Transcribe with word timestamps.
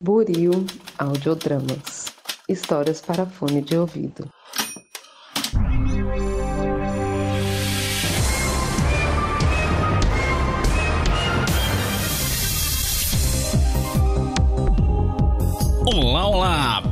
Buril 0.00 0.64
Audiodramas 0.96 2.14
Histórias 2.48 3.00
para 3.00 3.26
fone 3.26 3.60
de 3.60 3.76
ouvido. 3.76 4.30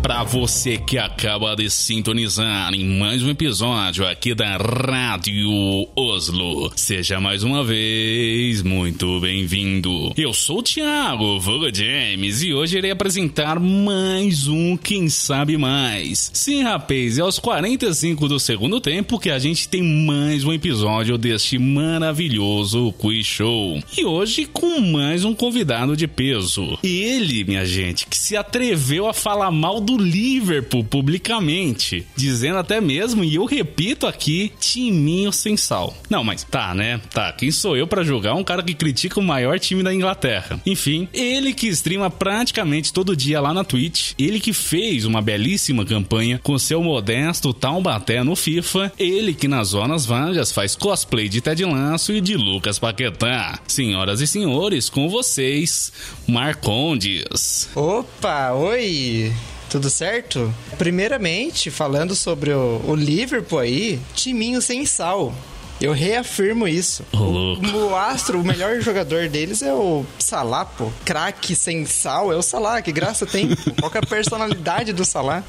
Para 0.06 0.22
você 0.22 0.78
que 0.78 0.98
acaba 0.98 1.56
de 1.56 1.68
sintonizar 1.68 2.72
em 2.72 2.84
mais 2.96 3.24
um 3.24 3.30
episódio 3.30 4.06
aqui 4.06 4.36
da 4.36 4.56
Rádio 4.56 5.50
Oslo, 5.96 6.70
seja 6.76 7.18
mais 7.20 7.42
uma 7.42 7.64
vez 7.64 8.62
muito 8.62 9.18
bem-vindo. 9.18 10.12
Eu 10.16 10.32
sou 10.32 10.60
o 10.60 10.62
Thiago 10.62 11.40
Voga 11.40 11.74
James 11.74 12.40
e 12.40 12.54
hoje 12.54 12.78
irei 12.78 12.92
apresentar 12.92 13.58
mais 13.58 14.46
um 14.46 14.76
Quem 14.76 15.08
Sabe 15.08 15.58
Mais. 15.58 16.30
Sim, 16.32 16.62
rapaz, 16.62 17.18
é 17.18 17.22
aos 17.22 17.40
45 17.40 18.28
do 18.28 18.38
segundo 18.38 18.80
tempo 18.80 19.18
que 19.18 19.30
a 19.30 19.40
gente 19.40 19.68
tem 19.68 19.82
mais 19.82 20.44
um 20.44 20.52
episódio 20.52 21.18
deste 21.18 21.58
maravilhoso 21.58 22.94
quiz 22.96 23.26
show. 23.26 23.82
E 23.98 24.04
hoje 24.04 24.46
com 24.46 24.80
mais 24.80 25.24
um 25.24 25.34
convidado 25.34 25.96
de 25.96 26.06
peso. 26.06 26.78
Ele, 26.80 27.42
minha 27.42 27.66
gente, 27.66 28.06
que 28.06 28.16
se 28.16 28.36
atreveu 28.36 29.08
a 29.08 29.12
falar 29.12 29.50
mal 29.50 29.80
do 29.80 29.95
Liverpool 29.96 30.84
publicamente, 30.84 32.06
dizendo 32.16 32.58
até 32.58 32.80
mesmo, 32.80 33.24
e 33.24 33.34
eu 33.34 33.44
repito 33.44 34.06
aqui, 34.06 34.52
timinho 34.60 35.32
sem 35.32 35.56
sal. 35.56 35.96
Não, 36.08 36.22
mas 36.22 36.44
tá, 36.44 36.74
né? 36.74 37.00
Tá, 37.10 37.32
quem 37.32 37.50
sou 37.50 37.76
eu 37.76 37.86
para 37.86 38.02
julgar 38.02 38.34
um 38.34 38.44
cara 38.44 38.62
que 38.62 38.74
critica 38.74 39.20
o 39.20 39.22
maior 39.22 39.58
time 39.58 39.82
da 39.82 39.94
Inglaterra? 39.94 40.60
Enfim, 40.64 41.08
ele 41.12 41.52
que 41.52 41.68
streama 41.68 42.10
praticamente 42.10 42.92
todo 42.92 43.16
dia 43.16 43.40
lá 43.40 43.52
na 43.52 43.64
Twitch, 43.64 44.12
ele 44.18 44.40
que 44.40 44.52
fez 44.52 45.04
uma 45.04 45.20
belíssima 45.22 45.84
campanha 45.84 46.40
com 46.42 46.58
seu 46.58 46.82
modesto 46.82 47.52
Taubaté 47.52 48.22
no 48.22 48.36
FIFA, 48.36 48.92
ele 48.98 49.34
que 49.34 49.48
nas 49.48 49.68
zonas 49.68 50.06
vagas 50.06 50.52
faz 50.52 50.76
cosplay 50.76 51.28
de 51.28 51.40
Ted 51.40 51.64
Laço 51.64 52.12
e 52.12 52.20
de 52.20 52.36
Lucas 52.36 52.78
Paquetá. 52.78 53.58
Senhoras 53.66 54.20
e 54.20 54.26
senhores, 54.26 54.88
com 54.88 55.08
vocês, 55.08 55.92
Marcondes. 56.26 57.68
Opa, 57.74 58.52
oi! 58.52 59.32
Tudo 59.68 59.90
certo? 59.90 60.52
Primeiramente, 60.78 61.70
falando 61.70 62.14
sobre 62.14 62.52
o, 62.52 62.80
o 62.86 62.94
Liverpool 62.94 63.58
aí, 63.58 64.00
timinho 64.14 64.60
sem 64.62 64.86
sal. 64.86 65.34
Eu 65.80 65.92
reafirmo 65.92 66.66
isso. 66.66 67.04
Louco. 67.12 67.66
O, 67.66 67.90
o 67.90 67.96
astro, 67.96 68.40
o 68.40 68.44
melhor 68.44 68.80
jogador 68.80 69.28
deles 69.28 69.60
é 69.62 69.72
o 69.72 70.04
Salah, 70.18 70.64
pô. 70.64 70.90
Craque 71.04 71.54
sem 71.54 71.84
sal 71.84 72.32
é 72.32 72.36
o 72.36 72.42
Salah. 72.42 72.80
Que 72.80 72.92
graça 72.92 73.26
tem? 73.26 73.54
Qual 73.78 73.92
é 73.94 73.98
a 73.98 74.06
personalidade 74.06 74.92
do 74.92 75.04
Salah? 75.04 75.44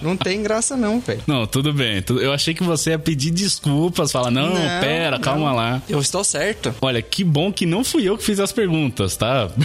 Não 0.00 0.16
tem 0.16 0.40
graça 0.42 0.76
não, 0.76 1.00
velho. 1.00 1.22
Não, 1.26 1.44
tudo 1.46 1.72
bem. 1.72 2.02
Eu 2.20 2.32
achei 2.32 2.54
que 2.54 2.62
você 2.62 2.90
ia 2.90 2.98
pedir 2.98 3.32
desculpas, 3.32 4.12
falar, 4.12 4.30
não, 4.30 4.54
Não, 4.54 4.80
pera, 4.80 5.16
não. 5.16 5.20
calma 5.20 5.52
lá. 5.52 5.82
Eu 5.88 5.98
estou 6.00 6.22
certo. 6.22 6.72
Olha, 6.80 7.02
que 7.02 7.24
bom 7.24 7.52
que 7.52 7.66
não 7.66 7.82
fui 7.82 8.04
eu 8.08 8.16
que 8.16 8.22
fiz 8.22 8.38
as 8.38 8.52
perguntas, 8.52 9.16
tá? 9.16 9.50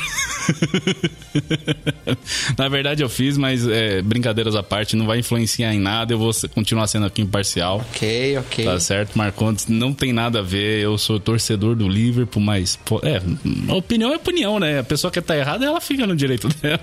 Na 2.57 2.67
verdade 2.67 3.03
eu 3.03 3.09
fiz, 3.09 3.37
mas 3.37 3.67
é, 3.67 4.01
brincadeiras 4.01 4.55
à 4.55 4.63
parte, 4.63 4.95
não 4.95 5.05
vai 5.05 5.19
influenciar 5.19 5.73
em 5.73 5.79
nada, 5.79 6.13
eu 6.13 6.17
vou 6.17 6.31
continuar 6.53 6.87
sendo 6.87 7.05
aqui 7.05 7.21
imparcial. 7.21 7.83
Ok, 7.93 8.37
ok. 8.37 8.65
Tá 8.65 8.79
certo, 8.79 9.17
Marcondes, 9.17 9.67
não 9.67 9.93
tem 9.93 10.13
nada 10.13 10.39
a 10.39 10.41
ver, 10.41 10.79
eu 10.81 10.97
sou 10.97 11.19
torcedor 11.19 11.75
do 11.75 11.87
Liverpool, 11.87 12.41
mas, 12.41 12.75
pô, 12.75 12.99
é, 13.03 13.21
opinião 13.71 14.11
é 14.11 14.15
opinião, 14.15 14.59
né? 14.59 14.79
A 14.79 14.83
pessoa 14.83 15.11
que 15.11 15.21
tá 15.21 15.35
errada, 15.37 15.65
ela 15.65 15.81
fica 15.81 16.05
no 16.07 16.15
direito 16.15 16.47
dela. 16.61 16.81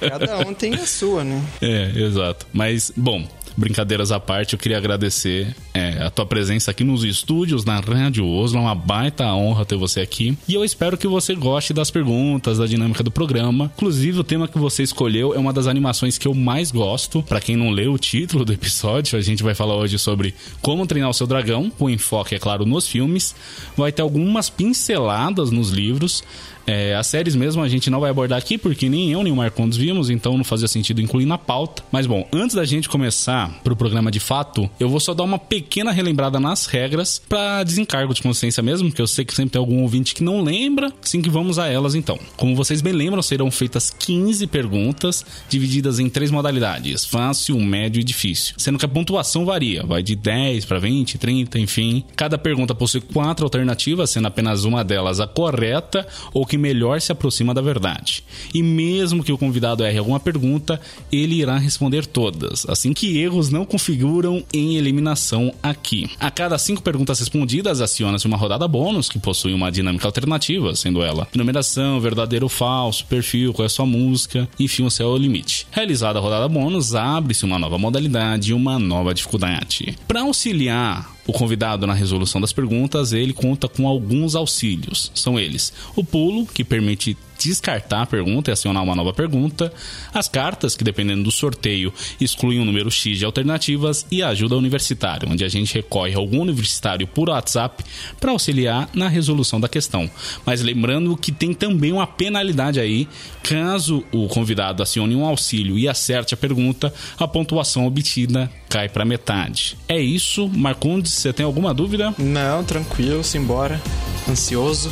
É, 0.00 0.08
cada 0.08 0.38
um 0.38 0.54
tem 0.54 0.74
a 0.74 0.86
sua, 0.86 1.24
né? 1.24 1.42
É, 1.60 1.92
exato. 1.96 2.46
Mas, 2.58 2.92
bom, 2.96 3.24
brincadeiras 3.56 4.10
à 4.10 4.18
parte, 4.18 4.54
eu 4.54 4.58
queria 4.58 4.78
agradecer 4.78 5.54
é, 5.72 6.02
a 6.02 6.10
tua 6.10 6.26
presença 6.26 6.72
aqui 6.72 6.82
nos 6.82 7.04
estúdios 7.04 7.64
na 7.64 7.78
Rádio 7.78 8.26
Oslo. 8.26 8.58
É 8.58 8.62
uma 8.62 8.74
baita 8.74 9.32
honra 9.32 9.64
ter 9.64 9.76
você 9.76 10.00
aqui. 10.00 10.36
E 10.48 10.54
eu 10.54 10.64
espero 10.64 10.98
que 10.98 11.06
você 11.06 11.36
goste 11.36 11.72
das 11.72 11.88
perguntas, 11.88 12.58
da 12.58 12.66
dinâmica 12.66 13.00
do 13.00 13.12
programa. 13.12 13.70
Inclusive, 13.76 14.18
o 14.18 14.24
tema 14.24 14.48
que 14.48 14.58
você 14.58 14.82
escolheu 14.82 15.36
é 15.36 15.38
uma 15.38 15.52
das 15.52 15.68
animações 15.68 16.18
que 16.18 16.26
eu 16.26 16.34
mais 16.34 16.72
gosto. 16.72 17.22
Pra 17.22 17.40
quem 17.40 17.54
não 17.54 17.70
leu 17.70 17.92
o 17.92 17.98
título 17.98 18.44
do 18.44 18.52
episódio, 18.52 19.16
a 19.16 19.22
gente 19.22 19.44
vai 19.44 19.54
falar 19.54 19.76
hoje 19.76 20.00
sobre 20.00 20.34
como 20.60 20.84
treinar 20.84 21.10
o 21.10 21.14
seu 21.14 21.28
dragão, 21.28 21.70
com 21.70 21.88
enfoque, 21.88 22.34
é 22.34 22.40
claro, 22.40 22.66
nos 22.66 22.88
filmes. 22.88 23.36
Vai 23.76 23.92
ter 23.92 24.02
algumas 24.02 24.50
pinceladas 24.50 25.52
nos 25.52 25.70
livros. 25.70 26.24
É, 26.68 26.94
as 26.94 27.06
séries 27.06 27.34
mesmo 27.34 27.62
a 27.62 27.68
gente 27.68 27.88
não 27.88 28.00
vai 28.00 28.10
abordar 28.10 28.38
aqui, 28.38 28.58
porque 28.58 28.90
nem 28.90 29.10
eu 29.10 29.22
nem 29.22 29.32
o 29.32 29.36
Marcondes 29.36 29.78
vimos, 29.78 30.10
então 30.10 30.36
não 30.36 30.44
fazia 30.44 30.68
sentido 30.68 31.00
incluir 31.00 31.24
na 31.24 31.38
pauta. 31.38 31.82
Mas 31.90 32.06
bom, 32.06 32.28
antes 32.30 32.54
da 32.54 32.64
gente 32.66 32.90
começar 32.90 33.58
pro 33.64 33.74
programa 33.74 34.10
de 34.10 34.20
fato, 34.20 34.68
eu 34.78 34.90
vou 34.90 35.00
só 35.00 35.14
dar 35.14 35.22
uma 35.22 35.38
pequena 35.38 35.90
relembrada 35.90 36.38
nas 36.38 36.66
regras 36.66 37.18
para 37.26 37.64
desencargo 37.64 38.12
de 38.12 38.20
consciência 38.20 38.62
mesmo, 38.62 38.92
que 38.92 39.00
eu 39.00 39.06
sei 39.06 39.24
que 39.24 39.34
sempre 39.34 39.52
tem 39.52 39.58
algum 39.58 39.80
ouvinte 39.80 40.14
que 40.14 40.22
não 40.22 40.42
lembra, 40.42 40.92
assim 41.02 41.22
que 41.22 41.30
vamos 41.30 41.58
a 41.58 41.68
elas 41.68 41.94
então. 41.94 42.18
Como 42.36 42.54
vocês 42.54 42.82
bem 42.82 42.92
lembram, 42.92 43.22
serão 43.22 43.50
feitas 43.50 43.88
15 43.88 44.46
perguntas, 44.48 45.24
divididas 45.48 45.98
em 45.98 46.10
três 46.10 46.30
modalidades: 46.30 47.06
fácil, 47.06 47.58
médio 47.58 47.98
e 47.98 48.04
difícil. 48.04 48.54
Sendo 48.58 48.78
que 48.78 48.84
a 48.84 48.88
pontuação 48.88 49.46
varia, 49.46 49.84
vai 49.86 50.02
de 50.02 50.14
10 50.14 50.66
para 50.66 50.78
20, 50.78 51.16
30, 51.16 51.58
enfim. 51.58 52.04
Cada 52.14 52.36
pergunta 52.36 52.74
possui 52.74 53.00
quatro 53.00 53.46
alternativas, 53.46 54.10
sendo 54.10 54.28
apenas 54.28 54.64
uma 54.64 54.84
delas 54.84 55.18
a 55.18 55.26
correta 55.26 56.06
ou 56.34 56.44
que 56.44 56.57
melhor 56.58 57.00
se 57.00 57.12
aproxima 57.12 57.54
da 57.54 57.62
verdade. 57.62 58.22
E 58.52 58.62
mesmo 58.62 59.24
que 59.24 59.32
o 59.32 59.38
convidado 59.38 59.84
erre 59.84 59.98
alguma 59.98 60.20
pergunta, 60.20 60.80
ele 61.10 61.36
irá 61.36 61.56
responder 61.56 62.06
todas, 62.06 62.66
assim 62.68 62.92
que 62.92 63.18
erros 63.18 63.48
não 63.48 63.64
configuram 63.64 64.44
em 64.52 64.76
eliminação 64.76 65.52
aqui. 65.62 66.10
A 66.20 66.30
cada 66.30 66.58
cinco 66.58 66.82
perguntas 66.82 67.20
respondidas, 67.20 67.80
aciona-se 67.80 68.26
uma 68.26 68.36
rodada 68.36 68.68
bônus 68.68 69.08
que 69.08 69.18
possui 69.18 69.52
uma 69.54 69.70
dinâmica 69.72 70.06
alternativa, 70.06 70.74
sendo 70.74 71.02
ela 71.02 71.26
numeração, 71.34 72.00
verdadeiro 72.00 72.46
ou 72.46 72.50
falso, 72.50 73.06
perfil, 73.06 73.52
qual 73.52 73.64
é 73.64 73.66
a 73.66 73.70
sua 73.70 73.86
música, 73.86 74.48
enfim, 74.58 74.84
o 74.84 74.90
seu 74.90 75.16
limite. 75.16 75.66
Realizada 75.70 76.18
a 76.18 76.22
rodada 76.22 76.48
bônus, 76.48 76.94
abre-se 76.94 77.44
uma 77.44 77.58
nova 77.58 77.78
modalidade 77.78 78.50
e 78.50 78.54
uma 78.54 78.78
nova 78.78 79.14
dificuldade. 79.14 79.96
Para 80.06 80.22
auxiliar 80.22 81.17
o 81.28 81.32
convidado 81.32 81.86
na 81.86 81.92
resolução 81.92 82.40
das 82.40 82.54
perguntas, 82.54 83.12
ele 83.12 83.34
conta 83.34 83.68
com 83.68 83.86
alguns 83.86 84.34
auxílios. 84.34 85.12
São 85.14 85.38
eles: 85.38 85.74
o 85.94 86.02
pulo, 86.02 86.46
que 86.46 86.64
permite 86.64 87.16
descartar 87.38 88.02
a 88.02 88.06
pergunta 88.06 88.50
e 88.50 88.52
acionar 88.52 88.82
uma 88.82 88.94
nova 88.94 89.12
pergunta, 89.12 89.72
as 90.12 90.28
cartas, 90.28 90.76
que 90.76 90.84
dependendo 90.84 91.22
do 91.22 91.30
sorteio 91.30 91.92
excluem 92.20 92.60
um 92.60 92.64
número 92.64 92.90
X 92.90 93.18
de 93.18 93.24
alternativas, 93.24 94.06
e 94.10 94.22
a 94.22 94.28
ajuda 94.28 94.56
universitária, 94.56 95.28
onde 95.30 95.44
a 95.44 95.48
gente 95.48 95.74
recorre 95.74 96.14
a 96.14 96.18
algum 96.18 96.40
universitário 96.40 97.06
por 97.06 97.28
WhatsApp 97.28 97.84
para 98.20 98.32
auxiliar 98.32 98.88
na 98.94 99.08
resolução 99.08 99.60
da 99.60 99.68
questão. 99.68 100.10
Mas 100.44 100.62
lembrando 100.62 101.16
que 101.16 101.32
tem 101.32 101.54
também 101.54 101.92
uma 101.92 102.06
penalidade 102.06 102.80
aí, 102.80 103.08
caso 103.42 104.04
o 104.12 104.26
convidado 104.28 104.82
acione 104.82 105.14
um 105.14 105.24
auxílio 105.24 105.78
e 105.78 105.88
acerte 105.88 106.34
a 106.34 106.36
pergunta, 106.36 106.92
a 107.18 107.28
pontuação 107.28 107.86
obtida 107.86 108.50
cai 108.68 108.88
para 108.88 109.04
metade. 109.04 109.76
É 109.88 109.98
isso, 109.98 110.48
Marcondes, 110.48 111.12
você 111.12 111.32
tem 111.32 111.44
alguma 111.44 111.72
dúvida? 111.72 112.14
Não, 112.18 112.64
tranquilo, 112.64 113.22
simbora. 113.24 113.80
Ansioso. 114.28 114.90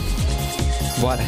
Bora. 0.99 1.25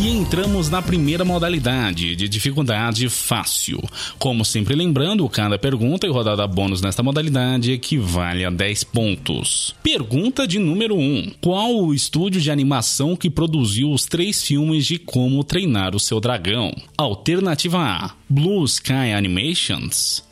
E 0.00 0.08
entramos 0.08 0.70
na 0.70 0.80
primeira 0.80 1.26
modalidade, 1.26 2.16
de 2.16 2.26
dificuldade 2.26 3.06
fácil. 3.10 3.78
Como 4.18 4.46
sempre 4.46 4.74
lembrando, 4.74 5.28
cada 5.28 5.58
pergunta 5.58 6.06
e 6.06 6.10
rodada 6.10 6.46
bônus 6.46 6.80
nesta 6.80 7.02
modalidade 7.02 7.72
equivale 7.72 8.46
a 8.46 8.48
10 8.48 8.84
pontos. 8.84 9.74
Pergunta 9.82 10.48
de 10.48 10.58
número 10.58 10.96
1. 10.96 11.32
Qual 11.42 11.84
o 11.84 11.92
estúdio 11.92 12.40
de 12.40 12.50
animação 12.50 13.14
que 13.14 13.28
produziu 13.28 13.92
os 13.92 14.06
três 14.06 14.42
filmes 14.42 14.86
de 14.86 14.98
como 14.98 15.44
treinar 15.44 15.94
o 15.94 16.00
seu 16.00 16.18
dragão? 16.18 16.74
Alternativa 16.96 17.78
A: 17.78 18.12
Blue 18.26 18.64
Sky 18.64 19.12
Animations. 19.14 20.24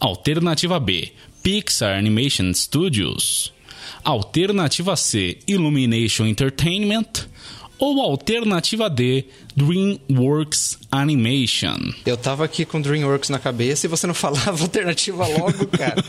Alternativa 0.00 0.80
B: 0.80 1.12
Pixar 1.42 1.98
Animation 1.98 2.54
Studios. 2.54 3.52
Alternativa 4.02 4.96
C: 4.96 5.40
Illumination 5.46 6.24
Entertainment. 6.24 7.28
Ou 7.80 8.02
alternativa 8.02 8.90
D, 8.90 9.24
DreamWorks 9.56 10.78
Animation? 10.92 11.94
Eu 12.04 12.16
tava 12.16 12.44
aqui 12.44 12.66
com 12.66 12.78
DreamWorks 12.78 13.30
na 13.30 13.38
cabeça 13.38 13.86
e 13.86 13.88
você 13.88 14.06
não 14.06 14.12
falava 14.14 14.62
alternativa 14.62 15.26
logo, 15.26 15.66
cara. 15.68 16.04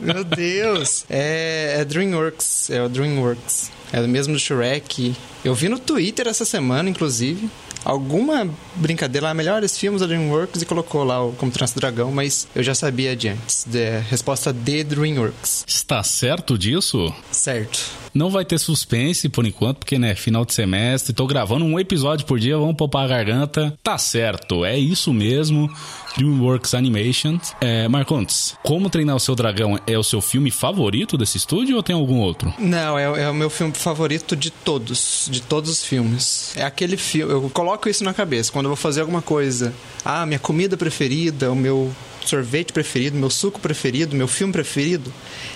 Meu 0.00 0.24
Deus. 0.24 1.04
É, 1.08 1.76
é 1.78 1.84
DreamWorks, 1.84 2.70
é 2.70 2.82
o 2.82 2.88
DreamWorks. 2.88 3.70
É 3.92 4.00
o 4.00 4.08
mesmo 4.08 4.34
do 4.34 4.40
Shrek. 4.40 5.14
Eu 5.44 5.54
vi 5.54 5.68
no 5.68 5.78
Twitter 5.78 6.26
essa 6.26 6.44
semana, 6.44 6.90
inclusive 6.90 7.48
alguma 7.84 8.48
brincadeira 8.76 9.28
lá, 9.28 9.34
melhores 9.34 9.78
filmes 9.78 10.00
da 10.00 10.06
DreamWorks 10.06 10.60
e 10.60 10.66
colocou 10.66 11.04
lá 11.04 11.24
o 11.24 11.32
Como 11.32 11.50
Trança 11.50 11.78
Dragão, 11.78 12.10
mas 12.12 12.46
eu 12.54 12.62
já 12.62 12.74
sabia 12.74 13.16
de 13.16 13.28
antes. 13.28 13.64
De, 13.64 13.98
resposta 14.10 14.52
D, 14.52 14.84
DreamWorks. 14.84 15.64
Está 15.66 16.02
certo 16.02 16.58
disso? 16.58 17.14
Certo. 17.30 17.80
Não 18.18 18.30
vai 18.30 18.44
ter 18.44 18.58
suspense 18.58 19.28
por 19.28 19.46
enquanto, 19.46 19.78
porque, 19.78 19.96
né, 19.96 20.12
final 20.12 20.44
de 20.44 20.52
semestre, 20.52 21.12
tô 21.12 21.24
gravando 21.24 21.64
um 21.64 21.78
episódio 21.78 22.26
por 22.26 22.36
dia, 22.36 22.58
vamos 22.58 22.74
poupar 22.74 23.04
a 23.04 23.06
garganta. 23.06 23.78
Tá 23.80 23.96
certo, 23.96 24.64
é 24.64 24.76
isso 24.76 25.14
mesmo. 25.14 25.70
DreamWorks 26.16 26.74
Animation. 26.74 27.38
É, 27.60 27.86
Marcontes, 27.86 28.56
Como 28.64 28.90
Treinar 28.90 29.14
o 29.14 29.20
Seu 29.20 29.36
Dragão 29.36 29.78
é 29.86 29.96
o 29.96 30.02
seu 30.02 30.20
filme 30.20 30.50
favorito 30.50 31.16
desse 31.16 31.36
estúdio 31.36 31.76
ou 31.76 31.82
tem 31.82 31.94
algum 31.94 32.18
outro? 32.18 32.52
Não, 32.58 32.98
é, 32.98 33.04
é 33.04 33.30
o 33.30 33.34
meu 33.34 33.48
filme 33.48 33.72
favorito 33.72 34.34
de 34.34 34.50
todos, 34.50 35.28
de 35.30 35.40
todos 35.40 35.70
os 35.70 35.84
filmes. 35.84 36.56
É 36.56 36.64
aquele 36.64 36.96
filme, 36.96 37.32
eu 37.32 37.48
coloco 37.50 37.88
isso 37.88 38.02
na 38.02 38.12
cabeça, 38.12 38.50
quando 38.50 38.64
eu 38.64 38.70
vou 38.70 38.76
fazer 38.76 39.02
alguma 39.02 39.22
coisa. 39.22 39.72
Ah, 40.04 40.26
minha 40.26 40.40
comida 40.40 40.76
preferida, 40.76 41.52
o 41.52 41.54
meu 41.54 41.94
sorvete 42.28 42.72
preferido, 42.72 43.16
meu 43.16 43.30
suco 43.30 43.58
preferido, 43.58 44.14
meu 44.14 44.28
filme 44.28 44.52
preferido, 44.52 45.12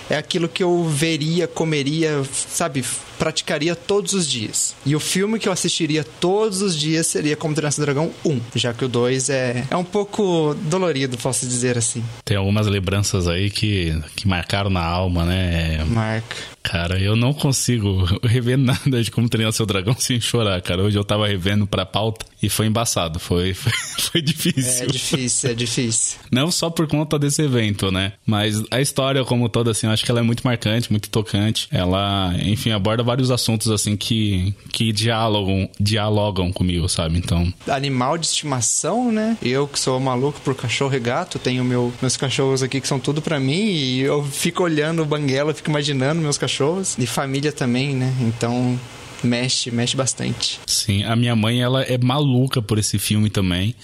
é 0.09 0.17
aquilo 0.17 0.47
que 0.47 0.63
eu 0.63 0.83
veria, 0.83 1.47
comeria, 1.47 2.23
sabe, 2.31 2.83
praticaria 3.17 3.75
todos 3.75 4.13
os 4.13 4.29
dias. 4.29 4.75
E 4.85 4.95
o 4.95 4.99
filme 4.99 5.39
que 5.39 5.47
eu 5.47 5.51
assistiria 5.51 6.03
todos 6.03 6.61
os 6.61 6.77
dias 6.77 7.07
seria 7.07 7.35
Como 7.35 7.55
Treinar 7.55 7.73
Dragão 7.79 8.11
1, 8.25 8.41
já 8.55 8.73
que 8.73 8.83
o 8.83 8.87
2 8.87 9.29
é, 9.29 9.65
é 9.69 9.77
um 9.77 9.83
pouco 9.83 10.55
dolorido, 10.63 11.17
posso 11.17 11.45
dizer 11.47 11.77
assim. 11.77 12.03
Tem 12.25 12.37
algumas 12.37 12.67
lembranças 12.67 13.27
aí 13.27 13.49
que, 13.49 13.97
que 14.15 14.27
marcaram 14.27 14.69
na 14.69 14.83
alma, 14.83 15.25
né? 15.25 15.83
Marca. 15.85 16.53
Cara, 16.63 16.97
eu 16.97 17.15
não 17.15 17.33
consigo 17.33 18.05
rever 18.23 18.57
nada 18.57 19.03
de 19.03 19.11
como 19.11 19.27
treinar 19.27 19.51
seu 19.51 19.65
dragão 19.65 19.95
sem 19.99 20.19
chorar, 20.21 20.61
cara. 20.61 20.81
Hoje 20.81 20.97
eu 20.97 21.03
tava 21.03 21.27
revendo 21.27 21.67
pra 21.67 21.85
pauta 21.85 22.25
e 22.41 22.47
foi 22.47 22.67
embaçado. 22.67 23.19
Foi, 23.19 23.51
foi, 23.53 23.71
foi 23.99 24.21
difícil. 24.21 24.83
É 24.83 24.87
difícil, 24.87 25.49
é 25.49 25.53
difícil. 25.53 26.19
Não 26.31 26.49
só 26.49 26.69
por 26.69 26.87
conta 26.87 27.19
desse 27.19 27.41
evento, 27.41 27.91
né? 27.91 28.13
Mas 28.25 28.63
a 28.71 28.79
história 28.79 29.25
como 29.25 29.49
toda, 29.49 29.71
assim, 29.71 29.87
acho 29.93 30.03
que 30.03 30.11
ela 30.11 30.19
é 30.19 30.23
muito 30.23 30.43
marcante, 30.43 30.91
muito 30.91 31.09
tocante. 31.09 31.67
Ela, 31.71 32.33
enfim, 32.39 32.71
aborda 32.71 33.03
vários 33.03 33.31
assuntos, 33.31 33.69
assim, 33.69 33.95
que, 33.95 34.53
que 34.71 34.91
dialogam, 34.91 35.69
dialogam 35.79 36.51
comigo, 36.51 36.87
sabe? 36.89 37.17
Então... 37.17 37.53
Animal 37.67 38.17
de 38.17 38.25
estimação, 38.25 39.11
né? 39.11 39.37
Eu 39.41 39.67
que 39.67 39.79
sou 39.79 39.99
maluco 39.99 40.39
por 40.41 40.55
cachorro 40.55 40.95
e 40.95 40.99
gato, 40.99 41.39
tenho 41.39 41.63
meu, 41.63 41.93
meus 42.01 42.17
cachorros 42.17 42.63
aqui 42.63 42.81
que 42.81 42.87
são 42.87 42.99
tudo 42.99 43.21
para 43.21 43.39
mim 43.39 43.65
e 43.65 44.01
eu 44.01 44.23
fico 44.23 44.63
olhando 44.63 45.01
o 45.01 45.05
banguela, 45.05 45.53
fico 45.53 45.69
imaginando 45.69 46.21
meus 46.21 46.37
cachorros. 46.37 46.97
E 46.97 47.05
família 47.05 47.51
também, 47.51 47.95
né? 47.95 48.13
Então 48.21 48.79
mexe, 49.25 49.71
mexe 49.71 49.95
bastante. 49.95 50.59
Sim, 50.65 51.03
a 51.03 51.15
minha 51.15 51.35
mãe 51.35 51.61
ela 51.61 51.83
é 51.83 51.97
maluca 51.97 52.61
por 52.61 52.77
esse 52.77 52.99
filme 52.99 53.29
também. 53.29 53.75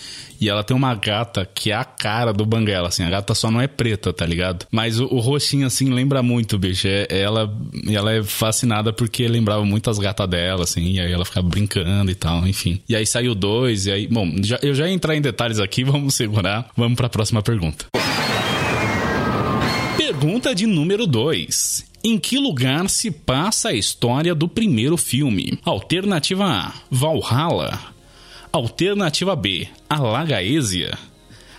E 0.41 0.47
ela 0.47 0.63
tem 0.63 0.75
uma 0.75 0.95
gata 0.95 1.45
que 1.45 1.71
é 1.71 1.75
a 1.75 1.83
cara 1.83 2.31
do 2.31 2.45
Banguela, 2.45 2.87
assim. 2.87 3.03
A 3.03 3.09
gata 3.09 3.35
só 3.35 3.51
não 3.51 3.59
é 3.59 3.67
preta, 3.67 4.13
tá 4.13 4.25
ligado? 4.25 4.65
Mas 4.71 4.99
o, 4.99 5.05
o 5.05 5.19
rostinho, 5.19 5.67
assim, 5.67 5.89
lembra 5.89 6.23
muito, 6.23 6.57
bicho. 6.57 6.87
É, 6.87 7.07
ela, 7.09 7.53
ela 7.91 8.13
é 8.13 8.23
fascinada 8.23 8.93
porque 8.93 9.27
lembrava 9.27 9.65
muito 9.65 9.89
as 9.89 9.99
gatas 9.99 10.29
dela, 10.29 10.63
assim. 10.63 10.93
E 10.93 10.99
aí 10.99 11.11
ela 11.11 11.25
ficava 11.25 11.45
brincando 11.45 12.09
e 12.09 12.15
tal, 12.15 12.47
enfim. 12.47 12.81
E 12.87 12.95
aí 12.95 13.05
saiu 13.05 13.35
dois, 13.35 13.85
e 13.85 13.91
aí... 13.91 14.07
Bom, 14.07 14.31
já, 14.41 14.57
eu 14.61 14.73
já 14.73 14.87
ia 14.87 14.93
entrar 14.93 15.15
em 15.15 15.21
detalhes 15.21 15.59
aqui, 15.59 15.83
vamos 15.85 16.15
segurar. 16.15 16.69
Vamos 16.77 16.95
para 16.95 17.07
a 17.07 17.09
próxima 17.09 17.41
pergunta. 17.41 17.87
Pergunta 20.19 20.53
de 20.53 20.67
número 20.67 21.07
2. 21.07 21.85
Em 22.03 22.19
que 22.19 22.37
lugar 22.37 22.89
se 22.89 23.09
passa 23.09 23.69
a 23.69 23.73
história 23.73 24.35
do 24.35 24.49
primeiro 24.49 24.97
filme? 24.97 25.57
Alternativa 25.63 26.43
A: 26.45 26.73
Valhalla. 26.91 27.79
Alternativa 28.51 29.33
B: 29.33 29.69
Alagaesia. 29.89 30.97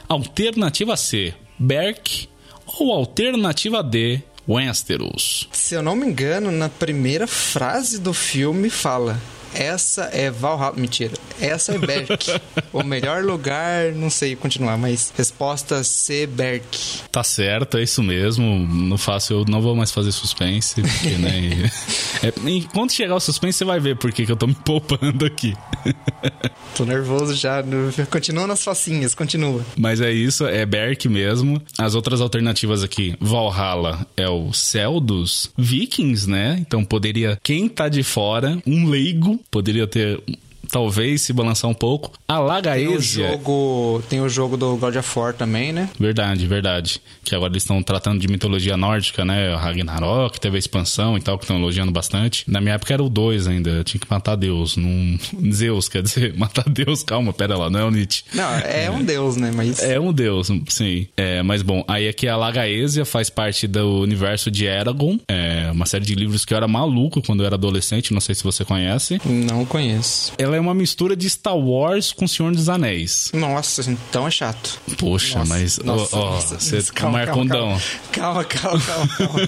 Alternativa 0.07 0.95
C: 0.95 1.33
Berk. 1.59 2.29
Ou 2.67 2.93
alternativa 2.93 3.83
D: 3.83 4.21
Westeros? 4.47 5.49
Se 5.53 5.75
eu 5.75 5.83
não 5.83 5.97
me 5.97 6.07
engano, 6.07 6.53
na 6.53 6.69
primeira 6.69 7.27
frase 7.27 7.99
do 7.99 8.13
filme 8.13 8.69
fala 8.69 9.19
essa 9.55 10.05
é 10.13 10.31
Valhalla. 10.31 10.75
Mentira. 10.77 11.15
Essa 11.41 11.75
é 11.75 11.79
Berk. 11.79 12.41
o 12.73 12.83
melhor 12.83 13.25
lugar, 13.25 13.93
não 13.93 14.11
sei 14.11 14.37
continuar, 14.37 14.77
mas 14.77 15.13
resposta 15.17 15.83
C, 15.83 16.27
Berk. 16.27 16.67
Tá 17.11 17.25
certo, 17.25 17.79
é 17.79 17.83
isso 17.83 18.03
mesmo. 18.03 18.67
Não 18.67 18.99
faço, 18.99 19.33
eu 19.33 19.45
não 19.47 19.61
vou 19.61 19.75
mais 19.75 19.91
fazer 19.91 20.13
suspense. 20.13 20.83
Porque, 20.83 21.11
né? 21.17 21.71
é, 22.23 22.33
enquanto 22.51 22.93
chegar 22.93 23.15
o 23.15 23.21
suspense, 23.21 23.59
você 23.59 23.65
vai 23.65 23.81
ver 23.81 23.97
por 23.97 24.13
que 24.13 24.31
eu 24.31 24.37
tô 24.37 24.47
me 24.47 24.55
poupando 24.55 25.25
aqui. 25.25 25.55
tô 26.77 26.85
nervoso 26.85 27.35
já. 27.35 27.63
Continua 28.11 28.47
nas 28.47 28.63
facinhas, 28.63 29.15
continua. 29.15 29.65
Mas 29.77 30.01
é 30.01 30.13
isso, 30.13 30.47
é 30.47 30.65
Berk 30.67 31.09
mesmo. 31.09 31.61
As 31.79 31.95
outras 31.95 32.21
alternativas 32.21 32.85
aqui, 32.85 33.17
Valhalla 33.21 34.07
é 34.17 34.29
o 34.29 34.53
céu 34.53 35.01
dos 35.01 35.51
vikings, 35.57 36.29
né? 36.29 36.59
Então 36.61 36.85
poderia, 36.85 37.39
quem 37.43 37.69
tá 37.69 37.89
de 37.89 38.03
fora, 38.03 38.61
um 38.67 38.89
leigo, 38.89 39.40
poderia 39.51 39.87
ter 39.87 40.23
talvez 40.71 41.23
se 41.23 41.33
balançar 41.33 41.71
um 41.71 41.75
pouco. 41.75 42.13
A 42.29 42.39
Lagaesia. 42.39 42.89
Tem 42.89 42.97
o 42.97 43.01
jogo, 43.01 44.03
tem 44.09 44.21
o 44.21 44.29
jogo 44.29 44.57
do 44.57 44.77
God 44.77 44.97
of 44.97 45.19
War 45.19 45.35
também, 45.35 45.73
né? 45.73 45.91
Verdade, 45.99 46.47
verdade. 46.47 47.01
Que 47.25 47.35
agora 47.35 47.53
eles 47.53 47.63
estão 47.63 47.83
tratando 47.83 48.21
de 48.21 48.29
mitologia 48.29 48.77
nórdica, 48.77 49.25
né? 49.25 49.55
Ragnarok, 49.55 50.41
teve 50.41 50.57
a 50.57 50.59
expansão 50.59 51.17
e 51.17 51.21
tal, 51.21 51.39
que 51.39 51.45
estão 51.45 51.59
elogiando 51.59 51.91
bastante. 51.91 52.45
Na 52.49 52.61
minha 52.61 52.75
época 52.75 52.95
era 52.95 53.03
o 53.03 53.09
2 53.09 53.49
ainda, 53.49 53.83
tinha 53.85 54.01
que 54.01 54.11
matar 54.11 54.37
Deus. 54.37 54.77
Num... 54.77 55.19
Zeus, 55.53 55.89
quer 55.89 56.03
dizer, 56.03 56.35
matar 56.39 56.69
Deus, 56.69 57.03
calma, 57.03 57.33
pera 57.33 57.57
lá, 57.57 57.69
não 57.69 57.81
é 57.81 57.85
o 57.85 57.91
Nietzsche. 57.91 58.25
Não, 58.33 58.55
é, 58.55 58.85
é 58.85 58.91
um 58.91 59.03
deus, 59.03 59.37
né? 59.37 59.51
Mas... 59.55 59.83
É 59.83 59.99
um 59.99 60.13
deus, 60.13 60.51
sim. 60.69 61.09
É, 61.17 61.43
mas 61.43 61.63
bom, 61.63 61.85
aí 61.89 62.09
aqui 62.09 62.29
a 62.29 62.37
Lagaesia 62.37 63.05
faz 63.05 63.29
parte 63.29 63.67
do 63.67 64.01
universo 64.01 64.51
de 64.51 64.67
Eragon, 64.67 65.19
é 65.29 65.71
uma 65.73 65.87
série 65.87 66.05
de 66.05 66.15
livros 66.15 66.45
que 66.45 66.53
eu 66.53 66.57
era 66.57 66.69
maluco 66.69 67.23
quando 67.23 67.41
eu 67.41 67.47
era 67.47 67.57
adolescente, 67.57 68.13
não 68.13 68.21
sei 68.21 68.35
se 68.35 68.45
você 68.45 68.65
conhece. 68.65 69.21
Não 69.25 69.65
conheço. 69.65 70.33
Ela 70.39 70.57
é 70.57 70.60
uma 70.61 70.75
mistura 70.75 71.17
de 71.17 71.29
Star 71.29 71.57
Wars 71.57 72.13
com 72.13 72.27
Senhor 72.29 72.53
dos 72.53 72.69
Anéis. 72.69 73.31
Nossa, 73.35 73.91
então 73.91 74.27
é 74.27 74.31
chato. 74.31 74.81
Poxa, 74.99 75.39
nossa, 75.39 75.49
mas. 75.49 75.79
Nossa, 75.79 76.17
ó, 76.17 76.41
você 76.41 76.83
calma, 76.95 77.19
Marcondão. 77.19 77.81
Calma, 78.13 78.45
calma, 78.45 78.81
calma, 78.81 79.09
calma. 79.09 79.41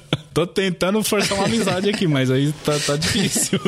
Tô 0.34 0.44
tentando 0.44 1.02
forçar 1.04 1.38
uma 1.38 1.46
amizade 1.46 1.88
aqui, 1.88 2.08
mas 2.08 2.28
aí 2.28 2.52
tá, 2.64 2.76
tá 2.80 2.96
difícil. 2.96 3.60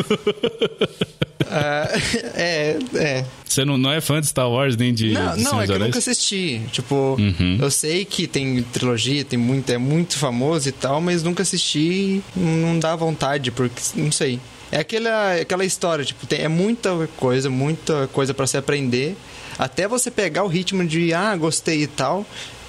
Uh, 1.47 2.35
é, 2.35 2.79
é. 2.95 3.25
Você 3.45 3.65
não, 3.65 3.79
não 3.79 3.93
é 3.93 4.01
fã 4.01 4.21
de 4.21 4.27
Star 4.27 4.51
Wars 4.51 4.77
nem 4.77 4.93
de. 4.93 5.13
Não, 5.13 5.37
de 5.37 5.45
não 5.45 5.63
é 5.63 5.67
que 5.67 5.73
eu 5.73 5.79
nunca 5.79 5.99
assisti. 5.99 6.61
Tipo, 6.73 7.17
uhum. 7.19 7.59
eu 7.61 7.71
sei 7.71 8.05
que 8.05 8.27
tem 8.27 8.63
trilogia, 8.65 9.25
tem 9.25 9.39
muito, 9.39 9.71
é 9.71 9.79
muito 9.79 10.19
famoso 10.19 10.69
e 10.69 10.73
tal, 10.73 11.01
mas 11.01 11.23
nunca 11.23 11.43
assisti, 11.43 12.21
não 12.35 12.79
dá 12.79 12.97
vontade, 12.97 13.53
porque 13.53 13.81
não 13.95 14.11
sei. 14.11 14.41
É 14.71 14.79
aquela, 14.79 15.35
aquela 15.35 15.65
história, 15.65 16.05
tipo, 16.05 16.27
tem, 16.27 16.41
é 16.41 16.49
muita 16.49 17.09
coisa, 17.17 17.49
muita 17.49 18.09
coisa 18.13 18.35
para 18.35 18.47
se 18.47 18.57
aprender. 18.57 19.17
Até 19.59 19.87
você 19.87 20.11
pegar 20.11 20.45
o 20.45 20.49
ritmo 20.49 20.87
de, 20.87 21.15
ah, 21.15 21.35
gostei 21.37 21.83
e 21.83 21.87
tal 21.87 22.27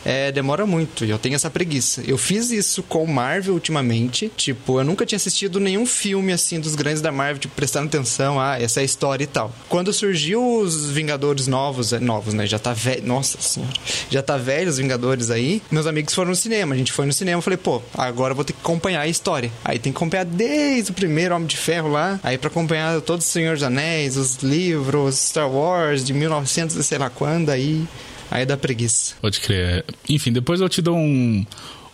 é, 0.07 0.31
demora 0.31 0.65
muito 0.65 1.03
e 1.03 1.09
eu 1.09 1.19
tenho 1.19 1.35
essa 1.35 1.49
preguiça. 1.49 2.01
Eu 2.07 2.17
fiz 2.17 2.49
isso 2.49 2.81
com 2.81 3.05
Marvel 3.05 3.53
ultimamente. 3.53 4.31
Tipo, 4.37 4.79
eu 4.79 4.85
nunca 4.85 5.05
tinha 5.05 5.17
assistido 5.17 5.59
nenhum 5.59 5.85
filme 5.85 6.31
assim 6.31 6.61
dos 6.61 6.75
grandes 6.75 7.01
da 7.01 7.11
Marvel, 7.11 7.39
tipo, 7.39 7.53
prestando 7.53 7.87
atenção, 7.87 8.39
ah, 8.39 8.57
essa 8.57 8.79
é 8.79 8.83
a 8.83 8.85
história 8.85 9.25
e 9.25 9.27
tal. 9.27 9.53
Quando 9.67 9.91
surgiu 9.91 10.59
os 10.59 10.89
Vingadores 10.89 11.47
novos, 11.47 11.91
é, 11.91 11.99
novos, 11.99 12.33
né? 12.33 12.47
Já 12.47 12.57
tá 12.57 12.71
velho. 12.71 13.05
Nossa 13.05 13.41
senhora. 13.41 13.73
Já 14.09 14.23
tá 14.23 14.37
velho 14.37 14.69
os 14.69 14.77
Vingadores 14.77 15.29
aí. 15.29 15.61
Meus 15.69 15.85
amigos 15.85 16.13
foram 16.13 16.29
no 16.29 16.35
cinema. 16.37 16.73
A 16.73 16.77
gente 16.77 16.93
foi 16.93 17.05
no 17.05 17.11
cinema. 17.11 17.39
Eu 17.39 17.41
falei, 17.41 17.57
pô, 17.57 17.81
agora 17.93 18.31
eu 18.31 18.35
vou 18.35 18.45
ter 18.45 18.53
que 18.53 18.59
acompanhar 18.61 19.01
a 19.01 19.07
história. 19.09 19.51
Aí 19.65 19.77
tem 19.77 19.91
que 19.91 19.97
acompanhar 19.97 20.23
desde 20.23 20.91
o 20.91 20.93
primeiro 20.93 21.35
Homem 21.35 21.47
de 21.47 21.57
Ferro 21.57 21.89
lá. 21.89 22.17
Aí 22.23 22.37
para 22.37 22.47
acompanhar 22.47 23.01
todos 23.01 23.25
os 23.25 23.31
Senhor 23.31 23.55
dos 23.55 23.63
Anéis, 23.63 24.15
os 24.15 24.37
livros, 24.37 25.17
Star 25.17 25.51
Wars 25.51 26.05
de 26.05 26.13
1900 26.13 26.77
e 26.77 26.83
sei 26.83 26.97
lá 26.97 27.09
quando. 27.09 27.49
Aí 27.49 27.85
Aí 28.29 28.45
dá 28.45 28.57
preguiça. 28.57 29.15
Pode 29.21 29.39
crer. 29.39 29.85
Enfim, 30.07 30.31
depois 30.31 30.59
eu 30.61 30.69
te 30.69 30.81
dou 30.81 30.97
um, 30.97 31.45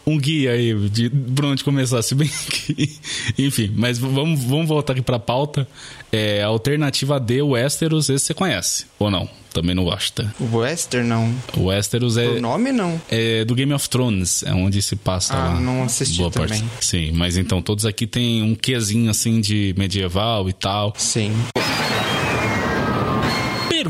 um 0.05 0.17
guia 0.17 0.51
aí 0.51 0.73
de 0.89 1.09
por 1.09 1.45
onde 1.45 1.63
começar, 1.63 2.01
se 2.01 2.15
bem 2.15 2.29
que. 2.49 2.99
Enfim, 3.37 3.71
mas 3.75 3.97
vamos, 3.97 4.43
vamos 4.43 4.67
voltar 4.67 4.93
aqui 4.93 5.01
pra 5.01 5.19
pauta. 5.19 5.67
É, 6.11 6.43
alternativa 6.43 7.19
D, 7.19 7.41
Westeros, 7.41 8.09
esse 8.09 8.25
você 8.25 8.33
conhece, 8.33 8.85
ou 8.99 9.09
não? 9.09 9.27
Também 9.51 9.75
não 9.75 9.83
gosta. 9.83 10.33
O 10.39 10.57
Wester, 10.57 11.03
não. 11.03 11.31
O 11.55 11.65
Westeros 11.65 12.17
é. 12.17 12.27
O 12.27 12.41
nome, 12.41 12.71
não. 12.71 12.99
É 13.09 13.45
do 13.45 13.53
Game 13.53 13.71
of 13.71 13.87
Thrones, 13.87 14.43
é 14.43 14.51
onde 14.51 14.81
se 14.81 14.95
passa 14.95 15.35
ah, 15.35 15.37
lá. 15.37 15.59
não 15.59 15.83
assisti 15.83 16.17
boa 16.17 16.31
também. 16.31 16.59
Parte. 16.59 16.85
Sim, 16.85 17.11
mas 17.11 17.37
então 17.37 17.61
todos 17.61 17.85
aqui 17.85 18.07
tem 18.07 18.41
um 18.41 18.55
quezinho 18.55 19.11
assim 19.11 19.39
de 19.39 19.75
medieval 19.77 20.49
e 20.49 20.53
tal. 20.53 20.93
Sim. 20.97 21.31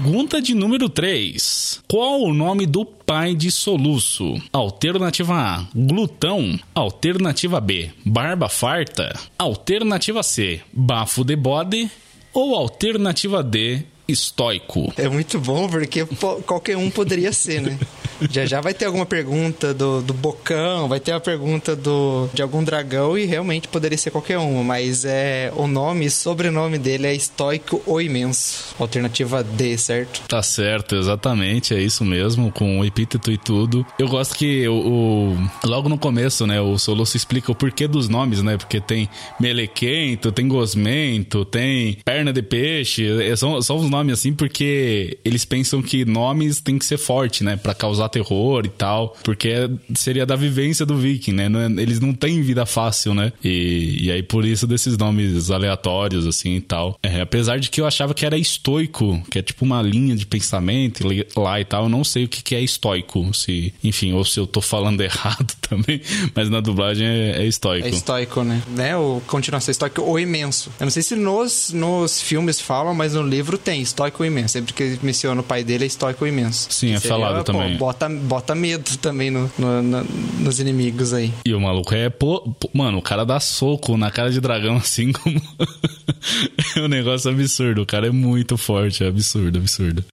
Pergunta 0.03 0.41
de 0.41 0.53
número 0.53 0.89
3. 0.89 1.81
Qual 1.87 2.23
o 2.23 2.33
nome 2.33 2.65
do 2.65 2.83
pai 2.83 3.33
de 3.33 3.49
soluço? 3.49 4.35
Alternativa 4.51 5.33
A: 5.33 5.65
glutão. 5.73 6.59
Alternativa 6.75 7.61
B: 7.61 7.89
barba 8.05 8.49
farta. 8.49 9.17
Alternativa 9.39 10.21
C: 10.21 10.59
bafo 10.73 11.23
de 11.23 11.37
bode. 11.37 11.89
Ou 12.33 12.53
alternativa 12.53 13.41
D: 13.41 13.85
estoico. 14.07 14.93
É 14.97 15.07
muito 15.07 15.39
bom 15.39 15.67
porque 15.67 16.05
pô, 16.05 16.35
qualquer 16.37 16.77
um 16.77 16.89
poderia 16.89 17.31
ser, 17.31 17.61
né? 17.61 17.77
Já 18.29 18.45
já 18.45 18.61
vai 18.61 18.73
ter 18.73 18.85
alguma 18.85 19.05
pergunta 19.05 19.73
do, 19.73 20.01
do 20.01 20.13
Bocão, 20.13 20.87
vai 20.87 20.99
ter 20.99 21.11
uma 21.11 21.19
pergunta 21.19 21.75
do, 21.75 22.29
de 22.33 22.41
algum 22.41 22.63
dragão 22.63 23.17
e 23.17 23.25
realmente 23.25 23.67
poderia 23.67 23.97
ser 23.97 24.11
qualquer 24.11 24.37
um, 24.37 24.63
mas 24.63 25.03
é 25.03 25.51
o 25.55 25.67
nome 25.67 26.05
e 26.05 26.09
sobrenome 26.09 26.77
dele 26.77 27.07
é 27.07 27.15
estoico 27.15 27.81
ou 27.85 28.01
imenso. 28.01 28.75
Alternativa 28.79 29.43
D, 29.43 29.77
certo? 29.77 30.21
Tá 30.27 30.41
certo, 30.41 30.95
exatamente, 30.95 31.73
é 31.73 31.81
isso 31.81 32.05
mesmo, 32.05 32.51
com 32.51 32.79
o 32.79 32.85
epíteto 32.85 33.31
e 33.31 33.37
tudo. 33.37 33.85
Eu 33.97 34.07
gosto 34.07 34.35
que 34.35 34.67
o, 34.67 34.73
o 34.73 35.67
logo 35.67 35.89
no 35.89 35.97
começo, 35.97 36.45
né, 36.47 36.61
o 36.61 36.77
Soluço 36.77 37.17
explica 37.17 37.51
o 37.51 37.55
porquê 37.55 37.87
dos 37.87 38.07
nomes, 38.07 38.41
né? 38.41 38.57
Porque 38.57 38.79
tem 38.79 39.09
melequento, 39.39 40.31
tem 40.31 40.47
gosmento, 40.47 41.43
tem 41.45 41.97
perna 42.05 42.31
de 42.31 42.41
peixe, 42.41 43.05
é, 43.21 43.35
são, 43.35 43.61
são 43.61 43.77
os 43.77 43.89
nomes 43.93 44.19
assim 44.19 44.33
porque 44.33 45.17
eles 45.23 45.45
pensam 45.45 45.81
que 45.81 46.03
nomes 46.03 46.59
tem 46.59 46.77
que 46.77 46.85
ser 46.85 46.97
forte, 46.97 47.43
né, 47.43 47.55
para 47.55 47.73
causar 47.73 48.09
terror 48.09 48.65
e 48.65 48.69
tal, 48.69 49.15
porque 49.23 49.69
seria 49.95 50.25
da 50.25 50.35
vivência 50.35 50.85
do 50.85 50.97
viking, 50.97 51.33
né? 51.33 51.47
Eles 51.77 51.99
não 51.99 52.13
têm 52.13 52.41
vida 52.41 52.65
fácil, 52.65 53.13
né? 53.13 53.31
E, 53.43 54.05
e 54.05 54.11
aí 54.11 54.23
por 54.23 54.45
isso 54.45 54.65
desses 54.65 54.97
nomes 54.97 55.51
aleatórios 55.51 56.25
assim 56.25 56.55
e 56.55 56.61
tal. 56.61 56.97
É, 57.03 57.21
apesar 57.21 57.59
de 57.59 57.69
que 57.69 57.79
eu 57.79 57.85
achava 57.85 58.13
que 58.13 58.25
era 58.25 58.37
estoico, 58.37 59.21
que 59.29 59.39
é 59.39 59.41
tipo 59.41 59.63
uma 59.63 59.81
linha 59.81 60.15
de 60.15 60.25
pensamento 60.25 61.05
lá 61.37 61.59
e 61.59 61.65
tal, 61.65 61.83
eu 61.83 61.89
não 61.89 62.03
sei 62.03 62.25
o 62.25 62.27
que, 62.27 62.41
que 62.41 62.55
é 62.55 62.61
estoico, 62.61 63.33
se, 63.33 63.73
enfim, 63.83 64.13
ou 64.13 64.25
se 64.25 64.39
eu 64.39 64.47
tô 64.47 64.61
falando 64.61 65.01
errado 65.03 65.53
também, 65.61 66.01
mas 66.33 66.49
na 66.49 66.59
dublagem 66.59 67.07
é, 67.07 67.43
é 67.43 67.45
estoico. 67.45 67.87
É 67.87 67.91
estoico, 67.91 68.43
né? 68.43 68.61
né? 68.69 68.97
O 68.97 69.21
continuação 69.27 69.71
estoico 69.71 70.01
ou 70.01 70.19
imenso. 70.19 70.71
Eu 70.79 70.85
não 70.85 70.91
sei 70.91 71.03
se 71.03 71.15
nos, 71.15 71.71
nos 71.71 72.21
filmes 72.21 72.59
falam, 72.59 72.93
mas 72.93 73.13
no 73.13 73.23
livro 73.23 73.57
tem 73.57 73.82
estoico 73.83 74.23
imenso. 74.23 74.53
Sempre 74.53 74.73
que 74.73 74.99
menciona 75.03 75.41
o 75.41 75.43
pai 75.43 75.63
dele 75.63 75.83
é 75.83 75.87
estoico 75.87 76.25
imenso. 76.25 76.67
Sim, 76.71 76.93
é 76.93 76.99
seria, 76.99 77.15
falado 77.15 77.37
pô, 77.37 77.43
também. 77.43 77.77
Bota, 77.77 78.09
bota 78.09 78.55
medo 78.55 78.97
também 78.97 79.29
no, 79.29 79.49
no, 79.57 79.81
no, 79.81 80.03
nos 80.39 80.59
inimigos 80.59 81.13
aí. 81.13 81.31
E 81.45 81.53
o 81.53 81.59
maluco 81.59 81.93
é. 81.93 82.09
Pô, 82.09 82.41
pô, 82.41 82.69
mano, 82.73 82.97
o 82.97 83.01
cara 83.01 83.25
dá 83.25 83.39
soco 83.39 83.97
na 83.97 84.09
cara 84.09 84.29
de 84.31 84.39
dragão 84.39 84.77
assim 84.77 85.11
como. 85.11 85.41
é 86.75 86.81
um 86.81 86.87
negócio 86.87 87.29
absurdo. 87.29 87.81
O 87.81 87.85
cara 87.85 88.07
é 88.07 88.11
muito 88.11 88.57
forte, 88.57 89.03
é 89.03 89.07
absurdo, 89.07 89.59
absurdo. 89.59 90.03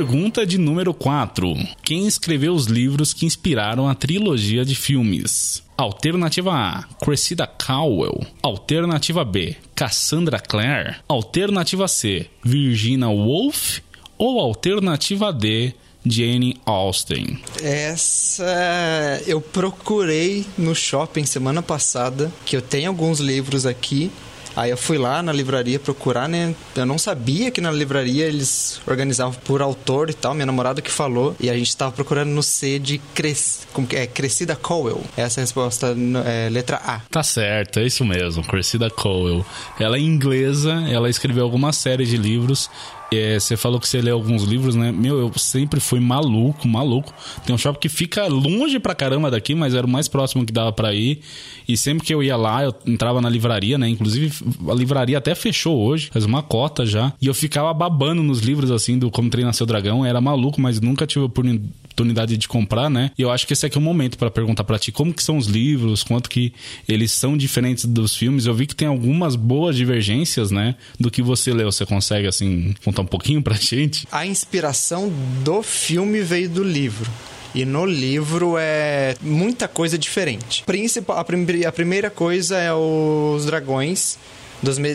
Pergunta 0.00 0.46
de 0.46 0.56
número 0.56 0.94
4. 0.94 1.54
Quem 1.82 2.06
escreveu 2.06 2.54
os 2.54 2.64
livros 2.64 3.12
que 3.12 3.26
inspiraram 3.26 3.86
a 3.86 3.94
trilogia 3.94 4.64
de 4.64 4.74
filmes? 4.74 5.62
Alternativa 5.76 6.54
A, 6.54 6.84
Cressida 7.04 7.46
Cowell. 7.46 8.26
Alternativa 8.42 9.22
B, 9.26 9.54
Cassandra 9.74 10.38
Clare. 10.38 10.96
Alternativa 11.06 11.86
C, 11.86 12.30
Virginia 12.42 13.08
Woolf. 13.08 13.80
Ou 14.16 14.40
alternativa 14.40 15.30
D, 15.30 15.74
Jane 16.02 16.56
Austen? 16.64 17.38
Essa 17.62 19.22
eu 19.26 19.38
procurei 19.38 20.46
no 20.56 20.74
shopping 20.74 21.26
semana 21.26 21.60
passada, 21.60 22.32
que 22.46 22.56
eu 22.56 22.62
tenho 22.62 22.88
alguns 22.88 23.20
livros 23.20 23.66
aqui. 23.66 24.10
Aí 24.56 24.70
eu 24.70 24.76
fui 24.76 24.98
lá 24.98 25.22
na 25.22 25.32
livraria 25.32 25.78
procurar, 25.78 26.28
né? 26.28 26.54
Eu 26.74 26.86
não 26.86 26.98
sabia 26.98 27.50
que 27.50 27.60
na 27.60 27.70
livraria 27.70 28.26
eles 28.26 28.80
organizavam 28.86 29.34
por 29.44 29.62
autor 29.62 30.10
e 30.10 30.14
tal. 30.14 30.34
Minha 30.34 30.46
namorada 30.46 30.82
que 30.82 30.90
falou. 30.90 31.36
E 31.40 31.48
a 31.48 31.56
gente 31.56 31.76
tava 31.76 31.92
procurando 31.92 32.30
no 32.30 32.42
C 32.42 32.78
de 32.78 32.98
Cres... 33.14 33.66
Como 33.72 33.86
que 33.86 33.96
é? 33.96 34.06
Cressida 34.06 34.56
Cowell. 34.56 35.02
Essa 35.16 35.40
é 35.40 35.42
a 35.42 35.44
resposta, 35.44 35.96
é, 36.26 36.48
letra 36.50 36.76
A. 36.84 37.00
Tá 37.10 37.22
certo, 37.22 37.78
é 37.78 37.86
isso 37.86 38.04
mesmo. 38.04 38.42
Cressida 38.42 38.90
Cowell. 38.90 39.44
Ela 39.78 39.96
é 39.96 40.00
inglesa, 40.00 40.72
ela 40.90 41.08
escreveu 41.08 41.44
algumas 41.44 41.76
séries 41.76 42.08
de 42.08 42.16
livros. 42.16 42.68
É, 43.12 43.40
você 43.40 43.56
falou 43.56 43.80
que 43.80 43.88
você 43.88 44.00
lê 44.00 44.10
alguns 44.10 44.44
livros, 44.44 44.76
né? 44.76 44.92
Meu, 44.92 45.18
eu 45.18 45.32
sempre 45.36 45.80
fui 45.80 45.98
maluco, 45.98 46.68
maluco. 46.68 47.12
Tem 47.44 47.52
um 47.52 47.58
shopping 47.58 47.80
que 47.80 47.88
fica 47.88 48.26
longe 48.28 48.78
pra 48.78 48.94
caramba 48.94 49.30
daqui, 49.30 49.52
mas 49.52 49.74
era 49.74 49.84
o 49.84 49.90
mais 49.90 50.06
próximo 50.06 50.46
que 50.46 50.52
dava 50.52 50.72
pra 50.72 50.94
ir. 50.94 51.20
E 51.70 51.76
sempre 51.76 52.04
que 52.04 52.12
eu 52.12 52.20
ia 52.20 52.36
lá, 52.36 52.64
eu 52.64 52.74
entrava 52.84 53.20
na 53.20 53.28
livraria, 53.28 53.78
né? 53.78 53.88
Inclusive, 53.88 54.32
a 54.68 54.74
livraria 54.74 55.18
até 55.18 55.36
fechou 55.36 55.78
hoje, 55.78 56.10
faz 56.12 56.24
uma 56.24 56.42
cota 56.42 56.84
já. 56.84 57.12
E 57.22 57.28
eu 57.28 57.34
ficava 57.34 57.72
babando 57.72 58.24
nos 58.24 58.40
livros, 58.40 58.72
assim, 58.72 58.98
do 58.98 59.08
Como 59.08 59.30
Treinar 59.30 59.54
Seu 59.54 59.64
Dragão. 59.64 60.04
Era 60.04 60.20
maluco, 60.20 60.60
mas 60.60 60.80
nunca 60.80 61.06
tive 61.06 61.26
oportunidade 61.26 62.36
de 62.36 62.48
comprar, 62.48 62.90
né? 62.90 63.12
E 63.16 63.22
eu 63.22 63.30
acho 63.30 63.46
que 63.46 63.52
esse 63.52 63.64
aqui 63.64 63.78
é 63.78 63.80
o 63.80 63.82
momento 63.82 64.18
para 64.18 64.32
perguntar 64.32 64.64
para 64.64 64.80
ti 64.80 64.90
como 64.90 65.14
que 65.14 65.22
são 65.22 65.36
os 65.36 65.46
livros, 65.46 66.02
quanto 66.02 66.28
que 66.28 66.52
eles 66.88 67.12
são 67.12 67.36
diferentes 67.36 67.84
dos 67.84 68.16
filmes. 68.16 68.46
Eu 68.46 68.54
vi 68.54 68.66
que 68.66 68.74
tem 68.74 68.88
algumas 68.88 69.36
boas 69.36 69.76
divergências, 69.76 70.50
né? 70.50 70.74
Do 70.98 71.08
que 71.08 71.22
você 71.22 71.52
leu. 71.52 71.70
Você 71.70 71.86
consegue, 71.86 72.26
assim, 72.26 72.74
contar 72.84 73.02
um 73.02 73.06
pouquinho 73.06 73.40
pra 73.40 73.54
gente? 73.60 74.08
A 74.10 74.26
inspiração 74.26 75.12
do 75.44 75.62
filme 75.62 76.20
veio 76.20 76.48
do 76.48 76.64
livro. 76.64 77.08
E 77.54 77.64
no 77.64 77.84
livro 77.84 78.56
é 78.58 79.16
muita 79.20 79.66
coisa 79.66 79.98
diferente. 79.98 80.62
Principal, 80.64 81.18
a, 81.18 81.24
prim 81.24 81.64
a 81.64 81.72
primeira 81.72 82.10
coisa 82.10 82.58
é 82.58 82.72
os 82.72 83.44
dragões 83.46 84.18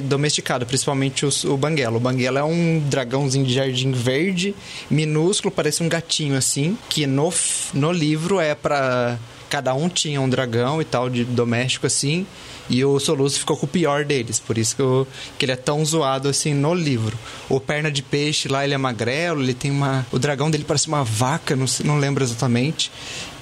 domesticado, 0.04 0.66
principalmente 0.66 1.26
os, 1.26 1.44
o 1.44 1.58
Banguela. 1.58 1.98
O 1.98 2.00
Banguela 2.00 2.40
é 2.40 2.44
um 2.44 2.80
dragãozinho 2.88 3.46
de 3.46 3.54
jardim 3.54 3.92
verde, 3.92 4.56
minúsculo, 4.90 5.52
parece 5.52 5.82
um 5.82 5.90
gatinho 5.90 6.38
assim, 6.38 6.78
que 6.88 7.08
no, 7.08 7.34
no 7.74 7.92
livro 7.92 8.40
é 8.40 8.54
para 8.54 9.18
cada 9.50 9.74
um 9.74 9.88
tinha 9.90 10.20
um 10.22 10.30
dragão 10.30 10.82
e 10.82 10.86
tal 10.86 11.10
de 11.10 11.24
doméstico 11.24 11.88
assim. 11.88 12.26
E 12.70 12.84
o 12.84 13.00
Soluço 13.00 13.40
ficou 13.40 13.56
com 13.56 13.66
o 13.66 13.70
pior 13.70 14.04
deles, 14.04 14.40
por 14.40 14.58
isso 14.58 14.76
que, 14.76 14.82
eu, 14.82 15.08
que 15.38 15.46
ele 15.46 15.52
é 15.52 15.56
tão 15.56 15.86
zoado 15.86 16.28
assim 16.28 16.54
no 16.54 16.74
livro. 16.74 17.18
O 17.48 17.60
Perna 17.60 17.92
de 17.92 18.02
Peixe 18.02 18.48
lá, 18.48 18.64
ele 18.64 18.74
é 18.74 18.78
magrelo, 18.78 19.42
ele 19.42 19.54
tem 19.54 19.70
uma. 19.70 20.06
O 20.12 20.18
dragão 20.18 20.50
dele 20.50 20.64
parece 20.68 20.88
uma 20.88 21.04
vaca, 21.04 21.56
não, 21.56 21.66
não 21.84 22.00
lembro 22.00 22.24
exatamente. 22.24 22.92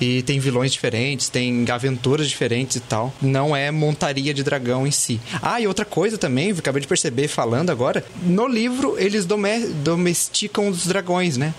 E 0.02 0.22
tem 0.24 0.40
vilões 0.40 0.74
diferentes, 0.74 1.30
tem 1.30 1.66
aventuras 1.70 2.28
diferentes 2.28 2.76
e 2.76 2.80
tal. 2.82 3.14
Não 3.22 3.56
é 3.56 3.72
montaria 3.72 4.34
de 4.34 4.44
dragão 4.44 4.86
em 4.86 4.92
si. 4.92 5.22
Ah, 5.42 5.62
e 5.62 5.68
outra 5.68 5.86
coisa 5.86 6.18
também, 6.18 6.52
acabei 6.52 6.82
de 6.82 6.88
perceber 6.88 7.30
falando 7.30 7.70
agora. 7.70 8.04
No 8.24 8.48
livro, 8.48 8.96
eles 8.98 9.26
domesticam 9.26 10.68
os 10.68 10.86
dragões, 10.86 11.38
né? 11.38 11.54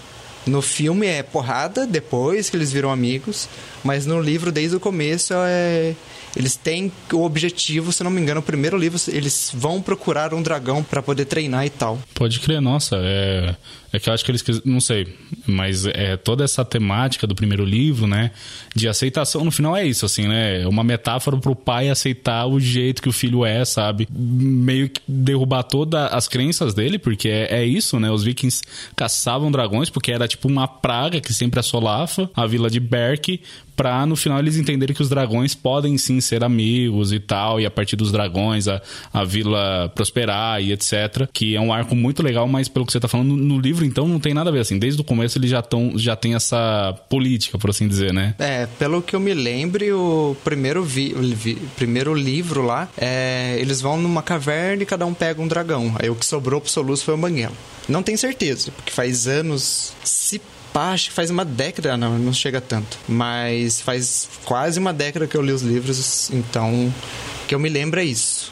No 0.47 0.61
filme 0.61 1.07
é 1.07 1.23
porrada, 1.23 1.87
depois 1.87 2.51
que 2.51 2.57
eles 2.57 2.71
viram 2.71 2.91
amigos, 2.91 3.49
mas 3.83 4.05
no 4.05 4.21
livro, 4.21 4.53
desde 4.53 4.77
o 4.77 4.81
começo, 4.81 5.33
é 5.35 5.95
eles 6.37 6.57
têm 6.57 6.91
o 7.13 7.25
objetivo, 7.25 7.93
se 7.93 8.03
não 8.03 8.11
me 8.11 8.21
engano, 8.21 8.41
o 8.41 8.43
primeiro 8.43 8.77
livro, 8.77 9.01
eles 9.09 9.51
vão 9.55 9.81
procurar 9.81 10.35
um 10.35 10.43
dragão 10.43 10.83
para 10.83 11.03
poder 11.03 11.25
treinar 11.27 11.65
e 11.65 11.71
tal. 11.71 11.99
Pode 12.15 12.41
crer, 12.41 12.61
nossa, 12.61 12.97
é 12.97 13.55
é 13.97 14.01
que 14.01 14.09
eu 14.09 14.13
acho 14.13 14.25
que 14.25 14.31
eles. 14.31 14.45
Não 14.65 14.81
sei. 14.81 15.07
Mas 15.47 15.87
é 15.87 16.17
toda 16.17 16.43
essa 16.43 16.65
temática 16.65 17.27
do 17.27 17.35
primeiro 17.35 17.65
livro, 17.65 18.07
né? 18.07 18.33
De 18.75 18.89
aceitação, 18.89 19.45
no 19.45 19.51
final 19.51 19.77
é 19.77 19.87
isso, 19.87 20.05
assim, 20.05 20.27
né? 20.27 20.63
É 20.63 20.69
uma 20.69 20.83
metáfora 20.83 21.37
pro 21.37 21.55
pai 21.55 21.89
aceitar 21.89 22.47
o 22.47 22.59
jeito 22.59 23.01
que 23.01 23.09
o 23.09 23.13
filho 23.13 23.45
é, 23.45 23.65
sabe? 23.65 24.09
Meio 24.11 24.89
que 24.89 25.01
derrubar 25.07 25.63
todas 25.63 26.13
as 26.13 26.27
crenças 26.27 26.75
dele, 26.75 26.99
porque 26.99 27.29
é, 27.29 27.61
é 27.61 27.65
isso, 27.65 28.01
né? 28.01 28.11
Os 28.11 28.25
vikings 28.25 28.63
caçavam 28.97 29.51
dragões 29.51 29.91
porque 29.91 30.11
era 30.11 30.27
tipo 30.27 30.49
uma 30.49 30.67
praga 30.67 31.21
que 31.21 31.33
sempre 31.33 31.61
assolafa 31.61 32.29
a 32.35 32.47
vila 32.47 32.69
de 32.69 32.81
Berk 32.81 33.41
pra 33.77 34.07
no 34.07 34.17
final 34.17 34.39
eles 34.39 34.57
entenderem 34.57 34.95
que 34.95 35.03
os 35.03 35.09
dragões 35.09 35.55
podem 35.55 35.99
sim 35.99 36.21
ser 36.21 36.45
amigos 36.45 37.13
e 37.13 37.21
tal, 37.21 37.61
e 37.61 37.67
a 37.67 37.71
partir 37.71 37.97
dos 37.97 38.13
dragões 38.13 38.69
a, 38.69 38.81
a 39.13 39.25
vila 39.25 39.91
prosperar 39.95 40.63
e 40.63 40.73
etc. 40.73 41.29
Que 41.33 41.57
é 41.57 41.61
um 41.61 41.73
arco 41.73 41.95
muito 41.95 42.23
legal, 42.23 42.47
mas 42.47 42.69
pelo 42.69 42.87
que 42.87 42.93
você 42.93 43.01
tá 43.01 43.09
falando, 43.09 43.37
no, 43.37 43.37
no 43.37 43.61
livro 43.85 43.87
então 43.87 44.09
não 44.09 44.19
tem 44.19 44.35
nada 44.35 44.51
a 44.51 44.53
ver, 44.53 44.61
assim. 44.61 44.79
Desde 44.79 45.01
o 45.01 45.05
começo 45.05 45.39
eles 45.39 45.51
já, 45.51 45.63
tão, 45.63 45.93
já 45.97 46.17
tem 46.17 46.35
essa 46.35 46.95
política, 47.09 47.59
por 47.59 47.71
assim 47.71 47.87
dizer, 47.87 48.13
né? 48.13 48.35
É, 48.39 48.67
pelo 48.79 49.03
que 49.03 49.15
eu 49.15 49.21
me 49.21 49.35
lembre, 49.35 49.93
o 49.93 50.37
primeiro, 50.43 50.83
vi, 50.83 51.13
vi 51.13 51.55
primeiro 51.77 52.15
livro 52.15 52.63
lá, 52.63 52.89
é, 52.97 53.57
eles 53.61 53.81
vão 53.81 53.97
numa 53.97 54.23
caverna 54.23 54.83
e 54.83 54.87
cada 54.87 55.07
um 55.07 55.15
pega 55.15 55.41
um 55.41 55.47
dragão. 55.47 55.95
Aí 55.99 56.11
o 56.11 56.15
que 56.15 56.27
sobrou 56.27 56.61
pro 56.61 56.71
Soluço 56.71 57.05
foi 57.05 57.15
o 57.15 57.19
Banguela. 57.19 57.55
Não 57.89 58.03
tenho 58.03 58.17
certeza, 58.17 58.71
porque 58.73 58.91
faz 58.91 59.27
anos. 59.27 59.93
Se 60.03 60.41
pá, 60.73 60.93
acho 60.93 61.11
que 61.11 61.15
faz 61.15 61.31
uma 61.31 61.45
década, 61.45 61.97
não, 61.97 62.19
não 62.19 62.33
chega 62.33 62.61
tanto. 62.61 62.99
Mas 63.09 63.81
faz 63.81 64.29
quase 64.45 64.79
uma 64.79 64.93
década 64.93 65.27
que 65.27 65.37
eu 65.37 65.43
li 65.43 65.53
os 65.53 65.63
livros, 65.63 66.31
então 66.31 66.93
que 67.47 67.55
eu 67.55 67.59
me 67.59 67.69
lembro 67.69 68.01
é 68.01 68.05
isso. 68.05 68.51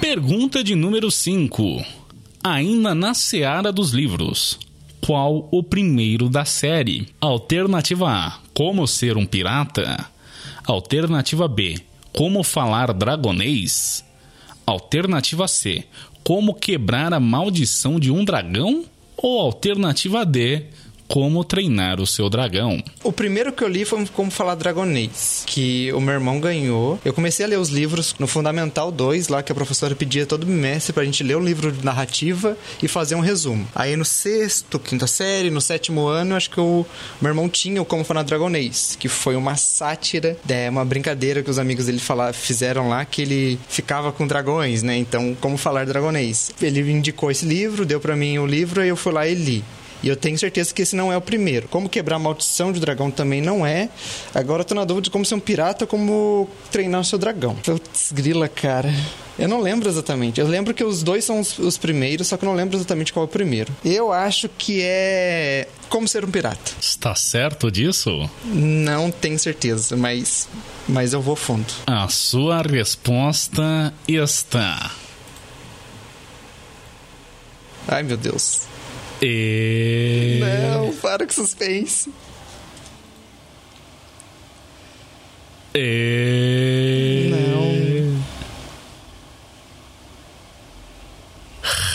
Pergunta 0.00 0.64
de 0.64 0.74
número 0.74 1.10
5. 1.10 1.97
Ainda 2.42 2.94
na 2.94 3.14
seara 3.14 3.72
dos 3.72 3.90
livros. 3.90 4.58
Qual 5.00 5.48
o 5.50 5.62
primeiro 5.62 6.28
da 6.28 6.44
série? 6.44 7.08
Alternativa 7.20 8.08
A: 8.08 8.38
Como 8.54 8.86
ser 8.86 9.16
um 9.16 9.26
pirata? 9.26 10.06
Alternativa 10.64 11.48
B: 11.48 11.78
Como 12.12 12.44
falar 12.44 12.92
dragonês? 12.92 14.04
Alternativa 14.64 15.48
C: 15.48 15.84
Como 16.22 16.54
quebrar 16.54 17.12
a 17.12 17.18
maldição 17.18 17.98
de 17.98 18.10
um 18.10 18.24
dragão? 18.24 18.84
Ou 19.16 19.40
alternativa 19.40 20.24
D: 20.24 20.66
como 21.08 21.42
Treinar 21.42 22.00
o 22.00 22.06
Seu 22.06 22.28
Dragão. 22.28 22.82
O 23.02 23.10
primeiro 23.10 23.50
que 23.50 23.64
eu 23.64 23.68
li 23.68 23.84
foi 23.84 24.06
Como 24.08 24.30
Falar 24.30 24.54
Dragonês, 24.54 25.42
que 25.46 25.90
o 25.94 26.00
meu 26.00 26.14
irmão 26.14 26.38
ganhou. 26.38 27.00
Eu 27.04 27.14
comecei 27.14 27.44
a 27.44 27.48
ler 27.48 27.58
os 27.58 27.70
livros 27.70 28.14
no 28.18 28.26
Fundamental 28.26 28.92
2, 28.92 29.28
lá 29.28 29.42
que 29.42 29.50
a 29.50 29.54
professora 29.54 29.96
pedia 29.96 30.26
todo 30.26 30.46
mês 30.46 30.90
pra 30.90 31.04
gente 31.04 31.24
ler 31.24 31.36
um 31.36 31.44
livro 31.44 31.72
de 31.72 31.84
narrativa 31.84 32.56
e 32.82 32.86
fazer 32.86 33.14
um 33.14 33.20
resumo. 33.20 33.66
Aí 33.74 33.96
no 33.96 34.04
sexto, 34.04 34.78
quinta 34.78 35.06
série, 35.06 35.50
no 35.50 35.60
sétimo 35.60 36.06
ano, 36.06 36.36
acho 36.36 36.50
que 36.50 36.60
o 36.60 36.84
meu 37.20 37.30
irmão 37.30 37.48
tinha 37.48 37.80
o 37.80 37.84
Como 37.84 38.04
Falar 38.04 38.22
Dragonês, 38.22 38.96
que 39.00 39.08
foi 39.08 39.34
uma 39.34 39.56
sátira, 39.56 40.36
é 40.48 40.68
uma 40.68 40.84
brincadeira 40.84 41.42
que 41.42 41.50
os 41.50 41.58
amigos 41.58 41.86
dele 41.86 41.98
falaram, 41.98 42.34
fizeram 42.34 42.88
lá, 42.88 43.04
que 43.04 43.22
ele 43.22 43.58
ficava 43.68 44.12
com 44.12 44.26
dragões, 44.26 44.82
né? 44.82 44.96
Então, 44.96 45.34
Como 45.40 45.56
Falar 45.56 45.86
Dragonês. 45.86 46.52
Ele 46.60 46.80
indicou 46.90 47.30
esse 47.30 47.46
livro, 47.46 47.86
deu 47.86 47.98
para 47.98 48.14
mim 48.14 48.38
o 48.38 48.46
livro, 48.46 48.82
aí 48.82 48.88
eu 48.88 48.96
fui 48.96 49.12
lá 49.12 49.26
e 49.26 49.34
li. 49.34 49.64
E 50.02 50.08
eu 50.08 50.16
tenho 50.16 50.38
certeza 50.38 50.72
que 50.72 50.82
esse 50.82 50.94
não 50.94 51.12
é 51.12 51.16
o 51.16 51.20
primeiro. 51.20 51.68
Como 51.68 51.88
quebrar 51.88 52.16
a 52.16 52.18
maldição 52.18 52.72
de 52.72 52.80
dragão 52.80 53.10
também 53.10 53.40
não 53.40 53.66
é. 53.66 53.88
Agora 54.34 54.62
eu 54.62 54.64
tô 54.64 54.74
na 54.74 54.84
dúvida 54.84 55.04
de 55.04 55.10
como 55.10 55.24
ser 55.24 55.34
um 55.34 55.40
pirata 55.40 55.84
ou 55.84 55.88
como 55.88 56.48
treinar 56.70 57.00
o 57.00 57.04
seu 57.04 57.18
dragão. 57.18 57.54
Putz, 57.56 58.12
grila, 58.12 58.48
cara. 58.48 58.92
Eu 59.38 59.48
não 59.48 59.60
lembro 59.60 59.88
exatamente. 59.88 60.40
Eu 60.40 60.48
lembro 60.48 60.74
que 60.74 60.82
os 60.82 61.02
dois 61.02 61.24
são 61.24 61.38
os, 61.38 61.58
os, 61.58 61.78
primeiros, 61.78 62.26
só 62.26 62.36
que 62.36 62.44
eu 62.44 62.48
não 62.48 62.56
lembro 62.56 62.76
exatamente 62.76 63.12
qual 63.12 63.24
é 63.24 63.28
o 63.28 63.30
primeiro. 63.30 63.72
Eu 63.84 64.12
acho 64.12 64.48
que 64.48 64.80
é 64.82 65.68
Como 65.88 66.08
Ser 66.08 66.24
um 66.24 66.30
Pirata. 66.30 66.72
Está 66.80 67.14
certo 67.14 67.70
disso? 67.70 68.28
Não 68.44 69.10
tenho 69.12 69.38
certeza, 69.38 69.96
mas, 69.96 70.48
mas 70.88 71.12
eu 71.12 71.20
vou 71.20 71.36
fundo. 71.36 71.72
A 71.86 72.08
sua 72.08 72.62
resposta 72.62 73.94
está. 74.08 74.90
Ai, 77.86 78.02
meu 78.02 78.16
Deus. 78.16 78.66
E... 79.20 80.38
Não, 80.40 80.94
para 80.96 81.26
com 81.26 81.32
suspense. 81.32 82.10
E... 85.74 87.27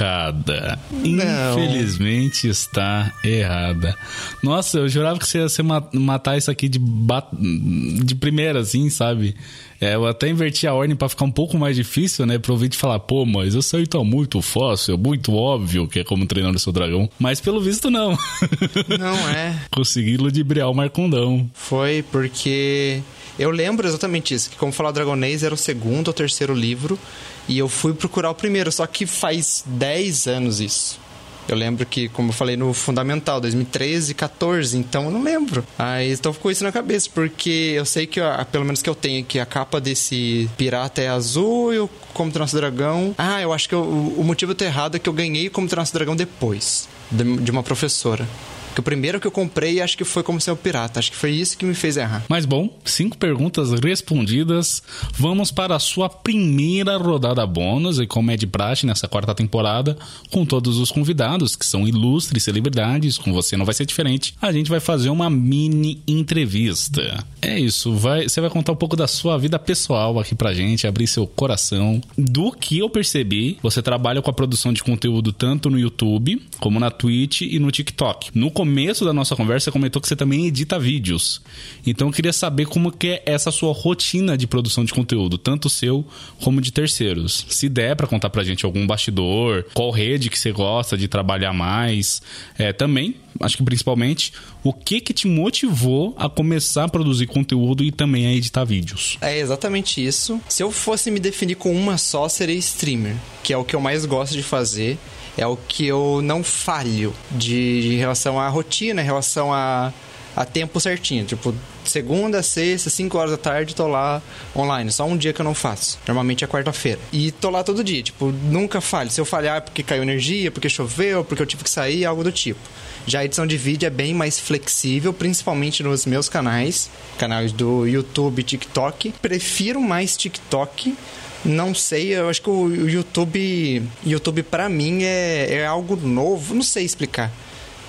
Errada. 0.04 0.80
Não. 0.92 1.60
Infelizmente 1.60 2.48
está 2.50 3.14
errada. 3.24 3.96
Nossa, 4.44 4.80
eu 4.80 4.90
jurava 4.90 5.18
que 5.18 5.26
você 5.26 5.40
ia 5.40 6.00
matar 6.00 6.38
isso 6.38 6.52
aqui 6.52 6.68
de, 6.68 6.78
bat... 6.78 7.28
de 7.32 8.14
primeira, 8.16 8.60
assim, 8.60 8.90
sabe? 8.90 9.34
É, 9.80 9.96
eu 9.96 10.06
até 10.06 10.30
inverti 10.30 10.68
a 10.68 10.74
ordem 10.74 10.96
para 10.96 11.10
ficar 11.10 11.26
um 11.26 11.32
pouco 11.32 11.58
mais 11.58 11.76
difícil, 11.76 12.26
né? 12.26 12.38
Pra 12.38 12.52
ouvir 12.52 12.70
te 12.70 12.78
falar, 12.78 13.00
pô, 13.00 13.26
mas 13.26 13.54
isso 13.54 13.76
aí 13.76 13.88
tá 13.88 14.04
muito 14.04 14.42
fácil, 14.42 14.98
muito 14.98 15.34
óbvio 15.34 15.88
que 15.88 16.00
é 16.00 16.04
como 16.04 16.26
treinar 16.26 16.54
o 16.54 16.60
seu 16.60 16.72
dragão. 16.72 17.10
Mas 17.18 17.42
pelo 17.42 17.62
visto, 17.62 17.90
não. 17.90 18.18
Não 19.00 19.30
é. 19.30 19.60
Consegui 19.72 20.18
ludibriar 20.18 20.70
o 20.70 20.74
Marcondão. 20.74 21.50
Foi 21.54 22.04
porque 22.12 23.02
eu 23.38 23.50
lembro 23.50 23.88
exatamente 23.88 24.34
isso, 24.34 24.50
que 24.50 24.56
como 24.56 24.72
falar 24.72 24.92
Dragonês 24.92 25.44
era 25.44 25.54
o 25.54 25.58
segundo 25.58 26.08
ou 26.08 26.14
terceiro 26.14 26.54
livro, 26.54 26.98
e 27.48 27.58
eu 27.58 27.68
fui 27.68 27.94
procurar 27.94 28.30
o 28.30 28.36
primeiro, 28.36 28.72
só 28.72 28.86
que 28.86 29.06
faz 29.06 29.64
10 29.66 30.28
anos 30.28 30.60
isso. 30.60 31.04
Eu 31.48 31.58
lembro 31.58 31.86
que, 31.86 32.08
como 32.10 32.30
eu 32.30 32.34
falei 32.34 32.56
no 32.56 32.74
Fundamental, 32.74 33.42
2013, 33.42 34.14
14, 34.14 34.78
então 34.78 35.06
eu 35.06 35.12
não 35.12 35.22
lembro. 35.22 35.66
Aí 35.78 36.14
então 36.14 36.32
ficou 36.32 36.50
isso 36.50 36.64
na 36.64 36.72
cabeça, 36.72 37.10
porque 37.14 37.74
eu 37.76 37.86
sei 37.86 38.08
que, 38.08 38.22
ó, 38.22 38.44
pelo 38.46 38.64
menos 38.64 38.82
que 38.82 38.90
eu 38.90 38.96
tenho 38.96 39.22
aqui, 39.22 39.40
a 39.40 39.46
capa 39.46 39.82
desse 39.82 40.50
pirata 40.58 41.02
é 41.02 41.10
azul 41.10 41.74
e 41.74 41.80
o 41.80 41.90
Como 42.14 42.32
Treinar 42.32 42.50
Dragão. 42.50 43.14
Ah, 43.18 43.42
eu 43.42 43.52
acho 43.52 43.68
que 43.68 43.76
eu, 43.76 43.84
o 43.84 44.24
motivo 44.24 44.56
tá 44.56 44.66
errado 44.66 44.96
é 44.96 45.00
que 45.00 45.10
eu 45.10 45.14
ganhei 45.14 45.50
Como 45.50 45.68
Treinar 45.68 45.92
Dragão 45.92 46.16
depois, 46.16 46.88
de, 47.12 47.38
de 47.38 47.52
uma 47.52 47.62
professora. 47.62 48.28
Que 48.74 48.80
o 48.80 48.84
primeiro 48.84 49.20
que 49.20 49.28
eu 49.28 49.32
comprei 49.32 49.82
acho 49.82 49.98
que 49.98 50.04
foi 50.04 50.24
como 50.24 50.42
ser 50.42 50.52
um 50.52 50.56
pirata. 50.56 51.00
Acho 51.00 51.12
que 51.12 51.18
foi 51.18 51.32
isso 51.32 51.58
que 51.58 51.66
me 51.66 51.74
fez 51.74 51.98
errar. 51.98 52.24
Mas 52.28 52.46
bom, 52.46 52.70
cinco 52.84 53.18
perguntas 53.18 53.72
respondidas. 53.80 54.82
Vamos 55.14 55.52
para 55.52 55.76
a 55.76 55.80
sua 55.80 56.10
primeira 56.10 56.98
rodada 56.98 57.46
bônus. 57.46 58.00
E 58.00 58.08
como 58.08 58.32
é 58.32 58.38
de 58.38 58.48
praxe 58.48 58.86
nessa 58.86 59.08
quarta 59.08 59.36
temporada, 59.36 59.98
com 60.32 60.46
todos 60.46 60.78
os 60.78 60.92
convidados, 60.92 61.56
que 61.56 61.66
são 61.66 61.88
ilustres 61.88 62.44
celebridades, 62.44 63.18
com 63.18 63.32
você 63.32 63.56
não 63.56 63.66
vai 63.66 63.74
ser 63.74 63.86
diferente. 63.86 64.36
A 64.42 64.52
gente 64.52 64.70
vai 64.70 64.80
fazer 64.80 65.10
uma 65.10 65.30
mini 65.30 66.02
entrevista. 66.08 67.24
É 67.42 67.60
isso, 67.60 67.94
vai, 67.94 68.28
você 68.28 68.40
vai 68.40 68.50
contar 68.50 68.72
um 68.72 68.76
pouco 68.76 68.96
da 68.96 69.08
sua 69.08 69.38
vida 69.38 69.60
pessoal 69.60 70.20
aqui 70.20 70.34
pra 70.34 70.54
gente, 70.54 70.88
abrir 70.88 71.08
seu 71.08 71.28
coração. 71.28 72.02
Do 72.18 72.52
que 72.52 72.80
eu 72.80 72.90
percebi, 72.90 73.58
você 73.62 73.82
trabalha 73.82 74.22
com 74.22 74.30
a 74.30 74.34
produção 74.34 74.72
de 74.72 74.84
conteúdo 74.84 75.32
tanto 75.32 75.70
no 75.70 75.80
YouTube, 75.80 76.42
como 76.60 76.80
na 76.80 76.90
Twitch 76.90 77.42
e 77.42 77.60
no 77.60 77.72
TikTok. 77.72 78.32
No 78.34 78.50
começo 78.64 79.04
da 79.04 79.12
nossa 79.12 79.36
conversa, 79.36 79.66
você 79.66 79.72
comentou 79.72 80.02
que 80.02 80.08
você 80.08 80.16
também 80.16 80.48
edita 80.48 80.80
vídeos. 80.80 81.42
Então 81.86 82.08
eu 82.08 82.14
queria 82.14 82.32
saber 82.32 82.66
como 82.66 82.94
que 82.94 83.08
é 83.08 83.24
essa 83.26 83.52
sua 83.52 83.74
rotina 83.74 84.38
de 84.38 84.48
produção 84.48 84.86
de 84.86 84.94
conteúdo, 84.94 85.38
tanto 85.38 85.70
seu 85.70 86.06
como 86.42 86.62
de 86.62 86.72
terceiros. 86.72 87.46
Se 87.50 87.68
der 87.68 87.94
para 87.98 88.08
contar 88.08 88.30
pra 88.30 88.42
gente 88.42 88.64
algum 88.64 88.88
bastidor, 88.88 89.66
qual 89.74 89.92
rede 89.92 90.30
que 90.30 90.40
você 90.40 90.54
gosta 90.54 90.98
de 90.98 91.10
trabalhar 91.10 91.52
mais, 91.52 92.22
é, 92.58 92.72
também, 92.72 93.18
acho 93.42 93.58
que 93.58 93.64
principalmente, 93.64 94.32
o 94.64 94.72
que 94.72 95.02
que 95.02 95.14
te 95.14 95.28
motivou 95.28 96.16
a 96.18 96.30
começar 96.30 96.86
a 96.86 96.90
produzir 96.90 97.28
conteúdo 97.28 97.84
e 97.84 97.92
também 97.92 98.28
a 98.28 98.34
editar 98.34 98.64
vídeos? 98.64 99.18
É 99.20 99.38
exatamente 99.38 100.02
isso. 100.04 100.40
Se 100.48 100.64
eu 100.64 100.72
fosse 100.72 101.12
me 101.12 101.20
definir 101.20 101.56
com 101.56 101.76
uma 101.76 101.98
só, 101.98 102.30
seria 102.30 102.56
streamer, 102.56 103.18
que 103.44 103.52
é 103.52 103.58
o 103.58 103.66
que 103.66 103.76
eu 103.76 103.82
mais 103.82 104.06
gosto 104.06 104.32
de 104.32 104.42
fazer 104.42 104.98
é 105.38 105.48
o 105.48 105.58
que 105.58 105.88
eu 105.88 106.22
não 106.24 106.44
falho 106.44 107.14
de, 107.32 107.94
em 107.94 107.98
relação 107.98 108.40
à 108.40 108.48
rotina, 108.48 109.02
em 109.02 109.06
relação 109.06 109.54
a, 109.54 109.92
a 110.36 110.46
tempo 110.46 110.80
certinho. 110.80 111.26
Tipo, 111.26 111.54
segunda, 111.84 112.44
sexta, 112.44 112.90
5 112.90 113.18
horas 113.18 113.32
da 113.32 113.38
tarde, 113.38 113.76
tô 113.76 113.88
lá 113.88 114.22
online. 114.56 114.92
Só 114.92 115.06
um 115.06 115.18
dia 115.18 115.34
que 115.34 115.42
eu 115.42 115.44
não 115.44 115.54
faço. 115.54 116.00
Normalmente 116.08 116.44
é 116.44 116.48
quarta-feira. 116.48 117.00
E 117.12 117.32
tô 117.32 117.50
lá 117.50 117.64
todo 117.64 117.84
dia. 117.84 118.04
Tipo, 118.04 118.32
nunca 118.32 118.80
falho. 118.80 119.10
Se 119.10 119.20
eu 119.20 119.26
falhar 119.26 119.58
é 119.58 119.62
porque 119.62 119.84
caiu 119.84 120.04
energia, 120.04 120.52
porque 120.52 120.70
choveu, 120.70 121.24
porque 121.24 121.42
eu 121.42 121.48
tive 121.48 121.64
que 121.64 121.70
sair, 121.70 122.06
algo 122.06 122.24
do 122.24 122.32
tipo. 122.32 122.60
Já 123.06 123.20
a 123.20 123.26
edição 123.26 123.46
de 123.46 123.58
vídeo 123.58 123.86
é 123.86 123.90
bem 123.90 124.14
mais 124.14 124.40
flexível, 124.40 125.12
principalmente 125.12 125.84
nos 125.84 126.06
meus 126.06 126.30
canais, 126.30 126.90
canais 127.18 127.52
do 127.52 127.86
YouTube 127.86 128.40
e 128.40 128.44
TikTok. 128.44 129.14
Prefiro 129.22 129.82
mais 129.82 130.16
TikTok 130.16 130.96
não 131.46 131.76
sei, 131.76 132.16
eu 132.16 132.30
acho 132.30 132.42
que 132.42 132.50
o 132.50 132.88
YouTube, 132.88 133.84
YouTube 134.06 134.44
para 134.44 134.70
mim 134.70 135.04
é, 135.04 135.48
é 135.56 135.66
algo 135.66 135.96
novo, 135.96 136.56
não 136.56 136.64
sei 136.64 136.86
explicar. 136.86 137.32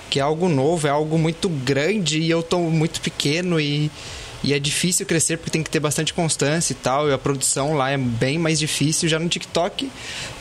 Que 0.09 0.19
é 0.19 0.21
algo 0.21 0.49
novo, 0.49 0.87
é 0.87 0.89
algo 0.89 1.17
muito 1.17 1.47
grande 1.47 2.19
e 2.19 2.29
eu 2.29 2.43
tô 2.43 2.59
muito 2.59 2.99
pequeno 3.01 3.59
e, 3.59 3.89
e 4.43 4.53
é 4.53 4.59
difícil 4.59 5.05
crescer 5.05 5.37
porque 5.37 5.49
tem 5.49 5.63
que 5.63 5.69
ter 5.69 5.79
bastante 5.79 6.13
constância 6.13 6.73
e 6.73 6.75
tal. 6.75 7.09
E 7.09 7.13
a 7.13 7.17
produção 7.17 7.73
lá 7.73 7.91
é 7.91 7.97
bem 7.97 8.37
mais 8.37 8.59
difícil. 8.59 9.07
Já 9.07 9.19
no 9.19 9.29
TikTok 9.29 9.89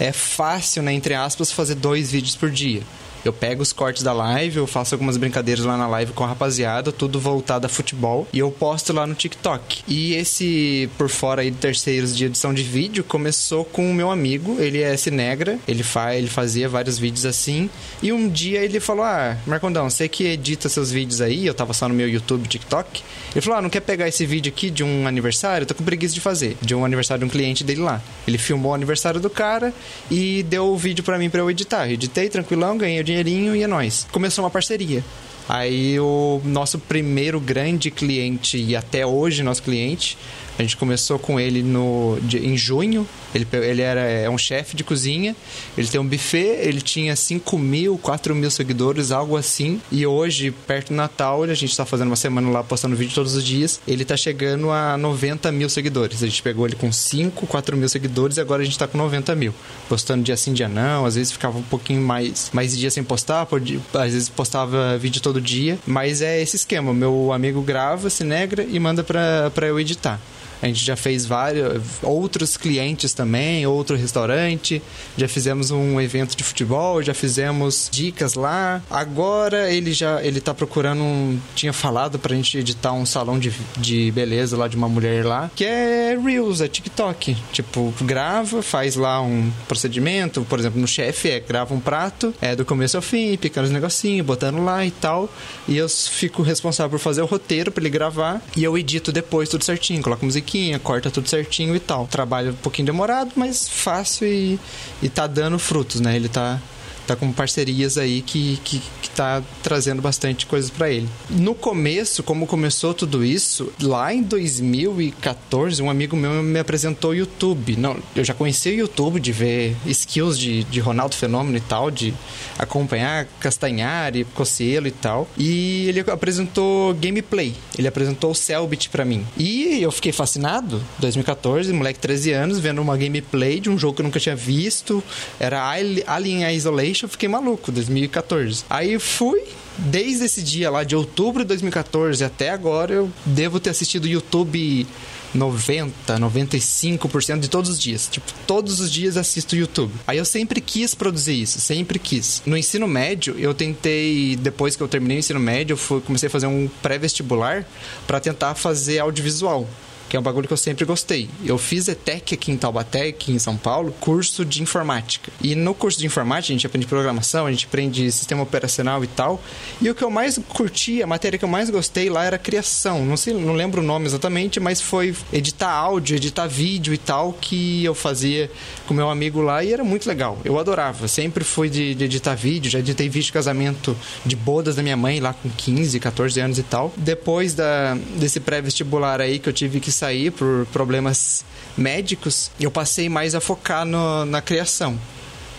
é 0.01 0.13
fácil, 0.13 0.83
né, 0.83 0.93
entre 0.93 1.15
aspas, 1.15 1.53
fazer 1.53 1.77
dois 1.77 2.11
vídeos 2.11 2.35
por 2.35 2.51
dia. 2.51 2.83
Eu 3.25 3.33
pego 3.33 3.63
os 3.63 3.73
cortes 3.73 4.03
da 4.03 4.13
live, 4.13 4.59
eu 4.59 4.67
faço 4.67 4.95
algumas 4.95 5.17
brincadeiras 5.17 5.65
lá 5.65 5.77
na 5.77 5.87
live 5.87 6.13
com 6.13 6.25
a 6.25 6.27
rapaziada, 6.27 6.93
tudo 6.93 7.19
voltado 7.19 7.67
a 7.67 7.69
futebol, 7.69 8.29
e 8.33 8.39
eu 8.39 8.51
posto 8.51 8.93
lá 8.93 9.07
no 9.07 9.15
TikTok. 9.15 9.83
E 9.89 10.15
esse 10.15 10.91
por 10.99 11.09
fora 11.09 11.43
aí 11.43 11.51
de 11.51 11.57
terceiros 11.57 12.15
de 12.17 12.27
edição 12.27 12.53
de 12.53 12.63
vídeo 12.63 13.03
começou 13.03 13.65
com 13.65 13.91
o 13.91 13.95
meu 13.95 14.11
amigo, 14.11 14.61
ele 14.61 14.83
é 14.83 14.95
cinegra, 14.97 15.59
ele 15.67 15.83
faz, 15.83 16.19
ele 16.19 16.29
fazia 16.29 16.69
vários 16.69 16.99
vídeos 16.99 17.25
assim, 17.25 17.71
e 18.03 18.13
um 18.13 18.29
dia 18.29 18.61
ele 18.63 18.79
falou: 18.79 19.05
"Ah, 19.05 19.37
Marcondão, 19.47 19.89
você 19.89 20.09
que 20.09 20.25
edita 20.25 20.69
seus 20.69 20.91
vídeos 20.91 21.21
aí, 21.21 21.47
eu 21.47 21.55
tava 21.55 21.73
só 21.73 21.89
no 21.89 21.95
meu 21.95 22.09
YouTube, 22.09 22.47
TikTok". 22.47 23.03
Ele 23.33 23.41
falou: 23.41 23.59
"Ah, 23.59 23.63
não 23.63 23.71
quer 23.71 23.81
pegar 23.81 24.07
esse 24.07 24.27
vídeo 24.27 24.53
aqui 24.53 24.69
de 24.69 24.85
um 24.85 25.07
aniversário? 25.07 25.63
Eu 25.63 25.67
tô 25.67 25.75
com 25.75 25.85
preguiça 25.85 26.13
de 26.13 26.21
fazer, 26.21 26.59
de 26.61 26.75
um 26.75 26.85
aniversário 26.85 27.21
de 27.21 27.27
um 27.27 27.31
cliente 27.31 27.65
dele 27.65 27.81
lá". 27.81 28.03
Ele 28.29 28.37
filmou 28.37 28.73
o 28.73 28.75
aniversário 28.75 29.19
do 29.19 29.31
cara 29.31 29.73
e 30.11 30.43
deu 30.43 30.67
o 30.67 30.77
vídeo 30.77 31.03
para 31.03 31.19
mim 31.19 31.31
para 31.31 31.41
eu 31.41 31.51
editar. 31.51 31.87
Eu 31.87 31.93
editei 31.93 32.29
tranquilão, 32.29 32.77
ganhei 32.77 33.01
o 33.01 33.05
dinheiro 33.05 33.14
dinheirinho 33.15 33.55
e 33.55 33.63
é 33.63 33.67
nóis. 33.67 34.07
Começou 34.11 34.45
uma 34.45 34.51
parceria. 34.51 35.05
Aí 35.49 36.01
o 36.01 36.41
nosso 36.45 36.79
primeiro 36.79 37.39
grande 37.39 37.91
cliente, 37.91 38.57
e 38.57 38.75
até 38.75 39.07
hoje 39.07 39.43
nosso 39.43 39.63
cliente, 39.63 40.17
a 40.59 40.63
gente 40.63 40.77
começou 40.77 41.19
com 41.19 41.39
ele 41.39 41.63
no, 41.63 42.19
em 42.33 42.57
junho 42.57 43.07
Ele, 43.35 43.47
ele 43.53 43.83
era, 43.83 44.01
é 44.01 44.31
um 44.31 44.39
chefe 44.39 44.77
de 44.77 44.85
cozinha, 44.85 45.35
ele 45.77 45.89
tem 45.89 46.01
um 46.01 46.07
buffet, 46.07 46.59
ele 46.61 46.81
tinha 46.81 47.17
5 47.17 47.59
mil, 47.59 47.99
4 47.99 48.35
mil 48.35 48.51
seguidores, 48.51 49.11
algo 49.11 49.37
assim. 49.37 49.81
E 49.91 50.07
hoje, 50.07 50.51
perto 50.51 50.89
do 50.89 50.95
Natal, 50.95 51.43
a 51.43 51.55
gente 51.55 51.77
tá 51.77 51.85
fazendo 51.85 52.09
uma 52.09 52.17
semana 52.17 52.49
lá, 52.51 52.63
postando 52.63 52.95
vídeo 52.95 53.15
todos 53.15 53.35
os 53.35 53.45
dias, 53.45 53.81
ele 53.87 54.05
tá 54.05 54.17
chegando 54.17 54.71
a 54.71 54.97
90 54.97 55.51
mil 55.53 55.69
seguidores. 55.69 56.23
A 56.23 56.27
gente 56.27 56.43
pegou 56.43 56.67
ele 56.67 56.77
com 56.77 56.93
5, 56.93 57.47
4 57.47 57.77
mil 57.77 57.89
seguidores 57.89 58.37
e 58.37 58.41
agora 58.41 58.63
a 58.63 58.65
gente 58.65 58.79
tá 58.79 58.87
com 58.87 58.97
90 58.97 59.35
mil. 59.35 59.55
Postando 59.89 60.23
dia 60.23 60.37
sim, 60.37 60.53
dia 60.53 60.69
não, 60.69 61.05
às 61.05 61.17
vezes 61.17 61.33
ficava 61.33 61.59
um 61.59 61.63
pouquinho 61.63 62.01
mais, 62.01 62.51
mais 62.53 62.77
dias 62.77 62.95
sem 62.95 63.03
postar, 63.03 63.47
às 63.95 64.13
vezes 64.13 64.29
postava 64.29 64.97
vídeo 64.99 65.21
todo 65.21 65.41
dia, 65.41 65.79
mas 65.87 66.23
é 66.23 66.41
esse 66.41 66.57
esquema. 66.57 66.95
Meu 66.95 67.33
amigo 67.33 67.61
grava, 67.63 68.09
se 68.11 68.23
negra 68.23 68.63
e 68.63 68.79
manda 68.79 69.03
pra 69.03 69.67
eu 69.67 69.79
editar. 69.81 70.21
A 70.63 70.67
gente 70.67 70.85
já 70.85 70.97
fez 70.97 71.27
vários 71.27 71.83
outros 72.03 72.57
clientes 72.57 73.13
também, 73.13 73.67
outro 73.67 73.97
restaurante, 73.97 74.83
já 75.17 75.29
fizemos 75.29 75.71
um 75.71 76.01
evento 76.01 76.37
de 76.37 76.45
futebol, 76.45 77.03
já 77.03 77.15
fizemos 77.15 77.89
dicas 77.91 78.35
lá. 78.35 78.83
Agora 78.91 79.71
ele 79.71 79.93
já 79.93 80.23
ele 80.23 80.41
tá 80.41 80.55
procurando 80.55 81.03
um, 81.03 81.39
tinha 81.55 81.73
falado 81.73 82.19
pra 82.19 82.35
gente 82.35 82.59
editar 82.59 82.93
um 82.93 83.05
salão 83.05 83.39
de, 83.39 83.53
de 83.77 84.11
beleza 84.11 84.57
lá 84.57 84.69
de 84.69 84.77
uma 84.77 84.89
mulher 84.89 85.25
lá, 85.25 85.51
que 85.55 85.65
é 85.65 86.19
Reels, 86.23 86.61
é 86.61 86.69
TikTok. 86.69 87.37
Tipo, 87.53 87.93
grava, 88.03 88.63
faz 88.63 88.97
lá 88.97 89.21
um 89.21 89.51
procedimento, 89.69 90.45
por 90.49 90.59
exemplo, 90.59 90.81
no 90.81 90.87
chefe 90.87 91.31
é 91.31 91.41
grava 91.41 91.75
um 91.75 91.81
prato, 91.81 92.35
é 92.41 92.57
do 92.57 92.65
começo 92.65 92.97
ao 92.97 93.03
fim, 93.03 93.37
picando 93.37 93.67
os 93.67 93.73
negocinhos, 93.73 94.27
botando 94.27 94.63
lá 94.65 94.85
e 94.85 94.91
tal. 94.91 95.29
E 95.69 95.77
eu 95.77 95.89
fico 95.89 96.43
responsável 96.43 96.91
por 96.91 97.03
fazer 97.03 97.23
o 97.23 97.27
roteiro 97.27 97.71
para 97.71 97.83
ele 97.83 97.91
gravar 97.91 98.41
e 98.57 98.65
eu 98.65 98.77
edito 98.79 99.13
depois 99.13 99.49
tudo 99.49 99.65
certinho, 99.65 100.03
coloco 100.03 100.25
musiquinha 100.25 100.54
corta 100.83 101.11
tudo 101.11 101.29
certinho 101.29 101.75
e 101.75 101.81
tal. 101.81 102.07
Trabalho 102.07 102.51
um 102.53 102.57
pouquinho 102.57 102.87
demorado, 102.87 103.33
mas 103.37 103.69
fácil 103.69 104.27
e, 104.27 104.59
e 105.03 105.09
tá 105.09 105.27
dando 105.27 105.59
frutos, 105.59 106.01
né? 106.01 106.17
Ele 106.17 106.29
tá 106.29 106.61
tá 107.07 107.15
com 107.17 107.31
parcerias 107.33 107.99
aí 107.99 108.23
que, 108.23 108.59
que, 108.65 108.83
que 109.03 109.11
tá 109.11 109.43
trazendo 109.63 110.01
bastante 110.03 110.47
coisas 110.47 110.71
para 110.71 110.91
ele. 110.91 111.09
No 111.31 111.55
começo, 111.55 112.23
como 112.23 112.47
começou 112.47 112.95
tudo 112.95 113.25
isso, 113.25 113.73
lá 113.81 114.13
em 114.13 114.23
2014, 114.23 115.83
um 115.83 115.91
amigo 115.91 116.17
meu 116.17 116.43
me 116.43 116.59
apresentou 116.59 117.11
o 117.11 117.15
YouTube. 117.15 117.77
Não, 117.77 117.97
eu 118.15 118.25
já 118.25 118.35
conhecia 118.35 118.73
o 118.73 118.77
YouTube 118.77 119.21
de 119.21 119.33
ver 119.33 119.77
skills 119.87 120.39
de, 120.39 120.65
de 120.65 120.81
Ronaldo 120.81 121.15
Fenômeno 121.15 121.57
e 121.57 121.61
tal, 121.61 121.91
de 121.91 122.15
acompanhar 122.59 123.27
Castanhari, 123.41 124.25
Cocielo 124.35 124.87
e 124.87 124.91
tal. 124.91 125.29
E 125.37 125.87
ele 125.89 126.01
apresentou 126.01 126.95
gameplay. 126.95 127.55
Ele 127.79 127.89
apresentou 127.89 128.31
o 128.31 128.35
Cellbit 128.35 128.89
para 128.89 129.05
mim. 129.05 129.27
E 129.37 129.83
eu 129.83 129.93
fiquei 129.93 130.13
fascinado. 130.13 130.83
2014, 130.99 131.73
moleque 131.73 131.99
13 131.99 132.33
anos, 132.33 132.59
vendo 132.59 132.81
uma 132.81 132.97
gameplay 132.97 133.61
de 133.61 133.69
um 133.69 133.79
jogo 133.79 133.97
que 133.97 134.03
eu 134.03 134.05
nunca 134.05 134.21
tinha 134.21 134.37
visto. 134.37 135.03
Era 135.39 135.63
Alien 136.07 136.55
Isolation 136.55 136.94
eu 137.03 137.09
fiquei 137.09 137.29
maluco, 137.29 137.73
2014. 137.73 138.65
Aí 138.71 138.99
fui, 138.99 139.43
desde 139.79 140.25
esse 140.25 140.43
dia 140.43 140.71
lá 140.71 140.85
de 140.85 140.95
outubro 140.95 141.43
de 141.43 141.49
2014 141.49 142.25
até 142.25 142.51
agora, 142.51 142.93
eu 142.93 143.11
devo 143.27 143.59
ter 143.59 143.71
assistido 143.71 144.07
YouTube 144.07 144.87
90, 145.35 146.19
95% 146.19 147.41
de 147.41 147.49
todos 147.49 147.71
os 147.71 147.79
dias. 147.81 148.09
Tipo, 148.11 148.33
todos 148.47 148.81
os 148.81 148.91
dias 148.91 149.17
assisto 149.17 149.57
YouTube. 149.57 149.93
Aí 150.07 150.17
eu 150.17 150.25
sempre 150.25 150.61
quis 150.61 150.95
produzir 150.95 151.43
isso, 151.43 151.61
sempre 151.61 151.99
quis. 151.99 152.41
No 152.47 152.57
ensino 152.57 152.87
médio, 152.87 153.35
eu 153.39 153.53
tentei, 153.53 154.37
depois 154.37 154.77
que 154.77 154.83
eu 154.83 154.89
terminei 154.89 155.19
o 155.19 155.21
ensino 155.21 155.41
médio, 155.41 155.75
eu 155.75 155.79
fui, 155.79 156.01
comecei 156.01 156.29
a 156.29 156.31
fazer 156.31 156.47
um 156.47 156.69
pré-vestibular 156.81 157.67
para 158.07 158.21
tentar 158.21 158.55
fazer 158.55 159.01
audiovisual 159.01 159.69
que 160.15 160.17
é 160.17 160.21
um 160.21 160.23
bagulho 160.23 160.47
que 160.47 160.53
eu 160.53 160.57
sempre 160.57 160.85
gostei. 160.85 161.29
Eu 161.45 161.59
fiz 161.59 161.89
ETEC 161.89 162.35
aqui 162.35 162.53
em 162.53 162.57
Taubaté, 162.57 163.09
aqui 163.09 163.33
em 163.33 163.39
São 163.41 163.57
Paulo, 163.57 163.93
curso 163.99 164.45
de 164.45 164.63
informática. 164.63 165.33
E 165.43 165.57
no 165.57 165.75
curso 165.75 165.99
de 165.99 166.07
informática 166.07 166.53
a 166.53 166.55
gente 166.55 166.65
aprende 166.65 166.87
programação, 166.87 167.47
a 167.47 167.51
gente 167.51 167.67
aprende 167.67 168.13
sistema 168.13 168.41
operacional 168.41 169.03
e 169.03 169.09
tal. 169.09 169.43
E 169.83 169.91
o 169.91 169.95
que 169.95 170.05
eu 170.05 170.11
mais 170.11 170.39
curti, 170.51 171.03
a 171.03 171.07
matéria 171.09 171.37
que 171.37 171.45
eu 171.45 171.49
mais 171.49 171.69
gostei 171.69 172.09
lá 172.09 172.25
era 172.25 172.39
criação. 172.39 173.05
Não 173.05 173.17
sei, 173.17 173.35
não 173.35 173.55
lembro 173.55 173.83
o 173.83 173.85
nome 173.85 174.07
exatamente, 174.07 174.61
mas 174.61 174.81
foi 174.81 175.17
editar 175.33 175.73
áudio, 175.73 176.15
editar 176.15 176.47
vídeo 176.47 176.95
e 176.95 176.99
tal 176.99 177.33
que 177.33 177.83
eu 177.83 177.93
fazia 177.93 178.49
com 178.87 178.95
meu 178.95 179.11
amigo 179.11 179.41
lá 179.41 179.65
e 179.65 179.73
era 179.73 179.83
muito 179.83 180.07
legal. 180.07 180.39
Eu 180.45 180.61
adorava. 180.61 181.09
Sempre 181.09 181.43
fui 181.43 181.69
de, 181.69 181.93
de 181.93 182.05
editar 182.05 182.37
vídeo, 182.37 182.71
já 182.71 182.79
editei 182.79 183.09
vídeo 183.09 183.27
de 183.27 183.33
casamento 183.33 183.97
de 184.25 184.37
bodas 184.37 184.77
da 184.77 184.83
minha 184.85 184.97
mãe 184.97 185.19
lá 185.19 185.35
com 185.35 185.51
15, 185.51 185.99
14 185.99 186.39
anos 186.39 186.59
e 186.61 186.63
tal. 186.63 186.93
Depois 186.97 187.53
da, 187.53 187.97
desse 188.17 188.39
pré-vestibular 188.39 189.21
aí 189.21 189.41
que 189.41 189.49
eu 189.49 189.53
tive 189.53 189.81
que 189.81 189.91
sair 189.91 190.04
por 190.31 190.67
problemas 190.73 191.45
médicos, 191.77 192.51
eu 192.61 192.71
passei 192.71 193.09
mais 193.09 193.35
a 193.35 193.41
focar 193.41 193.85
no, 193.85 194.25
na 194.25 194.41
criação. 194.41 194.99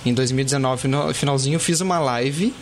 Em 0.06 0.14
2019, 0.14 0.88
no 0.88 1.14
finalzinho, 1.14 1.56
eu 1.56 1.60
fiz 1.60 1.82
uma 1.82 2.00
live 2.00 2.54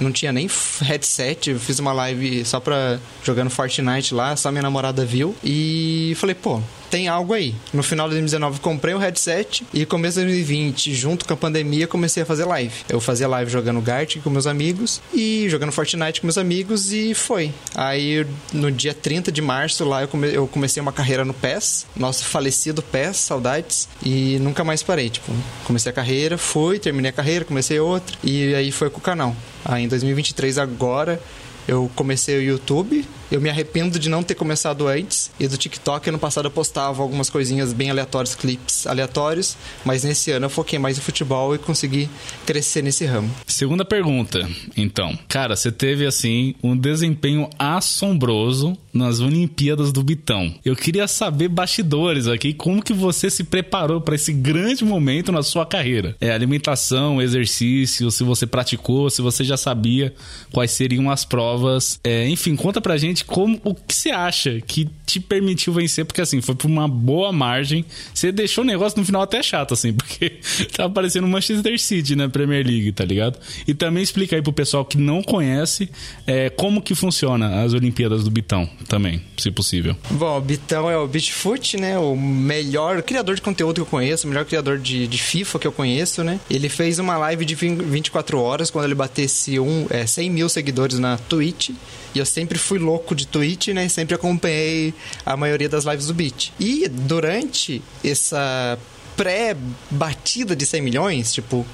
não 0.00 0.10
tinha 0.10 0.32
nem 0.32 0.48
headset, 0.80 1.50
eu 1.50 1.60
fiz 1.60 1.78
uma 1.78 1.92
live 1.92 2.44
só 2.44 2.58
pra 2.58 2.98
jogando 3.22 3.50
Fortnite 3.50 4.14
lá, 4.14 4.34
só 4.36 4.50
minha 4.50 4.62
namorada 4.62 5.04
viu. 5.04 5.34
E 5.44 6.14
falei, 6.16 6.34
pô, 6.34 6.60
tem 6.92 7.08
algo 7.08 7.32
aí. 7.32 7.54
No 7.72 7.82
final 7.82 8.06
de 8.06 8.16
2019 8.16 8.60
comprei 8.60 8.94
um 8.94 8.98
headset 8.98 9.64
e 9.72 9.86
começo 9.86 10.20
de 10.20 10.26
2020, 10.26 10.94
junto 10.94 11.24
com 11.24 11.32
a 11.32 11.36
pandemia, 11.38 11.86
comecei 11.86 12.22
a 12.22 12.26
fazer 12.26 12.44
live. 12.44 12.74
Eu 12.86 13.00
fazia 13.00 13.26
live 13.26 13.50
jogando 13.50 13.80
Gartic 13.80 14.22
com 14.22 14.28
meus 14.28 14.46
amigos 14.46 15.00
e 15.10 15.48
jogando 15.48 15.72
Fortnite 15.72 16.20
com 16.20 16.26
meus 16.26 16.36
amigos 16.36 16.92
e 16.92 17.14
foi. 17.14 17.50
Aí 17.74 18.26
no 18.52 18.70
dia 18.70 18.92
30 18.92 19.32
de 19.32 19.40
março 19.40 19.86
lá 19.86 20.02
eu, 20.02 20.08
come 20.08 20.34
eu 20.34 20.46
comecei 20.46 20.82
uma 20.82 20.92
carreira 20.92 21.24
no 21.24 21.32
PES, 21.32 21.86
nosso 21.96 22.26
falecido 22.26 22.82
PES, 22.82 23.16
saudades, 23.16 23.88
e 24.04 24.38
nunca 24.40 24.62
mais 24.62 24.82
parei, 24.82 25.08
tipo, 25.08 25.32
comecei 25.64 25.90
a 25.90 25.94
carreira, 25.94 26.36
fui, 26.36 26.78
terminei 26.78 27.08
a 27.08 27.14
carreira, 27.14 27.42
comecei 27.42 27.80
outra 27.80 28.14
e 28.22 28.54
aí 28.54 28.70
foi 28.70 28.90
com 28.90 28.98
o 28.98 29.02
canal. 29.02 29.34
Aí 29.64 29.84
em 29.84 29.88
2023 29.88 30.58
agora 30.58 31.18
eu 31.66 31.90
comecei 31.94 32.36
o 32.36 32.42
YouTube, 32.42 33.02
eu 33.32 33.40
me 33.40 33.48
arrependo 33.48 33.98
de 33.98 34.10
não 34.10 34.22
ter 34.22 34.34
começado 34.34 34.86
antes. 34.86 35.30
E 35.40 35.48
do 35.48 35.56
TikTok, 35.56 36.06
ano 36.10 36.18
passado 36.18 36.44
eu 36.46 36.50
postava 36.50 37.02
algumas 37.02 37.30
coisinhas 37.30 37.72
bem 37.72 37.90
aleatórias, 37.90 38.34
clips 38.34 38.86
aleatórios. 38.86 39.56
Mas 39.84 40.04
nesse 40.04 40.30
ano 40.30 40.46
eu 40.46 40.50
foquei 40.50 40.78
mais 40.78 40.98
no 40.98 41.02
futebol 41.02 41.54
e 41.54 41.58
consegui 41.58 42.10
crescer 42.44 42.82
nesse 42.82 43.06
ramo. 43.06 43.30
Segunda 43.46 43.86
pergunta, 43.86 44.46
então. 44.76 45.18
Cara, 45.28 45.56
você 45.56 45.72
teve, 45.72 46.04
assim, 46.06 46.54
um 46.62 46.76
desempenho 46.76 47.48
assombroso 47.58 48.76
nas 48.92 49.20
Olimpíadas 49.20 49.90
do 49.90 50.02
Bitão. 50.02 50.54
Eu 50.62 50.76
queria 50.76 51.08
saber 51.08 51.48
bastidores 51.48 52.26
aqui, 52.26 52.52
como 52.52 52.82
que 52.82 52.92
você 52.92 53.30
se 53.30 53.44
preparou 53.44 54.00
para 54.00 54.14
esse 54.14 54.32
grande 54.32 54.84
momento 54.84 55.32
na 55.32 55.42
sua 55.42 55.64
carreira? 55.64 56.14
É 56.20 56.30
alimentação, 56.30 57.22
exercício, 57.22 58.10
se 58.10 58.22
você 58.22 58.46
praticou, 58.46 59.08
se 59.08 59.22
você 59.22 59.42
já 59.42 59.56
sabia 59.56 60.14
quais 60.52 60.72
seriam 60.72 61.10
as 61.10 61.24
provas. 61.24 61.98
É, 62.04 62.28
enfim, 62.28 62.54
conta 62.54 62.80
pra 62.80 62.98
gente 62.98 63.21
como 63.22 63.60
o 63.64 63.74
que 63.74 63.94
você 63.94 64.10
acha 64.10 64.60
que 64.60 64.88
te 65.06 65.20
permitiu 65.20 65.72
vencer, 65.72 66.04
porque 66.04 66.20
assim, 66.20 66.40
foi 66.40 66.54
por 66.54 66.68
uma 66.68 66.88
boa 66.88 67.32
margem. 67.32 67.84
Você 68.14 68.32
deixou 68.32 68.64
o 68.64 68.66
negócio 68.66 68.98
no 68.98 69.04
final 69.04 69.22
até 69.22 69.42
chato, 69.42 69.74
assim, 69.74 69.92
porque 69.94 70.40
tava 70.74 70.92
parecendo 70.92 71.26
Manchester 71.28 71.78
City 71.78 72.16
na 72.16 72.28
Premier 72.28 72.66
League, 72.66 72.92
tá 72.92 73.04
ligado? 73.04 73.38
E 73.66 73.74
também 73.74 74.02
explica 74.02 74.36
aí 74.36 74.42
pro 74.42 74.52
pessoal 74.52 74.84
que 74.84 74.96
não 74.96 75.22
conhece 75.22 75.90
é, 76.26 76.48
como 76.50 76.80
que 76.80 76.94
funciona 76.94 77.62
as 77.62 77.74
Olimpíadas 77.74 78.24
do 78.24 78.30
Bitão 78.30 78.68
também, 78.88 79.22
se 79.36 79.50
possível. 79.50 79.96
Bom, 80.10 80.38
o 80.38 80.40
Bitão 80.40 80.90
é 80.90 80.96
o 80.96 81.06
Beachfoot, 81.06 81.76
né? 81.76 81.98
O 81.98 82.16
melhor 82.16 83.02
criador 83.02 83.34
de 83.34 83.42
conteúdo 83.42 83.74
que 83.74 83.80
eu 83.82 83.86
conheço, 83.86 84.26
o 84.26 84.30
melhor 84.30 84.44
criador 84.44 84.78
de, 84.78 85.06
de 85.06 85.18
FIFA 85.18 85.58
que 85.58 85.66
eu 85.66 85.72
conheço, 85.72 86.24
né? 86.24 86.40
Ele 86.50 86.68
fez 86.68 86.98
uma 86.98 87.16
live 87.18 87.44
de 87.44 87.54
24 87.54 88.38
horas 88.38 88.70
quando 88.70 88.86
ele 88.86 88.94
batesse 88.94 89.58
um, 89.58 89.86
é, 89.90 90.06
100 90.06 90.30
mil 90.30 90.48
seguidores 90.48 90.98
na 90.98 91.18
Twitch. 91.18 91.70
E 92.14 92.18
eu 92.18 92.26
sempre 92.26 92.58
fui 92.58 92.78
louco 92.78 93.11
de 93.14 93.26
Twitch, 93.26 93.68
né? 93.68 93.88
Sempre 93.88 94.14
acompanhei 94.14 94.94
a 95.24 95.36
maioria 95.36 95.68
das 95.68 95.84
lives 95.84 96.06
do 96.06 96.14
Beat. 96.14 96.52
E 96.58 96.88
durante 96.88 97.82
essa 98.04 98.78
pré-batida 99.16 100.54
de 100.56 100.66
100 100.66 100.80
milhões, 100.82 101.32
tipo, 101.32 101.66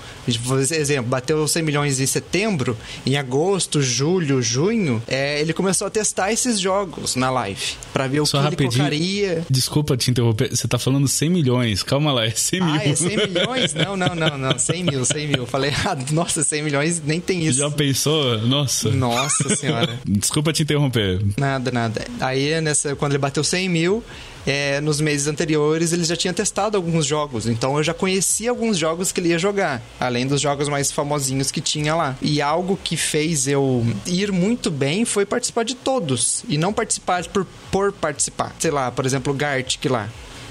por 0.46 0.58
exemplo, 0.58 1.08
bateu 1.10 1.46
100 1.46 1.62
milhões 1.62 2.00
em 2.00 2.06
setembro, 2.06 2.76
em 3.06 3.16
agosto, 3.16 3.80
julho, 3.80 4.42
junho, 4.42 5.02
é, 5.06 5.40
ele 5.40 5.52
começou 5.52 5.86
a 5.86 5.90
testar 5.90 6.32
esses 6.32 6.58
jogos 6.60 7.16
na 7.16 7.30
live, 7.30 7.74
para 7.92 8.06
ver 8.06 8.20
o 8.20 8.26
Só 8.26 8.38
que 8.38 8.44
rapidinho. 8.44 8.86
ele 8.86 8.98
colocaria. 8.98 9.46
Desculpa 9.48 9.96
te 9.96 10.10
interromper, 10.10 10.50
você 10.50 10.68
tá 10.68 10.78
falando 10.78 11.08
100 11.08 11.30
milhões, 11.30 11.82
calma 11.82 12.12
lá, 12.12 12.26
é 12.26 12.30
100 12.30 12.60
mil. 12.60 12.74
Ah, 12.74 12.84
é 12.84 12.94
100 12.94 13.16
milhões? 13.16 13.74
Não, 13.74 13.96
não, 13.96 14.14
não, 14.14 14.38
não, 14.38 14.58
100 14.58 14.84
mil, 14.84 15.04
100 15.04 15.28
mil. 15.28 15.46
Falei, 15.46 15.72
ah, 15.84 15.96
nossa, 16.12 16.42
100 16.42 16.62
milhões 16.62 17.02
nem 17.04 17.20
tem 17.20 17.46
isso. 17.46 17.58
Já 17.58 17.70
pensou? 17.70 18.38
Nossa. 18.38 18.90
Nossa 18.90 19.54
senhora. 19.56 19.98
Desculpa 20.06 20.52
te 20.52 20.62
interromper. 20.62 21.20
Nada, 21.36 21.70
nada. 21.70 22.04
Aí, 22.20 22.60
nessa, 22.60 22.94
quando 22.96 23.12
ele 23.12 23.18
bateu 23.18 23.42
100 23.44 23.68
mil, 23.68 24.04
é, 24.50 24.80
nos 24.80 25.00
meses 25.00 25.26
anteriores 25.26 25.92
ele 25.92 26.04
já 26.04 26.16
tinha 26.16 26.32
testado 26.32 26.76
alguns 26.76 27.06
jogos, 27.06 27.46
então 27.46 27.76
eu 27.76 27.82
já 27.82 27.94
conhecia 27.94 28.50
alguns 28.50 28.78
jogos 28.78 29.12
que 29.12 29.20
ele 29.20 29.30
ia 29.30 29.38
jogar, 29.38 29.82
além 29.98 30.26
dos 30.26 30.40
jogos 30.40 30.68
mais 30.68 30.90
famosinhos 30.90 31.50
que 31.50 31.60
tinha 31.60 31.94
lá. 31.94 32.16
E 32.20 32.40
algo 32.40 32.78
que 32.82 32.96
fez 32.96 33.46
eu 33.46 33.84
ir 34.06 34.32
muito 34.32 34.70
bem 34.70 35.04
foi 35.04 35.26
participar 35.26 35.64
de 35.64 35.74
todos, 35.74 36.44
e 36.48 36.56
não 36.58 36.72
participar 36.72 37.24
por, 37.26 37.46
por 37.70 37.92
participar. 37.92 38.54
Sei 38.58 38.70
lá, 38.70 38.90
por 38.90 39.04
exemplo, 39.04 39.32
Gartic 39.34 39.84
lá. 39.86 40.08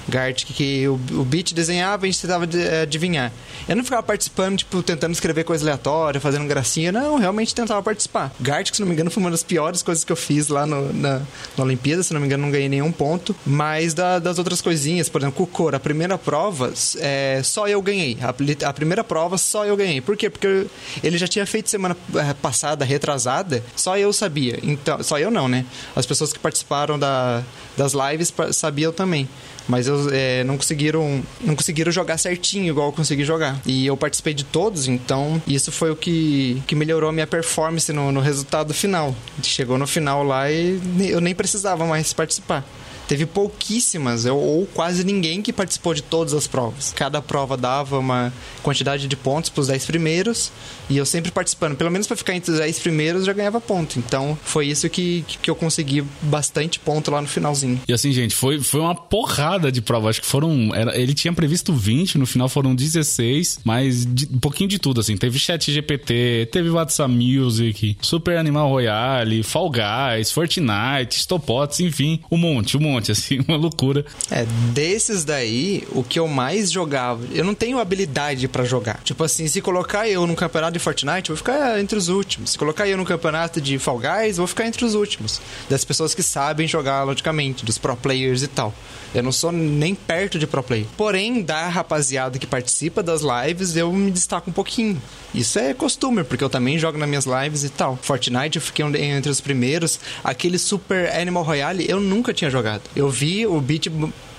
Gartic, 0.08 0.48
que 0.54 0.88
o, 0.88 0.94
o 1.12 1.24
beat 1.24 1.52
desenhava 1.52 2.06
e 2.06 2.08
a 2.08 2.12
gente 2.12 2.22
tentava 2.22 2.48
é, 2.56 2.82
adivinhar. 2.82 3.30
Eu 3.68 3.76
não 3.76 3.84
ficava 3.84 4.02
participando, 4.02 4.58
tipo, 4.58 4.82
tentando 4.82 5.12
escrever 5.12 5.44
coisa 5.44 5.64
aleatória, 5.64 6.20
fazendo 6.20 6.46
gracinha. 6.46 6.90
Não, 6.90 7.18
realmente 7.18 7.54
tentava 7.54 7.82
participar. 7.82 8.32
Gartic, 8.40 8.74
se 8.74 8.80
não 8.80 8.88
me 8.88 8.94
engano, 8.94 9.10
foi 9.10 9.22
uma 9.22 9.30
das 9.30 9.42
piores 9.42 9.82
coisas 9.82 10.04
que 10.04 10.10
eu 10.10 10.16
fiz 10.16 10.48
lá 10.48 10.66
no, 10.66 10.92
na, 10.92 11.20
na 11.56 11.64
Olimpíada. 11.64 12.02
Se 12.02 12.14
não 12.14 12.20
me 12.20 12.26
engano, 12.26 12.44
não 12.44 12.50
ganhei 12.50 12.68
nenhum 12.68 12.90
ponto. 12.90 13.36
Mas 13.44 13.92
da, 13.92 14.18
das 14.18 14.38
outras 14.38 14.60
coisinhas, 14.60 15.08
por 15.08 15.20
exemplo, 15.20 15.46
Cor, 15.46 15.74
a 15.74 15.80
primeira 15.80 16.16
prova, 16.16 16.72
é, 16.98 17.40
só 17.44 17.68
eu 17.68 17.82
ganhei. 17.82 18.16
A, 18.22 18.68
a, 18.68 18.72
primeira 18.72 19.04
prova, 19.04 19.36
só 19.36 19.64
eu 19.66 19.76
ganhei. 19.76 20.00
Por 20.00 20.16
quê? 20.16 20.30
Porque 20.30 20.66
ele 21.02 21.18
já 21.18 21.28
tinha 21.28 21.44
feito 21.44 21.68
semana 21.68 21.96
é, 22.14 22.32
passada, 22.34 22.84
retrasada, 22.84 23.62
só 23.76 23.98
eu 23.98 24.12
sabia. 24.12 24.58
Então, 24.62 25.02
só 25.02 25.18
eu 25.18 25.30
não, 25.30 25.48
né? 25.48 25.66
As 25.94 26.06
pessoas 26.06 26.32
que 26.32 26.38
participaram 26.38 26.98
da, 26.98 27.42
das 27.76 27.92
lives 27.92 28.32
sabiam 28.52 28.92
também 28.92 29.28
mas 29.68 29.86
eu, 29.86 30.08
é, 30.10 30.42
não 30.44 30.56
conseguiram 30.56 31.22
não 31.40 31.54
conseguiram 31.54 31.92
jogar 31.92 32.18
certinho 32.18 32.70
igual 32.70 32.88
eu 32.88 32.92
consegui 32.92 33.24
jogar. 33.24 33.60
E 33.66 33.86
eu 33.86 33.96
participei 33.96 34.34
de 34.34 34.44
todos, 34.44 34.88
então 34.88 35.40
isso 35.46 35.70
foi 35.70 35.90
o 35.90 35.96
que, 35.96 36.62
que 36.66 36.74
melhorou 36.74 37.10
a 37.10 37.12
minha 37.12 37.26
performance 37.26 37.92
no, 37.92 38.10
no 38.10 38.20
resultado 38.20 38.72
final. 38.72 39.14
Chegou 39.42 39.78
no 39.78 39.86
final 39.86 40.24
lá 40.24 40.50
e 40.50 40.80
eu 41.08 41.20
nem 41.20 41.34
precisava 41.34 41.86
mais 41.86 42.12
participar 42.12 42.64
teve 43.08 43.24
pouquíssimas 43.26 44.26
ou 44.26 44.66
quase 44.66 45.02
ninguém 45.02 45.40
que 45.40 45.52
participou 45.52 45.94
de 45.94 46.02
todas 46.02 46.34
as 46.34 46.46
provas. 46.46 46.92
Cada 46.94 47.22
prova 47.22 47.56
dava 47.56 47.98
uma 47.98 48.32
quantidade 48.62 49.08
de 49.08 49.16
pontos 49.16 49.48
para 49.50 49.62
os 49.62 49.68
10 49.68 49.86
primeiros 49.86 50.52
e 50.90 50.96
eu 50.96 51.06
sempre 51.06 51.30
participando, 51.30 51.76
pelo 51.76 51.90
menos 51.90 52.06
para 52.06 52.16
ficar 52.16 52.34
entre 52.34 52.52
os 52.52 52.58
10 52.58 52.78
primeiros 52.80 53.24
já 53.24 53.32
ganhava 53.32 53.60
ponto. 53.60 53.98
Então 53.98 54.38
foi 54.44 54.66
isso 54.66 54.88
que, 54.90 55.24
que 55.42 55.50
eu 55.50 55.56
consegui 55.56 56.04
bastante 56.22 56.78
ponto 56.78 57.10
lá 57.10 57.20
no 57.20 57.26
finalzinho. 57.26 57.80
E 57.88 57.92
assim, 57.92 58.12
gente, 58.12 58.34
foi, 58.34 58.60
foi 58.60 58.80
uma 58.80 58.94
porrada 58.94 59.72
de 59.72 59.80
prova. 59.80 60.10
Acho 60.10 60.20
que 60.20 60.26
foram. 60.26 60.74
Era, 60.74 60.96
ele 60.98 61.14
tinha 61.14 61.32
previsto 61.32 61.72
20, 61.72 62.18
no 62.18 62.26
final 62.26 62.48
foram 62.48 62.74
16, 62.74 63.60
mas 63.64 64.04
de, 64.04 64.26
um 64.26 64.38
pouquinho 64.38 64.68
de 64.68 64.78
tudo, 64.78 65.00
assim. 65.00 65.16
Teve 65.16 65.38
Chat 65.38 65.72
GPT, 65.72 66.48
teve 66.52 66.68
WhatsApp 66.68 67.12
Music, 67.12 67.96
Super 68.02 68.36
Animal 68.36 68.68
Royale, 68.68 69.42
Fall 69.42 69.70
Guys, 69.70 70.30
Fortnite, 70.30 71.20
Stopots, 71.20 71.80
enfim, 71.80 72.20
um 72.30 72.36
monte, 72.36 72.76
um 72.76 72.80
monte 72.80 72.97
monte, 72.98 73.12
assim, 73.12 73.38
uma 73.46 73.56
loucura. 73.56 74.04
É, 74.30 74.44
desses 74.72 75.24
daí, 75.24 75.86
o 75.92 76.02
que 76.02 76.18
eu 76.18 76.26
mais 76.26 76.70
jogava, 76.70 77.24
eu 77.32 77.44
não 77.44 77.54
tenho 77.54 77.78
habilidade 77.78 78.46
para 78.48 78.64
jogar. 78.64 79.00
Tipo 79.04 79.24
assim, 79.24 79.46
se 79.46 79.60
colocar 79.60 80.08
eu 80.08 80.26
no 80.26 80.34
campeonato 80.34 80.72
de 80.72 80.78
Fortnite, 80.78 81.30
eu 81.30 81.36
vou 81.36 81.36
ficar 81.36 81.80
entre 81.80 81.96
os 81.96 82.08
últimos. 82.08 82.50
Se 82.50 82.58
colocar 82.58 82.86
eu 82.88 82.96
no 82.96 83.04
campeonato 83.04 83.60
de 83.60 83.78
Fall 83.78 83.98
Guys, 83.98 84.36
eu 84.36 84.42
vou 84.42 84.46
ficar 84.46 84.66
entre 84.66 84.84
os 84.84 84.94
últimos. 84.94 85.40
Das 85.68 85.84
pessoas 85.84 86.14
que 86.14 86.22
sabem 86.22 86.66
jogar, 86.66 87.04
logicamente, 87.04 87.64
dos 87.64 87.78
pro 87.78 87.96
players 87.96 88.42
e 88.42 88.48
tal. 88.48 88.74
Eu 89.14 89.22
não 89.22 89.32
sou 89.32 89.50
nem 89.50 89.94
perto 89.94 90.38
de 90.38 90.46
pro 90.46 90.62
player. 90.62 90.86
Porém, 90.96 91.42
da 91.42 91.68
rapaziada 91.68 92.38
que 92.38 92.46
participa 92.46 93.02
das 93.02 93.22
lives, 93.22 93.74
eu 93.74 93.90
me 93.92 94.10
destaco 94.10 94.50
um 94.50 94.52
pouquinho. 94.52 95.00
Isso 95.34 95.58
é 95.58 95.72
costume, 95.72 96.24
porque 96.24 96.44
eu 96.44 96.50
também 96.50 96.78
jogo 96.78 96.98
nas 96.98 97.08
minhas 97.08 97.24
lives 97.24 97.64
e 97.64 97.68
tal. 97.70 97.98
Fortnite 98.00 98.56
eu 98.56 98.62
fiquei 98.62 98.84
entre 98.84 99.30
os 99.30 99.40
primeiros. 99.40 99.98
Aquele 100.22 100.58
Super 100.58 101.14
Animal 101.14 101.42
Royale 101.42 101.86
eu 101.88 102.00
nunca 102.00 102.34
tinha 102.34 102.50
jogado. 102.50 102.82
Eu 102.96 103.08
vi 103.10 103.46
o 103.46 103.60
Beat 103.60 103.88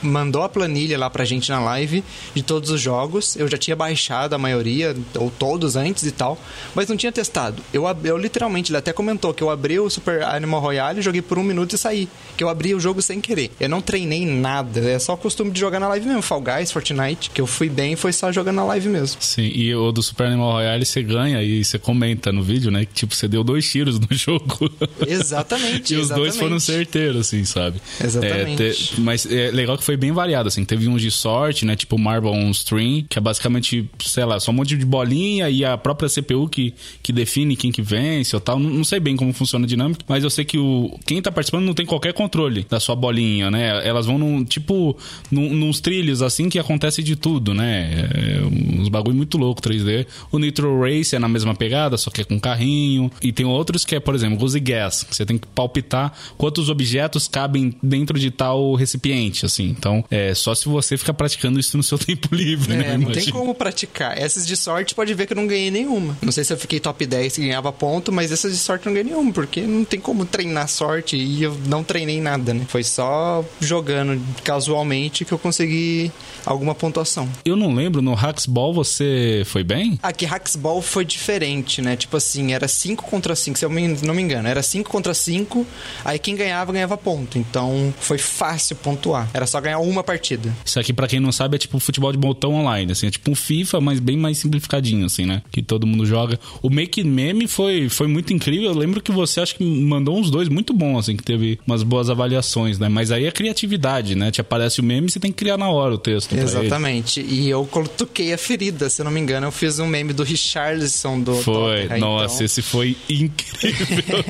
mandou 0.02 0.44
a 0.44 0.50
planilha 0.50 0.98
lá 0.98 1.10
pra 1.10 1.26
gente 1.26 1.50
na 1.50 1.60
live 1.60 2.04
de 2.34 2.44
todos 2.44 2.70
os 2.70 2.82
jogos. 2.82 3.36
Eu 3.36 3.48
já 3.48 3.58
tinha 3.58 3.76
baixado 3.76 4.34
a 4.34 4.38
maioria, 4.38 4.96
ou 5.16 5.30
todos 5.30 5.76
antes 5.76 6.06
e 6.06 6.12
tal, 6.12 6.38
mas 6.74 6.88
não 6.88 6.98
tinha 6.98 7.12
testado. 7.12 7.62
Eu, 7.74 7.84
eu 8.04 8.18
literalmente, 8.18 8.72
ele 8.72 8.78
até 8.78 8.92
comentou 8.92 9.34
que 9.34 9.44
eu 9.44 9.50
abri 9.50 9.80
o 9.80 9.90
Super 9.90 10.24
Animal 10.24 10.62
Royale, 10.62 11.02
joguei 11.02 11.22
por 11.22 11.38
um 11.38 11.44
minuto 11.44 11.76
e 11.76 11.78
saí. 11.78 12.08
Que 12.38 12.44
eu 12.44 12.50
abri 12.50 12.74
o 12.74 12.80
jogo 12.80 13.02
sem 13.02 13.22
querer. 13.22 13.52
Eu 13.60 13.70
não 13.70 13.82
treinei 13.82 14.26
nada, 14.26 14.80
é 14.80 15.00
só 15.00 15.16
costume 15.16 15.52
de 15.52 15.60
jogar 15.60 15.80
na 15.80 15.88
live 15.90 16.08
mesmo. 16.08 16.22
Fall 16.22 16.42
Guys, 16.42 16.72
Fortnite, 16.72 17.30
que 17.30 17.42
eu 17.42 17.48
fui 17.48 17.70
bem 17.70 17.96
foi 17.96 18.14
só 18.14 18.32
jogando 18.32 18.58
na 18.58 18.64
live 18.66 18.90
mesmo. 18.90 19.22
Sim, 19.22 19.52
e 19.54 19.74
o 19.76 19.92
do 19.92 20.02
Super 20.02 20.28
Animal 20.28 20.52
Royale 20.54 20.86
você 20.86 21.04
ganha 21.04 21.42
e 21.44 21.64
você 21.64 21.78
comenta 21.78 22.32
no 22.32 22.42
vídeo, 22.44 22.72
né? 22.72 22.86
Que 22.86 22.94
tipo, 22.94 23.16
você 23.16 23.28
deu 23.28 23.44
dois 23.44 23.70
tiros 23.70 24.00
no 24.00 24.08
jogo. 24.12 24.72
Exatamente. 25.06 25.94
e 25.94 25.98
os 25.98 26.06
exatamente. 26.06 26.16
dois 26.16 26.38
foram 26.38 26.60
certeiros, 26.60 27.28
assim, 27.28 27.44
sabe? 27.46 27.82
Exatamente. 28.04 28.64
É, 28.64 28.72
te, 28.72 29.02
mas 29.02 29.26
é 29.26 29.52
legal 29.52 29.78
que 29.78 29.84
foi 29.90 29.98
bem 29.98 30.12
variado, 30.12 30.48
assim. 30.48 30.64
Teve 30.64 30.88
uns 30.88 31.02
de 31.02 31.10
sorte, 31.10 31.66
né? 31.66 31.76
Tipo 31.76 31.98
Marble 31.98 32.30
on 32.30 32.52
String, 32.52 33.08
que 33.10 33.18
é 33.18 33.22
basicamente, 33.22 33.90
sei 34.00 34.24
lá, 34.24 34.40
só 34.40 34.52
um 34.52 34.54
monte 34.54 34.78
de 34.78 34.86
bolinha 34.86 35.50
e 35.50 35.66
a 35.66 35.76
própria 35.80 36.08
CPU 36.08 36.48
que, 36.48 36.76
que 37.02 37.12
define 37.12 37.56
quem 37.56 37.72
que 37.72 37.82
vence 37.82 38.36
ou 38.36 38.40
tal. 38.40 38.60
Não, 38.60 38.70
não 38.70 38.84
sei 38.84 39.00
bem 39.00 39.16
como 39.16 39.34
funciona 39.34 39.66
a 39.66 39.68
dinâmica, 39.68 40.06
mas 40.08 40.24
eu 40.24 40.30
sei 40.30 40.46
que 40.46 40.60
o 40.60 40.96
quem 41.08 41.20
tá 41.24 41.32
participando 41.32 41.64
não 41.66 41.74
tem 41.74 41.88
qualquer 41.88 42.14
controle 42.14 42.68
da 42.70 42.80
sua 42.80 42.96
bolinha, 42.96 43.50
né? 43.50 43.84
Elas 43.84 44.06
vão 44.06 44.20
num, 44.20 44.46
tipo, 44.46 44.96
num, 45.32 45.56
nos 45.56 45.80
trilhos, 45.80 46.22
assim, 46.22 46.50
que 46.50 46.60
acontece 46.60 47.02
de 47.02 47.16
tudo, 47.16 47.56
né? 47.56 48.10
É, 48.14 48.80
uns 48.80 48.90
bagulho 48.90 49.18
muito 49.18 49.40
louco 49.40 49.60
3D. 49.60 50.06
O 50.32 50.38
Nitro 50.38 50.84
Race 50.84 51.16
é 51.16 51.20
na 51.20 51.28
mesma 51.28 51.56
pegada, 51.56 51.98
só 51.98 52.12
que 52.12 52.22
é 52.22 52.24
com 52.24 52.40
carrinho. 52.40 53.10
E 53.24 53.32
tem 53.32 53.48
outros 53.48 53.84
que 53.84 53.96
é, 53.96 54.00
por 54.00 54.14
exemplo, 54.14 54.38
Goose 54.38 54.60
Gas. 54.60 55.08
Você 55.10 55.26
tem 55.26 55.40
que 55.40 55.48
palpitar 55.48 56.14
quantos 56.38 56.70
objetos 56.70 57.28
cabem 57.28 57.74
dentro 57.82 58.20
de 58.20 58.30
tal 58.30 58.76
recipiente, 58.76 59.48
assim. 59.48 59.76
Então, 59.80 60.04
é, 60.12 60.34
só 60.34 60.54
se 60.54 60.68
você 60.68 60.98
ficar 60.98 61.14
praticando 61.14 61.60
isso 61.60 61.78
no 61.78 61.84
seu 61.84 61.98
tempo 62.00 62.36
livre, 62.36 62.74
é, 62.74 62.78
né? 62.78 62.98
Não 62.98 63.12
tem 63.12 63.30
como 63.30 63.56
praticar. 63.56 64.18
Essas 64.18 64.46
de 64.46 64.56
sorte 64.58 64.94
pode 64.94 65.14
ver 65.14 65.26
que 65.26 65.34
eu 65.34 65.38
não 65.38 65.48
ganhei 65.48 65.72
nenhuma. 65.72 66.18
Não 66.22 66.32
sei 66.32 66.44
se 66.44 66.52
eu 66.52 66.58
fiquei 66.58 66.80
top 66.80 67.06
10 67.06 67.38
e 67.38 67.42
ganhava 67.42 67.72
ponto, 67.72 68.12
mas 68.12 68.32
essas 68.32 68.52
de 68.52 68.58
sorte 68.58 68.86
eu 68.86 68.90
não 68.90 68.96
ganhei 68.96 69.12
nenhuma, 69.12 69.32
porque 69.32 69.62
não 69.62 69.86
tem 69.86 70.00
como 70.00 70.26
treinar 70.26 70.68
sorte 70.68 71.16
e 71.16 71.44
eu 71.44 71.58
não 71.68 71.84
treinei 71.84 72.20
nada, 72.20 72.54
né? 72.54 72.66
Foi 72.68 72.84
só 72.84 73.44
jogando 73.62 74.22
casualmente 74.44 75.24
que 75.24 75.32
eu 75.32 75.40
consegui 75.40 76.12
alguma 76.46 76.74
pontuação. 76.74 77.30
Eu 77.46 77.56
não 77.56 77.74
lembro, 77.74 78.02
no 78.02 78.14
Hacksball 78.14 78.74
você 78.74 79.44
foi 79.46 79.64
bem? 79.64 80.00
Aqui, 80.02 80.26
Hacksball 80.26 80.82
foi 80.82 81.06
diferente, 81.06 81.82
né? 81.82 81.96
Tipo 81.96 82.18
assim, 82.18 82.54
era 82.54 82.68
5 82.68 83.06
contra 83.06 83.36
5, 83.36 83.58
se 83.58 83.66
eu 83.66 83.70
não 83.70 84.14
me 84.14 84.22
engano. 84.22 84.48
Era 84.48 84.64
5 84.64 84.90
contra 84.90 85.14
5, 85.14 85.66
aí 86.04 86.18
quem 86.18 86.36
ganhava, 86.36 86.72
ganhava 86.72 86.98
ponto. 86.98 87.38
Então, 87.38 87.94
foi 88.00 88.18
fácil 88.18 88.76
pontuar. 88.76 89.30
Era 89.34 89.46
só 89.46 89.62
ganhar 89.62 89.69
uma 89.78 90.04
partida. 90.04 90.54
Isso 90.66 90.80
aqui, 90.80 90.94
para 90.94 91.08
quem 91.08 91.20
não 91.20 91.32
sabe, 91.32 91.56
é 91.56 91.60
tipo 91.60 91.80
futebol 91.80 92.12
de 92.12 92.18
botão 92.18 92.54
online, 92.54 92.92
assim, 92.92 93.08
é 93.08 93.12
tipo 93.12 93.30
um 93.32 93.36
FIFA, 93.36 93.82
mas 93.82 94.00
bem 94.00 94.18
mais 94.18 94.38
simplificadinho, 94.38 95.06
assim, 95.06 95.26
né? 95.26 95.42
Que 95.52 95.62
todo 95.62 95.86
mundo 95.88 96.06
joga. 96.06 96.40
O 96.62 96.70
Make 96.70 97.04
Meme 97.04 97.48
foi, 97.48 97.90
foi 97.90 98.08
muito 98.08 98.34
incrível. 98.34 98.70
Eu 98.70 98.78
lembro 98.78 99.02
que 99.02 99.12
você 99.12 99.42
acho 99.42 99.56
que 99.56 99.64
mandou 99.64 100.18
uns 100.18 100.30
dois 100.30 100.50
muito 100.50 100.74
bons, 100.74 101.00
assim, 101.00 101.16
que 101.16 101.24
teve 101.24 101.60
umas 101.66 101.84
boas 101.84 102.10
avaliações, 102.10 102.80
né? 102.80 102.90
Mas 102.90 103.12
aí 103.12 103.26
é 103.26 103.32
criatividade, 103.32 104.16
né? 104.16 104.32
Te 104.32 104.42
aparece 104.42 104.80
o 104.80 104.84
meme 104.84 105.08
e 105.08 105.12
você 105.12 105.20
tem 105.20 105.32
que 105.32 105.38
criar 105.38 105.58
na 105.58 105.70
hora 105.70 105.96
o 105.96 105.98
texto. 105.98 106.36
Exatamente. 106.36 107.22
E 107.22 107.50
eu 107.50 107.68
toquei 107.98 108.34
a 108.34 108.38
ferida, 108.38 108.90
se 108.90 109.02
eu 109.02 109.06
não 109.06 109.12
me 109.12 109.20
engano. 109.20 109.48
Eu 109.48 109.52
fiz 109.52 109.80
um 109.80 109.88
meme 109.88 110.14
do 110.14 110.24
Richarlison 110.24 111.20
do 111.20 111.36
Foi, 111.36 111.88
Top, 111.88 112.00
nossa, 112.00 112.36
então... 112.36 112.46
esse 112.46 112.62
foi 112.62 112.98
incrível. 113.10 114.24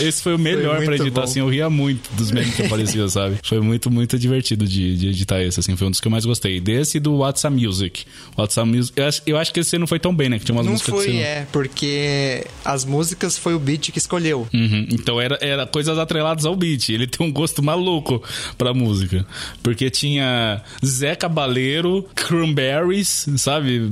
esse 0.06 0.22
foi 0.22 0.34
o 0.34 0.38
melhor 0.38 0.76
foi 0.76 0.86
pra 0.86 0.94
editar, 0.96 1.20
bom. 1.20 1.24
assim. 1.24 1.40
Eu 1.40 1.48
ria 1.48 1.68
muito 1.70 2.10
dos 2.14 2.30
memes 2.30 2.54
que 2.54 2.62
apareciam, 2.62 3.08
sabe? 3.08 3.38
Foi 3.42 3.60
muito, 3.60 3.90
muito 3.90 4.18
divertido 4.18 4.63
de, 4.64 4.96
de 4.96 5.04
de 5.04 5.10
editar 5.10 5.42
esse, 5.42 5.60
assim, 5.60 5.76
foi 5.76 5.86
um 5.86 5.90
dos 5.90 6.00
que 6.00 6.06
eu 6.06 6.10
mais 6.10 6.24
gostei. 6.24 6.60
Desse 6.60 6.96
e 6.96 7.00
do 7.00 7.16
WhatsApp 7.16 7.54
Music. 7.54 8.04
WhatsApp 8.36 8.68
Music, 8.68 8.98
eu 8.98 9.06
acho, 9.06 9.22
eu 9.26 9.38
acho 9.38 9.52
que 9.52 9.60
esse 9.60 9.78
não 9.78 9.86
foi 9.86 9.98
tão 9.98 10.14
bem, 10.14 10.28
né? 10.28 10.38
Que 10.38 10.44
tinha 10.44 10.54
umas 10.54 10.66
não 10.66 10.72
músicas 10.72 10.94
foi, 10.94 11.04
que 11.04 11.12
você 11.12 11.18
não... 11.18 11.24
é, 11.24 11.46
porque 11.52 12.46
as 12.64 12.84
músicas 12.84 13.38
foi 13.38 13.54
o 13.54 13.58
beat 13.58 13.90
que 13.90 13.98
escolheu. 13.98 14.48
Uhum, 14.52 14.86
então 14.90 15.20
era, 15.20 15.38
era 15.40 15.66
coisas 15.66 15.98
atreladas 15.98 16.44
ao 16.44 16.56
beat. 16.56 16.88
Ele 16.88 17.06
tem 17.06 17.26
um 17.26 17.32
gosto 17.32 17.62
maluco 17.62 18.22
pra 18.56 18.72
música. 18.72 19.26
Porque 19.62 19.90
tinha 19.90 20.62
Zé 20.84 21.14
Cabaleiro, 21.14 22.06
Cranberries, 22.14 23.26
sabe? 23.36 23.82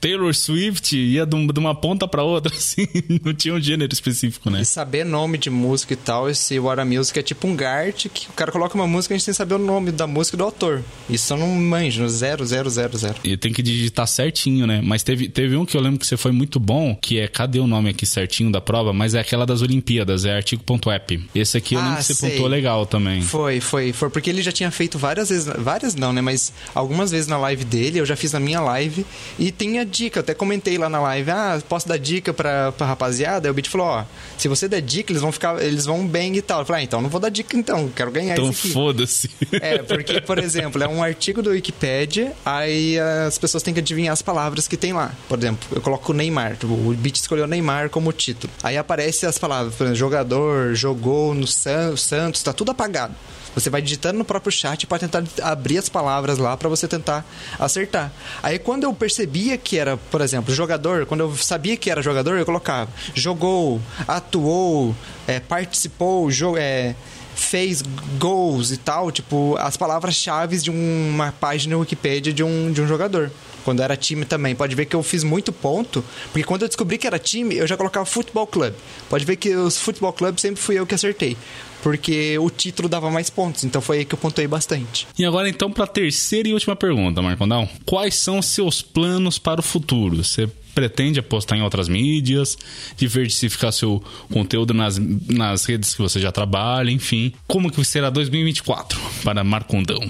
Taylor 0.00 0.34
Swift, 0.34 0.96
ia 0.96 1.26
de 1.26 1.58
uma 1.58 1.74
ponta 1.74 2.06
pra 2.06 2.22
outra, 2.22 2.52
assim. 2.56 2.86
Não 3.24 3.32
tinha 3.34 3.54
um 3.54 3.60
gênero 3.60 3.92
específico, 3.92 4.50
né? 4.50 4.60
E 4.60 4.64
saber 4.64 5.04
nome 5.04 5.38
de 5.38 5.50
música 5.50 5.92
e 5.92 5.96
tal, 5.96 6.28
esse 6.28 6.58
What 6.58 6.82
Music 6.84 7.18
é 7.18 7.22
tipo 7.22 7.46
um 7.46 7.56
GART 7.56 8.06
que 8.12 8.28
o 8.28 8.32
cara 8.32 8.52
coloca 8.52 8.74
uma 8.74 8.86
música 8.86 9.14
e 9.14 9.16
a 9.16 9.18
gente 9.18 9.26
tem 9.26 9.32
que 9.32 9.36
saber 9.36 9.54
o 9.54 9.58
nome 9.58 9.69
da 9.92 10.06
música 10.06 10.36
do 10.36 10.44
autor. 10.44 10.82
Isso 11.08 11.32
eu 11.32 11.38
não 11.38 11.48
manjo, 11.48 12.08
zero, 12.08 12.44
zero, 12.44 12.70
zero, 12.70 12.96
zero. 12.96 13.16
E 13.24 13.36
tem 13.36 13.52
que 13.52 13.62
digitar 13.62 14.06
certinho, 14.06 14.66
né? 14.66 14.80
Mas 14.82 15.02
teve, 15.02 15.28
teve 15.28 15.56
um 15.56 15.64
que 15.64 15.76
eu 15.76 15.80
lembro 15.80 15.98
que 15.98 16.06
você 16.06 16.16
foi 16.16 16.32
muito 16.32 16.58
bom, 16.58 16.94
que 16.94 17.18
é, 17.18 17.28
cadê 17.28 17.58
o 17.58 17.66
nome 17.66 17.90
aqui 17.90 18.06
certinho 18.06 18.50
da 18.50 18.60
prova? 18.60 18.92
Mas 18.92 19.14
é 19.14 19.20
aquela 19.20 19.44
das 19.44 19.62
Olimpíadas, 19.62 20.24
é 20.24 20.34
artigo.app. 20.34 21.28
Esse 21.34 21.56
aqui 21.56 21.74
eu 21.74 21.80
ah, 21.80 21.84
lembro 21.84 21.98
que 21.98 22.04
você 22.04 22.14
sei. 22.14 22.30
pontuou 22.30 22.48
legal 22.48 22.86
também. 22.86 23.22
Foi, 23.22 23.60
foi, 23.60 23.92
foi 23.92 24.10
porque 24.10 24.30
ele 24.30 24.42
já 24.42 24.52
tinha 24.52 24.70
feito 24.70 24.98
várias 24.98 25.28
vezes, 25.28 25.52
várias 25.58 25.94
não, 25.94 26.12
né? 26.12 26.20
Mas 26.20 26.52
algumas 26.74 27.10
vezes 27.10 27.26
na 27.26 27.38
live 27.38 27.64
dele, 27.64 28.00
eu 28.00 28.06
já 28.06 28.16
fiz 28.16 28.32
na 28.32 28.40
minha 28.40 28.60
live 28.60 29.04
e 29.38 29.50
tem 29.50 29.78
a 29.78 29.84
dica, 29.84 30.18
eu 30.18 30.22
até 30.22 30.34
comentei 30.34 30.78
lá 30.78 30.88
na 30.88 31.00
live, 31.00 31.30
ah, 31.30 31.60
posso 31.68 31.88
dar 31.88 31.98
dica 31.98 32.32
pra, 32.32 32.72
pra 32.72 32.86
rapaziada? 32.86 33.48
Aí 33.48 33.50
o 33.50 33.54
Bit 33.54 33.68
falou, 33.68 33.86
ó, 33.86 34.04
se 34.36 34.48
você 34.48 34.68
der 34.68 34.80
dica, 34.80 35.12
eles 35.12 35.22
vão 35.22 35.32
ficar, 35.32 35.62
eles 35.62 35.86
vão 35.86 36.06
bem 36.06 36.36
e 36.36 36.42
tal. 36.42 36.60
Eu 36.60 36.66
falei, 36.66 36.82
ah, 36.82 36.84
então 36.84 37.00
não 37.00 37.08
vou 37.08 37.20
dar 37.20 37.28
dica 37.28 37.56
então, 37.56 37.90
quero 37.94 38.10
ganhar 38.10 38.32
então, 38.32 38.50
isso 38.50 38.66
aqui. 38.66 38.72
foda-se. 38.72 39.30
É, 39.60 39.78
porque, 39.78 40.20
por 40.20 40.38
exemplo, 40.38 40.82
é 40.82 40.88
um 40.88 41.02
artigo 41.02 41.42
do 41.42 41.50
Wikipedia, 41.50 42.32
aí 42.44 42.98
as 42.98 43.36
pessoas 43.36 43.62
têm 43.62 43.74
que 43.74 43.80
adivinhar 43.80 44.12
as 44.12 44.22
palavras 44.22 44.66
que 44.66 44.76
tem 44.76 44.92
lá. 44.92 45.12
Por 45.28 45.38
exemplo, 45.38 45.68
eu 45.72 45.80
coloco 45.80 46.12
Neymar, 46.12 46.56
o 46.62 46.94
Bit 46.94 47.20
escolheu 47.20 47.46
Neymar 47.46 47.90
como 47.90 48.12
título. 48.12 48.52
Aí 48.62 48.76
aparece 48.76 49.26
as 49.26 49.38
palavras, 49.38 49.74
por 49.74 49.84
exemplo, 49.84 49.98
jogador, 49.98 50.74
jogou 50.74 51.34
no 51.34 51.46
San 51.46 51.96
Santos, 51.96 52.42
tá 52.42 52.52
tudo 52.52 52.70
apagado. 52.70 53.14
Você 53.54 53.68
vai 53.68 53.82
digitando 53.82 54.18
no 54.18 54.24
próprio 54.24 54.52
chat 54.52 54.86
para 54.86 54.98
tentar 54.98 55.24
abrir 55.42 55.78
as 55.78 55.88
palavras 55.88 56.38
lá 56.38 56.56
para 56.56 56.68
você 56.68 56.86
tentar 56.86 57.26
acertar. 57.58 58.12
Aí 58.42 58.58
quando 58.58 58.84
eu 58.84 58.94
percebia 58.94 59.58
que 59.58 59.76
era, 59.76 59.96
por 59.96 60.20
exemplo, 60.20 60.54
jogador, 60.54 61.04
quando 61.04 61.20
eu 61.20 61.36
sabia 61.36 61.76
que 61.76 61.90
era 61.90 62.00
jogador, 62.00 62.38
eu 62.38 62.46
colocava 62.46 62.88
jogou, 63.14 63.80
atuou, 64.06 64.94
é, 65.26 65.40
participou, 65.40 66.30
jo 66.30 66.56
é, 66.56 66.94
fez 67.40 67.82
gols 68.18 68.70
e 68.70 68.76
tal, 68.76 69.10
tipo, 69.10 69.56
as 69.58 69.76
palavras-chave 69.76 70.58
de 70.58 70.70
uma 70.70 71.32
página 71.32 71.76
Wikipedia 71.76 72.32
de 72.32 72.42
um, 72.42 72.70
de 72.70 72.82
um 72.82 72.86
jogador. 72.86 73.30
Quando 73.64 73.82
era 73.82 73.94
time 73.94 74.24
também. 74.24 74.54
Pode 74.54 74.74
ver 74.74 74.86
que 74.86 74.96
eu 74.96 75.02
fiz 75.02 75.22
muito 75.22 75.52
ponto, 75.52 76.02
porque 76.32 76.44
quando 76.44 76.62
eu 76.62 76.68
descobri 76.68 76.96
que 76.96 77.06
era 77.06 77.18
time, 77.18 77.56
eu 77.56 77.66
já 77.66 77.76
colocava 77.76 78.06
futebol 78.06 78.46
club. 78.46 78.72
Pode 79.08 79.24
ver 79.24 79.36
que 79.36 79.54
os 79.54 79.76
futebol 79.76 80.12
club 80.12 80.38
sempre 80.38 80.60
fui 80.60 80.78
eu 80.78 80.86
que 80.86 80.94
acertei 80.94 81.36
porque 81.82 82.38
o 82.38 82.50
título 82.50 82.88
dava 82.88 83.10
mais 83.10 83.30
pontos. 83.30 83.64
Então 83.64 83.80
foi 83.80 83.98
aí 83.98 84.04
que 84.04 84.14
eu 84.14 84.18
pontuei 84.18 84.46
bastante. 84.46 85.06
E 85.18 85.24
agora 85.24 85.48
então 85.48 85.70
para 85.70 85.84
a 85.84 85.88
terceira 85.88 86.48
e 86.48 86.54
última 86.54 86.76
pergunta, 86.76 87.22
Marcondão. 87.22 87.68
Quais 87.84 88.14
são 88.14 88.38
os 88.38 88.46
seus 88.46 88.82
planos 88.82 89.38
para 89.38 89.60
o 89.60 89.62
futuro? 89.62 90.22
Você 90.22 90.48
pretende 90.74 91.20
apostar 91.20 91.58
em 91.58 91.62
outras 91.62 91.88
mídias, 91.88 92.56
diversificar 92.96 93.72
seu 93.72 94.02
conteúdo 94.32 94.72
nas, 94.72 94.98
nas 94.98 95.64
redes 95.64 95.94
que 95.94 96.00
você 96.00 96.20
já 96.20 96.30
trabalha, 96.30 96.90
enfim. 96.90 97.32
Como 97.46 97.70
que 97.70 97.84
será 97.84 98.10
2024 98.10 99.00
para 99.24 99.42
Marcondão? 99.44 100.00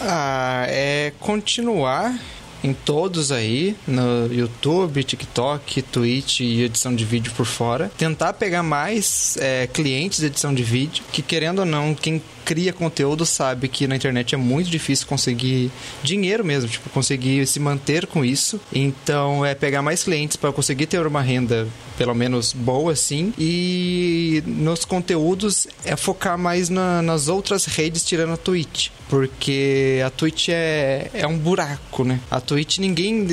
Ah, 0.00 0.66
é 0.68 1.12
continuar 1.20 2.18
em 2.64 2.72
todos 2.72 3.30
aí, 3.30 3.76
no 3.86 4.32
YouTube, 4.32 5.04
TikTok, 5.04 5.82
Twitch 5.82 6.40
e 6.40 6.62
edição 6.62 6.94
de 6.94 7.04
vídeo 7.04 7.30
por 7.36 7.44
fora. 7.44 7.92
Tentar 7.98 8.32
pegar 8.32 8.62
mais 8.62 9.36
é, 9.38 9.66
clientes 9.66 10.20
de 10.20 10.26
edição 10.26 10.54
de 10.54 10.62
vídeo, 10.62 11.04
que 11.12 11.20
querendo 11.20 11.58
ou 11.58 11.66
não, 11.66 11.94
quem 11.94 12.22
cria 12.44 12.72
conteúdo 12.72 13.24
sabe 13.24 13.68
que 13.68 13.86
na 13.86 13.96
internet 13.96 14.34
é 14.34 14.38
muito 14.38 14.70
difícil 14.70 15.06
conseguir 15.06 15.70
dinheiro 16.02 16.44
mesmo, 16.44 16.68
tipo, 16.68 16.88
conseguir 16.90 17.46
se 17.46 17.58
manter 17.60 18.06
com 18.06 18.24
isso. 18.24 18.60
Então, 18.72 19.44
é 19.44 19.54
pegar 19.54 19.82
mais 19.82 20.02
clientes 20.02 20.36
para 20.36 20.52
conseguir 20.52 20.86
ter 20.86 21.06
uma 21.06 21.22
renda 21.22 21.66
pelo 21.96 22.14
menos 22.14 22.52
boa, 22.52 22.92
assim. 22.92 23.32
E 23.38 24.42
nos 24.46 24.84
conteúdos 24.84 25.66
é 25.84 25.96
focar 25.96 26.36
mais 26.36 26.68
na, 26.68 27.00
nas 27.02 27.28
outras 27.28 27.64
redes 27.64 28.04
tirando 28.04 28.32
a 28.32 28.36
Twitch. 28.36 28.88
Porque 29.08 30.02
a 30.04 30.10
Twitch 30.10 30.48
é, 30.48 31.10
é 31.12 31.26
um 31.26 31.36
buraco, 31.36 32.04
né? 32.04 32.20
A 32.30 32.40
Twitch 32.40 32.78
ninguém. 32.78 33.26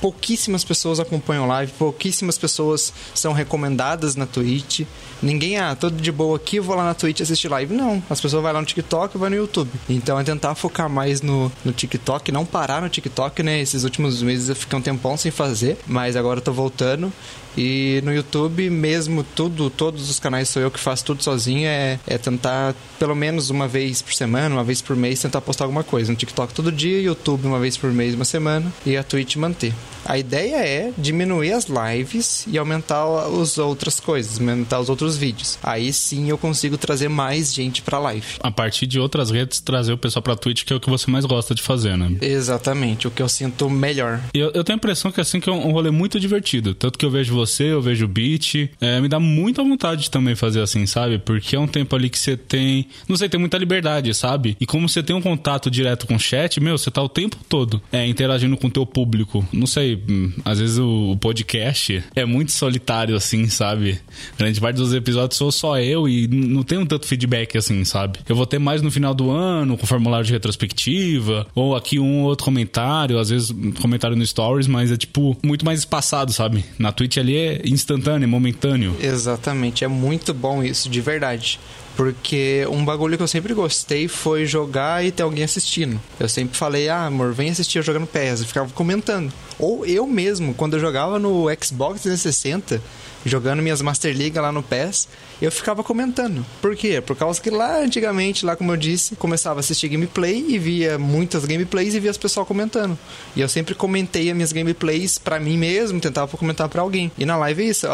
Pouquíssimas 0.00 0.64
pessoas 0.64 0.98
acompanham 0.98 1.46
live, 1.46 1.72
pouquíssimas 1.72 2.38
pessoas 2.38 2.92
são 3.14 3.32
recomendadas 3.32 4.16
na 4.16 4.26
Twitch. 4.26 4.82
Ninguém, 5.20 5.58
ah, 5.58 5.74
todo 5.74 6.00
de 6.00 6.12
boa 6.12 6.36
aqui, 6.36 6.60
vou 6.60 6.76
lá 6.76 6.84
na 6.84 6.94
Twitch 6.94 7.20
assistir 7.20 7.48
live. 7.48 7.74
Não, 7.74 8.02
as 8.08 8.20
pessoas 8.20 8.42
vão 8.42 8.52
lá 8.52 8.60
no 8.60 8.66
TikTok 8.66 9.16
e 9.16 9.18
vai 9.18 9.30
no 9.30 9.36
YouTube. 9.36 9.70
Então 9.88 10.18
é 10.18 10.24
tentar 10.24 10.54
focar 10.54 10.88
mais 10.88 11.20
no, 11.20 11.50
no 11.64 11.72
TikTok, 11.72 12.30
não 12.30 12.46
parar 12.46 12.80
no 12.80 12.88
TikTok, 12.88 13.42
né? 13.42 13.60
Esses 13.60 13.84
últimos 13.84 14.22
meses 14.22 14.48
eu 14.48 14.56
fiquei 14.56 14.78
um 14.78 14.82
tempão 14.82 15.16
sem 15.16 15.30
fazer, 15.30 15.78
mas 15.86 16.16
agora 16.16 16.38
eu 16.38 16.44
tô 16.44 16.52
voltando. 16.52 17.12
E 17.58 18.00
no 18.04 18.14
YouTube, 18.14 18.70
mesmo 18.70 19.24
tudo, 19.34 19.68
todos 19.68 20.08
os 20.08 20.20
canais 20.20 20.48
sou 20.48 20.62
eu 20.62 20.70
que 20.70 20.78
faço 20.78 21.04
tudo 21.04 21.24
sozinho, 21.24 21.66
é, 21.66 21.98
é 22.06 22.16
tentar 22.16 22.72
pelo 23.00 23.16
menos 23.16 23.50
uma 23.50 23.66
vez 23.66 24.00
por 24.00 24.14
semana, 24.14 24.54
uma 24.54 24.62
vez 24.62 24.80
por 24.80 24.94
mês, 24.94 25.20
tentar 25.20 25.40
postar 25.40 25.64
alguma 25.64 25.82
coisa. 25.82 26.12
No 26.12 26.16
TikTok 26.16 26.54
todo 26.54 26.70
dia, 26.70 27.00
YouTube 27.00 27.46
uma 27.46 27.58
vez 27.58 27.76
por 27.76 27.90
mês, 27.90 28.14
uma 28.14 28.24
semana, 28.24 28.72
e 28.86 28.96
a 28.96 29.02
Twitch 29.02 29.34
manter. 29.34 29.74
A 30.04 30.16
ideia 30.16 30.56
é 30.56 30.92
diminuir 30.96 31.52
as 31.52 31.66
lives 31.66 32.46
e 32.46 32.56
aumentar 32.56 33.04
as 33.42 33.58
outras 33.58 34.00
coisas, 34.00 34.38
aumentar 34.38 34.80
os 34.80 34.88
outros 34.88 35.16
vídeos. 35.16 35.58
Aí 35.62 35.92
sim 35.92 36.30
eu 36.30 36.38
consigo 36.38 36.78
trazer 36.78 37.08
mais 37.08 37.52
gente 37.52 37.82
pra 37.82 37.98
live. 37.98 38.26
A 38.40 38.50
partir 38.50 38.86
de 38.86 38.98
outras 38.98 39.30
redes, 39.30 39.60
trazer 39.60 39.92
o 39.92 39.98
pessoal 39.98 40.22
pra 40.22 40.34
Twitch, 40.34 40.64
que 40.64 40.72
é 40.72 40.76
o 40.76 40.80
que 40.80 40.88
você 40.88 41.10
mais 41.10 41.26
gosta 41.26 41.54
de 41.54 41.62
fazer, 41.62 41.96
né? 41.98 42.16
Exatamente, 42.22 43.06
o 43.06 43.10
que 43.10 43.20
eu 43.20 43.28
sinto 43.28 43.68
melhor. 43.68 44.20
Eu, 44.32 44.50
eu 44.54 44.64
tenho 44.64 44.76
a 44.76 44.78
impressão 44.78 45.12
que 45.12 45.20
assim 45.20 45.40
que 45.40 45.50
é 45.50 45.52
um 45.52 45.72
rolê 45.72 45.90
muito 45.90 46.18
divertido. 46.18 46.74
Tanto 46.74 46.98
que 46.98 47.04
eu 47.04 47.10
vejo 47.10 47.34
você, 47.34 47.47
eu 47.64 47.82
vejo 47.82 48.04
o 48.04 48.08
beat. 48.08 48.70
É, 48.80 49.00
me 49.00 49.08
dá 49.08 49.20
muita 49.20 49.62
vontade 49.62 50.02
de 50.02 50.10
também 50.10 50.34
fazer 50.34 50.60
assim, 50.60 50.86
sabe? 50.86 51.18
Porque 51.18 51.56
é 51.56 51.60
um 51.60 51.66
tempo 51.66 51.94
ali 51.94 52.08
que 52.08 52.18
você 52.18 52.36
tem. 52.36 52.86
Não 53.08 53.16
sei, 53.16 53.28
tem 53.28 53.40
muita 53.40 53.58
liberdade, 53.58 54.12
sabe? 54.14 54.56
E 54.60 54.66
como 54.66 54.88
você 54.88 55.02
tem 55.02 55.14
um 55.14 55.22
contato 55.22 55.70
direto 55.70 56.06
com 56.06 56.16
o 56.16 56.18
chat, 56.18 56.60
meu, 56.60 56.76
você 56.76 56.90
tá 56.90 57.02
o 57.02 57.08
tempo 57.08 57.36
todo 57.48 57.80
é, 57.92 58.06
interagindo 58.06 58.56
com 58.56 58.66
o 58.66 58.70
teu 58.70 58.86
público. 58.86 59.46
Não 59.52 59.66
sei, 59.66 60.02
hum, 60.08 60.32
às 60.44 60.58
vezes 60.58 60.78
o, 60.78 61.16
podcast 61.18 62.02
é 62.14 62.24
muito 62.24 62.52
solitário, 62.52 63.16
assim, 63.16 63.48
sabe? 63.48 64.00
Grande 64.38 64.60
parte 64.60 64.76
dos 64.76 64.94
episódios 64.94 65.36
sou 65.36 65.52
só 65.52 65.78
eu 65.78 66.08
e 66.08 66.26
não 66.28 66.62
tenho 66.62 66.86
tanto 66.86 67.06
feedback 67.06 67.56
assim, 67.56 67.84
sabe? 67.84 68.18
Eu 68.28 68.34
vou 68.34 68.46
ter 68.46 68.58
mais 68.58 68.82
no 68.82 68.90
final 68.90 69.14
do 69.14 69.30
ano, 69.30 69.76
com 69.76 69.86
formulário 69.86 70.26
de 70.26 70.32
retrospectiva, 70.32 71.46
ou 71.54 71.76
aqui 71.76 71.98
um 71.98 72.22
outro 72.22 72.44
comentário, 72.44 73.18
às 73.18 73.30
vezes 73.30 73.50
um 73.50 73.72
comentário 73.72 74.16
no 74.16 74.24
Stories, 74.24 74.66
mas 74.66 74.90
é 74.90 74.96
tipo 74.96 75.36
muito 75.42 75.64
mais 75.64 75.80
espaçado, 75.80 76.32
sabe? 76.32 76.64
Na 76.78 76.92
Twitch 76.92 77.16
ali 77.28 77.36
é 77.36 77.60
instantâneo, 77.64 78.26
momentâneo. 78.28 78.96
Exatamente, 78.98 79.84
é 79.84 79.88
muito 79.88 80.32
bom 80.32 80.62
isso, 80.62 80.88
de 80.88 81.00
verdade. 81.00 81.60
Porque 81.94 82.64
um 82.70 82.84
bagulho 82.84 83.16
que 83.16 83.22
eu 83.22 83.28
sempre 83.28 83.52
gostei 83.52 84.06
foi 84.06 84.46
jogar 84.46 85.04
e 85.04 85.10
ter 85.10 85.24
alguém 85.24 85.42
assistindo. 85.42 86.00
Eu 86.18 86.28
sempre 86.28 86.56
falei, 86.56 86.88
ah, 86.88 87.06
amor, 87.06 87.32
vem 87.32 87.50
assistir 87.50 87.78
eu 87.78 87.82
jogando 87.82 88.06
PES. 88.06 88.40
Eu 88.40 88.46
ficava 88.46 88.72
comentando. 88.72 89.32
Ou 89.58 89.84
eu 89.84 90.06
mesmo, 90.06 90.54
quando 90.54 90.74
eu 90.74 90.80
jogava 90.80 91.18
no 91.18 91.46
Xbox 91.60 92.02
360, 92.02 92.80
jogando 93.24 93.62
minhas 93.62 93.82
Master 93.82 94.16
League 94.16 94.38
lá 94.38 94.52
no 94.52 94.62
PES, 94.62 95.08
eu 95.40 95.50
ficava 95.52 95.84
comentando. 95.84 96.44
Por 96.60 96.74
quê? 96.76 97.00
Por 97.00 97.16
causa 97.16 97.40
que 97.40 97.50
lá 97.50 97.78
antigamente, 97.78 98.44
lá 98.44 98.56
como 98.56 98.72
eu 98.72 98.76
disse, 98.76 99.16
começava 99.16 99.58
a 99.58 99.60
assistir 99.60 99.88
gameplay 99.88 100.44
e 100.48 100.58
via 100.58 100.98
muitas 100.98 101.44
gameplays 101.44 101.94
e 101.94 102.00
via 102.00 102.10
as 102.10 102.16
pessoas 102.16 102.46
comentando. 102.46 102.98
E 103.36 103.40
eu 103.40 103.48
sempre 103.48 103.74
comentei 103.74 104.28
as 104.30 104.34
minhas 104.34 104.52
gameplays 104.52 105.18
para 105.18 105.38
mim 105.38 105.56
mesmo, 105.56 106.00
tentava 106.00 106.36
comentar 106.36 106.68
para 106.68 106.82
alguém. 106.82 107.10
E 107.18 107.24
na 107.24 107.36
live 107.36 107.62
é 107.62 107.66
isso, 107.66 107.86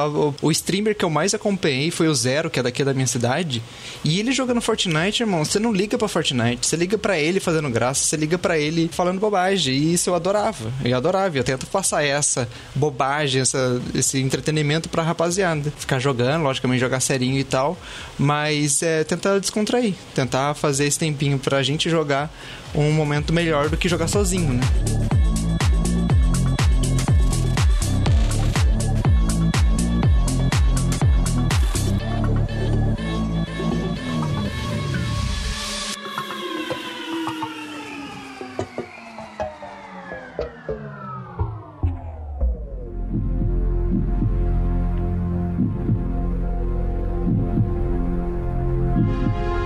o, 0.42 0.50
streamer 0.50 0.96
que 0.96 1.04
eu 1.04 1.10
mais 1.10 1.34
acompanhei 1.34 1.90
foi 1.90 2.08
o 2.08 2.14
Zero, 2.14 2.48
que 2.48 2.60
é 2.60 2.62
daqui 2.62 2.84
da 2.84 2.94
minha 2.94 3.06
cidade, 3.06 3.62
e 4.04 4.20
ele 4.20 4.32
jogando 4.32 4.60
Fortnite, 4.60 5.22
irmão, 5.22 5.44
você 5.44 5.58
não 5.58 5.72
liga 5.72 5.98
para 5.98 6.08
Fortnite, 6.08 6.66
você 6.66 6.76
liga 6.76 6.96
para 6.96 7.18
ele 7.18 7.40
fazendo 7.40 7.68
graça, 7.70 8.04
você 8.04 8.16
liga 8.16 8.38
para 8.38 8.58
ele 8.58 8.88
falando 8.92 9.18
bobagem. 9.18 9.74
E 9.74 9.94
isso 9.94 10.10
eu 10.10 10.14
adorava. 10.14 10.72
Eu 10.84 10.96
adorava, 10.96 11.36
eu 11.36 11.44
tento 11.44 11.66
passar 11.66 12.04
essa 12.04 12.48
bobagem, 12.74 13.42
essa, 13.42 13.80
esse 13.94 14.20
entretenimento 14.20 14.88
pra 14.88 15.02
rapaziada. 15.14 15.72
Ficar 15.78 15.98
jogando, 15.98 16.42
logicamente 16.42 16.80
jogar 16.80 17.00
serinho 17.00 17.38
e 17.38 17.44
tal, 17.44 17.78
mas 18.18 18.82
é 18.82 19.04
tentar 19.04 19.38
descontrair, 19.38 19.94
tentar 20.14 20.54
fazer 20.54 20.86
esse 20.86 20.98
tempinho 20.98 21.38
pra 21.38 21.62
gente 21.62 21.88
jogar 21.88 22.30
um 22.74 22.92
momento 22.92 23.32
melhor 23.32 23.70
do 23.70 23.76
que 23.76 23.88
jogar 23.88 24.08
sozinho, 24.08 24.54
né? 24.54 24.60
Música 49.06 49.64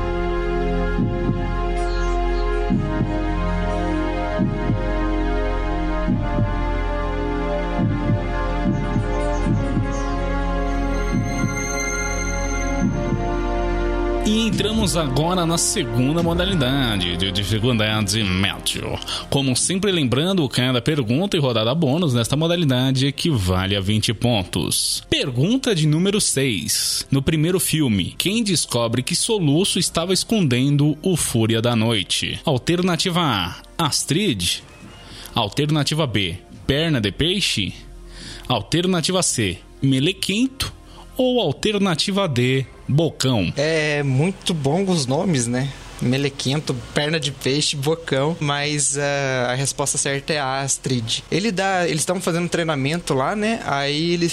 Entramos 14.59 14.97
agora 14.97 15.47
na 15.47 15.57
segunda 15.57 16.21
modalidade 16.21 17.17
de 17.17 17.31
dificuldade 17.31 18.25
médio. 18.25 18.99
Como 19.31 19.55
sempre 19.55 19.93
lembrando, 19.93 20.49
cada 20.49 20.83
pergunta 20.83 21.37
e 21.37 21.41
rodada 21.41 21.73
bônus 21.77 22.13
nesta 22.13 22.35
modalidade 22.35 23.07
equivale 23.07 23.77
a 23.77 23.81
20 23.81 24.13
pontos. 24.15 25.05
Pergunta 25.09 25.77
de 25.77 25.87
número 25.87 26.21
6. 26.21 27.07
No 27.09 27.23
primeiro 27.23 27.61
filme, 27.61 28.17
quem 28.19 28.43
descobre 28.43 29.01
que 29.01 29.15
Soluço 29.15 29.79
estava 29.79 30.13
escondendo 30.13 30.99
o 31.03 31.17
Fúria 31.17 31.63
da 31.63 31.77
Noite? 31.77 32.41
Alternativa 32.45 33.21
A, 33.21 33.63
Astrid. 33.79 34.65
Alternativa 35.37 36.05
B, 36.05 36.37
Perna 36.67 37.01
de 37.01 37.13
Peixe. 37.13 37.73
Alternativa 38.49 39.23
C, 39.23 39.59
Melequento. 39.81 40.73
Ou 41.17 41.41
alternativa 41.41 42.27
D, 42.29 42.67
Bocão. 42.89 43.53
É 43.57 44.03
muito 44.03 44.55
bom 44.55 44.85
os 44.85 45.07
nomes, 45.07 45.47
né? 45.47 45.71
melequento, 46.01 46.77
perna 46.95 47.19
de 47.19 47.33
peixe, 47.33 47.75
bocão, 47.75 48.37
mas 48.39 48.97
uh, 48.97 49.51
a 49.51 49.55
resposta 49.55 49.99
certa 49.99 50.33
é 50.33 50.39
Astrid. 50.39 51.25
Ele 51.29 51.51
dá, 51.51 51.89
eles 51.89 52.03
estão 52.03 52.21
fazendo 52.21 52.49
treinamento 52.49 53.15
lá, 53.15 53.35
né? 53.35 53.61
Aí 53.65 54.13
ele 54.13 54.31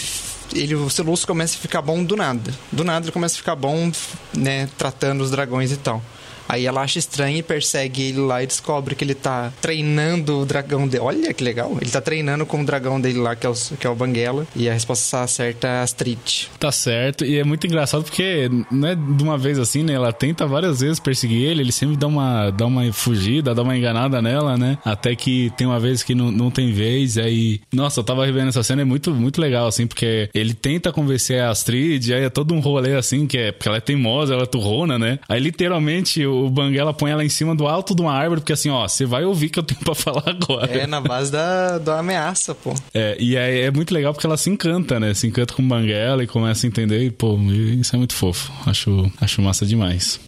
ele, 0.54 0.76
o 0.76 0.90
Celuso 0.90 1.26
começa 1.26 1.58
a 1.58 1.60
ficar 1.60 1.82
bom 1.82 2.04
do 2.04 2.16
nada. 2.16 2.54
Do 2.72 2.84
nada 2.84 3.06
ele 3.06 3.12
começa 3.12 3.36
a 3.36 3.38
ficar 3.38 3.56
bom, 3.56 3.92
né, 4.36 4.70
tratando 4.78 5.22
os 5.22 5.32
dragões 5.32 5.72
e 5.72 5.78
tal. 5.78 6.02
Aí 6.48 6.66
ela 6.66 6.82
acha 6.82 7.00
estranho 7.00 7.38
e 7.38 7.44
persegue 7.44 8.04
ele 8.04 8.20
lá 8.20 8.44
e 8.44 8.48
descobre 8.48 8.96
que 8.96 9.04
ele 9.04 9.16
tá 9.16 9.52
treinando 9.62 10.40
o 10.40 10.46
dragão 10.46 10.88
dele. 10.88 11.04
Olha 11.04 11.34
que 11.34 11.44
legal. 11.44 11.78
Ele 11.82 11.90
tá 11.90 12.02
treinando 12.02 12.46
com 12.46 12.62
o 12.62 12.66
dragão 12.66 13.00
dele 13.00 13.20
lá, 13.20 13.36
que 13.36 13.46
é 13.46 13.50
o, 13.50 13.54
que 13.54 13.88
é 13.88 13.90
o 13.90 13.96
Banguela. 13.96 14.46
E 14.56 14.70
a 14.70 14.74
resposta 14.74 15.26
certa 15.28 15.68
é 15.68 15.82
Astrid. 15.82 16.50
Tá 16.60 16.72
certo. 16.72 17.26
E 17.26 17.38
é 17.38 17.44
muito 17.44 17.66
engraçado 17.66 18.04
porque 18.04 18.50
não 18.72 18.88
é 18.88 18.96
de 18.96 19.24
uma 19.24 19.38
vez 19.38 19.60
assim, 19.60 19.84
né? 19.84 19.94
Ela 19.94 20.14
tenta 20.14 20.46
várias 20.46 20.82
vezes 20.82 21.00
perseguir 21.00 21.44
ele, 21.44 21.62
ele 21.62 21.72
sempre 21.72 21.98
dá 21.98 22.08
uma, 22.08 22.52
dá 22.52 22.66
uma 22.66 22.92
fugida, 22.94 23.54
dá 23.54 23.62
uma 23.62 23.78
enganada 23.78 24.22
nela, 24.22 24.58
né? 24.58 24.78
Até 24.84 25.16
que 25.16 25.52
tem 25.58 25.66
uma 25.66 25.80
vez 25.80 26.04
que 26.04 26.14
não, 26.14 26.32
não 26.32 26.52
tem 26.52 26.72
vez. 26.72 27.18
Aí, 27.18 27.62
nossa, 27.74 28.00
eu 28.00 28.04
tava 28.04 28.26
revendo 28.26 28.50
essa 28.50 28.64
cena, 28.64 28.82
é 28.82 28.86
muito, 28.86 29.14
muito 29.14 29.42
legal, 29.42 29.68
assim, 29.68 29.88
porque 29.88 30.30
ele 30.34 30.54
tenta 30.54 30.92
convencer 30.92 31.42
a 31.42 31.50
Astrid, 31.50 32.14
aí 32.14 32.24
é 32.24 32.30
todo 32.30 32.54
um 32.54 32.60
rolê 32.60 32.96
assim, 32.96 33.26
que 33.28 33.38
é 33.38 33.52
porque 33.52 33.68
ela 33.68 33.78
é 33.78 33.82
teimosa, 33.82 34.34
ela 34.34 34.44
é 34.44 34.48
turrona, 34.48 34.98
né? 34.98 35.20
Aí 35.28 35.40
literalmente 35.40 36.26
o 36.44 36.50
Banguela 36.50 36.94
põe 36.94 37.12
ela 37.12 37.24
em 37.24 37.30
cima 37.30 37.56
do 37.56 37.68
alto 37.68 37.96
de 37.96 38.02
uma 38.02 38.14
árvore, 38.14 38.42
porque 38.42 38.54
assim, 38.54 38.70
ó, 38.70 38.88
você 38.88 39.06
vai 39.06 39.24
ouvir 39.24 39.50
que 39.50 39.60
eu 39.60 39.64
tenho 39.64 39.80
pra 39.86 39.96
falar 39.96 40.24
agora. 40.26 40.72
É, 40.72 40.88
na 40.88 41.00
base 41.02 41.32
da, 41.32 41.78
da 41.78 42.00
ameaça, 42.00 42.54
pô. 42.54 42.74
É, 42.94 43.16
e 43.20 43.36
é, 43.36 43.62
é 43.62 43.72
muito 43.72 43.94
legal 43.94 44.14
porque 44.14 44.28
ela 44.28 44.38
se 44.38 44.50
encanta, 44.50 45.00
né? 45.00 45.14
Se 45.14 45.28
encanta 45.28 45.54
com 45.54 45.62
o 45.62 45.66
Banguela 45.66 46.24
e 46.24 46.28
começa 46.28 46.66
a 46.66 46.68
entender, 46.68 47.04
e, 47.04 47.12
pô, 47.12 47.38
isso 47.80 47.96
é 47.96 47.98
muito 47.98 48.14
fofo. 48.14 48.52
Acho, 48.66 49.12
acho 49.20 49.42
massa 49.42 49.66
demais. 49.66 50.20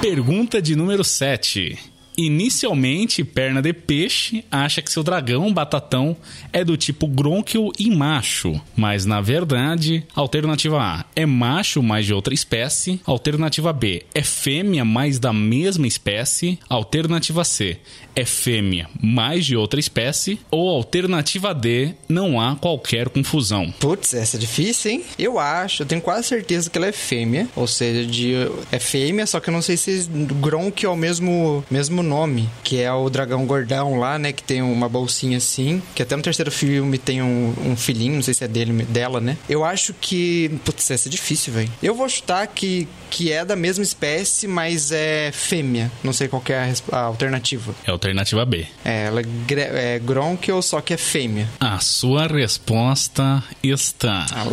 Pergunta 0.00 0.62
de 0.62 0.74
número 0.74 1.04
7. 1.04 1.78
Inicialmente, 2.16 3.24
perna 3.24 3.62
de 3.62 3.72
peixe 3.72 4.44
acha 4.50 4.82
que 4.82 4.92
seu 4.92 5.02
dragão 5.02 5.52
batatão 5.52 6.16
é 6.52 6.64
do 6.64 6.76
tipo 6.76 7.06
Gronquil 7.06 7.70
e 7.78 7.90
macho, 7.90 8.60
mas 8.76 9.06
na 9.06 9.20
verdade, 9.20 10.04
alternativa 10.14 10.78
A 10.78 11.04
é 11.14 11.24
macho, 11.24 11.82
mas 11.82 12.06
de 12.06 12.12
outra 12.12 12.34
espécie, 12.34 13.00
alternativa 13.06 13.72
B 13.72 14.04
é 14.14 14.22
fêmea, 14.22 14.84
mas 14.84 15.18
da 15.18 15.32
mesma 15.32 15.86
espécie, 15.86 16.58
alternativa 16.68 17.44
C 17.44 17.78
é 18.14 18.24
fêmea, 18.24 18.88
mais 19.00 19.46
de 19.46 19.56
outra 19.56 19.78
espécie, 19.78 20.38
ou 20.50 20.68
alternativa 20.68 21.54
D, 21.54 21.94
não 22.08 22.40
há 22.40 22.56
qualquer 22.56 23.08
confusão. 23.08 23.72
Putz, 23.78 24.14
essa 24.14 24.36
é 24.36 24.40
difícil, 24.40 24.90
hein? 24.90 25.04
Eu 25.18 25.38
acho, 25.38 25.82
eu 25.82 25.86
tenho 25.86 26.02
quase 26.02 26.28
certeza 26.28 26.68
que 26.68 26.76
ela 26.76 26.88
é 26.88 26.92
fêmea, 26.92 27.48
ou 27.54 27.66
seja, 27.66 28.04
de 28.06 28.34
é 28.72 28.78
fêmea, 28.78 29.26
só 29.26 29.40
que 29.40 29.48
eu 29.48 29.54
não 29.54 29.62
sei 29.62 29.76
se 29.76 30.08
Gronk 30.40 30.84
é 30.84 30.88
o 30.88 30.96
mesmo 30.96 31.64
mesmo 31.70 31.99
nome, 32.02 32.48
que 32.62 32.80
é 32.80 32.92
o 32.92 33.08
dragão 33.08 33.46
gordão 33.46 33.98
lá, 33.98 34.18
né, 34.18 34.32
que 34.32 34.42
tem 34.42 34.62
uma 34.62 34.88
bolsinha 34.88 35.38
assim, 35.38 35.82
que 35.94 36.02
até 36.02 36.16
no 36.16 36.22
terceiro 36.22 36.50
filme 36.50 36.98
tem 36.98 37.22
um, 37.22 37.54
um 37.64 37.76
filhinho, 37.76 38.14
não 38.14 38.22
sei 38.22 38.34
se 38.34 38.44
é 38.44 38.48
dele, 38.48 38.84
dela, 38.84 39.20
né? 39.20 39.36
Eu 39.48 39.64
acho 39.64 39.94
que, 39.94 40.50
putz, 40.64 40.90
essa 40.90 41.08
é 41.08 41.10
difícil, 41.10 41.52
velho. 41.52 41.70
Eu 41.82 41.94
vou 41.94 42.08
chutar 42.08 42.46
que 42.46 42.88
que 43.10 43.32
é 43.32 43.44
da 43.44 43.56
mesma 43.56 43.82
espécie, 43.82 44.46
mas 44.46 44.92
é 44.92 45.30
fêmea. 45.32 45.90
Não 46.02 46.12
sei 46.12 46.28
qual 46.28 46.42
é 46.48 46.72
a, 46.92 46.96
a 46.96 47.02
alternativa. 47.02 47.74
É 47.84 47.90
alternativa 47.90 48.44
B. 48.46 48.66
É, 48.84 49.06
ela 49.06 49.20
é, 49.20 49.94
é 49.94 49.98
Gronkel, 49.98 50.62
só 50.62 50.80
que 50.80 50.94
é 50.94 50.96
fêmea. 50.96 51.48
A 51.58 51.80
sua 51.80 52.28
resposta 52.28 53.42
está. 53.62 54.26
Ah, 54.32 54.46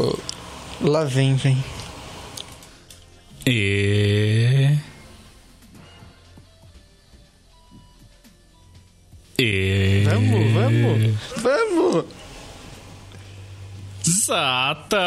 lá 0.82 1.06
vem, 1.06 1.36
vem. 1.36 1.64
E. 3.46 4.76
E. 9.40 10.04
Vamos, 10.06 10.52
vamos, 10.52 11.14
vamos! 11.38 12.06
Exata! 14.08 14.98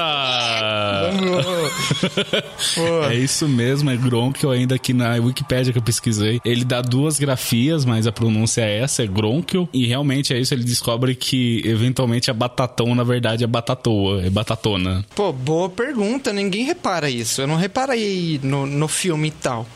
é 3.11 3.15
isso 3.17 3.49
mesmo, 3.49 3.91
é 3.91 3.97
Gronk, 3.97 4.47
ainda 4.47 4.77
aqui 4.77 4.93
na 4.93 5.15
Wikipedia 5.15 5.73
que 5.73 5.79
eu 5.79 5.83
pesquisei. 5.83 6.41
Ele 6.45 6.65
dá 6.65 6.81
duas 6.81 7.19
grafias, 7.19 7.85
mas 7.85 8.07
a 8.07 8.13
pronúncia 8.13 8.63
é 8.63 8.79
essa, 8.79 9.03
é 9.03 9.07
Gronkel. 9.07 9.69
E 9.73 9.87
realmente 9.87 10.33
é 10.33 10.39
isso, 10.39 10.55
ele 10.55 10.63
descobre 10.63 11.17
que 11.17 11.63
eventualmente 11.65 12.31
a 12.31 12.35
batatão, 12.35 12.95
na 12.95 13.03
verdade, 13.03 13.43
é 13.43 13.49
batatoa, 13.49 14.23
é 14.23 14.31
batatona. 14.31 15.05
Pô, 15.13 15.33
boa 15.33 15.69
pergunta, 15.69 16.33
ninguém 16.33 16.65
repara 16.65 17.11
isso. 17.11 17.41
Eu 17.41 17.49
não 17.49 17.57
reparei 17.57 18.39
no, 18.45 18.65
no 18.65 18.87
filme 18.87 19.27
e 19.27 19.33
tal. 19.33 19.67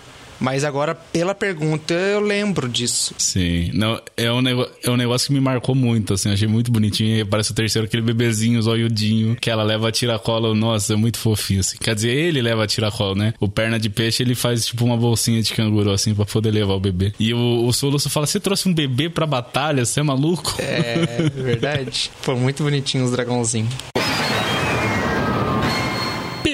Mas 0.44 0.62
agora, 0.62 0.94
pela 0.94 1.34
pergunta, 1.34 1.94
eu 1.94 2.20
lembro 2.20 2.68
disso. 2.68 3.14
Sim. 3.16 3.70
Não, 3.72 3.98
é, 4.14 4.30
um 4.30 4.42
é 4.82 4.90
um 4.90 4.96
negócio 4.96 5.28
que 5.28 5.32
me 5.32 5.40
marcou 5.40 5.74
muito, 5.74 6.12
assim. 6.12 6.30
Achei 6.30 6.46
muito 6.46 6.70
bonitinho. 6.70 7.20
E 7.20 7.24
parece 7.24 7.52
o 7.52 7.54
terceiro, 7.54 7.86
aquele 7.86 8.02
bebezinho, 8.02 8.60
zoiudinho, 8.60 9.36
que 9.36 9.48
ela 9.48 9.62
leva 9.62 9.88
a 9.88 9.92
tiracolo. 9.92 10.54
Nossa, 10.54 10.92
é 10.92 10.96
muito 10.96 11.16
fofinho, 11.16 11.60
assim. 11.60 11.78
Quer 11.80 11.94
dizer, 11.94 12.10
ele 12.10 12.42
leva 12.42 12.64
a 12.64 12.66
tiracolo, 12.66 13.14
né? 13.14 13.32
O 13.40 13.48
perna 13.48 13.80
de 13.80 13.88
peixe, 13.88 14.22
ele 14.22 14.34
faz 14.34 14.66
tipo 14.66 14.84
uma 14.84 14.98
bolsinha 14.98 15.42
de 15.42 15.50
canguru, 15.54 15.90
assim, 15.90 16.14
pra 16.14 16.26
poder 16.26 16.50
levar 16.50 16.74
o 16.74 16.80
bebê. 16.80 17.14
E 17.18 17.32
o, 17.32 17.64
o 17.64 17.72
Soluço 17.72 18.10
fala: 18.10 18.26
Você 18.26 18.38
trouxe 18.38 18.68
um 18.68 18.74
bebê 18.74 19.08
pra 19.08 19.24
batalha? 19.24 19.82
Você 19.82 20.00
é 20.00 20.02
maluco? 20.02 20.56
É, 20.58 21.30
verdade. 21.34 22.10
Pô, 22.22 22.36
muito 22.36 22.62
bonitinho 22.62 23.02
os 23.02 23.12
dragãozinhos. 23.12 23.72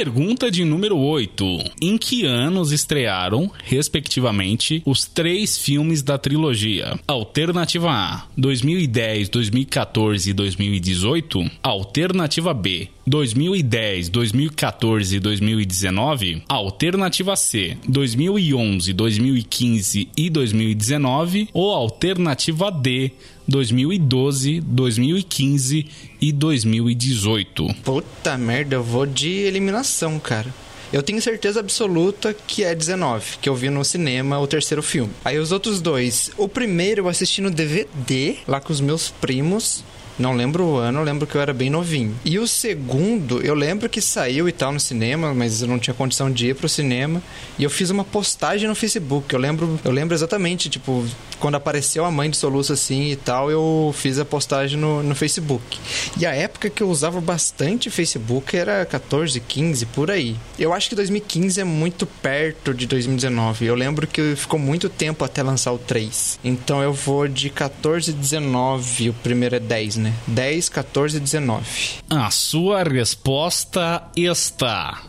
Pergunta 0.00 0.50
de 0.50 0.64
número 0.64 0.96
8. 0.96 1.44
Em 1.82 1.98
que 1.98 2.24
anos 2.24 2.72
estrearam, 2.72 3.52
respectivamente, 3.62 4.82
os 4.86 5.04
três 5.04 5.58
filmes 5.58 6.00
da 6.02 6.16
trilogia? 6.16 6.98
Alternativa 7.06 7.90
A: 7.90 8.26
2010, 8.34 9.28
2014 9.28 10.30
e 10.30 10.32
2018. 10.32 11.50
Alternativa 11.62 12.54
B: 12.54 12.88
2010, 13.06 14.08
2014 14.08 15.16
e 15.16 15.20
2019. 15.20 16.42
Alternativa 16.48 17.36
C: 17.36 17.76
2011, 17.86 18.94
2015 18.94 20.08
e 20.16 20.30
2019. 20.30 21.48
Ou 21.52 21.74
alternativa 21.74 22.70
D: 22.70 23.12
2012, 23.46 24.60
2015 24.60 25.86
e 26.20 26.32
2018. 26.32 27.66
Puta 27.82 28.36
merda, 28.36 28.76
eu 28.76 28.82
vou 28.82 29.06
de 29.06 29.30
eliminação, 29.30 30.18
cara. 30.18 30.52
Eu 30.92 31.04
tenho 31.04 31.22
certeza 31.22 31.60
absoluta 31.60 32.34
que 32.34 32.64
é 32.64 32.74
19, 32.74 33.38
que 33.40 33.48
eu 33.48 33.54
vi 33.54 33.70
no 33.70 33.84
cinema 33.84 34.40
o 34.40 34.46
terceiro 34.46 34.82
filme. 34.82 35.12
Aí 35.24 35.38
os 35.38 35.52
outros 35.52 35.80
dois. 35.80 36.32
O 36.36 36.48
primeiro 36.48 37.02
eu 37.02 37.08
assisti 37.08 37.40
no 37.40 37.50
DVD, 37.50 38.36
lá 38.46 38.60
com 38.60 38.72
os 38.72 38.80
meus 38.80 39.08
primos. 39.08 39.84
Não 40.20 40.34
lembro 40.34 40.66
o 40.66 40.76
ano, 40.76 41.00
eu 41.00 41.04
lembro 41.04 41.26
que 41.26 41.34
eu 41.34 41.40
era 41.40 41.54
bem 41.54 41.70
novinho. 41.70 42.14
E 42.26 42.38
o 42.38 42.46
segundo, 42.46 43.40
eu 43.40 43.54
lembro 43.54 43.88
que 43.88 44.02
saiu 44.02 44.46
e 44.46 44.52
tal 44.52 44.70
no 44.70 44.78
cinema, 44.78 45.32
mas 45.32 45.62
eu 45.62 45.68
não 45.68 45.78
tinha 45.78 45.94
condição 45.94 46.30
de 46.30 46.48
ir 46.48 46.54
pro 46.54 46.68
cinema. 46.68 47.22
E 47.58 47.64
eu 47.64 47.70
fiz 47.70 47.88
uma 47.88 48.04
postagem 48.04 48.68
no 48.68 48.74
Facebook. 48.74 49.32
Eu 49.32 49.40
lembro, 49.40 49.80
eu 49.82 49.90
lembro 49.90 50.14
exatamente, 50.14 50.68
tipo, 50.68 51.06
quando 51.38 51.54
apareceu 51.54 52.04
a 52.04 52.10
mãe 52.10 52.28
de 52.28 52.36
soluço 52.36 52.70
assim 52.70 53.10
e 53.10 53.16
tal, 53.16 53.50
eu 53.50 53.94
fiz 53.96 54.18
a 54.18 54.24
postagem 54.26 54.78
no, 54.78 55.02
no 55.02 55.14
Facebook. 55.14 55.78
E 56.18 56.26
a 56.26 56.34
época 56.34 56.68
que 56.68 56.82
eu 56.82 56.90
usava 56.90 57.18
bastante 57.18 57.88
Facebook 57.88 58.54
era 58.54 58.84
14, 58.84 59.40
15, 59.40 59.86
por 59.86 60.10
aí. 60.10 60.36
Eu 60.58 60.74
acho 60.74 60.90
que 60.90 60.94
2015 60.94 61.62
é 61.62 61.64
muito 61.64 62.04
perto 62.04 62.74
de 62.74 62.86
2019. 62.86 63.64
Eu 63.64 63.74
lembro 63.74 64.06
que 64.06 64.36
ficou 64.36 64.58
muito 64.58 64.90
tempo 64.90 65.24
até 65.24 65.42
lançar 65.42 65.72
o 65.72 65.78
3. 65.78 66.38
Então 66.44 66.82
eu 66.82 66.92
vou 66.92 67.26
de 67.26 67.48
14, 67.48 68.12
19. 68.12 69.08
O 69.08 69.14
primeiro 69.14 69.56
é 69.56 69.60
10, 69.60 69.96
né? 69.96 70.09
10, 70.26 70.68
14 70.68 71.20
19. 71.20 71.64
A 72.08 72.30
sua 72.30 72.82
resposta 72.82 74.02
está. 74.16 75.02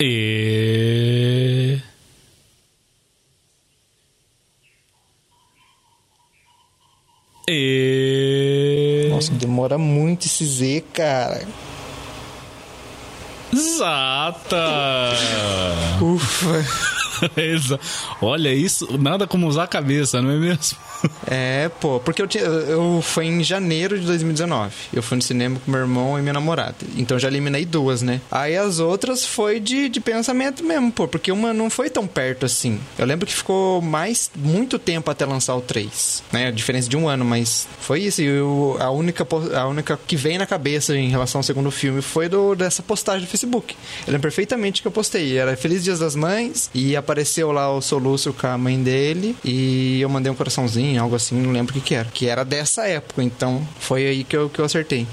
E. 0.00 1.78
E. 7.48 9.08
Nossa, 9.10 9.32
demora 9.32 9.78
muito 9.78 10.26
esse 10.26 10.44
Z, 10.44 10.84
cara. 10.92 11.46
Exata! 13.52 15.12
Ufa! 16.00 16.64
Olha 18.20 18.52
isso, 18.52 18.98
nada 18.98 19.26
como 19.26 19.46
usar 19.46 19.64
a 19.64 19.68
cabeça, 19.68 20.20
não 20.20 20.30
é 20.32 20.36
mesmo? 20.36 20.76
É, 21.26 21.70
pô, 21.80 22.00
porque 22.00 22.20
eu, 22.20 22.26
tinha, 22.26 22.44
eu 22.44 23.00
foi 23.02 23.26
em 23.26 23.42
janeiro 23.42 23.98
de 23.98 24.06
2019. 24.06 24.72
Eu 24.92 25.02
fui 25.02 25.16
no 25.16 25.22
cinema 25.22 25.60
com 25.64 25.70
meu 25.70 25.80
irmão 25.80 26.18
e 26.18 26.22
minha 26.22 26.32
namorada. 26.32 26.76
Então 26.96 27.18
já 27.18 27.28
eliminei 27.28 27.64
duas, 27.64 28.02
né? 28.02 28.20
Aí 28.30 28.56
as 28.56 28.78
outras 28.78 29.24
foi 29.24 29.60
de, 29.60 29.88
de 29.88 30.00
pensamento 30.00 30.62
mesmo, 30.64 30.92
pô, 30.92 31.08
porque 31.08 31.32
uma 31.32 31.52
não 31.52 31.70
foi 31.70 31.90
tão 31.90 32.06
perto 32.06 32.46
assim. 32.46 32.78
Eu 32.98 33.06
lembro 33.06 33.26
que 33.26 33.34
ficou 33.34 33.80
mais 33.80 34.30
muito 34.36 34.78
tempo 34.78 35.10
até 35.10 35.24
lançar 35.24 35.54
o 35.56 35.60
3, 35.60 36.22
né? 36.32 36.48
A 36.48 36.50
diferença 36.50 36.88
de 36.88 36.96
um 36.96 37.08
ano, 37.08 37.24
mas 37.24 37.66
foi 37.80 38.00
isso. 38.00 38.22
E 38.22 38.26
eu, 38.26 38.76
a 38.80 38.90
única 38.90 39.26
a 39.56 39.66
única 39.66 39.98
que 40.06 40.16
vem 40.16 40.38
na 40.38 40.46
cabeça 40.46 40.96
em 40.96 41.08
relação 41.08 41.38
ao 41.38 41.42
segundo 41.42 41.70
filme 41.70 42.02
foi 42.02 42.28
do, 42.28 42.54
dessa 42.54 42.82
postagem 42.82 43.26
do 43.26 43.30
Facebook. 43.30 43.76
Eu 44.06 44.12
lembro 44.12 44.22
perfeitamente 44.22 44.82
que 44.82 44.88
eu 44.88 44.92
postei. 44.92 45.36
Era 45.36 45.56
Feliz 45.56 45.82
Dias 45.82 45.98
das 45.98 46.14
Mães 46.14 46.70
e 46.74 46.96
apareceu 46.96 47.50
lá 47.52 47.70
o 47.70 47.80
soluço 47.80 48.32
com 48.32 48.46
a 48.46 48.58
mãe 48.58 48.82
dele 48.82 49.36
e 49.44 50.00
eu 50.00 50.08
mandei 50.08 50.30
um 50.30 50.34
coraçãozinho 50.34 50.83
algo 50.98 51.16
assim, 51.16 51.40
não 51.40 51.52
lembro 51.52 51.72
o 51.72 51.80
que, 51.80 51.88
que 51.88 51.94
era. 51.94 52.08
Que 52.12 52.28
era 52.28 52.44
dessa 52.44 52.86
época, 52.86 53.22
então 53.22 53.66
foi 53.78 54.06
aí 54.06 54.24
que 54.24 54.36
eu, 54.36 54.48
que 54.48 54.58
eu 54.58 54.64
acertei. 54.64 55.06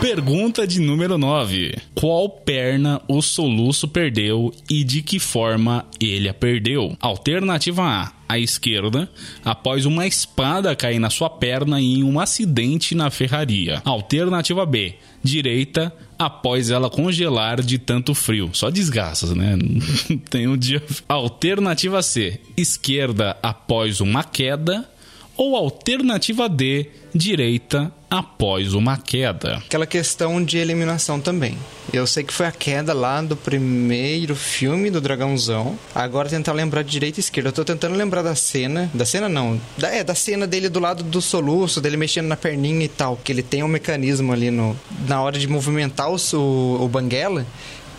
Pergunta 0.00 0.66
de 0.66 0.80
número 0.80 1.16
9. 1.16 1.76
Qual 1.94 2.28
perna 2.28 3.00
o 3.06 3.22
soluço 3.22 3.86
perdeu 3.86 4.52
e 4.68 4.82
de 4.82 5.00
que 5.00 5.20
forma 5.20 5.86
ele 6.00 6.28
a 6.28 6.34
perdeu? 6.34 6.96
Alternativa 7.00 7.82
A 7.84 8.12
à 8.32 8.38
esquerda 8.38 9.08
após 9.44 9.84
uma 9.84 10.06
espada 10.06 10.74
cair 10.74 10.98
na 10.98 11.10
sua 11.10 11.28
perna 11.28 11.80
em 11.80 12.02
um 12.02 12.18
acidente 12.18 12.94
na 12.94 13.10
ferraria. 13.10 13.82
Alternativa 13.84 14.64
B, 14.64 14.94
direita 15.22 15.94
após 16.26 16.70
ela 16.70 16.90
congelar 16.90 17.62
de 17.62 17.78
tanto 17.78 18.14
frio. 18.14 18.50
Só 18.52 18.70
desgastas, 18.70 19.30
né? 19.30 19.56
Tem 20.30 20.46
um 20.48 20.56
dia. 20.56 20.82
Alternativa 21.08 22.02
C, 22.02 22.40
esquerda 22.56 23.36
após 23.42 24.00
uma 24.00 24.24
queda. 24.24 24.88
Ou 25.36 25.56
alternativa 25.56 26.48
D, 26.48 26.90
direita 27.14 27.92
após 28.12 28.74
uma 28.74 28.98
queda. 28.98 29.56
Aquela 29.56 29.86
questão 29.86 30.44
de 30.44 30.58
eliminação 30.58 31.18
também. 31.18 31.56
Eu 31.90 32.06
sei 32.06 32.22
que 32.22 32.32
foi 32.32 32.44
a 32.44 32.52
queda 32.52 32.92
lá 32.92 33.22
do 33.22 33.34
primeiro 33.34 34.36
filme 34.36 34.90
do 34.90 35.00
Dragãozão. 35.00 35.78
Agora 35.94 36.28
tentar 36.28 36.52
lembrar 36.52 36.82
de 36.82 36.90
direita 36.90 37.18
e 37.18 37.22
esquerda. 37.22 37.48
Eu 37.48 37.54
tô 37.54 37.64
tentando 37.64 37.96
lembrar 37.96 38.20
da 38.20 38.34
cena. 38.34 38.90
Da 38.92 39.06
cena 39.06 39.30
não. 39.30 39.58
Da, 39.78 39.88
é, 39.88 40.04
da 40.04 40.14
cena 40.14 40.46
dele 40.46 40.68
do 40.68 40.78
lado 40.78 41.02
do 41.02 41.22
soluço, 41.22 41.80
dele 41.80 41.96
mexendo 41.96 42.26
na 42.26 42.36
perninha 42.36 42.84
e 42.84 42.88
tal. 42.88 43.16
Que 43.16 43.32
ele 43.32 43.42
tem 43.42 43.62
um 43.62 43.68
mecanismo 43.68 44.30
ali 44.30 44.50
no, 44.50 44.76
na 45.08 45.22
hora 45.22 45.38
de 45.38 45.48
movimentar 45.48 46.10
o, 46.10 46.16
o, 46.34 46.84
o 46.84 46.88
banguela 46.88 47.46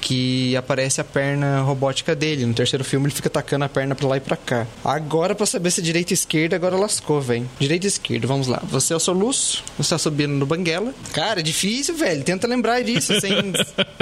que 0.03 0.55
aparece 0.57 0.99
a 0.99 1.03
perna 1.03 1.61
robótica 1.61 2.13
dele. 2.13 2.45
No 2.45 2.53
terceiro 2.53 2.83
filme 2.83 3.05
ele 3.05 3.15
fica 3.15 3.29
tacando 3.29 3.63
a 3.63 3.69
perna 3.69 3.95
pra 3.95 4.07
lá 4.07 4.17
e 4.17 4.19
pra 4.19 4.35
cá. 4.35 4.67
Agora, 4.83 5.33
pra 5.33 5.45
saber 5.45 5.71
se 5.71 5.79
é 5.79 5.83
direita 5.83 6.11
e 6.11 6.15
esquerda, 6.15 6.57
agora 6.57 6.75
lascou, 6.75 7.21
velho. 7.21 7.49
Direita 7.57 7.87
e 7.87 7.87
esquerda, 7.87 8.27
vamos 8.27 8.47
lá. 8.47 8.61
Você 8.65 8.91
é 8.91 8.95
o 8.97 8.99
soluço, 8.99 9.63
você 9.77 9.91
tá 9.91 9.97
subindo 9.97 10.33
no 10.33 10.45
banguela. 10.45 10.93
Cara, 11.13 11.39
é 11.39 11.43
difícil, 11.43 11.95
velho. 11.95 12.21
Tenta 12.21 12.45
lembrar 12.45 12.83
disso, 12.83 13.17
sem... 13.21 13.53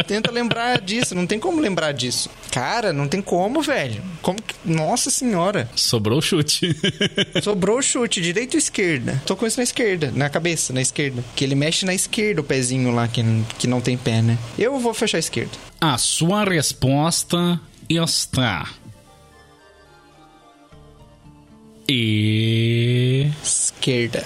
Tenta 0.08 0.32
lembrar 0.32 0.82
disso, 0.82 1.14
não 1.14 1.28
tem 1.28 1.39
como 1.39 1.62
lembrar 1.62 1.91
disso. 1.91 2.32
Cara, 2.52 2.91
não 2.91 3.08
tem 3.08 3.22
como, 3.22 3.62
velho. 3.62 4.02
Como 4.24 4.41
que... 4.41 4.56
Nossa 4.66 5.12
senhora. 5.12 5.70
Sobrou 5.76 6.18
o 6.18 6.22
chute. 6.22 6.76
Sobrou 7.43 7.78
o 7.78 7.82
chute, 7.84 8.20
direita 8.22 8.56
ou 8.56 8.60
esquerda? 8.60 9.22
Tô 9.24 9.36
com 9.36 9.45
isso 9.45 9.58
na 9.58 9.64
esquerda, 9.64 10.12
na 10.16 10.30
cabeça, 10.30 10.74
na 10.74 10.82
esquerda. 10.82 11.24
Que 11.36 11.43
ele 11.43 11.54
mexe 11.54 11.86
na 11.86 11.93
esquerda 11.93 12.41
o 12.41 12.43
pezinho 12.43 12.91
lá, 12.91 13.08
que, 13.08 13.24
que 13.60 13.68
não 13.68 13.80
tem 13.80 13.95
pé, 13.95 14.24
né? 14.24 14.36
Eu 14.58 14.80
vou 14.80 14.95
fechar 14.95 15.18
a 15.18 15.20
esquerda. 15.20 15.70
A 15.84 15.98
sua 15.98 16.44
resposta 16.44 17.60
está. 17.90 18.70
E. 21.90 23.32
Esquerda. 23.44 24.24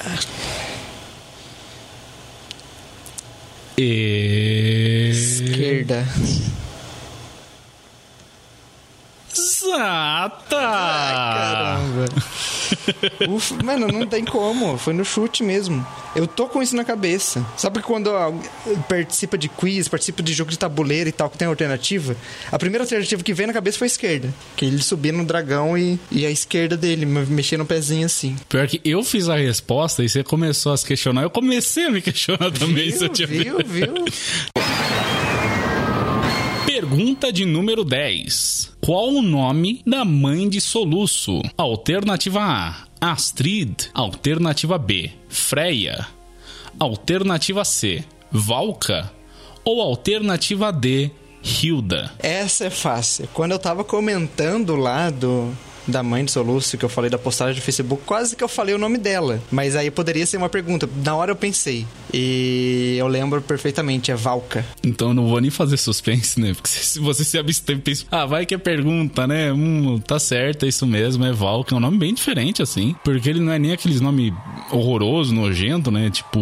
Esquerda. 3.77 6.05
Exata! 9.37 10.57
Ai, 10.57 11.13
caramba. 11.33 12.05
Ufa, 13.35 13.63
mano, 13.63 13.87
não 13.87 14.07
tem 14.07 14.23
como. 14.23 14.77
Foi 14.77 14.93
no 14.93 15.03
chute 15.03 15.43
mesmo. 15.43 15.85
Eu 16.15 16.25
tô 16.25 16.47
com 16.47 16.63
isso 16.63 16.75
na 16.75 16.85
cabeça. 16.85 17.45
Sabe 17.57 17.79
que 17.79 17.85
quando 17.85 18.09
participa 18.87 19.37
de 19.37 19.49
quiz, 19.49 19.87
participa 19.87 20.23
de 20.23 20.33
jogo 20.33 20.49
de 20.49 20.57
tabuleiro 20.57 21.09
e 21.09 21.11
tal, 21.11 21.29
que 21.29 21.37
tem 21.37 21.47
alternativa, 21.47 22.15
a 22.51 22.57
primeira 22.57 22.83
alternativa 22.83 23.21
que 23.21 23.33
vem 23.33 23.47
na 23.47 23.53
cabeça 23.53 23.77
foi 23.77 23.85
a 23.85 23.89
esquerda. 23.89 24.33
Que 24.55 24.65
ele 24.65 24.81
subia 24.81 25.11
no 25.11 25.25
dragão 25.25 25.77
e, 25.77 25.99
e 26.09 26.25
a 26.25 26.31
esquerda 26.31 26.77
dele, 26.77 27.05
mexendo 27.05 27.59
no 27.59 27.65
pezinho 27.65 28.05
assim. 28.05 28.35
Pior 28.47 28.67
que 28.67 28.79
eu 28.85 29.03
fiz 29.03 29.27
a 29.27 29.35
resposta 29.35 30.03
e 30.03 30.09
você 30.09 30.23
começou 30.23 30.71
a 30.71 30.77
se 30.77 30.85
questionar. 30.85 31.23
Eu 31.23 31.29
comecei 31.29 31.85
a 31.85 31.91
me 31.91 32.01
questionar 32.01 32.51
também. 32.51 32.89
Viu, 32.89 33.09
viu, 33.27 33.57
viu? 33.65 34.05
Pergunta 36.87 37.33
de 37.33 37.45
número 37.45 37.83
10. 37.83 38.77
Qual 38.79 39.07
o 39.07 39.21
nome 39.23 39.81
da 39.87 40.05
mãe 40.05 40.47
de 40.47 40.61
Soluço? 40.61 41.41
Alternativa 41.57 42.39
A: 42.39 42.75
Astrid. 43.01 43.89
Alternativa 43.91 44.77
B: 44.77 45.09
Freya. 45.27 46.05
Alternativa 46.79 47.65
C: 47.65 48.05
Valka. 48.31 49.11
Ou 49.63 49.81
alternativa 49.81 50.71
D: 50.71 51.09
Hilda. 51.43 52.11
Essa 52.19 52.65
é 52.65 52.69
fácil. 52.69 53.27
Quando 53.33 53.53
eu 53.53 53.59
tava 53.59 53.83
comentando 53.83 54.75
lá 54.75 55.09
do, 55.09 55.51
da 55.87 56.03
mãe 56.03 56.25
de 56.25 56.31
Soluço, 56.31 56.77
que 56.77 56.85
eu 56.85 56.89
falei 56.89 57.09
da 57.09 57.17
postagem 57.17 57.55
do 57.55 57.63
Facebook, 57.63 58.03
quase 58.05 58.35
que 58.35 58.43
eu 58.43 58.47
falei 58.47 58.73
o 58.73 58.77
nome 58.77 58.97
dela. 58.97 59.41
Mas 59.51 59.75
aí 59.75 59.91
poderia 59.91 60.25
ser 60.25 60.37
uma 60.37 60.49
pergunta. 60.49 60.89
Na 61.03 61.15
hora 61.15 61.31
eu 61.31 61.35
pensei. 61.35 61.85
E 62.13 62.95
eu 62.97 63.07
lembro 63.07 63.41
perfeitamente, 63.41 64.11
é 64.11 64.15
Valka. 64.15 64.65
Então 64.83 65.09
eu 65.09 65.13
não 65.13 65.27
vou 65.27 65.39
nem 65.41 65.51
fazer 65.51 65.77
suspense, 65.77 66.39
né? 66.39 66.53
Porque 66.53 66.69
se 66.71 66.99
você 66.99 67.23
se 67.23 67.37
abstém, 67.37 67.77
pensa, 67.79 68.05
ah, 68.11 68.25
vai 68.25 68.45
que 68.45 68.55
é 68.55 68.57
pergunta, 68.57 69.27
né? 69.27 69.51
Hum, 69.51 69.99
tá 69.99 70.19
certo, 70.19 70.65
é 70.65 70.69
isso 70.69 70.85
mesmo, 70.87 71.25
é 71.25 71.31
Valka. 71.31 71.75
É 71.75 71.77
um 71.77 71.81
nome 71.81 71.97
bem 71.97 72.13
diferente, 72.13 72.61
assim. 72.61 72.95
Porque 73.03 73.29
ele 73.29 73.39
não 73.39 73.51
é 73.51 73.59
nem 73.59 73.71
aqueles 73.71 74.01
nome 74.01 74.33
horroroso, 74.71 75.33
nojento, 75.33 75.91
né? 75.91 76.09
Tipo, 76.09 76.39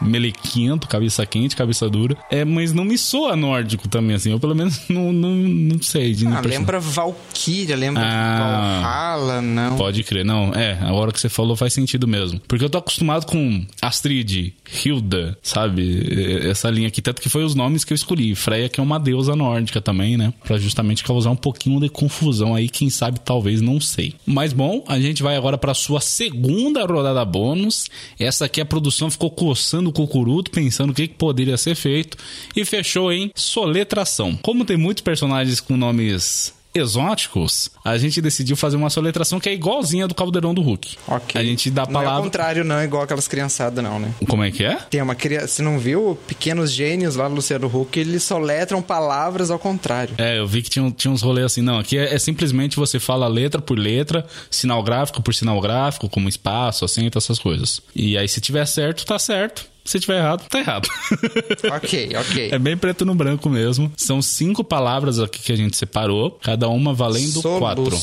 melequento, 0.00 0.88
cabeça 0.88 1.24
quente, 1.24 1.56
cabeça 1.56 1.88
dura. 1.88 2.16
É, 2.30 2.44
mas 2.44 2.72
não 2.72 2.84
me 2.84 2.98
soa 2.98 3.36
nórdico 3.36 3.88
também, 3.88 4.16
assim. 4.16 4.30
Eu 4.30 4.40
pelo 4.40 4.54
menos 4.54 4.82
não, 4.88 5.12
não, 5.12 5.30
não 5.34 5.82
sei. 5.82 6.12
De 6.12 6.26
ah, 6.26 6.40
lembra 6.40 6.80
Valkyria, 6.80 7.76
lembra 7.76 8.02
ah, 8.04 8.81
Valhalla, 8.82 9.40
não. 9.40 9.76
Pode 9.76 10.02
crer, 10.02 10.24
não. 10.24 10.52
É, 10.54 10.78
a 10.80 10.92
hora 10.92 11.12
que 11.12 11.20
você 11.20 11.28
falou 11.28 11.56
faz 11.56 11.72
sentido 11.72 12.06
mesmo. 12.06 12.40
Porque 12.46 12.64
eu 12.64 12.70
tô 12.70 12.78
acostumado 12.78 13.26
com 13.26 13.64
Astrid, 13.80 14.54
Hilda, 14.84 15.36
sabe? 15.42 16.48
Essa 16.48 16.70
linha 16.70 16.88
aqui, 16.88 17.00
tanto 17.00 17.20
que 17.20 17.28
foi 17.28 17.44
os 17.44 17.54
nomes 17.54 17.84
que 17.84 17.92
eu 17.92 17.94
escolhi. 17.94 18.34
Freya, 18.34 18.68
que 18.68 18.80
é 18.80 18.82
uma 18.82 18.98
deusa 18.98 19.34
nórdica 19.36 19.80
também, 19.80 20.16
né? 20.16 20.32
Pra 20.44 20.58
justamente 20.58 21.04
causar 21.04 21.30
um 21.30 21.36
pouquinho 21.36 21.80
de 21.80 21.88
confusão 21.88 22.54
aí, 22.54 22.68
quem 22.68 22.90
sabe, 22.90 23.20
talvez, 23.20 23.60
não 23.60 23.80
sei. 23.80 24.14
Mas 24.26 24.52
bom, 24.52 24.84
a 24.86 24.98
gente 24.98 25.22
vai 25.22 25.36
agora 25.36 25.58
pra 25.58 25.74
sua 25.74 26.00
segunda 26.00 26.84
rodada 26.84 27.24
bônus. 27.24 27.88
Essa 28.18 28.46
aqui 28.46 28.60
a 28.60 28.66
produção 28.66 29.10
ficou 29.10 29.30
coçando 29.30 29.90
o 29.90 29.92
cucuruto, 29.92 30.50
pensando 30.50 30.90
o 30.90 30.94
que, 30.94 31.08
que 31.08 31.14
poderia 31.14 31.56
ser 31.56 31.74
feito, 31.74 32.16
e 32.56 32.64
fechou 32.64 33.12
em 33.12 33.30
soletração. 33.34 34.36
Como 34.42 34.64
tem 34.64 34.76
muitos 34.76 35.02
personagens 35.02 35.60
com 35.60 35.76
nomes 35.76 36.54
exóticos, 36.74 37.70
a 37.84 37.96
gente 37.98 38.20
decidiu 38.20 38.56
fazer 38.56 38.76
uma 38.76 38.90
soletração 38.90 39.38
que 39.38 39.48
é 39.48 39.52
igualzinha 39.52 40.06
do 40.08 40.14
Caldeirão 40.14 40.54
do 40.54 40.62
Hulk. 40.62 40.96
Ok. 41.06 41.40
A 41.40 41.44
gente 41.44 41.70
dá 41.70 41.82
a 41.82 41.86
palavra. 41.86 42.10
Não 42.10 42.16
é 42.16 42.20
o 42.20 42.22
contrário, 42.24 42.64
não, 42.64 42.76
é 42.76 42.84
igual 42.84 43.02
aquelas 43.02 43.28
criançadas, 43.28 43.82
não, 43.82 43.98
né? 43.98 44.12
Como 44.28 44.42
é 44.42 44.50
que 44.50 44.64
é? 44.64 44.76
Tem 44.90 45.02
uma 45.02 45.14
criança. 45.14 45.48
Você 45.48 45.62
não 45.62 45.78
viu 45.78 46.18
Pequenos 46.26 46.72
Gênios 46.72 47.16
lá 47.16 47.28
do 47.28 47.34
Luciano 47.34 47.66
Huck? 47.66 47.98
Eles 47.98 48.22
soletram 48.22 48.80
palavras 48.80 49.50
ao 49.50 49.58
contrário. 49.58 50.14
É, 50.18 50.38
eu 50.38 50.46
vi 50.46 50.62
que 50.62 50.70
tinha, 50.70 50.90
tinha 50.90 51.10
uns 51.10 51.22
rolês 51.22 51.46
assim. 51.46 51.62
Não, 51.62 51.78
aqui 51.78 51.98
é, 51.98 52.14
é, 52.14 52.18
simplesmente 52.18 52.76
você 52.76 52.98
fala 52.98 53.26
letra 53.28 53.60
por 53.60 53.78
letra, 53.78 54.26
sinal 54.50 54.82
gráfico 54.82 55.22
por 55.22 55.34
sinal 55.34 55.60
gráfico, 55.60 56.08
como 56.08 56.28
espaço, 56.28 56.84
acento, 56.84 57.18
essas 57.18 57.38
coisas. 57.38 57.82
E 57.94 58.16
aí, 58.16 58.28
se 58.28 58.40
tiver 58.40 58.66
certo, 58.66 59.04
tá 59.04 59.18
certo. 59.18 59.71
Se 59.84 59.98
tiver 59.98 60.18
errado, 60.18 60.46
tá 60.48 60.58
errado. 60.58 60.88
ok, 61.74 62.10
ok. 62.16 62.50
É 62.52 62.58
bem 62.58 62.76
preto 62.76 63.04
no 63.04 63.14
branco 63.14 63.48
mesmo. 63.50 63.92
São 63.96 64.22
cinco 64.22 64.62
palavras 64.62 65.18
aqui 65.18 65.40
que 65.40 65.52
a 65.52 65.56
gente 65.56 65.76
separou, 65.76 66.38
cada 66.42 66.68
uma 66.68 66.94
valendo 66.94 67.40
Soluço. 67.40 67.58
quatro. 67.58 68.00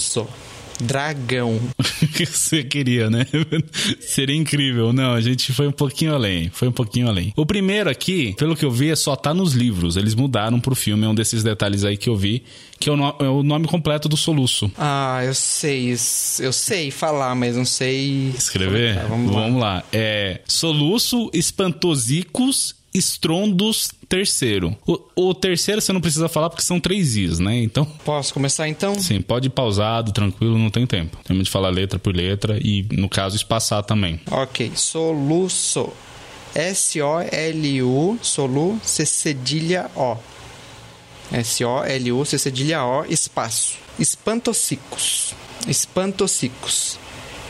Dragão. 0.81 1.59
você 2.25 2.63
queria, 2.63 3.09
né? 3.09 3.25
Seria 3.99 4.35
incrível. 4.35 4.93
Não, 4.93 5.13
a 5.13 5.21
gente 5.21 5.51
foi 5.53 5.67
um 5.67 5.71
pouquinho 5.71 6.13
além. 6.13 6.49
Foi 6.49 6.67
um 6.67 6.71
pouquinho 6.71 7.07
além. 7.07 7.33
O 7.35 7.45
primeiro 7.45 7.89
aqui, 7.89 8.33
pelo 8.37 8.55
que 8.55 8.65
eu 8.65 8.71
vi, 8.71 8.89
é 8.89 8.95
só 8.95 9.15
tá 9.15 9.33
nos 9.33 9.53
livros. 9.53 9.97
Eles 9.97 10.15
mudaram 10.15 10.59
pro 10.59 10.75
filme. 10.75 11.05
É 11.05 11.09
um 11.09 11.15
desses 11.15 11.43
detalhes 11.43 11.83
aí 11.83 11.97
que 11.97 12.09
eu 12.09 12.15
vi. 12.15 12.43
Que 12.79 12.89
é 12.89 12.93
o, 12.93 12.95
no, 12.95 13.15
é 13.19 13.29
o 13.29 13.43
nome 13.43 13.67
completo 13.67 14.07
do 14.07 14.15
soluço. 14.15 14.71
Ah, 14.77 15.21
eu 15.23 15.33
sei. 15.33 15.91
Eu 16.39 16.53
sei 16.53 16.91
falar, 16.91 17.35
mas 17.35 17.55
não 17.57 17.65
sei. 17.65 18.29
Escrever? 18.37 19.05
Vamos 19.07 19.35
lá. 19.35 19.41
Vamos 19.41 19.61
lá. 19.61 19.83
É 19.91 20.41
Soluço 20.47 21.29
Espantosicus 21.33 22.78
Estrondos 22.93 23.91
terceiro. 24.07 24.75
O, 24.87 24.99
o, 25.15 25.33
terceiro 25.33 25.79
você 25.79 25.93
não 25.93 26.01
precisa 26.01 26.27
falar 26.27 26.49
porque 26.49 26.63
são 26.63 26.79
três 26.79 27.15
Is, 27.15 27.39
né? 27.39 27.61
Então. 27.61 27.85
Posso 28.03 28.33
começar 28.33 28.67
então? 28.67 28.95
Sim, 28.95 29.21
pode 29.21 29.47
ir 29.47 29.51
pausado, 29.51 30.11
tranquilo, 30.11 30.57
não 30.57 30.69
tem 30.69 30.87
tempo. 30.87 31.17
Temos 31.23 31.45
de 31.45 31.51
falar 31.51 31.69
letra 31.69 31.99
por 31.99 32.15
letra 32.15 32.57
e, 32.59 32.85
no 32.91 33.07
caso, 33.07 33.35
espaçar 33.35 33.83
também. 33.83 34.19
Ok. 34.31 34.71
Soluço. 34.75 35.91
S-O-L-U, 36.55 38.17
solu, 38.21 38.79
C 38.83 39.05
cedilha 39.05 39.89
O. 39.95 40.17
S-O-L-U, 41.31 42.25
C 42.25 42.39
cedilha 42.39 42.83
O, 42.83 43.05
espaço. 43.05 43.77
Espantocicos. 43.99 45.35
Espantocicos. 45.67 46.97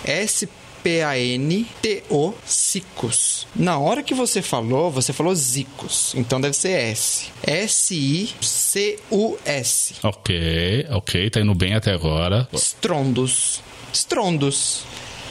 S 0.04 0.50
P-A-N-T-O, 0.84 2.34
Cicos. 2.46 3.48
Na 3.56 3.78
hora 3.80 4.02
que 4.04 4.14
você 4.14 4.42
falou, 4.42 4.90
você 4.92 5.12
falou 5.14 5.34
Zicos. 5.36 6.14
Então 6.16 6.40
deve 6.40 6.56
ser 6.56 6.72
S. 6.72 7.28
S-I-C-U-S. 7.44 8.36
Ok, 10.04 10.88
ok. 10.92 11.30
Tá 11.30 11.42
indo 11.42 11.54
bem 11.56 11.74
até 11.76 11.92
agora. 11.92 12.48
Strondos. 12.54 13.62
Strondos. 13.94 14.84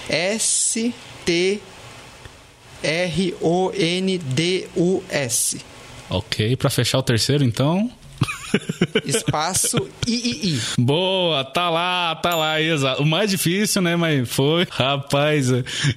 S-T-R-O-N-D-U-S. 0.09 0.99
Ok, 6.11 6.57
para 6.57 6.71
fechar 6.71 6.99
o 6.99 7.03
terceiro, 7.03 7.45
então. 7.45 7.91
Espaço 9.05 9.89
III. 10.07 10.61
Boa, 10.79 11.45
tá 11.45 11.71
lá, 11.71 12.15
tá 12.17 12.35
lá, 12.35 12.61
exato. 12.61 13.03
O 13.03 13.07
mais 13.07 13.31
difícil, 13.31 13.83
né, 13.83 13.97
mas 13.97 14.29
foi. 14.29 14.67
Rapaz, 14.71 15.49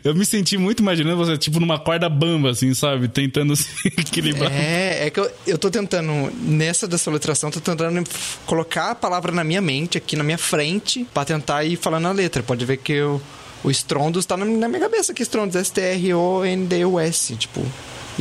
eu 0.04 0.16
me 0.16 0.26
senti 0.26 0.58
muito 0.58 0.82
imaginando 0.82 1.18
você, 1.18 1.38
tipo, 1.38 1.60
numa 1.60 1.80
corda 1.80 2.10
bamba, 2.10 2.52
assim, 2.52 2.74
sabe? 2.74 3.08
Tentando 3.08 3.56
se 3.58 3.70
equilibrar. 3.88 4.52
É, 4.52 5.08
é 5.08 5.10
que 5.10 5.20
eu, 5.20 5.32
eu 5.48 5.58
tô 5.58 5.70
tentando, 5.70 6.32
nessa 6.42 6.88
dessa 6.88 7.10
letração, 7.12 7.52
tô 7.52 7.60
tentando 7.60 8.04
colocar 8.46 8.92
a 8.92 8.96
palavra 8.96 9.32
na 9.32 9.44
minha 9.44 9.62
mente, 9.62 9.98
aqui 9.98 10.16
na 10.16 10.24
minha 10.24 10.38
frente, 10.38 11.06
pra 11.14 11.26
tentar 11.26 11.64
ir 11.64 11.76
falando 11.76 12.08
a 12.08 12.12
letra. 12.12 12.44
Pode 12.44 12.66
ver 12.66 12.78
que 12.78 12.94
eu, 12.94 13.22
o 13.64 13.72
Strondos 13.72 14.26
tá 14.26 14.36
na, 14.38 14.46
minha 14.46 14.80
cabeça 14.80 15.12
aqui, 15.12 15.24
Strondos, 15.24 15.56
S-T-R-O-N-D-U-S, 15.56 17.36
tipo... 17.36 17.66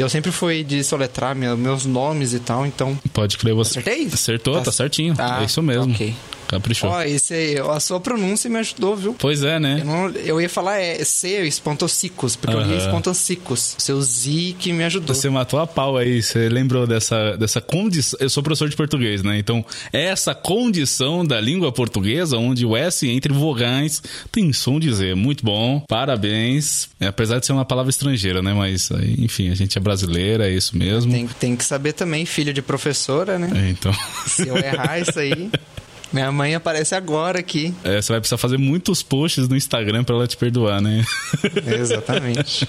E 0.01 0.03
eu 0.03 0.09
sempre 0.09 0.33
fui 0.33 0.65
de 0.65 0.83
soletrar 0.83 1.37
meus 1.37 1.85
nomes 1.85 2.33
e 2.33 2.41
tal, 2.41 2.65
então. 2.65 2.99
Pode 3.13 3.37
crer 3.37 3.55
você. 3.55 3.81
Acertei? 3.81 4.07
Acertou, 4.07 4.55
tá, 4.55 4.63
tá 4.63 4.73
certinho. 4.73 5.15
Tá, 5.15 5.43
é 5.43 5.45
isso 5.45 5.63
mesmo. 5.63 5.93
Ok. 5.93 6.17
Caprichou. 6.51 6.91
Ó, 6.91 7.01
esse 7.03 7.33
aí, 7.33 7.59
a 7.59 7.79
sua 7.79 8.01
pronúncia 8.01 8.51
me 8.51 8.59
ajudou, 8.59 8.97
viu? 8.97 9.15
Pois 9.17 9.45
é, 9.45 9.61
né? 9.61 9.79
Eu, 9.81 9.85
não, 9.85 10.11
eu 10.11 10.41
ia 10.41 10.49
falar 10.49 10.81
é, 10.81 11.05
C, 11.05 11.47
espontocicos, 11.47 12.35
porque 12.35 12.57
eu 12.57 12.61
li 12.61 12.77
espontocicos. 12.77 13.77
Seu 13.79 14.03
Z 14.03 14.57
que 14.59 14.73
me 14.73 14.83
ajudou. 14.83 15.15
Você 15.15 15.31
matou 15.31 15.61
a 15.61 15.67
pau 15.67 15.97
aí, 15.97 16.21
você 16.21 16.49
lembrou 16.49 16.89
dessa, 16.89 17.37
dessa 17.37 17.61
condição. 17.61 18.19
Eu 18.21 18.29
sou 18.29 18.43
professor 18.43 18.69
de 18.69 18.75
português, 18.75 19.23
né? 19.23 19.39
Então, 19.39 19.65
essa 19.93 20.35
condição 20.35 21.25
da 21.25 21.41
língua 21.41 21.71
portuguesa, 21.71 22.37
onde 22.37 22.67
o 22.67 22.77
S 22.77 23.09
entre 23.09 23.33
vogais 23.33 24.03
tem 24.33 24.53
som 24.53 24.81
de 24.81 24.93
Z. 24.93 25.15
Muito 25.15 25.45
bom, 25.45 25.79
parabéns. 25.89 26.89
É, 26.99 27.07
apesar 27.07 27.39
de 27.39 27.47
ser 27.47 27.53
uma 27.53 27.65
palavra 27.65 27.91
estrangeira, 27.91 28.43
né? 28.43 28.53
Mas, 28.53 28.91
enfim, 29.19 29.51
a 29.51 29.55
gente 29.55 29.79
é 29.79 29.81
brasileira, 29.81 30.49
é 30.49 30.53
isso 30.53 30.77
mesmo. 30.77 31.13
Tem, 31.13 31.29
tem 31.29 31.55
que 31.55 31.65
saber 31.65 31.93
também, 31.93 32.27
filho 32.27 32.53
de 32.53 32.61
professora, 32.61 33.39
né? 33.39 33.53
É, 33.55 33.71
então. 33.71 33.93
Se 34.27 34.49
eu 34.49 34.57
errar 34.57 34.99
isso 34.99 35.17
aí. 35.17 35.49
Minha 36.13 36.33
mãe 36.33 36.55
aparece 36.55 36.95
agora 36.95 37.39
aqui. 37.39 37.75
É, 37.85 38.01
você 38.03 38.13
vai 38.13 38.21
precisar 38.21 38.37
fazer 38.39 38.59
muitos 38.59 39.03
posts 39.03 39.49
no 39.49 39.57
Instagram 39.57 40.05
para 40.05 40.15
ela 40.17 40.27
te 40.27 40.37
perdoar, 40.37 40.81
né? 40.81 41.05
Exatamente. 41.67 42.69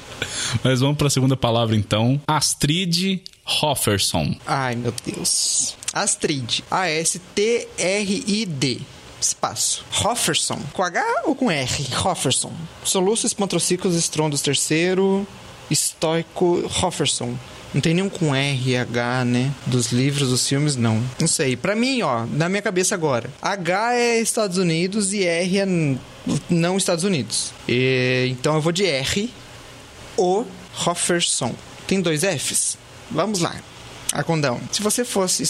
Mas 0.63 0.79
vamos 0.79 0.97
para 0.97 1.07
a 1.07 1.09
segunda 1.09 1.35
palavra 1.35 1.75
então. 1.75 2.21
Astrid 2.27 3.21
Hofferson. 3.61 4.35
Ai, 4.45 4.75
meu 4.75 4.93
Deus. 5.05 5.75
Astrid. 5.93 6.63
A-S-T-R-I-D 6.69 7.21
espaço. 9.21 9.85
Hofferson. 10.03 10.59
Com 10.73 10.83
H 10.83 11.03
ou 11.25 11.35
com 11.35 11.51
R? 11.51 11.87
Hofferson. 12.03 12.51
Soluços, 12.83 13.33
pantrociclos, 13.33 13.95
estrondos 13.95 14.41
terceiro. 14.41 15.27
Estoico 15.69 16.69
Hofferson. 16.81 17.35
Não 17.73 17.79
tem 17.81 17.93
nenhum 17.93 18.09
com 18.09 18.35
R, 18.35 18.75
H, 18.77 19.25
né? 19.25 19.51
Dos 19.65 19.91
livros, 19.91 20.29
dos 20.29 20.47
filmes, 20.47 20.75
não. 20.75 21.01
Não 21.19 21.27
sei. 21.27 21.55
Pra 21.55 21.75
mim, 21.75 22.01
ó, 22.01 22.25
na 22.25 22.49
minha 22.49 22.61
cabeça 22.61 22.95
agora. 22.95 23.29
H 23.41 23.95
é 23.95 24.19
Estados 24.19 24.57
Unidos 24.57 25.13
e 25.13 25.23
R 25.23 25.59
é 25.59 25.65
não 26.49 26.77
Estados 26.77 27.03
Unidos. 27.03 27.53
E, 27.67 28.27
então 28.29 28.55
eu 28.55 28.61
vou 28.61 28.71
de 28.71 28.85
R. 28.85 29.31
O 30.17 30.45
Hofferson. 30.85 31.55
Tem 31.87 32.01
dois 32.01 32.21
Fs? 32.23 32.77
Vamos 33.09 33.39
lá. 33.39 33.55
Acondão. 34.11 34.59
Se 34.71 34.81
você 34.81 35.05
fosse 35.05 35.43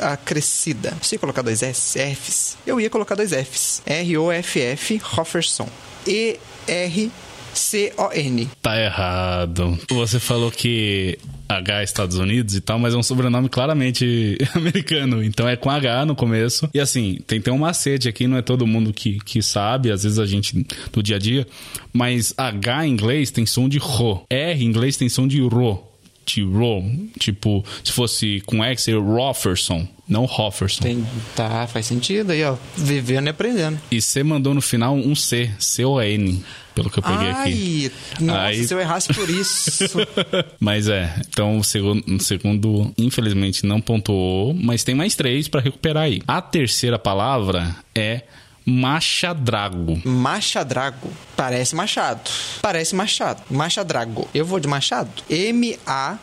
acrescida, 0.00 0.96
você 1.00 1.14
ia 1.14 1.18
colocar 1.20 1.42
dois 1.42 1.62
S, 1.62 1.98
Fs? 1.98 2.56
Eu 2.66 2.80
ia 2.80 2.90
colocar 2.90 3.14
dois 3.14 3.30
Fs. 3.30 3.82
R-O-F-F, 3.86 5.00
Hofferson. 5.16 5.68
E-R 6.06 7.10
C-O-N. 7.54 8.50
Tá 8.60 8.80
errado. 8.80 9.78
Você 9.90 10.18
falou 10.18 10.50
que 10.50 11.18
H 11.58 11.82
Estados 11.82 12.16
Unidos 12.16 12.54
e 12.54 12.60
tal, 12.60 12.78
mas 12.78 12.94
é 12.94 12.96
um 12.96 13.02
sobrenome 13.02 13.48
claramente 13.48 14.36
americano. 14.54 15.22
Então 15.22 15.48
é 15.48 15.56
com 15.56 15.70
H 15.70 16.06
no 16.06 16.14
começo. 16.14 16.68
E 16.72 16.80
assim, 16.80 17.18
tem, 17.26 17.40
tem 17.40 17.52
um 17.52 17.58
macete 17.58 18.08
aqui, 18.08 18.26
não 18.26 18.36
é 18.36 18.42
todo 18.42 18.66
mundo 18.66 18.92
que, 18.92 19.18
que 19.20 19.42
sabe, 19.42 19.90
às 19.90 20.02
vezes 20.02 20.18
a 20.18 20.26
gente 20.26 20.66
do 20.92 21.02
dia 21.02 21.16
a 21.16 21.18
dia. 21.18 21.46
Mas 21.92 22.34
H 22.36 22.86
em 22.86 22.90
inglês 22.90 23.30
tem 23.30 23.46
som 23.46 23.68
de 23.68 23.78
ro. 23.78 24.24
R 24.30 24.62
em 24.62 24.66
inglês 24.66 24.96
tem 24.96 25.08
som 25.08 25.26
de 25.26 25.40
ro. 25.40 25.82
De 26.24 26.42
ro. 26.42 26.84
Tipo, 27.18 27.64
se 27.82 27.92
fosse 27.92 28.42
com 28.46 28.62
X, 28.62 28.88
é 28.88 28.92
Rofferson. 28.92 29.86
Não 30.08 30.24
Hofferson. 30.24 30.82
Tem, 30.82 31.06
tá, 31.34 31.66
faz 31.66 31.86
sentido 31.86 32.30
aí, 32.30 32.44
ó. 32.44 32.56
Vivendo 32.76 33.26
e 33.26 33.30
aprendendo. 33.30 33.80
E 33.90 34.00
você 34.00 34.22
mandou 34.22 34.54
no 34.54 34.60
final 34.60 34.94
um 34.94 35.14
C, 35.14 35.50
C-O-N 35.58 36.42
pelo 36.74 36.90
que 36.90 36.98
eu 36.98 37.02
peguei 37.02 37.30
Ai, 37.30 37.50
aqui. 37.50 37.92
Nossa, 38.20 38.40
Aí... 38.42 38.66
se 38.66 38.74
eu 38.74 38.80
errasse 38.80 39.12
por 39.12 39.28
isso. 39.28 39.98
mas 40.58 40.88
é, 40.88 41.14
então 41.28 41.58
o 41.58 41.64
segundo, 41.64 42.22
segundo, 42.22 42.92
infelizmente, 42.98 43.66
não 43.66 43.80
pontuou, 43.80 44.54
mas 44.54 44.84
tem 44.84 44.94
mais 44.94 45.14
três 45.14 45.48
para 45.48 45.60
recuperar 45.60 46.04
aí. 46.04 46.22
A 46.26 46.40
terceira 46.40 46.98
palavra 46.98 47.76
é 47.94 48.22
Machadrago. 48.64 50.00
Machadrago. 50.04 51.10
Parece 51.36 51.74
machado. 51.74 52.30
Parece 52.60 52.94
machado. 52.94 53.42
Machadrago. 53.50 54.28
Eu 54.32 54.46
vou 54.46 54.60
de 54.60 54.68
machado. 54.68 55.10
M-A-C-H-A-D-R-A 55.28 56.22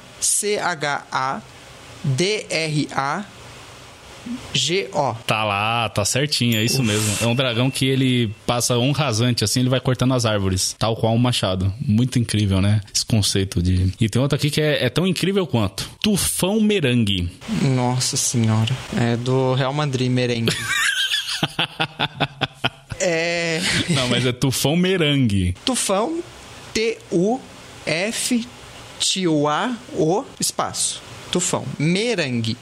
G-O. 4.53 5.15
Tá 5.25 5.43
lá, 5.43 5.89
tá 5.89 6.05
certinho, 6.05 6.57
é 6.57 6.63
isso 6.63 6.81
Uf. 6.81 6.87
mesmo. 6.87 7.17
É 7.21 7.27
um 7.27 7.35
dragão 7.35 7.71
que 7.71 7.85
ele 7.85 8.31
passa 8.45 8.77
um 8.77 8.91
rasante, 8.91 9.43
assim, 9.43 9.61
ele 9.61 9.69
vai 9.69 9.79
cortando 9.79 10.13
as 10.13 10.25
árvores, 10.25 10.75
tal 10.77 10.95
qual 10.95 11.13
um 11.13 11.17
machado. 11.17 11.73
Muito 11.79 12.19
incrível, 12.19 12.61
né? 12.61 12.81
Esse 12.93 13.05
conceito 13.05 13.61
de. 13.61 13.93
E 13.99 14.09
tem 14.09 14.21
outro 14.21 14.35
aqui 14.35 14.49
que 14.49 14.61
é, 14.61 14.85
é 14.85 14.89
tão 14.89 15.07
incrível 15.07 15.45
quanto: 15.47 15.89
Tufão 16.01 16.59
Merengue. 16.61 17.29
Nossa 17.61 18.17
senhora. 18.17 18.75
É 18.97 19.15
do 19.15 19.53
Real 19.53 19.73
Madrid 19.73 20.11
Merengue. 20.11 20.51
é. 22.99 23.61
Não, 23.89 24.07
mas 24.07 24.25
é 24.25 24.31
Tufão 24.31 24.75
Merengue. 24.75 25.55
Tufão, 25.65 26.21
T-U-F-T-U-A-O, 26.73 27.39
espaço. 30.39 31.01
Tufão. 31.31 31.65
Merengue. 31.77 32.57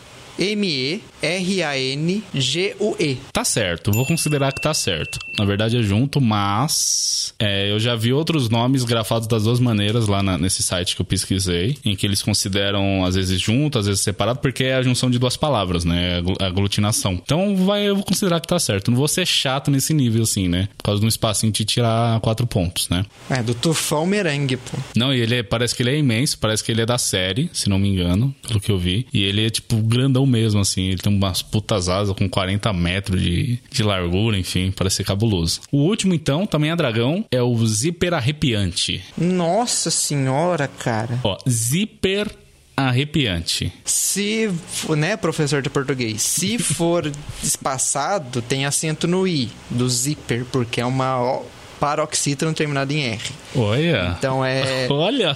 M-E-R-A-N-G-U-E. 1.22 3.18
Tá 3.32 3.44
certo, 3.44 3.92
vou 3.92 4.06
considerar 4.06 4.52
que 4.52 4.62
tá 4.62 4.74
certo. 4.74 5.20
Na 5.38 5.46
verdade 5.46 5.78
é 5.78 5.82
junto, 5.82 6.20
mas 6.20 7.34
é, 7.40 7.72
eu 7.72 7.80
já 7.80 7.96
vi 7.96 8.12
outros 8.14 8.50
nomes 8.50 8.84
grafados 8.84 9.28
das 9.28 9.44
duas 9.44 9.60
maneiras 9.60 10.08
lá 10.08 10.24
na, 10.24 10.38
nesse 10.38 10.64
site 10.64 10.96
que 10.96 11.02
eu 11.02 11.06
pesquisei, 11.06 11.78
em 11.86 11.96
que 11.96 12.06
eles 12.06 12.22
consideram 12.22 13.06
às 13.06 13.16
vezes 13.16 13.40
junto, 13.40 13.80
às 13.80 13.86
vezes 13.86 14.02
separado, 14.02 14.40
porque 14.40 14.64
é 14.66 14.76
a 14.76 14.82
junção 14.82 15.10
de 15.10 15.20
duas 15.20 15.38
palavras, 15.38 15.84
né? 15.86 16.24
A 16.40 16.46
aglutinação. 16.46 17.14
Então 17.14 17.56
vai, 17.56 17.88
eu 17.88 17.96
vou 17.96 18.04
considerar 18.04 18.40
que 18.40 18.48
tá 18.48 18.60
certo. 18.60 18.92
Não 18.92 18.98
vou 18.98 19.08
ser 19.08 19.26
chato 19.26 19.70
nesse 19.70 19.94
nível, 19.94 20.24
assim, 20.24 20.48
né? 20.48 20.70
Por 20.78 20.84
causa 20.84 21.00
de 21.00 21.06
um 21.06 21.10
espacinho 21.10 21.52
de 21.52 21.66
tirar 21.66 22.20
quatro 22.22 22.48
pontos, 22.48 22.90
né? 22.90 23.06
É, 23.30 23.42
do 23.44 23.54
tufão 23.54 24.06
merengue, 24.06 24.58
pô. 24.58 24.78
Não, 24.96 25.14
e 25.14 25.20
ele 25.20 25.36
é, 25.36 25.44
parece 25.44 25.76
que 25.76 25.84
ele 25.84 25.92
é 25.92 25.98
imenso, 25.98 26.38
parece 26.40 26.64
que 26.64 26.72
ele 26.72 26.82
é 26.82 26.86
da 26.86 26.98
série, 26.98 27.50
se 27.54 27.70
não 27.70 27.80
me 27.80 27.90
engano, 27.90 28.34
pelo 28.48 28.60
que 28.60 28.72
eu 28.72 28.78
vi. 28.78 29.06
E 29.14 29.24
ele 29.24 29.46
é, 29.46 29.50
tipo, 29.50 29.78
grandão 29.78 30.26
mesmo, 30.26 30.60
assim. 30.60 30.88
Ele 30.88 30.98
tem 31.08 31.16
umas 31.16 31.42
putas 31.42 31.88
asas 31.88 32.16
com 32.16 32.30
40 32.30 32.72
metros 32.74 33.22
de, 33.22 33.60
de 33.72 33.84
largura, 33.84 34.38
enfim, 34.38 34.72
parece 34.76 34.98
ser 34.98 35.04
cabuloso. 35.06 35.62
O 35.72 35.78
último, 35.78 36.14
então, 36.14 36.46
também 36.46 36.72
é 36.72 36.76
dragão, 36.76 37.26
é 37.32 37.42
o 37.42 37.66
zíper 37.66 38.14
arrepiante. 38.14 39.04
Nossa 39.18 39.90
senhora, 39.90 40.68
cara. 40.68 41.20
Ó, 41.24 41.38
zíper 41.48 42.30
arrepiante. 42.76 43.74
Se, 43.86 44.52
né, 44.96 45.18
professor 45.18 45.62
de 45.62 45.70
português, 45.70 46.22
se 46.22 46.60
for 46.60 47.12
espaçado, 47.42 48.42
tem 48.42 48.66
acento 48.66 49.08
no 49.08 49.28
i 49.28 49.50
do 49.70 49.90
zíper, 49.90 50.46
porque 50.52 50.82
é 50.82 50.86
uma 50.86 51.42
paroxítona 51.80 52.54
terminado 52.54 52.92
em 52.92 53.04
R. 53.04 53.22
Olha. 53.56 54.16
Então 54.18 54.44
é. 54.44 54.88
Olha! 54.92 55.36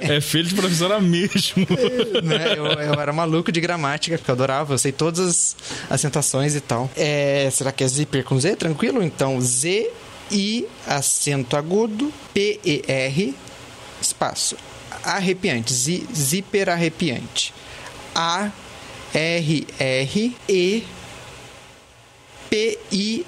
é 0.00 0.20
filho 0.20 0.48
de 0.48 0.54
professora 0.54 1.00
mesmo. 1.00 1.66
né? 2.22 2.54
eu, 2.56 2.66
eu 2.66 3.00
era 3.00 3.12
maluco 3.12 3.50
de 3.50 3.60
gramática, 3.60 4.16
porque 4.18 4.30
eu 4.30 4.34
adorava, 4.34 4.74
eu 4.74 4.78
sei 4.78 4.92
todas 4.92 5.20
as 5.20 5.56
acentuações 5.90 6.54
e 6.54 6.60
tal. 6.60 6.90
É, 6.96 7.48
será 7.52 7.72
que 7.72 7.84
é 7.84 7.88
zíper 7.88 8.24
com 8.24 8.38
Z? 8.38 8.56
Tranquilo? 8.56 9.02
Então, 9.02 9.40
Z, 9.40 9.90
I, 10.30 10.66
acento 10.86 11.56
agudo, 11.56 12.12
P, 12.32 12.60
E, 12.64 12.82
R, 12.86 13.34
espaço. 14.00 14.56
Arrepiante, 15.04 15.72
zi, 15.72 16.06
zíper 16.14 16.70
arrepiante. 16.70 17.52
A, 18.14 18.50
R, 19.12 19.66
R, 19.78 20.36
E, 20.48 20.84
P, 22.48 22.78
I, 22.92 23.26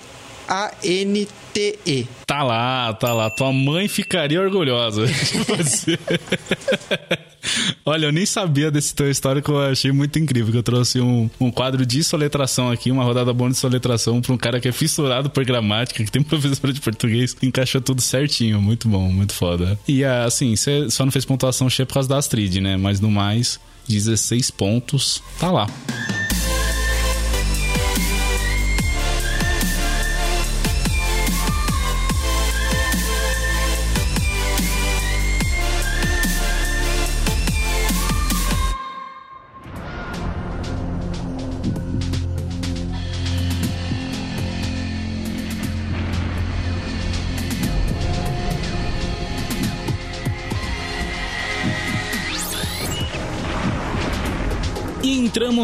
A, 0.49 0.73
N, 0.83 1.27
T, 1.27 1.46
E. 1.57 2.07
Tá 2.27 2.43
lá, 2.43 2.93
tá 2.95 3.13
lá. 3.13 3.31
Tua 3.31 3.53
mãe 3.53 3.89
ficaria 3.89 4.41
orgulhosa 4.41 5.07
de 5.07 5.39
você. 5.39 5.99
Olha, 7.85 8.07
eu 8.07 8.13
nem 8.13 8.27
sabia 8.27 8.71
desse 8.71 8.95
teu 8.95 9.11
histórico, 9.11 9.53
eu 9.53 9.61
achei 9.61 9.93
muito 9.93 10.19
incrível. 10.19 10.53
Que 10.53 10.59
eu 10.59 10.63
trouxe 10.63 11.01
um, 11.01 11.31
um 11.41 11.51
quadro 11.51 11.87
de 11.87 12.03
soletração 12.03 12.71
aqui, 12.71 12.91
uma 12.91 13.05
rodada 13.05 13.33
bônus 13.33 13.57
de 13.57 13.61
soletração 13.61 14.21
pra 14.21 14.33
um 14.33 14.37
cara 14.37 14.61
que 14.61 14.69
é 14.69 14.73
fissurado 14.73 15.31
por 15.31 15.45
gramática, 15.45 16.05
que 16.05 16.11
tem 16.11 16.23
professor 16.25 16.73
de 16.73 16.81
português, 16.81 17.37
encaixou 17.43 17.81
tudo 17.81 18.01
certinho. 18.01 18.61
Muito 18.61 18.89
bom, 18.89 19.11
muito 19.11 19.33
foda. 19.33 19.79
E 19.87 20.05
assim, 20.05 20.55
você 20.55 20.91
só 20.91 21.05
não 21.05 21.13
fez 21.13 21.25
pontuação 21.25 21.71
cheia 21.71 21.87
por 21.87 21.95
causa 21.95 22.09
da 22.09 22.19
Astrid, 22.19 22.61
né? 22.61 22.77
Mas 22.77 23.01
no 23.01 23.11
mais, 23.11 23.61
16 23.89 24.51
pontos, 24.51 25.23
tá 25.39 25.51
lá. 25.51 25.67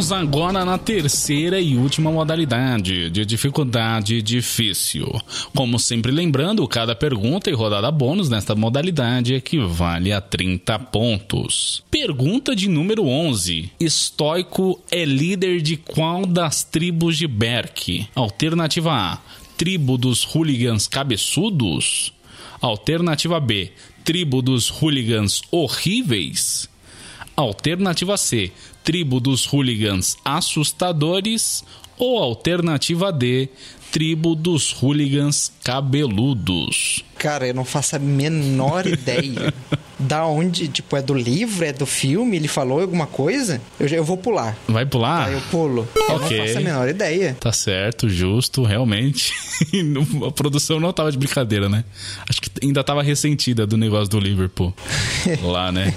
Entramos 0.02 0.12
agora 0.12 0.64
na 0.64 0.78
terceira 0.78 1.60
e 1.60 1.76
última 1.76 2.10
modalidade, 2.10 3.08
de 3.08 3.24
dificuldade 3.24 4.20
difícil. 4.20 5.06
Como 5.54 5.78
sempre 5.78 6.10
lembrando, 6.10 6.66
cada 6.66 6.92
pergunta 6.92 7.48
e 7.48 7.52
rodada 7.52 7.88
bônus 7.88 8.28
nesta 8.28 8.56
modalidade 8.56 9.34
equivale 9.34 10.12
a 10.12 10.20
30 10.20 10.76
pontos. 10.78 11.84
Pergunta 11.88 12.56
de 12.56 12.68
número 12.68 13.06
11. 13.06 13.70
Estoico 13.78 14.82
é 14.90 15.04
líder 15.04 15.60
de 15.62 15.76
qual 15.76 16.26
das 16.26 16.64
tribos 16.64 17.16
de 17.16 17.28
Berk? 17.28 18.08
Alternativa 18.16 18.92
A. 18.92 19.18
Tribo 19.56 19.96
dos 19.96 20.24
hooligans 20.24 20.88
cabeçudos? 20.88 22.12
Alternativa 22.60 23.38
B. 23.38 23.70
Tribo 24.02 24.42
dos 24.42 24.68
hooligans 24.68 25.42
horríveis? 25.52 26.68
Alternativa 27.34 28.16
C, 28.18 28.52
tribo 28.84 29.20
dos 29.20 29.46
hooligans 29.46 30.16
assustadores. 30.24 31.64
Ou 31.98 32.18
alternativa 32.18 33.12
D, 33.12 33.48
tribo 33.92 34.34
dos 34.34 34.72
hooligans 34.72 35.52
cabeludos. 35.62 37.04
Cara, 37.22 37.46
eu 37.46 37.54
não 37.54 37.64
faço 37.64 37.94
a 37.96 37.98
menor 38.00 38.84
ideia. 38.86 39.54
Da 39.98 40.26
onde, 40.26 40.66
tipo, 40.66 40.96
é 40.96 41.00
do 41.02 41.14
livro, 41.14 41.64
é 41.64 41.72
do 41.72 41.86
filme? 41.86 42.36
Ele 42.36 42.48
falou 42.48 42.80
alguma 42.80 43.06
coisa? 43.06 43.60
Eu, 43.78 43.86
já- 43.86 43.96
eu 43.96 44.02
vou 44.04 44.16
pular. 44.16 44.56
Vai 44.66 44.84
pular? 44.84 45.26
Tá, 45.26 45.30
eu 45.30 45.40
pulo. 45.42 45.88
Eu 45.94 46.18
não 46.18 46.28
faço 46.28 46.58
a 46.58 46.60
menor 46.60 46.88
ideia. 46.88 47.36
Tá 47.38 47.52
certo, 47.52 48.08
justo, 48.08 48.64
realmente. 48.64 49.32
a 50.26 50.30
produção 50.32 50.80
não 50.80 50.92
tava 50.92 51.12
de 51.12 51.16
brincadeira, 51.18 51.68
né? 51.68 51.84
Acho 52.28 52.40
que 52.42 52.50
ainda 52.66 52.82
tava 52.82 53.00
ressentida 53.00 53.64
do 53.64 53.76
negócio 53.76 54.08
do 54.08 54.18
Liverpool. 54.18 54.74
Lá, 55.40 55.70
né? 55.70 55.94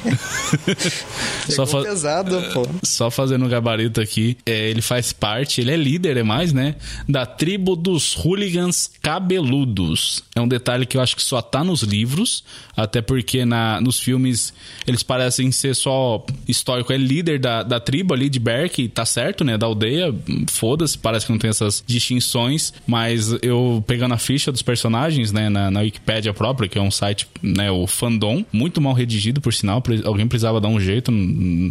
Só 1.49 1.65
fa- 1.65 1.82
pesado, 1.82 2.39
pô. 2.53 2.67
Só 2.84 3.09
fazendo 3.09 3.45
um 3.45 3.49
gabarito 3.49 3.99
aqui, 3.99 4.38
é, 4.45 4.69
ele 4.69 4.84
faz 4.84 5.11
parte, 5.13 5.61
ele 5.61 5.71
é 5.71 5.76
líder, 5.78 6.17
é 6.17 6.23
mais, 6.23 6.53
né? 6.53 6.76
Da 7.09 7.26
tribo 7.26 7.76
dos 7.76 8.13
hooligans 8.15 8.91
cabeludos. 9.01 10.23
É 10.36 10.41
um 10.41 10.47
detalhe 10.47 10.86
que 10.86 10.95
eu 10.95 11.01
acho 11.01 11.14
que 11.16 11.24
só 11.24 11.41
tá 11.41 11.63
nos 11.63 11.82
livros, 11.82 12.43
até 12.76 13.01
porque 13.01 13.45
na, 13.45 13.80
nos 13.80 13.99
filmes 13.99 14.53
eles 14.86 15.01
parecem 15.01 15.51
ser 15.51 15.76
só 15.76 16.24
histórico. 16.47 16.91
É 16.91 16.97
líder 16.97 17.39
da, 17.39 17.63
da 17.63 17.80
tribo 17.80 18.13
ali 18.13 18.30
de 18.30 18.39
Berk, 18.39 18.88
tá 18.89 19.05
certo, 19.05 19.43
né? 19.43 19.57
Da 19.57 19.66
aldeia, 19.66 20.13
foda-se, 20.49 20.97
parece 20.97 21.26
que 21.26 21.32
não 21.32 21.39
tem 21.39 21.49
essas 21.49 21.84
distinções, 21.88 22.74
mas 22.86 23.36
eu 23.41 23.84
pegando 23.88 24.13
a 24.13 24.18
ficha 24.18 24.51
dos 24.51 24.61
personagens, 24.61 25.32
né, 25.32 25.49
na, 25.49 25.72
na 25.72 25.80
Wikipédia 25.82 26.34
própria, 26.34 26.68
que 26.68 26.78
é 26.78 26.82
um 26.82 26.91
site, 26.91 27.28
né, 27.41 27.72
o 27.72 27.88
Fandom, 27.88 28.43
muito 28.51 28.82
mal 28.82 28.93
redigido, 28.93 29.39
por 29.39 29.53
sinal, 29.53 29.82
alguém 30.03 30.28
precisava 30.28 30.59
dar 30.59 30.68
um 30.68 30.80
jeito. 30.80 31.11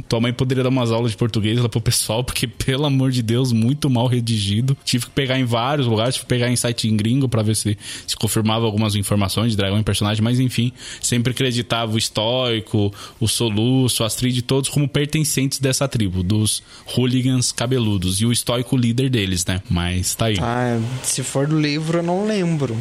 Tua 0.09 0.21
mãe 0.21 0.33
poderia 0.33 0.63
dar 0.63 0.71
umas 0.71 0.91
aulas 0.91 1.11
de 1.11 1.17
português 1.17 1.61
lá 1.61 1.69
pro 1.69 1.81
pessoal, 1.81 2.25
porque, 2.25 2.47
pelo 2.47 2.87
amor 2.87 3.11
de 3.11 3.23
Deus, 3.23 3.53
muito 3.53 3.91
mal 3.91 4.07
redigido. 4.07 4.77
Tive 4.85 5.07
que 5.07 5.13
pegar 5.13 5.39
em 5.39 5.45
vários 5.45 5.87
lugares, 5.87 6.15
tive 6.15 6.25
que 6.25 6.29
pegar 6.29 6.51
em 6.51 6.57
site 6.57 6.89
em 6.89 6.97
gringo 6.97 7.29
pra 7.29 7.43
ver 7.43 7.57
se, 7.57 7.77
se 8.07 8.17
confirmava 8.17 8.65
algumas 8.65 8.95
informações 8.95 9.34
de 9.53 9.57
dragão 9.57 9.79
e 9.79 9.83
personagem, 9.83 10.23
mas 10.23 10.39
enfim, 10.39 10.73
sempre 11.01 11.33
acreditava 11.33 11.93
o 11.93 11.99
estoico, 11.99 12.93
o 13.21 13.29
soluço, 13.29 14.03
a 14.03 14.07
Astrid, 14.07 14.43
todos 14.43 14.71
como 14.71 14.89
pertencentes 14.89 15.59
dessa 15.59 15.89
tribo, 15.89 16.23
dos 16.23 16.63
hooligans 16.97 17.53
cabeludos, 17.53 18.21
e 18.21 18.27
o 18.27 18.33
estoico 18.33 18.77
líder 18.77 19.11
deles, 19.11 19.45
né? 19.45 19.61
Mas 19.69 20.15
tá 20.15 20.27
aí. 20.27 20.37
Ah, 20.41 20.81
se 21.03 21.23
for 21.23 21.47
do 21.47 21.61
livro, 21.61 21.99
eu 21.99 22.03
não 22.03 22.27
lembro. 22.27 22.77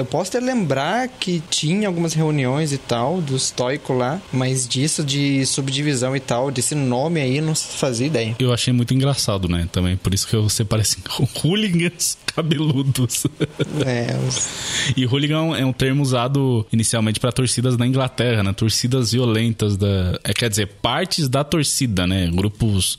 Eu 0.00 0.04
posso 0.04 0.36
até 0.36 0.44
lembrar 0.44 1.08
que 1.08 1.42
tinha 1.50 1.88
algumas 1.88 2.12
reuniões 2.12 2.72
e 2.72 2.78
tal, 2.78 3.20
do 3.20 3.36
estoico 3.36 3.92
lá, 3.92 4.20
mas 4.32 4.66
disso 4.68 5.04
de 5.04 5.44
subdivisão 5.46 6.14
e 6.16 6.20
tal, 6.20 6.50
desse 6.50 6.74
nome 6.74 7.20
aí, 7.20 7.40
não 7.40 7.54
fazia 7.54 8.06
ideia. 8.06 8.36
Eu 8.38 8.52
achei 8.52 8.72
muito 8.72 8.92
engraçado, 8.94 9.48
né? 9.48 9.68
Também, 9.72 9.96
por 9.96 10.12
isso 10.12 10.26
que 10.28 10.34
eu 10.36 10.48
separei 10.48 10.82
assim, 10.82 11.00
hooligans 11.44 12.18
cabeludos. 12.26 13.24
É, 13.84 14.16
os- 14.28 14.92
E 14.96 15.06
hooligan 15.06 15.56
é 15.56 15.64
um 15.64 15.72
termo 15.72 16.02
usado 16.02 16.66
inicialmente 16.72 17.18
para 17.18 17.32
torcidas 17.32 17.76
na 17.76 17.86
Inglaterra, 17.86 18.42
né? 18.42 18.52
Torcidas 18.52 19.12
violentas 19.12 19.76
da, 19.76 20.18
é, 20.24 20.32
quer 20.32 20.48
dizer, 20.50 20.66
partes 20.82 21.28
da 21.28 21.42
torcida, 21.42 22.06
né? 22.06 22.28
Grupos, 22.32 22.98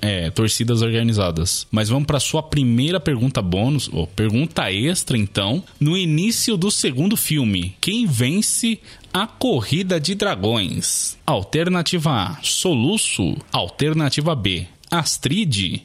é, 0.00 0.30
torcidas 0.30 0.82
organizadas. 0.82 1.66
Mas 1.70 1.88
vamos 1.88 2.06
para 2.06 2.20
sua 2.20 2.42
primeira 2.42 3.00
pergunta 3.00 3.42
bônus, 3.42 3.88
ou 3.92 4.06
pergunta 4.06 4.70
extra, 4.72 5.16
então. 5.18 5.62
No 5.80 5.96
início 5.96 6.35
do 6.56 6.70
segundo 6.70 7.16
filme, 7.16 7.74
quem 7.80 8.06
vence 8.06 8.78
a 9.12 9.26
corrida 9.26 9.98
de 9.98 10.14
dragões? 10.14 11.16
Alternativa 11.26 12.10
A, 12.10 12.38
Soluço. 12.42 13.36
Alternativa 13.50 14.34
B, 14.34 14.66
Astrid. 14.90 15.82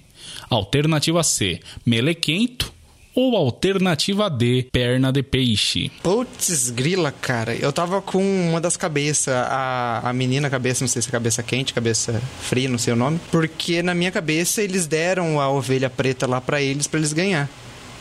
Alternativa 0.49 1.23
C, 1.23 1.59
Melequento. 1.85 2.73
Ou 3.13 3.35
alternativa 3.35 4.29
D, 4.29 4.69
perna 4.71 5.11
de 5.11 5.21
peixe. 5.21 5.91
Putz, 6.01 6.69
grila, 6.69 7.11
cara. 7.11 7.53
Eu 7.53 7.71
tava 7.73 8.01
com 8.01 8.23
uma 8.49 8.61
das 8.61 8.77
cabeças, 8.77 9.33
a, 9.33 10.01
a 10.03 10.13
menina 10.13 10.49
cabeça, 10.49 10.83
não 10.83 10.87
sei 10.87 11.01
se 11.01 11.09
é 11.09 11.11
cabeça 11.11 11.43
quente, 11.43 11.73
cabeça 11.73 12.21
fria, 12.41 12.69
não 12.69 12.77
sei 12.77 12.93
o 12.93 12.95
nome. 12.95 13.19
Porque 13.29 13.83
na 13.83 13.93
minha 13.93 14.11
cabeça 14.11 14.61
eles 14.61 14.87
deram 14.87 15.41
a 15.41 15.49
ovelha 15.49 15.89
preta 15.89 16.25
lá 16.25 16.39
pra 16.39 16.61
eles, 16.61 16.87
pra 16.87 16.99
eles 16.99 17.11
ganhar. 17.11 17.49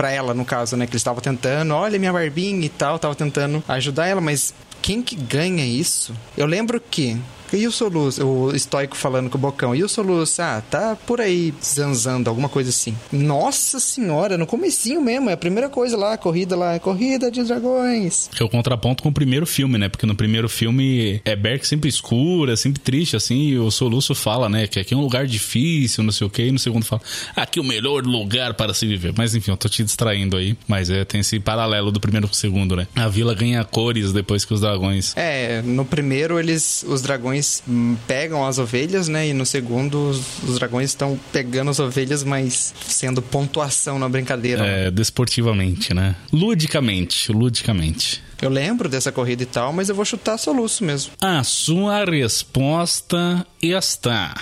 Pra 0.01 0.11
ela, 0.11 0.33
no 0.33 0.47
caso, 0.47 0.79
né? 0.79 0.87
Que 0.87 0.93
eles 0.93 1.01
estavam 1.03 1.21
tentando, 1.21 1.75
olha 1.75 1.99
minha 1.99 2.11
barbinha 2.11 2.65
e 2.65 2.71
tal, 2.71 2.99
tava 2.99 3.15
tentando 3.15 3.63
ajudar 3.69 4.07
ela, 4.07 4.19
mas 4.19 4.55
quem 4.81 5.03
que 5.03 5.15
ganha 5.15 5.63
isso? 5.63 6.15
Eu 6.39 6.47
lembro 6.47 6.81
que. 6.81 7.21
E 7.53 7.67
o 7.67 7.73
Soluço, 7.73 8.25
o 8.25 8.55
estoico 8.55 8.97
falando 8.97 9.29
com 9.29 9.37
o 9.37 9.41
Bocão, 9.41 9.75
e 9.75 9.83
o 9.83 9.89
Soluço, 9.89 10.41
ah, 10.43 10.63
tá 10.71 10.97
por 11.07 11.21
aí 11.21 11.53
zanzando, 11.63 12.29
alguma 12.29 12.49
coisa 12.49 12.71
assim. 12.71 12.97
Nossa 13.13 13.81
senhora, 13.81 14.39
no 14.39 14.47
comecinho 14.47 15.01
mesmo, 15.01 15.31
é 15.31 15.33
a 15.33 15.37
primeira 15.37 15.69
coisa 15.69 15.97
lá, 15.97 16.15
a 16.15 16.19
corrida 16.19 16.57
lá, 16.57 16.79
corrida 16.79 17.31
de 17.31 17.43
dragões. 17.43 18.29
Que 18.35 18.43
é 18.43 18.47
o 18.47 18.49
contraponto 18.49 19.03
com 19.03 19.09
o 19.09 19.13
primeiro 19.13 19.47
filme, 19.47 19.79
né? 19.79 19.89
Porque 19.89 20.07
no 20.07 20.15
primeiro 20.15 20.49
filme 20.49 21.21
é 21.25 21.35
Berk 21.35 21.67
sempre 21.67 21.89
escura, 21.89 22.57
sempre 22.57 22.81
triste, 22.81 23.17
assim, 23.17 23.49
e 23.49 23.59
o 23.59 23.71
Soluço 23.71 24.15
fala, 24.15 24.49
né? 24.49 24.67
Que 24.67 24.81
aqui 24.81 24.95
é 24.95 24.97
um 24.97 25.01
lugar 25.01 25.27
difícil, 25.27 26.05
não 26.05 26.13
sei 26.13 26.27
o 26.27 26.31
quê, 26.31 26.47
e 26.47 26.53
no 26.53 26.59
segundo 26.59 26.85
fala, 26.85 27.03
aqui 27.35 27.59
é 27.59 27.63
o 27.63 27.65
melhor 27.65 28.05
lugar 28.05 28.55
para 28.55 28.73
se 28.73 28.87
viver. 28.87 29.13
Mas 29.17 29.35
enfim, 29.35 29.51
eu 29.51 29.57
tô 29.57 29.69
te 29.69 29.83
distraindo 29.83 30.37
aí. 30.37 30.57
Mas 30.69 30.91
é, 30.91 31.05
tem 31.05 31.21
esse 31.21 31.41
paralelo 31.41 31.91
do 31.91 32.01
primeiro 32.01 32.29
com 32.29 32.35
o 32.35 32.37
segundo, 32.37 32.77
né? 32.77 32.87
A 32.95 33.09
vila 33.09 33.35
ganha 33.35 33.65
cores 33.65 34.13
depois 34.13 34.45
que 34.45 34.55
os 34.55 34.61
dragões. 34.61 35.17
É, 35.17 35.63
no 35.63 35.85
primeiro 35.85 36.39
eles, 36.39 36.85
os 36.87 37.03
dragões 37.03 37.40
dragões 37.41 37.63
hum, 37.67 37.97
pegam 38.07 38.47
as 38.47 38.59
ovelhas, 38.59 39.09
né? 39.09 39.29
E 39.29 39.33
no 39.33 39.47
segundo, 39.47 40.11
os, 40.11 40.43
os 40.43 40.59
dragões 40.59 40.91
estão 40.91 41.19
pegando 41.33 41.71
as 41.71 41.81
ovelhas, 41.81 42.23
mas 42.23 42.75
sendo 42.87 43.23
pontuação 43.23 43.99
na 43.99 44.09
brincadeira. 44.09 44.65
É, 44.65 44.91
desportivamente, 44.91 45.95
né? 45.95 46.15
Ludicamente, 46.33 47.33
ludicamente. 47.33 48.23
Eu 48.41 48.51
lembro 48.51 48.89
dessa 48.89 49.11
corrida 49.11 49.43
e 49.43 49.47
tal, 49.47 49.73
mas 49.73 49.89
eu 49.89 49.95
vou 49.95 50.05
chutar 50.05 50.39
soluço 50.39 50.85
mesmo. 50.85 51.13
A 51.21 51.43
sua 51.43 52.05
resposta 52.05 53.47
está. 53.63 54.35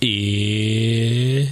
E. 0.00 1.48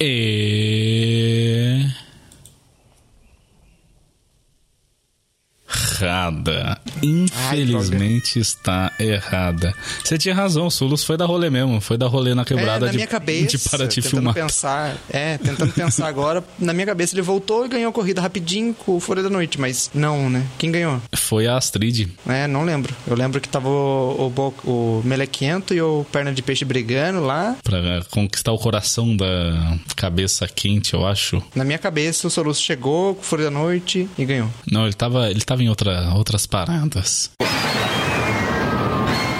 E. 0.00 2.01
Errada. 6.02 6.78
Infelizmente 7.02 8.38
Ai, 8.38 8.42
está 8.42 8.92
errada. 8.98 9.74
Você 10.04 10.18
tinha 10.18 10.34
razão, 10.34 10.66
o 10.66 10.70
Sulus 10.70 11.04
foi 11.04 11.16
da 11.16 11.24
rolê 11.24 11.50
mesmo. 11.50 11.80
Foi 11.80 11.96
da 11.96 12.06
rolê 12.06 12.34
na 12.34 12.44
quebrada 12.44 12.86
é, 12.86 12.86
na 12.86 12.90
de, 12.90 12.96
minha 12.96 13.06
cabeça, 13.06 13.56
de 13.56 13.68
Paraty 13.70 13.96
tentando 13.96 14.10
filmar. 14.10 14.34
Pensar, 14.34 14.96
é, 15.10 15.38
tentando 15.38 15.72
pensar 15.72 16.06
agora. 16.06 16.42
Na 16.58 16.72
minha 16.72 16.86
cabeça 16.86 17.14
ele 17.14 17.22
voltou 17.22 17.64
e 17.64 17.68
ganhou 17.68 17.90
a 17.90 17.92
corrida 17.92 18.20
rapidinho 18.20 18.74
com 18.74 18.96
o 18.96 19.00
Fúria 19.00 19.22
da 19.22 19.30
Noite, 19.30 19.60
mas 19.60 19.90
não, 19.94 20.28
né? 20.28 20.46
Quem 20.58 20.70
ganhou? 20.70 21.00
Foi 21.14 21.46
a 21.46 21.56
Astrid. 21.56 22.08
É, 22.26 22.46
não 22.46 22.64
lembro. 22.64 22.94
Eu 23.06 23.16
lembro 23.16 23.40
que 23.40 23.48
tava 23.48 23.68
o, 23.68 24.32
o, 24.64 24.70
o 24.70 25.02
Melequento 25.04 25.74
e 25.74 25.80
o 25.80 26.04
Perna 26.10 26.32
de 26.32 26.42
Peixe 26.42 26.64
brigando 26.64 27.20
lá. 27.20 27.56
Pra 27.62 28.02
conquistar 28.10 28.52
o 28.52 28.58
coração 28.58 29.16
da 29.16 29.78
cabeça 29.96 30.46
quente, 30.48 30.94
eu 30.94 31.06
acho. 31.06 31.42
Na 31.54 31.64
minha 31.64 31.78
cabeça, 31.78 32.26
o 32.26 32.30
Soluço 32.30 32.62
chegou 32.62 33.14
com 33.14 33.20
o 33.20 33.24
Fúria 33.24 33.46
da 33.46 33.50
Noite 33.50 34.08
e 34.18 34.24
ganhou. 34.24 34.48
Não, 34.70 34.84
ele 34.84 34.94
tava, 34.94 35.30
ele 35.30 35.40
tava 35.40 35.62
em 35.62 35.68
outra, 35.68 35.91
outras 36.14 36.46
paradas. 36.46 37.30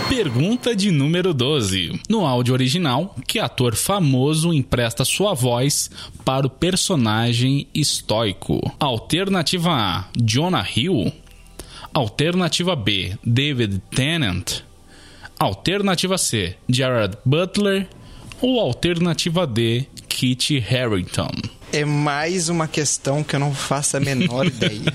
Pergunta 0.08 0.76
de 0.76 0.90
número 0.90 1.32
12. 1.32 1.98
No 2.08 2.26
áudio 2.26 2.52
original, 2.52 3.16
que 3.26 3.38
ator 3.38 3.74
famoso 3.74 4.52
empresta 4.52 5.04
sua 5.04 5.32
voz 5.32 5.90
para 6.24 6.46
o 6.46 6.50
personagem 6.50 7.66
estoico? 7.74 8.60
Alternativa 8.78 9.70
A: 9.72 10.04
Jonah 10.22 10.66
Hill. 10.76 11.10
Alternativa 11.94 12.76
B: 12.76 13.16
David 13.24 13.80
Tennant. 13.90 14.60
Alternativa 15.38 16.18
C: 16.18 16.56
Jared 16.68 17.16
Butler. 17.24 17.88
Ou 18.40 18.60
alternativa 18.60 19.46
D: 19.46 19.86
Kit 20.08 20.62
Harington. 20.70 21.32
É 21.72 21.86
mais 21.86 22.50
uma 22.50 22.68
questão 22.68 23.24
que 23.24 23.34
eu 23.34 23.40
não 23.40 23.54
faço 23.54 23.96
a 23.96 24.00
menor 24.00 24.44
ideia. 24.46 24.92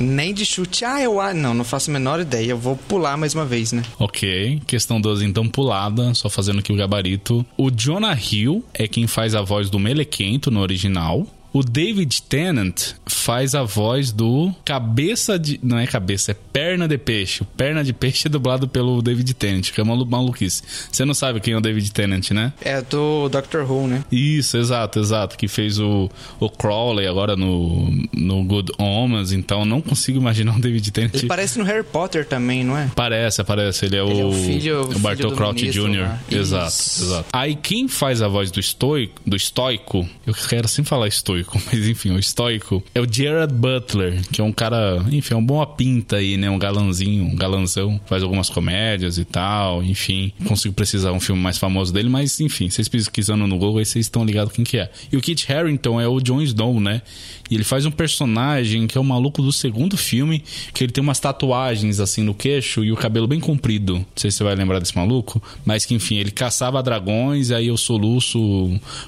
Nem 0.00 0.32
de 0.32 0.44
chute. 0.44 0.84
Ah, 0.84 1.02
eu. 1.02 1.20
Ah, 1.20 1.34
não, 1.34 1.54
não 1.54 1.64
faço 1.64 1.90
a 1.90 1.92
menor 1.92 2.20
ideia. 2.20 2.50
Eu 2.50 2.58
vou 2.58 2.76
pular 2.76 3.16
mais 3.16 3.34
uma 3.34 3.44
vez, 3.44 3.72
né? 3.72 3.82
Ok. 3.98 4.60
Questão 4.66 5.00
12, 5.00 5.24
então, 5.24 5.48
pulada. 5.48 6.14
Só 6.14 6.28
fazendo 6.28 6.60
aqui 6.60 6.72
o 6.72 6.76
gabarito. 6.76 7.44
O 7.56 7.70
Jonah 7.70 8.16
Hill 8.18 8.64
é 8.72 8.86
quem 8.86 9.06
faz 9.06 9.34
a 9.34 9.42
voz 9.42 9.70
do 9.70 9.78
Melequento 9.78 10.50
no 10.50 10.60
original. 10.60 11.26
O 11.52 11.62
David 11.62 12.22
Tennant 12.22 12.92
faz 13.06 13.54
a 13.54 13.62
voz 13.62 14.12
do 14.12 14.52
cabeça 14.64 15.38
de. 15.38 15.58
Não 15.62 15.78
é 15.78 15.86
cabeça, 15.86 16.32
é 16.32 16.34
perna 16.34 16.86
de 16.86 16.98
peixe. 16.98 17.42
O 17.42 17.46
perna 17.46 17.82
de 17.82 17.92
peixe 17.92 18.26
é 18.26 18.30
dublado 18.30 18.68
pelo 18.68 19.00
David 19.02 19.32
Tennant, 19.34 19.70
que 19.72 19.80
é 19.80 19.82
uma 19.84 19.96
maluquice. 20.04 20.62
Você 20.90 21.04
não 21.04 21.14
sabe 21.14 21.40
quem 21.40 21.54
é 21.54 21.56
o 21.56 21.60
David 21.60 21.90
Tennant, 21.92 22.30
né? 22.32 22.52
É 22.60 22.82
do 22.82 23.28
Doctor 23.28 23.70
Who, 23.70 23.86
né? 23.86 24.04
Isso, 24.12 24.56
exato, 24.56 24.98
exato. 24.98 25.36
Que 25.38 25.48
fez 25.48 25.78
o, 25.78 26.10
o 26.38 26.50
Crowley 26.50 27.06
agora 27.06 27.34
no, 27.36 27.88
no 28.12 28.44
Good 28.44 28.72
Omens, 28.78 29.32
então 29.32 29.64
não 29.64 29.80
consigo 29.80 30.18
imaginar 30.18 30.56
o 30.56 30.60
David 30.60 30.90
Tennant. 30.90 31.14
Ele 31.14 31.26
parece 31.26 31.58
no 31.58 31.64
Harry 31.64 31.84
Potter 31.84 32.26
também, 32.26 32.62
não 32.64 32.76
é? 32.76 32.90
Parece, 32.94 33.42
parece. 33.44 33.86
Ele 33.86 33.96
é, 33.96 34.00
Ele 34.00 34.12
o, 34.12 34.20
é 34.20 34.24
o 34.26 34.32
filho- 34.32 34.80
o 34.82 34.98
Bartol 34.98 35.32
Crouch 35.32 35.60
ministro 35.62 35.90
Jr. 35.92 36.08
Exato, 36.30 36.66
exato. 36.66 37.24
Aí 37.32 37.54
quem 37.56 37.88
faz 37.88 38.20
a 38.22 38.28
voz 38.28 38.50
do 38.50 38.60
estoico, 38.60 39.20
do 39.26 39.36
estoico, 39.36 40.06
eu 40.26 40.34
quero 40.34 40.68
sempre 40.68 40.88
falar 40.88 41.08
estoico, 41.08 41.37
mas 41.66 41.86
enfim, 41.86 42.10
o 42.10 42.18
estoico 42.18 42.82
é 42.94 43.00
o 43.00 43.06
Gerard 43.10 43.52
Butler, 43.52 44.22
que 44.30 44.40
é 44.40 44.44
um 44.44 44.52
cara, 44.52 45.04
enfim, 45.10 45.34
é 45.34 45.36
um 45.36 45.44
bom 45.44 45.64
pinta 45.66 46.16
aí, 46.16 46.36
né? 46.36 46.48
Um 46.50 46.58
galanzinho, 46.58 47.24
um 47.24 47.36
galanzão, 47.36 48.00
faz 48.06 48.22
algumas 48.22 48.48
comédias 48.48 49.18
e 49.18 49.24
tal, 49.24 49.82
enfim. 49.82 50.32
Consigo 50.46 50.74
precisar 50.74 51.12
um 51.12 51.20
filme 51.20 51.40
mais 51.40 51.58
famoso 51.58 51.92
dele, 51.92 52.08
mas 52.08 52.40
enfim, 52.40 52.70
vocês 52.70 52.88
pesquisando 52.88 53.46
no 53.46 53.58
Google 53.58 53.78
aí 53.78 53.84
vocês 53.84 54.06
estão 54.06 54.24
ligados 54.24 54.52
quem 54.52 54.64
que 54.64 54.78
é. 54.78 54.90
E 55.12 55.16
o 55.16 55.20
Kit 55.20 55.50
Harington 55.52 56.00
é 56.00 56.08
o 56.08 56.20
Jon 56.20 56.40
Snow, 56.42 56.80
né? 56.80 57.02
E 57.50 57.54
ele 57.54 57.64
faz 57.64 57.86
um 57.86 57.90
personagem 57.90 58.86
que 58.86 58.96
é 58.96 59.00
o 59.00 59.04
maluco 59.04 59.42
do 59.42 59.52
segundo 59.52 59.96
filme, 59.96 60.42
que 60.72 60.84
ele 60.84 60.92
tem 60.92 61.02
umas 61.02 61.20
tatuagens 61.20 62.00
assim 62.00 62.22
no 62.22 62.34
queixo 62.34 62.84
e 62.84 62.92
o 62.92 62.96
cabelo 62.96 63.26
bem 63.26 63.40
comprido. 63.40 63.94
Não 63.94 64.06
sei 64.16 64.30
se 64.30 64.38
você 64.38 64.44
vai 64.44 64.54
lembrar 64.54 64.78
desse 64.78 64.96
maluco, 64.96 65.42
mas 65.64 65.84
que 65.84 65.94
enfim, 65.94 66.16
ele 66.16 66.30
caçava 66.30 66.82
dragões, 66.82 67.50
e 67.50 67.54
aí 67.54 67.70
o 67.70 67.76
soluço 67.76 68.38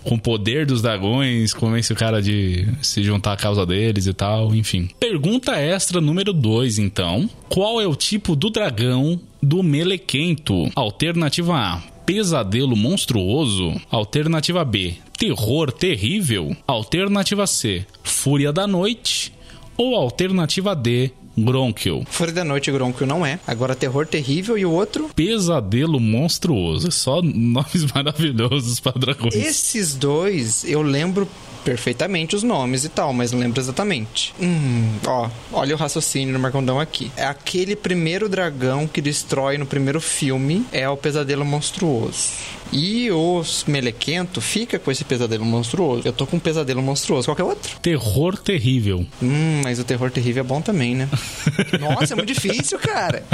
com 0.02 0.14
o 0.14 0.20
poder 0.20 0.66
dos 0.66 0.82
dragões 0.82 1.52
convence 1.52 1.92
o 1.92 1.96
cara 1.96 2.20
de 2.22 2.66
se 2.82 3.02
juntar 3.02 3.32
à 3.32 3.36
causa 3.36 3.64
deles 3.66 4.06
e 4.06 4.12
tal, 4.12 4.54
enfim. 4.54 4.88
Pergunta 4.98 5.56
extra 5.56 6.00
número 6.00 6.32
2, 6.32 6.78
então. 6.78 7.28
Qual 7.48 7.80
é 7.80 7.86
o 7.86 7.96
tipo 7.96 8.36
do 8.36 8.50
dragão 8.50 9.20
do 9.42 9.62
Melequento? 9.62 10.70
Alternativa 10.74 11.56
A: 11.56 11.82
pesadelo 12.10 12.74
monstruoso. 12.74 13.80
Alternativa 13.88 14.64
B: 14.64 14.94
terror 15.16 15.70
terrível. 15.70 16.56
Alternativa 16.66 17.46
C: 17.46 17.86
fúria 18.02 18.52
da 18.52 18.66
noite. 18.66 19.32
Ou 19.76 19.94
alternativa 19.94 20.74
D: 20.74 21.12
Gronkel. 21.38 22.04
Fúria 22.10 22.34
da 22.34 22.44
Noite, 22.44 22.72
Gronco 22.72 23.06
não 23.06 23.24
é. 23.24 23.38
Agora, 23.46 23.74
Terror 23.74 24.06
Terrível 24.06 24.58
e 24.58 24.66
o 24.66 24.72
outro... 24.72 25.08
Pesadelo 25.14 25.98
monstruoso. 26.00 26.90
Só 26.90 27.22
nomes 27.22 27.90
maravilhosos 27.94 28.80
para 28.80 28.98
dragões. 28.98 29.34
Esses 29.34 29.94
dois, 29.94 30.64
eu 30.64 30.82
lembro 30.82 31.26
perfeitamente 31.64 32.36
os 32.36 32.42
nomes 32.42 32.84
e 32.84 32.88
tal, 32.88 33.12
mas 33.12 33.32
não 33.32 33.40
lembro 33.40 33.60
exatamente. 33.60 34.34
Hum, 34.40 34.96
ó, 35.06 35.28
olha 35.52 35.74
o 35.74 35.78
raciocínio 35.78 36.32
no 36.32 36.38
Marcondão 36.38 36.80
aqui. 36.80 37.10
É 37.16 37.24
aquele 37.24 37.76
primeiro 37.76 38.28
dragão 38.28 38.86
que 38.86 39.00
destrói 39.00 39.58
no 39.58 39.66
primeiro 39.66 40.00
filme, 40.00 40.64
é 40.72 40.88
o 40.88 40.96
Pesadelo 40.96 41.44
Monstruoso. 41.44 42.60
E 42.72 43.10
os 43.10 43.64
Melequento 43.64 44.40
fica 44.40 44.78
com 44.78 44.90
esse 44.90 45.04
pesadelo 45.04 45.44
monstruoso. 45.44 46.02
Eu 46.04 46.12
tô 46.12 46.26
com 46.26 46.36
um 46.36 46.40
pesadelo 46.40 46.80
monstruoso. 46.80 47.26
Qual 47.26 47.34
que 47.34 47.42
é 47.42 47.44
o 47.44 47.48
outro? 47.48 47.78
Terror 47.80 48.38
terrível. 48.38 49.04
Hum, 49.20 49.60
mas 49.64 49.80
o 49.80 49.84
terror 49.84 50.10
terrível 50.10 50.44
é 50.44 50.46
bom 50.46 50.60
também, 50.60 50.94
né? 50.94 51.08
Nossa, 51.80 52.14
é 52.14 52.16
muito 52.16 52.32
difícil, 52.32 52.78
cara. 52.78 53.24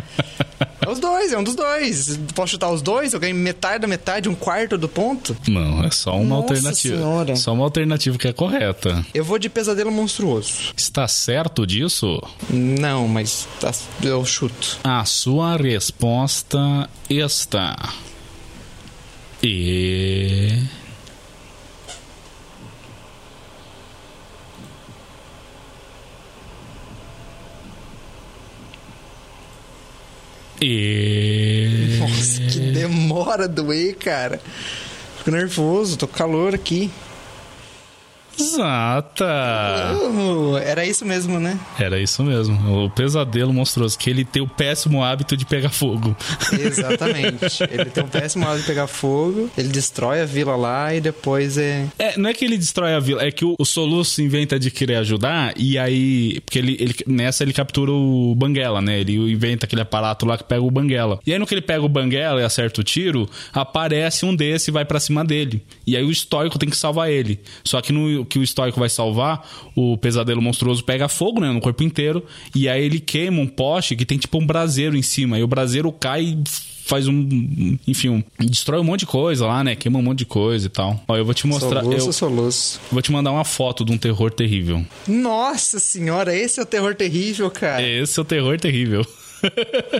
É 0.80 0.88
os 0.90 0.98
dois, 0.98 1.32
é 1.32 1.38
um 1.38 1.42
dos 1.42 1.54
dois. 1.54 2.18
Posso 2.34 2.52
chutar 2.52 2.70
os 2.70 2.82
dois? 2.82 3.12
Eu 3.12 3.20
ganho 3.20 3.34
metade 3.34 3.80
da 3.80 3.86
metade, 3.86 4.28
um 4.28 4.34
quarto 4.34 4.76
do 4.76 4.88
ponto? 4.88 5.36
Não, 5.48 5.82
é 5.84 5.90
só 5.90 6.14
uma 6.16 6.36
Nossa 6.36 6.52
alternativa. 6.54 6.96
Senhora. 6.96 7.36
Só 7.36 7.52
uma 7.54 7.64
alternativa 7.64 8.18
que 8.18 8.28
é 8.28 8.32
correta. 8.32 9.04
Eu 9.14 9.24
vou 9.24 9.38
de 9.38 9.48
pesadelo 9.48 9.90
monstruoso. 9.90 10.72
Está 10.76 11.08
certo 11.08 11.66
disso? 11.66 12.22
Não, 12.50 13.08
mas 13.08 13.48
tá- 13.60 13.72
eu 14.02 14.24
chuto. 14.24 14.78
A 14.84 15.04
sua 15.04 15.56
resposta 15.56 16.88
está. 17.08 17.92
E. 19.42 20.62
E. 30.60 31.98
Nossa, 31.98 32.40
que 32.42 32.58
demora 32.58 33.46
doer, 33.46 33.96
cara. 33.96 34.40
Fico 35.18 35.30
nervoso, 35.30 35.96
tô 35.96 36.06
com 36.06 36.14
calor 36.14 36.54
aqui. 36.54 36.90
Exata! 38.38 39.26
Uh, 39.96 40.56
era 40.58 40.84
isso 40.84 41.04
mesmo, 41.04 41.38
né? 41.40 41.58
Era 41.78 41.98
isso 42.00 42.22
mesmo. 42.22 42.84
O 42.84 42.90
pesadelo 42.90 43.52
monstruoso. 43.52 43.98
Que 43.98 44.10
ele 44.10 44.24
tem 44.24 44.42
o 44.42 44.48
péssimo 44.48 45.02
hábito 45.02 45.36
de 45.36 45.44
pegar 45.46 45.70
fogo. 45.70 46.16
Exatamente. 46.52 47.62
ele 47.70 47.86
tem 47.86 48.04
um 48.04 48.08
péssimo 48.08 48.44
hábito 48.46 48.60
de 48.62 48.66
pegar 48.66 48.86
fogo, 48.86 49.50
ele 49.56 49.68
destrói 49.68 50.20
a 50.20 50.24
vila 50.24 50.56
lá 50.56 50.94
e 50.94 51.00
depois 51.00 51.56
é. 51.58 51.86
É, 51.98 52.16
não 52.18 52.30
é 52.30 52.34
que 52.34 52.44
ele 52.44 52.56
destrói 52.58 52.94
a 52.94 53.00
vila, 53.00 53.22
é 53.22 53.30
que 53.30 53.44
o, 53.44 53.54
o 53.58 53.64
Soluço 53.64 54.20
inventa 54.22 54.58
de 54.58 54.70
querer 54.70 54.96
ajudar 54.96 55.54
e 55.56 55.78
aí. 55.78 56.40
Porque 56.40 56.58
ele, 56.58 56.76
ele- 56.80 56.94
nessa 57.06 57.42
ele 57.42 57.52
captura 57.52 57.90
o 57.92 58.34
Banguela, 58.34 58.80
né? 58.80 59.00
Ele 59.00 59.14
inventa 59.32 59.66
aquele 59.66 59.82
aparato 59.82 60.26
lá 60.26 60.36
que 60.36 60.44
pega 60.44 60.62
o 60.62 60.70
Banguela. 60.70 61.18
E 61.26 61.32
aí 61.32 61.38
no 61.38 61.46
que 61.46 61.54
ele 61.54 61.62
pega 61.62 61.82
o 61.82 61.88
Banguela 61.88 62.40
e 62.40 62.44
acerta 62.44 62.80
o 62.80 62.84
tiro, 62.84 63.28
aparece 63.52 64.24
um 64.24 64.34
desse 64.34 64.70
e 64.70 64.72
vai 64.72 64.84
pra 64.84 65.00
cima 65.00 65.24
dele. 65.24 65.62
E 65.86 65.96
aí 65.96 66.04
o 66.04 66.10
estoico 66.10 66.58
tem 66.58 66.68
que 66.68 66.76
salvar 66.76 67.10
ele. 67.10 67.40
Só 67.64 67.80
que 67.80 67.92
no 67.92 68.24
que 68.26 68.38
o 68.38 68.42
estoico 68.42 68.78
vai 68.78 68.88
salvar, 68.88 69.48
o 69.74 69.96
pesadelo 69.96 70.42
monstruoso 70.42 70.84
pega 70.84 71.08
fogo, 71.08 71.40
né? 71.40 71.50
No 71.50 71.60
corpo 71.60 71.82
inteiro. 71.82 72.24
E 72.54 72.68
aí 72.68 72.84
ele 72.84 73.00
queima 73.00 73.40
um 73.40 73.46
poste 73.46 73.96
que 73.96 74.04
tem 74.04 74.18
tipo 74.18 74.38
um 74.38 74.46
braseiro 74.46 74.96
em 74.96 75.02
cima. 75.02 75.38
E 75.38 75.42
o 75.42 75.46
braseiro 75.46 75.90
cai 75.92 76.22
e 76.22 76.42
faz 76.86 77.08
um. 77.08 77.76
Enfim, 77.86 78.08
um, 78.08 78.24
destrói 78.38 78.80
um 78.80 78.84
monte 78.84 79.00
de 79.00 79.06
coisa 79.06 79.46
lá, 79.46 79.62
né? 79.62 79.74
Queima 79.74 79.98
um 79.98 80.02
monte 80.02 80.18
de 80.18 80.26
coisa 80.26 80.66
e 80.66 80.70
tal. 80.70 81.00
Ó, 81.06 81.16
eu 81.16 81.24
vou 81.24 81.34
te 81.34 81.46
mostrar. 81.46 81.82
Soluço, 81.82 82.08
eu 82.08 82.12
soluço. 82.12 82.80
vou 82.90 83.02
te 83.02 83.12
mandar 83.12 83.32
uma 83.32 83.44
foto 83.44 83.84
de 83.84 83.92
um 83.92 83.98
terror 83.98 84.30
terrível. 84.30 84.84
Nossa 85.06 85.78
senhora, 85.78 86.34
esse 86.34 86.60
é 86.60 86.62
o 86.62 86.66
terror 86.66 86.94
terrível, 86.94 87.50
cara. 87.50 87.82
Esse 87.82 88.18
é 88.18 88.22
o 88.22 88.24
terror 88.24 88.58
terrível. 88.58 89.04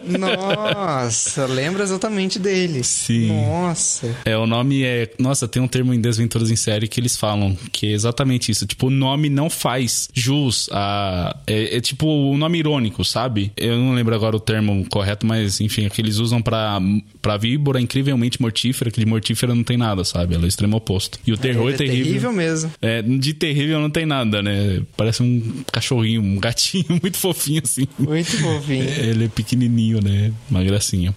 Nossa, 0.06 1.46
lembra 1.46 1.82
exatamente 1.82 2.38
dele. 2.38 2.82
Sim. 2.82 3.28
Nossa. 3.28 4.14
É, 4.24 4.36
o 4.36 4.46
nome 4.46 4.82
é. 4.82 5.10
Nossa, 5.18 5.46
tem 5.48 5.62
um 5.62 5.68
termo 5.68 5.92
em 5.92 6.00
Desventuras 6.00 6.50
em 6.50 6.56
Série 6.56 6.88
que 6.88 7.00
eles 7.00 7.16
falam, 7.16 7.56
que 7.72 7.86
é 7.86 7.90
exatamente 7.92 8.50
isso. 8.50 8.66
Tipo, 8.66 8.86
o 8.88 8.90
nome 8.90 9.28
não 9.28 9.48
faz 9.50 10.08
jus 10.12 10.68
a. 10.72 11.36
É, 11.46 11.76
é 11.76 11.80
tipo 11.80 12.06
o 12.06 12.36
nome 12.36 12.58
irônico, 12.58 13.04
sabe? 13.04 13.52
Eu 13.56 13.76
não 13.78 13.94
lembro 13.94 14.14
agora 14.14 14.36
o 14.36 14.40
termo 14.40 14.84
correto, 14.88 15.26
mas 15.26 15.60
enfim, 15.60 15.86
é 15.86 15.90
que 15.90 16.00
eles 16.00 16.16
usam 16.18 16.40
pra, 16.42 16.80
pra 17.20 17.36
víbora 17.36 17.80
incrivelmente 17.80 18.40
mortífera, 18.40 18.90
que 18.90 19.00
de 19.00 19.06
mortífera 19.06 19.54
não 19.54 19.64
tem 19.64 19.76
nada, 19.76 20.04
sabe? 20.04 20.34
Ela 20.34 20.44
é 20.44 20.46
o 20.46 20.48
extremo 20.48 20.76
oposto. 20.76 21.18
E 21.26 21.32
o 21.32 21.36
terror 21.36 21.66
Ele 21.66 21.74
é 21.74 21.78
terrível. 21.78 22.04
terrível 22.06 22.32
mesmo. 22.32 22.72
É, 22.80 23.02
de 23.02 23.34
terrível 23.34 23.80
não 23.80 23.90
tem 23.90 24.06
nada, 24.06 24.42
né? 24.42 24.82
Parece 24.96 25.22
um 25.22 25.62
cachorrinho, 25.72 26.22
um 26.22 26.38
gatinho 26.38 26.84
muito 27.02 27.16
fofinho 27.16 27.62
assim. 27.64 27.86
Muito 27.98 28.30
fofinho. 28.38 28.84
Ele 28.84 29.24
é 29.24 29.28
pequenininho, 29.36 30.00
né? 30.02 30.32
Uma 30.50 30.64
gracinha. 30.64 31.12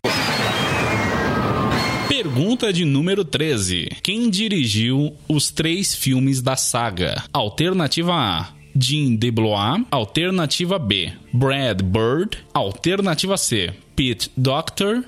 Pergunta 2.09 2.73
de 2.73 2.83
número 2.83 3.23
13. 3.23 3.89
Quem 4.03 4.29
dirigiu 4.29 5.13
os 5.27 5.49
três 5.49 5.95
filmes 5.95 6.41
da 6.41 6.57
saga? 6.57 7.23
Alternativa 7.31 8.13
A. 8.13 8.49
Jean 8.75 9.15
DeBlois. 9.15 9.85
Alternativa 9.89 10.77
B. 10.77 11.13
Brad 11.33 11.81
Bird. 11.81 12.37
Alternativa 12.53 13.37
C. 13.37 13.73
Pete 13.95 14.29
Doctor. 14.35 15.03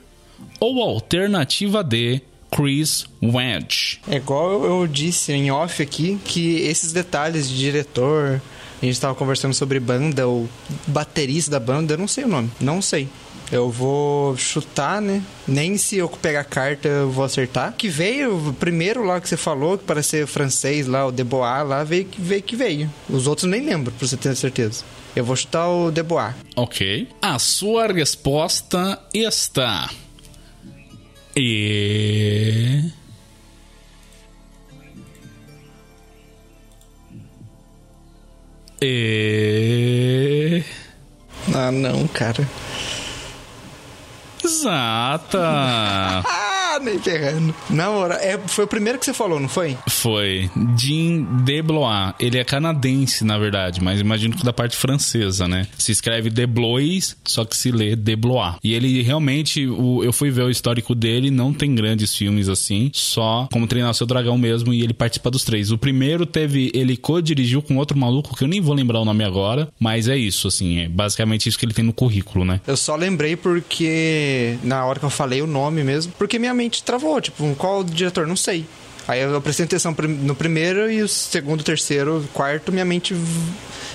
Ou 0.60 0.82
alternativa 0.82 1.84
D. 1.84 2.22
Chris 2.50 3.06
Wedge. 3.22 4.00
É 4.10 4.18
igual 4.18 4.64
eu 4.66 4.86
disse 4.86 5.32
em 5.32 5.50
off 5.52 5.82
aqui 5.82 6.20
que 6.26 6.58
esses 6.62 6.92
detalhes 6.92 7.50
de 7.50 7.58
diretor, 7.58 8.42
a 8.82 8.86
gente 8.86 9.00
tava 9.00 9.16
conversando 9.16 9.54
sobre 9.54 9.80
banda, 9.80 10.28
o 10.28 10.50
baterista 10.88 11.52
da 11.52 11.60
banda, 11.60 11.94
eu 11.94 11.98
não 11.98 12.08
sei 12.08 12.24
o 12.24 12.28
nome, 12.28 12.50
não 12.60 12.82
sei. 12.82 13.08
Eu 13.52 13.70
vou 13.70 14.38
chutar, 14.38 15.02
né? 15.02 15.22
Nem 15.46 15.78
se 15.78 15.98
eu 15.98 16.08
pegar 16.08 16.46
carta 16.46 16.88
eu 16.88 17.12
vou 17.12 17.26
acertar. 17.26 17.74
Que 17.78 17.90
veio 17.90 18.56
primeiro 18.58 19.04
lá 19.04 19.20
que 19.20 19.28
você 19.28 19.36
falou, 19.36 19.78
que 19.78 19.84
parece 19.84 20.10
ser 20.10 20.28
francês 20.28 20.88
lá, 20.88 21.06
o 21.06 21.12
Debois 21.12 21.68
lá, 21.68 21.84
veio 21.84 22.06
que 22.06 22.22
veio. 22.22 22.42
Que 22.42 22.56
veio. 22.56 22.90
Os 23.10 23.28
outros 23.28 23.50
nem 23.50 23.62
lembro, 23.66 23.92
pra 23.92 24.08
você 24.08 24.16
ter 24.16 24.34
certeza. 24.38 24.86
Eu 25.14 25.26
vou 25.26 25.36
chutar 25.36 25.68
o 25.68 25.92
Debois. 25.92 26.34
Ok. 26.56 27.10
A 27.22 27.38
sua 27.40 27.88
resposta 27.88 28.98
está. 29.14 29.90
E. 31.36 32.90
E. 38.84 40.64
Ah, 41.54 41.72
não, 41.72 42.08
cara. 42.08 42.50
Exata! 44.44 46.24
Nem 46.82 47.00
ferrando. 47.00 47.54
Na 47.70 47.90
hora, 47.90 48.16
é, 48.16 48.38
foi 48.48 48.66
o 48.66 48.68
primeiro 48.68 48.98
que 48.98 49.06
você 49.06 49.14
falou, 49.14 49.40
não 49.40 49.50
foi? 49.50 49.78
Foi 49.88 50.50
Jean 50.78 51.24
Deblois. 51.44 52.14
Ele 52.20 52.38
é 52.38 52.44
canadense, 52.44 53.24
na 53.24 53.38
verdade, 53.38 53.82
mas 53.82 54.00
imagino 54.00 54.36
que 54.36 54.44
da 54.44 54.54
parte 54.54 54.76
francesa, 54.76 55.48
né? 55.48 55.68
Se 55.78 55.92
escreve 55.92 56.30
Deblois, 56.30 57.16
só 57.26 57.46
que 57.46 57.56
se 57.56 57.72
lê 57.72 57.96
Deblois. 57.96 58.56
E 58.64 58.74
ele 58.74 59.02
realmente, 59.02 59.68
o, 59.68 60.04
eu 60.04 60.12
fui 60.12 60.32
ver 60.32 60.44
o 60.44 60.50
histórico 60.50 60.96
dele, 60.96 61.30
não 61.30 61.54
tem 61.54 61.74
grandes 61.74 62.16
filmes 62.16 62.50
assim, 62.50 62.90
só 62.94 63.48
como 63.52 63.68
treinar 63.68 63.92
o 63.92 63.94
seu 63.94 64.08
dragão 64.08 64.38
mesmo, 64.38 64.74
e 64.74 64.82
ele 64.82 64.94
participa 64.94 65.30
dos 65.30 65.44
três. 65.44 65.72
O 65.72 65.78
primeiro 65.78 66.26
teve, 66.26 66.72
ele 66.74 66.98
co-dirigiu 66.98 67.62
com 67.62 67.78
outro 67.78 67.98
maluco, 67.98 68.36
que 68.36 68.44
eu 68.44 68.48
nem 68.48 68.62
vou 68.62 68.74
lembrar 68.74 69.00
o 69.00 69.06
nome 69.06 69.24
agora, 69.24 69.70
mas 69.80 70.08
é 70.08 70.18
isso, 70.18 70.48
assim, 70.48 70.80
é 70.80 70.90
basicamente 70.90 71.48
isso 71.48 71.58
que 71.58 71.66
ele 71.66 71.74
tem 71.74 71.86
no 71.86 71.94
currículo, 71.94 72.46
né? 72.46 72.62
Eu 72.66 72.78
só 72.78 72.96
lembrei 72.96 73.36
porque 73.36 74.58
na 74.64 74.86
hora 74.86 75.00
que 75.00 75.06
eu 75.06 75.10
falei 75.10 75.42
o 75.42 75.48
nome 75.48 75.84
mesmo, 75.84 76.14
porque 76.18 76.40
minha 76.40 76.54
mente 76.54 76.71
travou, 76.80 77.20
tipo, 77.20 77.56
qual 77.56 77.80
o 77.80 77.84
diretor? 77.84 78.28
Não 78.28 78.36
sei. 78.36 78.66
Aí 79.08 79.20
eu 79.22 79.42
prestei 79.42 79.66
atenção 79.66 79.96
no 80.20 80.36
primeiro 80.36 80.90
e 80.90 81.02
o 81.02 81.08
segundo, 81.08 81.64
terceiro, 81.64 82.24
quarto, 82.34 82.72
minha 82.72 82.86
mente 82.86 83.16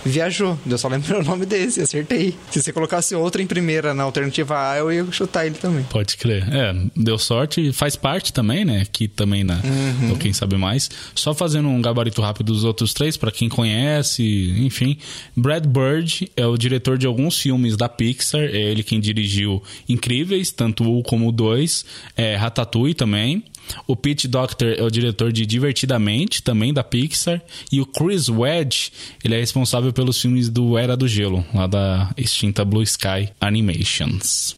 viajou. 0.06 0.58
Eu 0.66 0.78
só 0.78 0.88
lembrei 0.88 1.18
o 1.20 1.24
nome 1.24 1.46
desse, 1.46 1.80
acertei. 1.80 2.34
Se 2.50 2.62
você 2.62 2.72
colocasse 2.72 3.14
outro 3.14 3.42
em 3.42 3.46
primeira 3.46 3.94
na 3.94 4.02
alternativa 4.02 4.70
A, 4.70 4.78
eu 4.78 4.92
ia 4.92 5.06
chutar 5.10 5.46
ele 5.46 5.56
também. 5.56 5.84
Pode 5.84 6.16
crer. 6.16 6.46
É, 6.52 6.74
deu 6.96 7.18
sorte, 7.18 7.72
faz 7.72 7.96
parte 7.96 8.32
também, 8.32 8.64
né? 8.64 8.82
Aqui 8.82 9.08
também 9.08 9.44
na 9.44 9.54
uhum. 9.56 10.10
ou 10.10 10.16
quem 10.16 10.32
sabe 10.32 10.56
mais. 10.56 10.90
Só 11.14 11.34
fazendo 11.34 11.68
um 11.68 11.80
gabarito 11.80 12.20
rápido 12.20 12.52
dos 12.52 12.64
outros 12.64 12.92
três 12.92 13.16
para 13.16 13.30
quem 13.30 13.48
conhece, 13.48 14.54
enfim. 14.58 14.98
Brad 15.36 15.66
Bird 15.66 16.30
é 16.36 16.46
o 16.46 16.56
diretor 16.56 16.98
de 16.98 17.06
alguns 17.06 17.38
filmes 17.38 17.76
da 17.76 17.88
Pixar, 17.88 18.42
é 18.42 18.56
ele 18.56 18.82
quem 18.82 19.00
dirigiu 19.00 19.62
Incríveis, 19.88 20.50
tanto 20.50 20.84
o 20.84 21.02
como 21.02 21.28
o 21.28 21.32
dois, 21.32 21.84
é 22.16 22.36
Ratatouille 22.36 22.94
também. 22.94 23.44
O 23.86 23.96
Pete 23.96 24.28
Doctor 24.28 24.74
é 24.78 24.82
o 24.82 24.90
diretor 24.90 25.32
de 25.32 25.46
Divertidamente, 25.46 26.42
também 26.42 26.72
da 26.72 26.84
Pixar. 26.84 27.42
E 27.70 27.80
o 27.80 27.86
Chris 27.86 28.28
Wedge, 28.28 28.90
ele 29.24 29.34
é 29.34 29.38
responsável 29.38 29.92
pelos 29.92 30.20
filmes 30.20 30.48
do 30.48 30.76
Era 30.76 30.96
do 30.96 31.08
Gelo, 31.08 31.44
lá 31.54 31.66
da 31.66 32.10
extinta 32.16 32.64
Blue 32.64 32.82
Sky 32.82 33.30
Animations. 33.40 34.54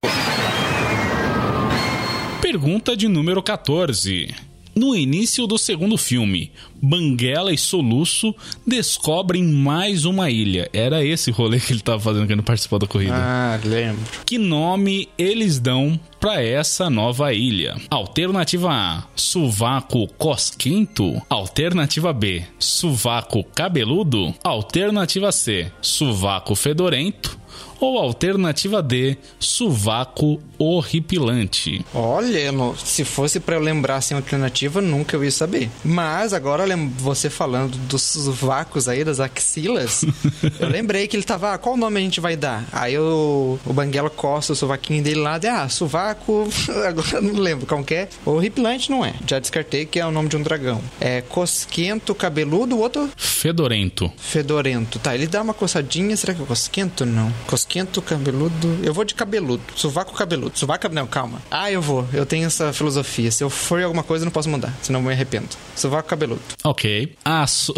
Pergunta 2.41 2.97
de 2.97 3.09
número 3.09 3.43
14. 3.43 4.48
No 4.79 4.95
início 4.95 5.45
do 5.49 5.59
segundo 5.59 5.99
filme, 5.99 6.53
Banguela 6.81 7.53
e 7.53 7.59
Soluço 7.59 8.33
descobrem 8.65 9.43
mais 9.43 10.05
uma 10.05 10.31
ilha. 10.31 10.71
Era 10.73 11.05
esse 11.05 11.33
rolê 11.33 11.59
que 11.59 11.73
ele 11.73 11.81
estava 11.81 11.99
fazendo 11.99 12.29
quando 12.29 12.45
participou 12.45 12.79
da 12.79 12.87
corrida. 12.87 13.17
Ah, 13.17 13.59
lembro. 13.65 14.01
Que 14.25 14.39
nome 14.39 15.09
eles 15.19 15.59
dão 15.59 15.99
para 16.21 16.45
essa 16.45 16.89
nova 16.89 17.33
ilha? 17.35 17.75
Alternativa 17.91 18.71
A: 18.71 19.03
Suvaco 19.17 20.07
Cosquento. 20.17 21.21
Alternativa 21.29 22.13
B: 22.13 22.45
Suvaco 22.57 23.43
Cabeludo. 23.43 24.33
Alternativa 24.45 25.33
C: 25.33 25.73
Suvaco 25.83 26.55
Fedorento. 26.55 27.37
Ou 27.81 27.97
alternativa 27.99 28.83
D, 28.83 29.17
sovaco 29.39 30.41
horripilante. 30.59 31.85
Olha, 31.95 32.53
se 32.77 33.05
fosse 33.05 33.39
para 33.39 33.55
eu 33.55 33.61
lembrar 33.61 34.01
sem 34.01 34.17
alternativa, 34.17 34.81
nunca 34.81 35.17
eu 35.17 35.23
ia 35.23 35.31
saber. 35.31 35.71
Mas 35.85 36.33
agora 36.33 36.65
você 36.97 37.31
falando 37.31 37.77
dos 37.79 38.03
sovacos 38.03 38.89
aí, 38.89 39.05
das 39.05 39.21
axilas, 39.21 40.05
eu 40.59 40.69
lembrei 40.69 41.07
que 41.07 41.17
ele 41.17 41.23
tava, 41.23 41.55
ah, 41.55 41.59
qual 41.59 41.77
nome 41.77 42.01
a 42.01 42.03
gente 42.03 42.21
vai 42.21 42.37
dar? 42.37 42.67
Aí 42.73 42.95
eu, 42.95 43.61
o 43.65 43.73
Banguela 43.73 44.11
costa 44.11 44.53
o 44.53 44.57
sovaquinho 44.57 45.03
dele 45.03 45.21
lá, 45.21 45.39
de, 45.39 45.47
ah, 45.47 45.69
sovaco, 45.69 46.49
agora 46.85 47.21
não 47.21 47.35
lembro 47.35 47.65
qual 47.67 47.85
que 47.85 47.95
é. 47.95 48.09
Horripilante 48.25 48.91
não 48.91 49.05
é, 49.05 49.15
já 49.25 49.39
descartei 49.39 49.87
que 49.87 50.01
é 50.01 50.07
o 50.07 50.11
nome 50.11 50.29
de 50.29 50.37
um 50.37 50.43
dragão. 50.43 50.83
É 51.01 51.21
cosquento, 51.21 52.13
cabeludo, 52.13 52.75
o 52.75 52.81
outro? 52.81 53.09
Fedorento. 53.17 54.13
Fedorento, 54.17 54.99
tá, 54.99 55.15
ele 55.15 55.29
dá 55.29 55.41
uma 55.41 55.55
coçadinha, 55.55 56.17
será 56.17 56.35
que 56.35 56.43
é 56.43 56.45
cosquento? 56.45 57.07
Não. 57.07 57.33
Cosquento 57.47 57.68
Esquento 57.69 58.01
cabeludo. 58.01 58.79
Eu 58.83 58.95
vou 58.95 59.05
de 59.05 59.15
cabeludo. 59.15 59.63
Sovaco 59.77 60.15
cabeludo. 60.15 60.59
Sovaco. 60.59 60.89
Não, 60.89 61.07
calma. 61.07 61.43
Ah, 61.51 61.71
eu 61.71 61.83
vou. 61.83 62.09
Eu 62.15 62.25
tenho 62.25 62.47
essa 62.47 62.73
filosofia. 62.73 63.31
Se 63.31 63.45
eu 63.45 63.51
for 63.51 63.83
alguma 63.83 64.03
coisa, 64.03 64.23
eu 64.23 64.25
não 64.25 64.33
posso 64.33 64.49
mudar. 64.49 64.75
Senão 64.81 65.01
eu 65.01 65.05
me 65.05 65.13
arrependo. 65.13 65.51
Sovaco 65.77 66.09
cabeludo. 66.09 66.41
Ok. 66.65 67.15
Ah, 67.23 67.47
so... 67.47 67.75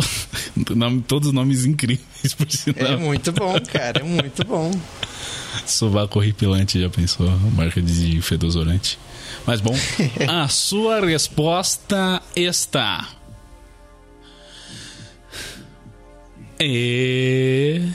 todos 1.08 1.28
os 1.28 1.34
nomes 1.34 1.64
incríveis, 1.64 2.34
por 2.38 2.48
sinal. 2.48 2.92
É 2.92 2.96
muito 2.96 3.32
bom, 3.32 3.52
cara. 3.72 3.98
É 3.98 4.04
muito 4.04 4.44
bom. 4.44 4.70
Sovaco 5.66 6.20
horripilante, 6.20 6.80
já 6.80 6.88
pensou? 6.88 7.28
Marca 7.56 7.82
de 7.82 8.22
fedozorante. 8.22 8.96
Mas 9.44 9.60
bom, 9.60 9.74
a 10.28 10.46
sua 10.46 11.00
resposta 11.00 12.22
está. 12.36 13.08
E. 16.60 17.90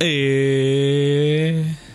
E... 0.00 1.87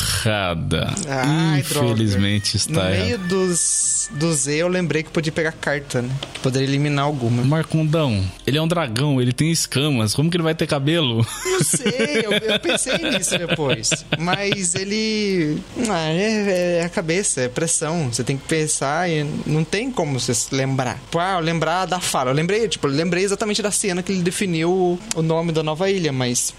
errada. 0.00 0.92
Ai, 1.08 1.60
Infelizmente 1.60 2.56
droga. 2.56 2.56
está 2.56 2.72
No 2.72 2.80
errada. 2.88 3.04
meio 3.04 3.18
dos, 3.18 4.08
do 4.12 4.32
Z 4.32 4.54
eu 4.56 4.68
lembrei 4.68 5.02
que 5.02 5.10
podia 5.10 5.32
pegar 5.32 5.52
carta, 5.52 6.02
né? 6.02 6.10
Que 6.34 6.40
poderia 6.40 6.66
eliminar 6.68 7.04
alguma. 7.04 7.42
Marcondão, 7.44 8.24
ele 8.46 8.58
é 8.58 8.62
um 8.62 8.68
dragão, 8.68 9.20
ele 9.20 9.32
tem 9.32 9.50
escamas. 9.50 10.14
Como 10.14 10.30
que 10.30 10.36
ele 10.36 10.42
vai 10.44 10.54
ter 10.54 10.66
cabelo? 10.66 11.26
Não 11.44 11.62
sei, 11.62 12.22
eu, 12.24 12.32
eu 12.32 12.60
pensei 12.60 12.96
nisso 13.10 13.36
depois. 13.38 13.90
Mas 14.18 14.74
ele. 14.74 15.58
Ah, 15.88 16.08
é, 16.10 16.78
é 16.80 16.84
a 16.84 16.88
cabeça, 16.88 17.42
é 17.42 17.48
pressão. 17.48 18.10
Você 18.12 18.24
tem 18.24 18.36
que 18.36 18.46
pensar 18.46 19.08
e 19.08 19.24
não 19.46 19.64
tem 19.64 19.90
como 19.90 20.18
você 20.18 20.34
se 20.34 20.54
lembrar. 20.54 20.94
Tipo, 20.94 21.18
ah, 21.18 21.38
lembrar 21.38 21.86
da 21.86 22.00
fala. 22.00 22.30
Eu 22.30 22.34
lembrei, 22.34 22.68
tipo, 22.68 22.86
eu 22.86 22.92
lembrei 22.92 23.24
exatamente 23.24 23.62
da 23.62 23.70
cena 23.70 24.02
que 24.02 24.12
ele 24.12 24.22
definiu 24.22 24.98
o 25.14 25.22
nome 25.22 25.52
da 25.52 25.62
nova 25.62 25.90
ilha, 25.90 26.12
mas. 26.12 26.54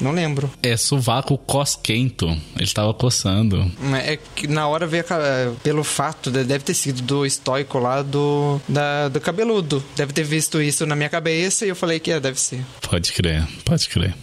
Não 0.00 0.10
lembro. 0.12 0.50
É 0.62 0.76
sovaco 0.76 1.36
cosquento. 1.38 2.26
Ele 2.56 2.70
tava 2.72 2.92
coçando. 2.94 3.70
É 4.04 4.18
que 4.34 4.46
na 4.46 4.66
hora 4.68 4.86
veio 4.86 5.04
a 5.10 5.52
pelo 5.62 5.84
fato, 5.84 6.30
de- 6.30 6.44
deve 6.44 6.64
ter 6.64 6.74
sido 6.74 7.02
do 7.02 7.24
estoico 7.26 7.78
lá 7.78 8.02
do, 8.02 8.60
da, 8.68 9.08
do 9.08 9.20
cabeludo. 9.20 9.82
Deve 9.96 10.12
ter 10.12 10.24
visto 10.24 10.60
isso 10.60 10.84
na 10.86 10.96
minha 10.96 11.08
cabeça 11.08 11.64
e 11.64 11.68
eu 11.68 11.76
falei 11.76 11.98
que 12.00 12.10
é, 12.10 12.18
deve 12.20 12.40
ser. 12.40 12.64
Pode 12.80 13.12
crer, 13.12 13.46
pode 13.64 13.88
crer. 13.88 14.14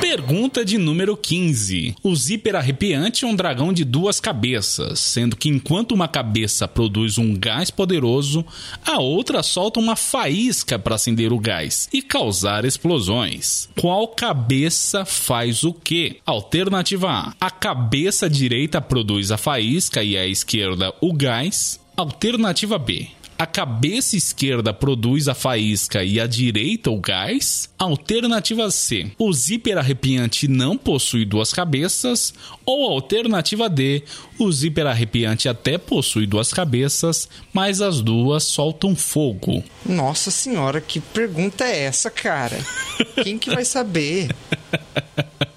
Pergunta 0.00 0.64
de 0.64 0.78
número 0.78 1.14
15. 1.14 1.94
O 2.02 2.16
zíper 2.16 2.56
arrepiante 2.56 3.26
é 3.26 3.28
um 3.28 3.34
dragão 3.34 3.70
de 3.70 3.84
duas 3.84 4.18
cabeças, 4.18 4.98
sendo 4.98 5.36
que 5.36 5.50
enquanto 5.50 5.92
uma 5.92 6.08
cabeça 6.08 6.66
produz 6.66 7.18
um 7.18 7.34
gás 7.36 7.70
poderoso, 7.70 8.44
a 8.84 8.98
outra 8.98 9.42
solta 9.42 9.78
uma 9.78 9.94
faísca 9.94 10.78
para 10.78 10.94
acender 10.94 11.34
o 11.34 11.38
gás 11.38 11.86
e 11.92 12.00
causar 12.00 12.64
explosões. 12.64 13.68
Qual 13.78 14.08
cabeça 14.08 15.04
faz 15.04 15.64
o 15.64 15.72
quê? 15.72 16.16
Alternativa 16.24 17.10
A. 17.10 17.34
A 17.38 17.50
cabeça 17.50 18.28
direita 18.28 18.80
produz 18.80 19.30
a 19.30 19.36
faísca 19.36 20.02
e 20.02 20.16
a 20.16 20.26
esquerda 20.26 20.94
o 21.00 21.12
gás. 21.12 21.78
Alternativa 21.94 22.78
B. 22.78 23.08
A 23.40 23.46
cabeça 23.46 24.18
esquerda 24.18 24.70
produz 24.70 25.26
a 25.26 25.32
faísca 25.34 26.04
e 26.04 26.20
a 26.20 26.26
direita 26.26 26.90
o 26.90 27.00
gás? 27.00 27.70
Alternativa 27.78 28.70
C. 28.70 29.12
O 29.18 29.32
zíper 29.32 29.78
arrepiante 29.78 30.46
não 30.46 30.76
possui 30.76 31.24
duas 31.24 31.50
cabeças? 31.50 32.34
Ou 32.66 32.92
alternativa 32.92 33.66
D. 33.66 34.02
O 34.38 34.52
zíper 34.52 34.86
arrepiante 34.86 35.48
até 35.48 35.78
possui 35.78 36.26
duas 36.26 36.52
cabeças, 36.52 37.30
mas 37.50 37.80
as 37.80 38.02
duas 38.02 38.44
soltam 38.44 38.94
fogo. 38.94 39.64
Nossa 39.86 40.30
senhora, 40.30 40.78
que 40.78 41.00
pergunta 41.00 41.64
é 41.64 41.84
essa, 41.84 42.10
cara? 42.10 42.58
Quem 43.24 43.38
que 43.38 43.48
vai 43.48 43.64
saber? 43.64 44.28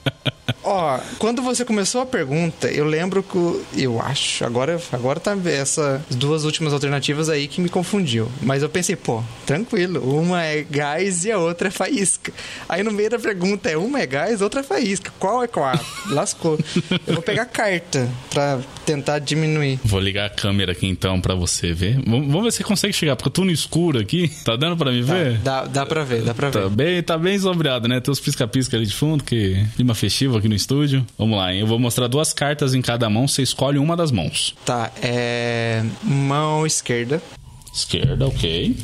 Ó, 0.76 1.00
quando 1.20 1.44
você 1.44 1.64
começou 1.64 2.02
a 2.02 2.06
pergunta, 2.06 2.68
eu 2.68 2.84
lembro 2.84 3.22
que 3.22 3.38
eu 3.80 4.02
acho, 4.02 4.44
agora 4.44 4.82
agora 4.92 5.20
tá 5.20 5.38
essas 5.46 6.02
duas 6.10 6.46
últimas 6.46 6.74
alternativas 6.74 7.30
aí 7.30 7.48
que 7.48 7.62
me 7.62 7.70
confundiu. 7.70 8.28
Mas 8.42 8.64
eu 8.64 8.70
pensei, 8.70 8.96
pô, 8.96 9.24
tranquilo, 9.46 10.02
uma 10.20 10.42
é 10.42 10.64
gás 10.64 11.26
e 11.26 11.32
a 11.32 11.38
outra 11.38 11.68
é 11.68 11.72
faísca. 11.72 12.34
Aí 12.68 12.82
no 12.82 12.92
meio 12.92 13.12
da 13.12 13.20
pergunta 13.20 13.70
é 13.70 13.78
uma 13.78 14.02
é 14.02 14.08
gás, 14.08 14.42
outra 14.42 14.62
é 14.62 14.64
faísca. 14.64 15.14
Qual 15.20 15.44
é 15.44 15.48
qual? 15.48 15.80
Lascou. 16.10 16.58
Eu 17.06 17.14
vou 17.14 17.22
pegar 17.22 17.46
carta 17.46 18.10
pra 18.32 18.60
tentar 18.84 19.20
diminuir. 19.20 19.80
Vou 19.84 20.00
ligar 20.00 20.26
a 20.26 20.30
câmera 20.32 20.72
aqui 20.72 20.88
então 20.88 21.22
pra 21.22 21.36
você 21.36 21.72
ver. 21.72 22.02
Vamos 22.04 22.44
ver 22.46 22.52
se 22.52 22.58
você 22.58 22.64
consegue 22.64 22.94
chegar, 22.94 23.16
porque 23.16 23.28
eu 23.28 23.34
tô 23.34 23.46
no 23.46 23.52
escuro 23.52 24.00
aqui. 24.00 24.28
Tá 24.44 24.56
dando 24.56 24.76
pra 24.76 24.92
me 24.92 25.04
ver? 25.04 25.38
Dá, 25.38 25.66
dá 25.66 25.86
pra 25.86 26.04
ver, 26.04 26.24
dá 26.24 26.34
pra 26.34 26.50
ver. 26.50 26.64
Tá 26.64 26.70
bem, 26.70 27.04
tá 27.04 27.16
bem 27.16 27.38
sombreado, 27.38 27.88
né? 27.88 28.00
Tem 28.00 28.12
os 28.12 28.20
pisca-pisca 28.20 28.76
ali 28.76 28.88
de 28.88 28.96
fundo, 28.96 29.24
que 29.24 29.64
clima 29.76 29.94
festivo 29.94 30.36
aqui 30.36 30.50
no 30.50 30.56
estúdio. 30.64 31.06
Vamos 31.18 31.38
lá, 31.38 31.54
hein? 31.54 31.60
Eu 31.60 31.68
vou 31.68 31.78
mostrar 31.78 32.08
duas 32.08 32.34
cartas 32.34 32.74
em 32.74 32.82
cada 32.82 33.10
mão, 33.10 33.28
você 33.28 33.42
escolhe 33.42 33.78
uma 33.78 33.96
das 33.96 34.12
mãos. 34.12 34.56
Tá, 34.66 34.92
é. 35.02 35.84
Mão 36.04 36.66
esquerda. 36.66 37.22
Esquerda, 37.74 38.28
ok. 38.28 38.76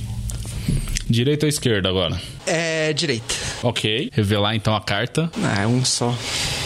Direita 1.09 1.45
ou 1.45 1.49
esquerda 1.49 1.89
agora? 1.89 2.19
É 2.46 2.94
direita. 2.94 3.36
Ok. 3.64 4.10
Revelar 4.14 4.56
então 4.56 4.76
a 4.76 4.82
carta. 4.82 5.32
Ah, 5.44 5.62
é 5.62 5.68
um 5.68 5.84
só. 5.84 6.16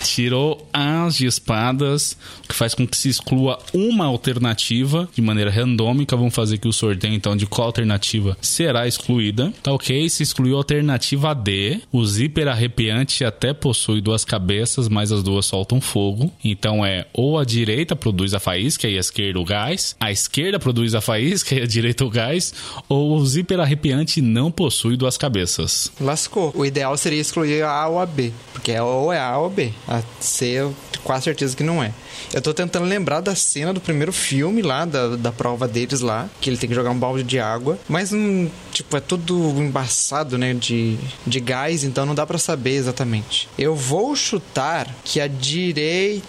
Tirou 0.04 0.68
as 0.74 1.16
de 1.16 1.26
espadas, 1.26 2.18
o 2.44 2.48
que 2.50 2.56
faz 2.56 2.74
com 2.74 2.86
que 2.86 2.98
se 2.98 3.10
exclua 3.10 3.58
uma 3.74 4.06
alternativa 4.06 5.08
de 5.14 5.22
maneira 5.22 5.50
randômica. 5.50 6.16
Vamos 6.16 6.36
fazer 6.36 6.56
aqui 6.56 6.68
o 6.68 6.74
sorteio 6.74 7.14
então 7.14 7.36
de 7.36 7.46
qual 7.46 7.68
alternativa 7.68 8.38
será 8.42 8.88
excluída. 8.88 9.54
Tá 9.64 9.72
ok? 9.72 10.10
Se 10.10 10.24
excluiu 10.24 10.56
a 10.56 10.60
alternativa 10.60 11.34
D. 11.34 11.80
O 11.92 12.06
zíper 12.06 12.48
arrepiante 12.48 13.24
até 13.24 13.54
possui 13.54 14.02
duas 14.02 14.26
cabeças, 14.26 14.90
mas 14.90 15.12
as 15.12 15.24
duas 15.24 15.46
soltam 15.46 15.80
fogo. 15.80 16.32
Então 16.44 16.86
é 16.86 17.06
ou 17.14 17.40
a 17.40 17.46
direita 17.46 17.96
produz 17.96 18.34
a 18.34 18.40
faísca 18.40 18.88
e 18.88 18.98
a 18.98 19.00
esquerda 19.00 19.40
o 19.40 19.46
gás, 19.46 19.96
a 20.00 20.12
esquerda 20.12 20.60
produz 20.60 20.94
a 20.96 21.02
faísca 21.02 21.56
e 21.56 21.62
a 21.62 21.66
direita 21.66 22.04
o 22.06 22.10
gás, 22.10 22.54
ou 22.90 23.16
o 23.16 23.26
zíper 23.26 23.60
arrepiante 23.60 24.22
não 24.22 24.52
possui 24.52 24.98
duas 24.98 25.18
cabeças. 25.18 25.63
Lascou. 26.00 26.52
O 26.56 26.66
ideal 26.66 26.96
seria 26.98 27.22
excluir 27.22 27.64
a 27.64 27.70
A 27.70 27.88
ou 27.88 28.00
a 28.00 28.06
B. 28.06 28.32
Porque 28.54 28.72
é 28.72 28.82
ou 28.82 29.12
é 29.12 29.20
A 29.20 29.38
ou 29.38 29.50
B. 29.50 29.72
A 29.88 30.02
C 30.20 30.46
eu 30.46 30.76
tenho 30.92 31.04
quase 31.04 31.26
certeza 31.26 31.56
que 31.56 31.64
não 31.64 31.84
é. 31.84 31.94
Eu 32.34 32.42
tô 32.42 32.54
tentando 32.54 32.86
lembrar 32.86 33.22
da 33.22 33.36
cena 33.36 33.74
do 33.74 33.82
primeiro 33.82 34.12
filme 34.12 34.62
lá, 34.62 34.86
da, 34.86 35.16
da 35.16 35.32
prova 35.32 35.68
deles 35.68 36.02
lá, 36.02 36.30
que 36.42 36.50
ele 36.50 36.58
tem 36.58 36.68
que 36.70 36.76
jogar 36.76 36.90
um 36.92 36.98
balde 36.98 37.24
de 37.24 37.40
água. 37.40 37.78
Mas, 37.88 38.12
hum, 38.12 38.50
tipo, 38.72 38.96
é 38.98 39.00
tudo 39.00 39.36
embaçado, 39.58 40.38
né? 40.38 40.54
De, 40.54 40.98
de 41.28 41.40
gás, 41.40 41.84
então 41.84 42.06
não 42.06 42.16
dá 42.16 42.26
pra 42.26 42.38
saber 42.38 42.72
exatamente. 42.72 43.48
Eu 43.58 43.76
vou 43.76 44.16
chutar 44.16 44.88
que 45.04 45.20
a 45.20 45.28
direita. 45.28 46.26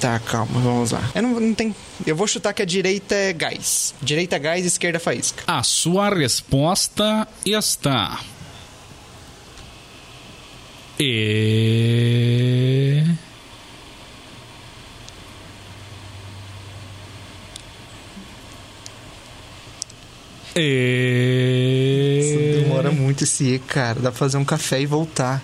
Tá, 0.00 0.18
calma, 0.18 0.58
vamos 0.60 0.92
lá. 0.92 1.10
Eu 1.14 1.22
não, 1.22 1.38
não 1.38 1.54
tem. 1.54 1.74
Eu 2.06 2.16
vou 2.16 2.26
chutar 2.26 2.54
que 2.54 2.62
a 2.62 2.64
direita 2.64 3.14
é 3.14 3.32
gás. 3.32 3.94
Direita 4.00 4.38
gás, 4.38 4.64
esquerda 4.64 4.98
faísca. 4.98 5.42
A 5.46 5.62
sua 5.62 6.08
resposta 6.08 7.28
está. 7.44 8.18
E. 11.02 13.02
E. 20.54 22.60
Demora 22.62 22.90
muito 22.90 23.24
esse 23.24 23.54
E, 23.54 23.58
cara. 23.58 23.98
Dá 23.98 24.10
pra 24.10 24.18
fazer 24.18 24.36
um 24.36 24.44
café 24.44 24.82
e 24.82 24.86
voltar. 24.86 25.42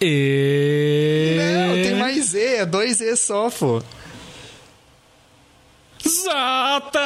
E. 0.00 1.36
Não, 1.66 1.82
tem 1.82 1.96
mais 1.96 2.32
E, 2.32 2.58
é 2.58 2.66
dois 2.66 3.00
E 3.00 3.16
só, 3.16 3.50
pô. 3.50 3.82
Zata! 6.06 7.00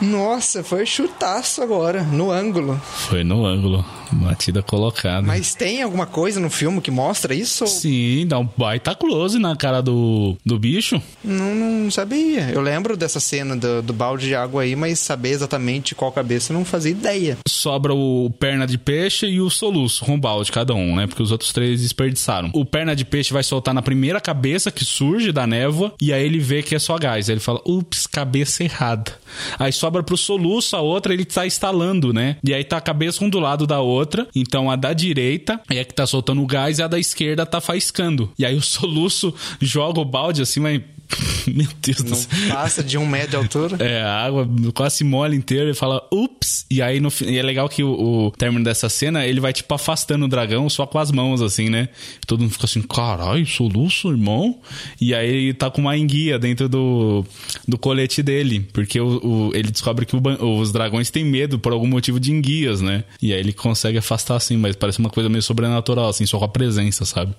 Nossa, 0.00 0.62
foi 0.62 0.86
chutaço 0.86 1.62
agora, 1.62 2.02
no 2.02 2.30
ângulo. 2.30 2.80
Foi 3.08 3.24
no 3.24 3.44
ângulo. 3.44 3.84
Batida 4.12 4.62
colocada. 4.62 5.26
Mas 5.26 5.54
tem 5.54 5.82
alguma 5.82 6.06
coisa 6.06 6.40
no 6.40 6.50
filme 6.50 6.80
que 6.80 6.90
mostra 6.90 7.34
isso? 7.34 7.66
Sim, 7.66 8.26
dá 8.26 8.38
um 8.38 8.48
baita 8.56 8.94
close 8.94 9.38
na 9.38 9.56
cara 9.56 9.80
do, 9.80 10.36
do 10.44 10.58
bicho. 10.58 11.00
Não, 11.22 11.54
não 11.54 11.90
sabia. 11.90 12.50
Eu 12.50 12.60
lembro 12.60 12.96
dessa 12.96 13.20
cena 13.20 13.56
do, 13.56 13.82
do 13.82 13.92
balde 13.92 14.26
de 14.26 14.34
água 14.34 14.62
aí, 14.62 14.74
mas 14.74 14.98
saber 14.98 15.30
exatamente 15.30 15.94
qual 15.94 16.12
cabeça 16.12 16.52
não 16.52 16.64
fazia 16.64 16.92
ideia. 16.92 17.38
Sobra 17.46 17.94
o 17.94 18.30
perna 18.38 18.66
de 18.66 18.78
peixe 18.78 19.26
e 19.26 19.40
o 19.40 19.50
soluço, 19.50 20.04
com 20.04 20.18
balde 20.18 20.52
cada 20.52 20.74
um, 20.74 20.96
né? 20.96 21.06
Porque 21.06 21.22
os 21.22 21.32
outros 21.32 21.52
três 21.52 21.80
desperdiçaram. 21.80 22.50
O 22.52 22.64
perna 22.64 22.94
de 22.94 23.04
peixe 23.04 23.32
vai 23.32 23.42
soltar 23.42 23.74
na 23.74 23.82
primeira 23.82 24.20
cabeça 24.20 24.70
que 24.70 24.84
surge 24.84 25.32
da 25.32 25.46
névoa 25.46 25.92
e 26.00 26.12
aí 26.12 26.24
ele 26.24 26.38
vê 26.38 26.62
que 26.62 26.74
é 26.74 26.78
só 26.78 26.96
gás. 26.98 27.28
Aí 27.28 27.34
ele 27.34 27.40
fala, 27.40 27.60
ups, 27.66 28.06
cabeça 28.06 28.64
errada. 28.64 29.12
Aí 29.58 29.72
sobra 29.72 30.02
pro 30.02 30.16
soluço, 30.16 30.76
a 30.76 30.80
outra 30.80 31.12
ele 31.12 31.24
tá 31.24 31.46
instalando, 31.46 32.12
né? 32.12 32.36
E 32.44 32.54
aí 32.54 32.64
tá 32.64 32.76
a 32.76 32.80
cabeça 32.80 33.24
um 33.24 33.28
do 33.28 33.38
lado 33.38 33.66
da 33.66 33.80
outra. 33.80 33.97
Então 34.34 34.70
a 34.70 34.76
da 34.76 34.92
direita 34.92 35.60
é 35.70 35.80
a 35.80 35.84
que 35.84 35.94
tá 35.94 36.06
soltando 36.06 36.42
o 36.42 36.46
gás 36.46 36.78
e 36.78 36.82
a 36.82 36.88
da 36.88 36.98
esquerda 36.98 37.46
tá 37.46 37.60
faiscando. 37.60 38.32
E 38.38 38.44
aí 38.44 38.56
o 38.56 38.62
soluço 38.62 39.34
joga 39.60 40.00
o 40.00 40.04
balde 40.04 40.42
assim, 40.42 40.60
mas. 40.60 40.82
Meu 41.46 41.66
Deus 41.82 42.02
do 42.02 42.14
céu. 42.14 42.28
passa 42.50 42.82
de 42.84 42.98
um 42.98 43.06
metro 43.06 43.30
de 43.30 43.36
altura. 43.36 43.76
É, 43.84 44.02
a 44.02 44.24
água 44.26 44.48
quase 44.74 44.96
se 44.96 45.04
molha 45.04 45.34
inteira 45.34 45.70
e 45.70 45.74
fala, 45.74 46.06
ups! 46.12 46.66
E 46.70 46.82
aí 46.82 47.00
no, 47.00 47.10
e 47.24 47.38
é 47.38 47.42
legal 47.42 47.68
que 47.68 47.82
o, 47.82 48.26
o 48.26 48.30
término 48.32 48.62
dessa 48.64 48.88
cena, 48.88 49.26
ele 49.26 49.40
vai 49.40 49.52
tipo 49.52 49.72
afastando 49.74 50.26
o 50.26 50.28
dragão 50.28 50.68
só 50.68 50.86
com 50.86 50.98
as 50.98 51.10
mãos, 51.10 51.40
assim, 51.40 51.68
né? 51.70 51.88
Todo 52.26 52.40
mundo 52.40 52.52
fica 52.52 52.66
assim, 52.66 52.82
caralho, 52.82 53.46
soluço, 53.46 54.10
irmão. 54.10 54.58
E 55.00 55.14
aí 55.14 55.28
ele 55.28 55.54
tá 55.54 55.70
com 55.70 55.80
uma 55.80 55.96
enguia 55.96 56.38
dentro 56.38 56.68
do, 56.68 57.24
do 57.66 57.78
colete 57.78 58.22
dele, 58.22 58.68
porque 58.72 59.00
o, 59.00 59.48
o- 59.48 59.50
ele 59.54 59.70
descobre 59.70 60.04
que 60.04 60.14
o 60.16 60.20
os 60.58 60.72
dragões 60.72 61.10
têm 61.10 61.24
medo 61.24 61.58
por 61.58 61.72
algum 61.72 61.86
motivo 61.86 62.20
de 62.20 62.30
enguias, 62.32 62.80
né? 62.80 63.04
E 63.22 63.32
aí 63.32 63.40
ele 63.40 63.52
consegue 63.52 63.96
afastar 63.98 64.36
assim, 64.36 64.56
mas 64.56 64.76
parece 64.76 64.98
uma 64.98 65.08
coisa 65.10 65.28
meio 65.28 65.42
sobrenatural, 65.42 66.08
assim, 66.08 66.26
só 66.26 66.38
com 66.38 66.44
a 66.44 66.48
presença, 66.48 67.04
sabe? 67.04 67.32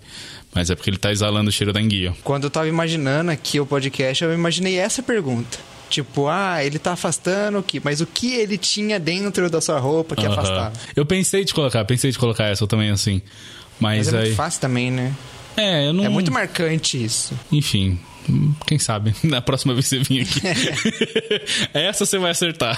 Mas 0.53 0.69
é 0.69 0.75
porque 0.75 0.89
ele 0.89 0.97
tá 0.97 1.11
exalando 1.11 1.49
o 1.49 1.51
cheiro 1.51 1.71
da 1.71 1.81
enguia. 1.81 2.13
Quando 2.23 2.45
eu 2.45 2.49
tava 2.49 2.67
imaginando 2.67 3.31
aqui 3.31 3.59
o 3.59 3.65
podcast, 3.65 4.23
eu 4.23 4.33
imaginei 4.33 4.77
essa 4.77 5.03
pergunta. 5.03 5.57
Tipo, 5.89 6.27
ah, 6.27 6.63
ele 6.63 6.77
tá 6.77 6.93
afastando 6.93 7.57
o 7.59 7.63
que? 7.63 7.81
Mas 7.83 7.99
o 7.99 8.05
que 8.05 8.35
ele 8.35 8.57
tinha 8.57 8.99
dentro 8.99 9.49
da 9.49 9.59
sua 9.59 9.79
roupa 9.79 10.15
que 10.15 10.25
afastava? 10.25 10.73
Eu 10.95 11.05
pensei 11.05 11.43
de 11.43 11.53
colocar, 11.53 11.83
pensei 11.85 12.11
de 12.11 12.19
colocar 12.19 12.45
essa 12.45 12.67
também 12.67 12.91
assim. 12.91 13.21
Mas, 13.79 14.05
Mas 14.05 14.13
é 14.13 14.17
aí. 14.17 14.23
muito 14.25 14.35
fácil 14.35 14.61
também, 14.61 14.91
né? 14.91 15.13
É, 15.57 15.87
eu 15.87 15.93
não. 15.93 16.05
É 16.05 16.09
muito 16.09 16.31
marcante 16.31 17.03
isso. 17.03 17.33
Enfim. 17.51 17.99
Hum, 18.29 18.53
Quem 18.67 18.77
sabe? 18.79 19.13
Na 19.23 19.41
próxima 19.41 19.73
vez 19.73 19.87
que 19.89 19.97
você 19.97 20.03
vir 20.03 20.21
aqui. 20.21 20.41
Essa 21.73 22.05
você 22.05 22.17
vai 22.17 22.31
acertar. 22.31 22.77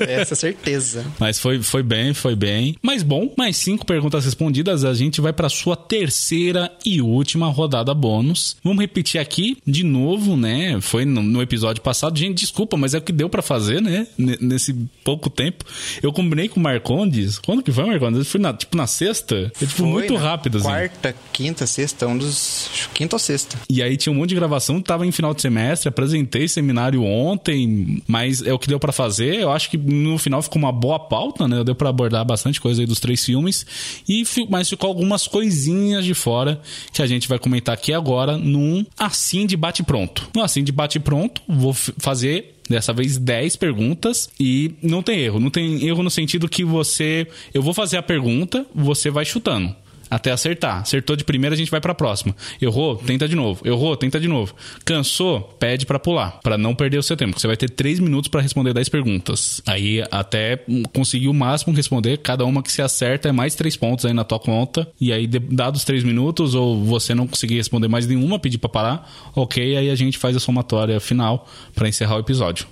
Essa 0.00 0.34
certeza. 0.34 1.04
Mas 1.18 1.38
foi, 1.38 1.62
foi 1.62 1.82
bem, 1.82 2.14
foi 2.14 2.34
bem. 2.36 2.76
Mas 2.82 3.02
bom, 3.02 3.32
mais 3.36 3.56
cinco 3.56 3.84
perguntas 3.86 4.24
respondidas. 4.24 4.84
A 4.84 4.94
gente 4.94 5.20
vai 5.20 5.32
para 5.32 5.48
sua 5.48 5.76
terceira 5.76 6.70
e 6.84 7.00
última 7.00 7.48
rodada 7.48 7.92
bônus. 7.94 8.56
Vamos 8.62 8.80
repetir 8.80 9.20
aqui 9.20 9.56
de 9.66 9.82
novo, 9.84 10.36
né? 10.36 10.80
Foi 10.80 11.04
no, 11.04 11.22
no 11.22 11.42
episódio 11.42 11.82
passado. 11.82 12.18
Gente, 12.18 12.38
desculpa, 12.40 12.76
mas 12.76 12.94
é 12.94 12.98
o 12.98 13.02
que 13.02 13.12
deu 13.12 13.28
para 13.28 13.42
fazer, 13.42 13.80
né? 13.80 14.06
N- 14.18 14.38
nesse 14.40 14.72
pouco 15.02 15.28
tempo. 15.30 15.64
Eu 16.02 16.12
combinei 16.12 16.48
com 16.48 16.60
o 16.60 16.62
Marcondes. 16.62 17.38
Quando 17.38 17.62
que 17.62 17.72
foi, 17.72 17.84
Marcondes? 17.84 18.28
Foi 18.28 18.40
na, 18.40 18.52
tipo 18.52 18.76
na 18.76 18.86
sexta? 18.86 19.50
Foi, 19.54 19.66
tipo, 19.68 19.80
Foi 19.82 19.86
muito 19.90 20.16
rápido, 20.16 20.58
assim. 20.58 20.66
Quarta, 20.66 21.14
quinta, 21.32 21.66
sexta, 21.66 22.06
um 22.06 22.16
dos. 22.16 22.68
Quinta 22.94 23.16
ou 23.16 23.20
sexta. 23.20 23.56
E 23.68 23.82
aí 23.82 23.96
tinha 23.96 24.12
um 24.12 24.16
monte 24.16 24.30
de 24.30 24.34
gravação, 24.34 24.63
tava 24.80 25.06
em 25.06 25.12
final 25.12 25.34
de 25.34 25.42
semestre, 25.42 25.88
apresentei 25.88 26.48
seminário 26.48 27.02
ontem, 27.02 28.02
mas 28.06 28.42
é 28.42 28.52
o 28.52 28.58
que 28.58 28.68
deu 28.68 28.78
pra 28.78 28.92
fazer. 28.92 29.40
Eu 29.40 29.50
acho 29.50 29.70
que 29.70 29.76
no 29.76 30.18
final 30.18 30.42
ficou 30.42 30.58
uma 30.58 30.72
boa 30.72 30.98
pauta, 30.98 31.46
né? 31.48 31.62
Deu 31.64 31.74
pra 31.74 31.88
abordar 31.88 32.24
bastante 32.24 32.60
coisa 32.60 32.82
aí 32.82 32.86
dos 32.86 33.00
três 33.00 33.24
filmes, 33.24 33.66
e 34.08 34.24
mas 34.48 34.68
ficou 34.68 34.88
algumas 34.88 35.26
coisinhas 35.26 36.04
de 36.04 36.14
fora 36.14 36.60
que 36.92 37.02
a 37.02 37.06
gente 37.06 37.28
vai 37.28 37.38
comentar 37.38 37.74
aqui 37.74 37.92
agora 37.92 38.36
num 38.36 38.84
assim 38.98 39.46
de 39.46 39.56
bate 39.56 39.82
pronto. 39.82 40.28
No 40.34 40.42
assim 40.42 40.62
de 40.62 40.72
bate 40.72 40.98
pronto, 40.98 41.42
vou 41.48 41.72
fazer 41.72 42.54
Dessa 42.68 42.94
vez 42.94 43.18
10 43.18 43.56
perguntas 43.56 44.30
e 44.40 44.74
não 44.82 45.02
tem 45.02 45.20
erro. 45.20 45.38
Não 45.38 45.50
tem 45.50 45.86
erro 45.86 46.02
no 46.02 46.10
sentido 46.10 46.48
que 46.48 46.64
você. 46.64 47.26
Eu 47.52 47.60
vou 47.60 47.74
fazer 47.74 47.98
a 47.98 48.02
pergunta, 48.02 48.64
você 48.74 49.10
vai 49.10 49.24
chutando 49.26 49.76
até 50.14 50.30
acertar. 50.30 50.80
Acertou 50.80 51.16
de 51.16 51.24
primeira, 51.24 51.54
a 51.54 51.58
gente 51.58 51.70
vai 51.70 51.80
pra 51.80 51.92
próxima. 51.92 52.36
Errou, 52.62 52.96
tenta 52.96 53.26
de 53.28 53.34
novo. 53.34 53.66
Errou, 53.66 53.96
tenta 53.96 54.20
de 54.20 54.28
novo. 54.28 54.54
Cansou, 54.84 55.40
pede 55.58 55.84
pra 55.84 55.98
pular, 55.98 56.38
Pra 56.40 56.56
não 56.56 56.74
perder 56.74 56.98
o 56.98 57.02
seu 57.02 57.16
tempo. 57.16 57.38
Você 57.38 57.48
vai 57.48 57.56
ter 57.56 57.68
3 57.68 57.98
minutos 57.98 58.28
pra 58.28 58.40
responder 58.40 58.72
10 58.72 58.88
perguntas. 58.88 59.60
Aí 59.66 60.04
até 60.12 60.64
conseguir 60.92 61.28
o 61.28 61.34
máximo 61.34 61.74
responder, 61.74 62.18
cada 62.18 62.44
uma 62.44 62.62
que 62.62 62.70
se 62.70 62.80
acerta 62.80 63.28
é 63.28 63.32
mais 63.32 63.56
3 63.56 63.76
pontos 63.76 64.04
aí 64.04 64.12
na 64.12 64.22
tua 64.22 64.38
conta. 64.38 64.86
E 65.00 65.12
aí 65.12 65.26
dados 65.26 65.82
3 65.84 66.04
minutos 66.04 66.54
ou 66.54 66.84
você 66.84 67.12
não 67.14 67.26
conseguir 67.26 67.56
responder 67.56 67.88
mais 67.88 68.06
nenhuma, 68.06 68.38
pedir 68.38 68.58
pra 68.58 68.68
parar, 68.68 69.10
OK, 69.34 69.76
aí 69.76 69.90
a 69.90 69.94
gente 69.96 70.16
faz 70.16 70.36
a 70.36 70.40
somatória 70.40 71.00
final 71.00 71.48
pra 71.74 71.88
encerrar 71.88 72.16
o 72.16 72.20
episódio. 72.20 72.66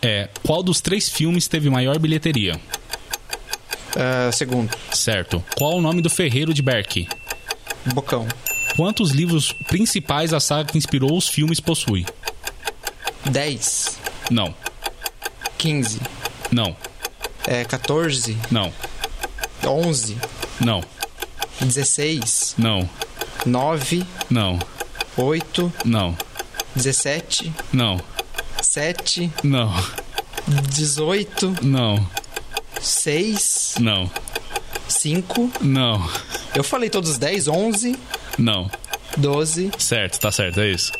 É, 0.00 0.28
qual 0.42 0.62
dos 0.62 0.82
três 0.82 1.08
filmes 1.08 1.48
teve 1.48 1.70
maior 1.70 1.98
bilheteria? 1.98 2.60
Ah, 3.96 4.30
segundo, 4.32 4.70
Certo. 4.92 5.42
Qual 5.56 5.76
o 5.76 5.80
nome 5.80 6.00
do 6.02 6.10
ferreiro 6.10 6.52
de 6.52 6.62
Berk? 6.62 7.08
Bocão. 7.92 8.26
Quantos 8.76 9.10
livros 9.10 9.52
principais 9.68 10.32
a 10.32 10.40
saga 10.40 10.72
que 10.72 10.78
inspirou 10.78 11.16
os 11.16 11.28
filmes 11.28 11.60
possui? 11.60 12.04
10, 13.30 13.98
Não. 14.30 14.54
15, 15.58 16.00
Não. 16.50 16.76
é, 17.46 17.64
14, 17.64 18.36
Não. 18.50 18.72
11, 19.64 20.16
Não. 20.60 20.82
16, 21.60 22.54
Não. 22.58 22.88
9, 23.46 24.04
Não. 24.28 24.58
8, 25.16 25.72
Não. 25.84 26.16
17, 26.74 27.52
Não. 27.72 28.00
7, 28.60 29.30
Não. 29.42 29.72
18, 30.48 31.54
Não. 31.62 32.06
6, 32.84 33.74
Não. 33.80 34.10
5. 34.88 35.50
Não. 35.62 36.08
Eu 36.54 36.62
falei 36.62 36.90
todos 36.90 37.10
os 37.10 37.18
10, 37.18 37.48
11, 37.48 37.96
Não. 38.38 38.70
12. 39.16 39.70
Certo, 39.78 40.18
tá 40.20 40.30
certo, 40.30 40.60
é 40.60 40.70
isso. 40.70 40.92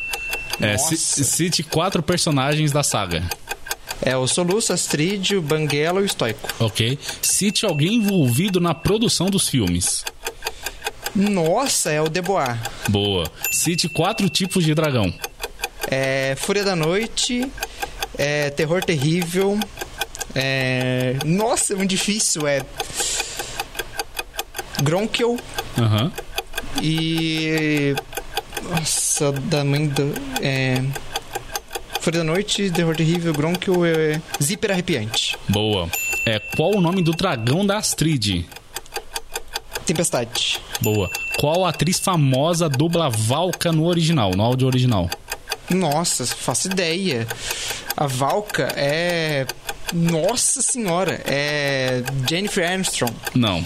É, 0.60 0.78
cite 0.78 1.62
quatro 1.62 2.02
personagens 2.02 2.70
da 2.72 2.82
saga. 2.82 3.22
É 4.00 4.16
o 4.16 4.26
Soluço, 4.26 4.72
Astrid, 4.72 5.32
o 5.36 5.42
Banguela 5.42 6.00
e 6.00 6.04
o 6.04 6.08
Stoico. 6.08 6.48
Ok? 6.58 6.98
Cite 7.22 7.64
alguém 7.64 7.94
envolvido 7.94 8.60
na 8.60 8.74
produção 8.74 9.26
dos 9.26 9.48
filmes. 9.48 10.04
Nossa, 11.14 11.90
é 11.90 12.00
o 12.00 12.08
Debois. 12.08 12.56
Boa. 12.88 13.30
Cite 13.50 13.88
quatro 13.88 14.28
tipos 14.28 14.64
de 14.64 14.74
dragão. 14.74 15.12
É 15.88 16.34
Fúria 16.38 16.64
da 16.64 16.74
Noite, 16.74 17.46
é 18.18 18.50
Terror 18.50 18.82
Terrível, 18.82 19.58
é... 20.34 21.16
Nossa, 21.24 21.72
é 21.72 21.76
muito 21.76 21.90
difícil, 21.90 22.46
é... 22.46 22.62
Gronkel 24.82 25.38
Aham. 25.78 26.12
e... 26.82 27.94
Nossa, 28.70 29.32
da 29.32 29.64
mãe 29.64 29.86
do... 29.86 30.12
É... 30.40 30.82
Fúria 32.00 32.20
da 32.20 32.24
Noite, 32.24 32.70
Terror 32.70 32.94
Terrível, 32.94 33.32
Gronkel, 33.32 33.84
é... 33.86 34.20
Zíper 34.42 34.72
Arrepiante. 34.72 35.38
Boa. 35.48 35.88
É, 36.26 36.38
qual 36.56 36.74
o 36.74 36.80
nome 36.80 37.02
do 37.02 37.12
dragão 37.12 37.64
da 37.64 37.78
Astrid? 37.78 38.46
Tempestade. 39.86 40.58
Boa. 40.80 41.10
Qual 41.38 41.66
atriz 41.66 41.98
famosa 41.98 42.68
dubla 42.68 43.10
Valka 43.10 43.70
no 43.70 43.86
original, 43.86 44.30
no 44.34 44.42
áudio 44.42 44.66
original? 44.66 45.10
Nossa, 45.70 46.26
faço 46.26 46.68
ideia. 46.68 47.26
A 47.96 48.06
Valka 48.06 48.72
é... 48.76 49.46
Nossa 49.94 50.60
senhora, 50.60 51.22
é 51.24 52.02
Jennifer 52.28 52.68
Armstrong. 52.68 53.14
Não. 53.34 53.64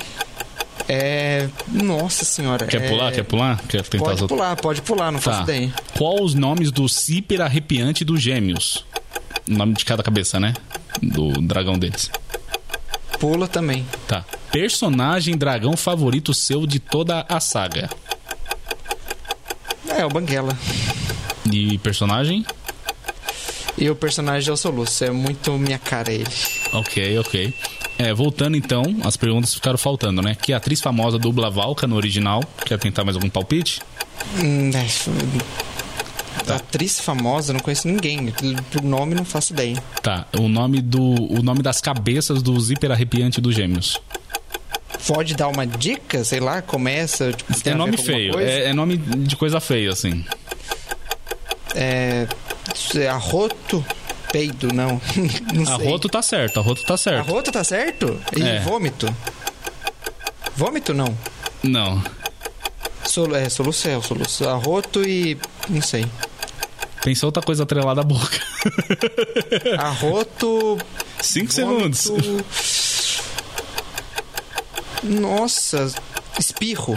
É... 0.87 1.49
Nossa 1.69 2.25
senhora. 2.25 2.67
Quer 2.67 2.83
é... 2.83 2.89
pular? 2.89 3.13
Quer 3.13 3.23
pular? 3.25 3.61
Quer 3.67 3.83
tentar 3.83 4.05
Pode 4.05 4.15
as 4.17 4.23
outras? 4.23 4.39
pular, 4.39 4.57
pode 4.57 4.83
pular, 4.83 5.11
não 5.11 5.21
faço 5.21 5.39
Tá. 5.39 5.45
ideia. 5.45 5.73
Qual 5.97 6.23
os 6.23 6.35
nomes 6.35 6.71
do 6.71 6.87
zíper 6.87 7.41
arrepiante 7.41 8.05
dos 8.05 8.21
gêmeos? 8.21 8.85
O 9.49 9.53
nome 9.55 9.73
de 9.75 9.85
cada 9.85 10.03
cabeça, 10.03 10.39
né? 10.39 10.53
Do 11.03 11.33
dragão 11.41 11.79
deles. 11.79 12.11
Pula 13.19 13.49
também. 13.49 13.87
Tá. 14.07 14.25
Personagem 14.53 15.37
dragão 15.37 15.77
favorito 15.77 16.33
seu 16.35 16.67
de 16.67 16.79
toda 16.79 17.25
a 17.29 17.41
saga. 17.41 17.89
É, 19.89 20.05
o 20.05 20.09
Banguela. 20.09 20.57
E 21.51 21.79
personagem? 21.79 22.45
E 23.79 23.89
o 23.89 23.95
personagem 23.95 24.51
é 24.51 24.53
o 24.53 24.57
Soluço, 24.57 25.05
é 25.05 25.11
muito 25.11 25.53
minha 25.53 25.79
cara 25.79 26.13
ele. 26.13 26.27
Ok, 26.73 27.19
ok. 27.19 27.55
É, 27.97 28.13
voltando 28.13 28.57
então, 28.57 28.83
as 29.05 29.17
perguntas 29.17 29.55
ficaram 29.55 29.79
faltando, 29.79 30.21
né? 30.21 30.35
Que 30.41 30.53
atriz 30.53 30.81
famosa 30.81 31.19
dubla 31.19 31.49
Valka 31.51 31.87
no 31.87 31.97
original? 31.97 32.43
Quer 32.65 32.79
tentar 32.79 33.05
mais 33.05 33.17
algum 33.17 33.29
palpite? 33.29 33.81
Hum, 34.37 34.71
é, 34.75 36.53
Atriz 36.53 37.01
famosa, 37.01 37.53
não 37.53 37.61
conheço 37.61 37.87
ninguém. 37.87 38.33
Por 38.71 38.83
nome, 38.83 39.15
não 39.15 39.25
faço 39.25 39.53
ideia. 39.53 39.77
Tá. 40.03 40.27
O 40.39 40.49
nome 40.49 40.81
do. 40.81 41.01
O 41.03 41.43
nome 41.43 41.63
das 41.63 41.81
cabeças 41.81 42.43
do 42.43 42.59
zíper 42.59 42.91
arrepiante 42.91 43.41
dos 43.41 43.55
gêmeos. 43.55 44.01
Pode 45.07 45.35
dar 45.35 45.49
uma 45.49 45.67
dica? 45.67 46.25
Sei 46.25 46.41
lá, 46.41 46.63
começa. 46.63 47.33
Tipo, 47.33 47.69
É 47.69 47.75
nome 47.75 47.97
feio. 47.97 48.39
É, 48.39 48.67
é 48.67 48.73
nome 48.73 48.97
de 48.97 49.37
coisa 49.37 49.61
feia, 49.61 49.91
assim. 49.91 50.25
É. 51.75 52.27
é 52.97 53.09
Arroto? 53.09 53.85
Peido, 54.33 54.69
não. 54.75 55.01
não. 55.55 55.73
Arroto 55.75 56.09
tá 56.09 56.21
certo, 56.23 56.61
arroto 56.61 56.85
tá 56.85 56.97
certo. 56.97 57.29
Arroto 57.29 57.51
tá 57.53 57.65
certo? 57.65 58.21
E 58.37 58.43
É. 58.43 58.61
vômito? 58.61 59.15
Vômito 60.57 60.93
não. 60.93 61.17
Não. 61.63 62.03
Sol, 63.07 63.35
é, 63.35 63.49
soluço 63.49 63.89
é 63.89 63.97
o 63.97 64.03
soluço. 64.03 64.47
Arroto 64.49 65.03
e. 65.03 65.39
Não 65.69 65.81
sei. 65.81 66.05
Pensou 67.03 67.29
outra 67.29 67.43
coisa 67.43 67.63
atrelada 67.63 68.01
à 68.03 68.05
boca. 68.05 68.39
Arroto. 69.79 70.79
Cinco 71.23 71.53
segundos. 71.53 72.05
vômito. 72.07 72.45
Nossa, 75.03 75.91
espirro. 76.39 76.95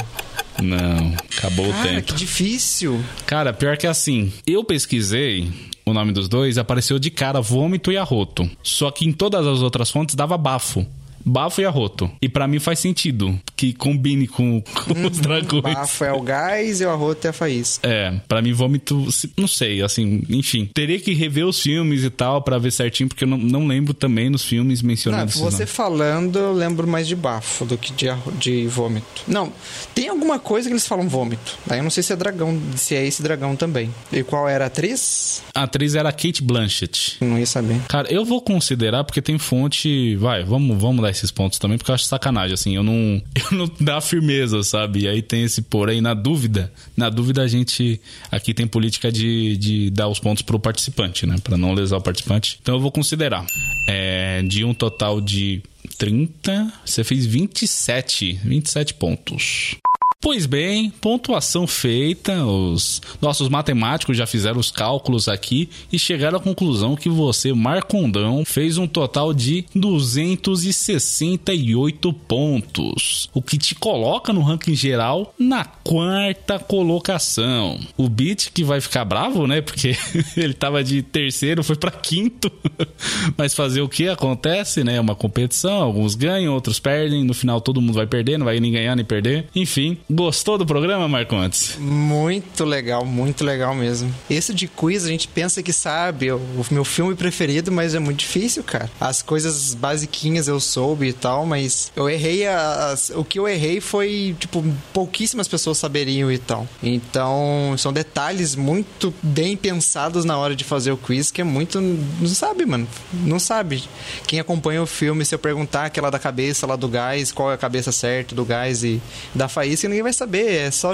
Não, 0.61 1.15
acabou 1.37 1.69
o 1.69 1.73
Cara, 1.73 1.89
tempo. 1.89 2.07
que 2.07 2.13
difícil. 2.13 3.03
Cara, 3.25 3.51
pior 3.53 3.77
que 3.77 3.87
assim, 3.87 4.31
eu 4.45 4.63
pesquisei 4.63 5.49
o 5.85 5.93
nome 5.93 6.11
dos 6.11 6.27
dois, 6.29 6.57
apareceu 6.57 6.99
de 6.99 7.09
cara 7.09 7.41
vômito 7.41 7.91
e 7.91 7.97
arroto. 7.97 8.49
Só 8.63 8.91
que 8.91 9.05
em 9.05 9.11
todas 9.11 9.45
as 9.47 9.61
outras 9.61 9.89
fontes 9.89 10.15
dava 10.15 10.37
bafo. 10.37 10.85
Bafo 11.25 11.61
e 11.61 11.65
arroto. 11.65 12.09
E 12.21 12.29
para 12.29 12.47
mim 12.47 12.59
faz 12.59 12.79
sentido 12.79 13.39
que 13.55 13.73
combine 13.73 14.27
com, 14.27 14.61
com 14.61 14.93
uhum, 14.93 15.07
os 15.07 15.19
dragões. 15.19 15.61
Bafo 15.61 16.03
é 16.03 16.13
o 16.13 16.21
gás 16.21 16.81
e 16.81 16.85
o 16.85 16.89
arroto 16.89 17.27
é 17.27 17.29
a 17.29 17.33
faísca. 17.33 17.87
É, 17.87 18.11
para 18.27 18.41
mim 18.41 18.53
vômito, 18.53 19.07
não 19.37 19.47
sei, 19.47 19.81
assim, 19.81 20.23
enfim. 20.29 20.69
Teria 20.73 20.99
que 20.99 21.13
rever 21.13 21.45
os 21.45 21.59
filmes 21.59 22.03
e 22.03 22.09
tal 22.09 22.41
para 22.41 22.57
ver 22.57 22.71
certinho, 22.71 23.07
porque 23.07 23.23
eu 23.23 23.27
não, 23.27 23.37
não 23.37 23.67
lembro 23.67 23.93
também 23.93 24.29
nos 24.29 24.43
filmes 24.43 24.81
mencionados. 24.81 25.35
Não, 25.35 25.49
você 25.49 25.63
não. 25.63 25.67
falando, 25.67 26.39
eu 26.39 26.53
lembro 26.53 26.87
mais 26.87 27.07
de 27.07 27.15
bafo 27.15 27.65
do 27.65 27.77
que 27.77 27.93
de, 27.93 28.07
de 28.37 28.67
vômito. 28.67 29.23
Não, 29.27 29.51
tem 29.93 30.09
alguma 30.09 30.39
coisa 30.39 30.67
que 30.67 30.73
eles 30.73 30.87
falam 30.87 31.07
vômito. 31.07 31.57
Daí 31.65 31.79
eu 31.79 31.83
não 31.83 31.91
sei 31.91 32.03
se 32.03 32.13
é 32.13 32.15
dragão, 32.15 32.59
se 32.75 32.95
é 32.95 33.05
esse 33.05 33.21
dragão 33.21 33.55
também. 33.55 33.93
E 34.11 34.23
qual 34.23 34.47
era 34.49 34.65
a 34.65 34.67
atriz? 34.67 35.43
A 35.53 35.63
atriz 35.63 35.95
era 35.95 36.11
Kate 36.11 36.41
Blanchett. 36.41 37.17
Não 37.21 37.37
ia 37.37 37.45
saber. 37.45 37.79
Cara, 37.87 38.11
eu 38.11 38.25
vou 38.25 38.41
considerar 38.41 39.03
porque 39.03 39.21
tem 39.21 39.37
fonte. 39.37 40.15
Vai, 40.15 40.43
vamos, 40.43 40.81
vamos 40.81 41.01
dar 41.01 41.10
esses 41.11 41.31
pontos 41.31 41.59
também, 41.59 41.77
porque 41.77 41.91
eu 41.91 41.95
acho 41.95 42.05
sacanagem, 42.05 42.53
assim. 42.53 42.75
Eu 42.75 42.83
não, 42.83 42.93
eu 43.51 43.57
não 43.57 43.71
dá 43.79 44.01
firmeza, 44.01 44.63
sabe? 44.63 45.01
E 45.01 45.07
aí 45.07 45.21
tem 45.21 45.43
esse 45.43 45.61
porém, 45.61 46.01
na 46.01 46.13
dúvida. 46.13 46.71
Na 46.95 47.09
dúvida, 47.09 47.41
a 47.41 47.47
gente 47.47 48.01
aqui 48.31 48.53
tem 48.53 48.67
política 48.67 49.11
de, 49.11 49.55
de 49.57 49.89
dar 49.89 50.07
os 50.07 50.19
pontos 50.19 50.41
pro 50.41 50.59
participante, 50.59 51.25
né? 51.25 51.35
Pra 51.43 51.57
não 51.57 51.73
lesar 51.73 51.97
o 51.97 52.01
participante. 52.01 52.59
Então 52.61 52.75
eu 52.75 52.81
vou 52.81 52.91
considerar. 52.91 53.45
É, 53.87 54.41
de 54.43 54.63
um 54.63 54.73
total 54.73 55.21
de 55.21 55.61
30, 55.97 56.71
você 56.85 57.03
fez 57.03 57.25
27, 57.25 58.39
27 58.43 58.93
pontos. 58.95 59.75
Pois 60.21 60.45
bem, 60.45 60.89
pontuação 61.01 61.65
feita, 61.65 62.45
os 62.45 63.01
nossos 63.19 63.49
matemáticos 63.49 64.15
já 64.15 64.27
fizeram 64.27 64.59
os 64.59 64.69
cálculos 64.69 65.27
aqui 65.27 65.67
e 65.91 65.97
chegaram 65.97 66.37
à 66.37 66.39
conclusão 66.39 66.95
que 66.95 67.09
você, 67.09 67.51
Marcondão, 67.53 68.45
fez 68.45 68.77
um 68.77 68.85
total 68.85 69.33
de 69.33 69.65
268 69.73 72.13
pontos, 72.13 73.31
o 73.33 73.41
que 73.41 73.57
te 73.57 73.73
coloca 73.73 74.31
no 74.31 74.43
ranking 74.43 74.75
geral 74.75 75.33
na 75.39 75.65
quarta 75.65 76.59
colocação. 76.59 77.79
O 77.97 78.07
Beat 78.07 78.51
que 78.53 78.63
vai 78.63 78.79
ficar 78.79 79.03
bravo, 79.03 79.47
né? 79.47 79.59
Porque 79.59 79.97
ele 80.37 80.53
tava 80.53 80.83
de 80.83 81.01
terceiro, 81.01 81.63
foi 81.63 81.75
para 81.75 81.89
quinto. 81.89 82.51
Mas 83.35 83.55
fazer 83.55 83.81
o 83.81 83.89
que 83.89 84.07
acontece, 84.07 84.83
né? 84.83 84.97
É 84.97 85.01
uma 85.01 85.15
competição, 85.15 85.81
alguns 85.81 86.13
ganham, 86.13 86.53
outros 86.53 86.79
perdem, 86.79 87.23
no 87.23 87.33
final 87.33 87.59
todo 87.59 87.81
mundo 87.81 87.95
vai 87.95 88.05
perder, 88.05 88.37
não 88.37 88.45
vai 88.45 88.59
nem 88.59 88.71
ganhar 88.71 88.95
nem 88.95 89.03
perder. 89.03 89.47
Enfim, 89.55 89.97
Gostou 90.13 90.57
do 90.57 90.65
programa, 90.65 91.07
Marcontes? 91.07 91.77
Muito 91.79 92.65
legal, 92.65 93.05
muito 93.05 93.45
legal 93.45 93.73
mesmo. 93.73 94.13
Esse 94.29 94.53
de 94.53 94.67
quiz 94.67 95.05
a 95.05 95.07
gente 95.07 95.25
pensa 95.25 95.63
que 95.63 95.71
sabe, 95.71 96.29
o 96.33 96.65
meu 96.69 96.83
filme 96.83 97.15
preferido, 97.15 97.71
mas 97.71 97.95
é 97.95 97.99
muito 97.99 98.19
difícil, 98.19 98.61
cara. 98.61 98.91
As 98.99 99.21
coisas 99.21 99.73
basiquinhas 99.73 100.49
eu 100.49 100.59
soube 100.59 101.07
e 101.07 101.13
tal, 101.13 101.45
mas 101.45 101.93
eu 101.95 102.09
errei 102.09 102.45
as, 102.45 103.09
o 103.15 103.23
que 103.23 103.39
eu 103.39 103.47
errei 103.47 103.79
foi, 103.79 104.35
tipo, 104.37 104.61
pouquíssimas 104.91 105.47
pessoas 105.47 105.77
saberiam 105.77 106.29
e 106.29 106.37
tal. 106.37 106.67
Então, 106.83 107.73
são 107.77 107.93
detalhes 107.93 108.53
muito 108.53 109.13
bem 109.23 109.55
pensados 109.55 110.25
na 110.25 110.37
hora 110.37 110.57
de 110.57 110.65
fazer 110.65 110.91
o 110.91 110.97
quiz, 110.97 111.31
que 111.31 111.39
é 111.39 111.45
muito 111.45 111.79
não 111.79 112.27
sabe, 112.27 112.65
mano. 112.65 112.85
Não 113.13 113.39
sabe. 113.39 113.81
Quem 114.27 114.41
acompanha 114.41 114.83
o 114.83 114.85
filme, 114.85 115.23
se 115.23 115.33
eu 115.33 115.39
perguntar 115.39 115.85
aquela 115.85 116.09
da 116.09 116.19
cabeça 116.19 116.67
lá 116.67 116.75
do 116.75 116.89
gás, 116.89 117.31
qual 117.31 117.49
é 117.49 117.53
a 117.53 117.57
cabeça 117.57 117.93
certa 117.93 118.35
do 118.35 118.43
gás 118.43 118.83
e 118.83 119.01
da 119.33 119.47
faísca, 119.47 119.87
ninguém 119.87 120.00
vai 120.03 120.13
saber. 120.13 120.67
É 120.67 120.71
só, 120.71 120.93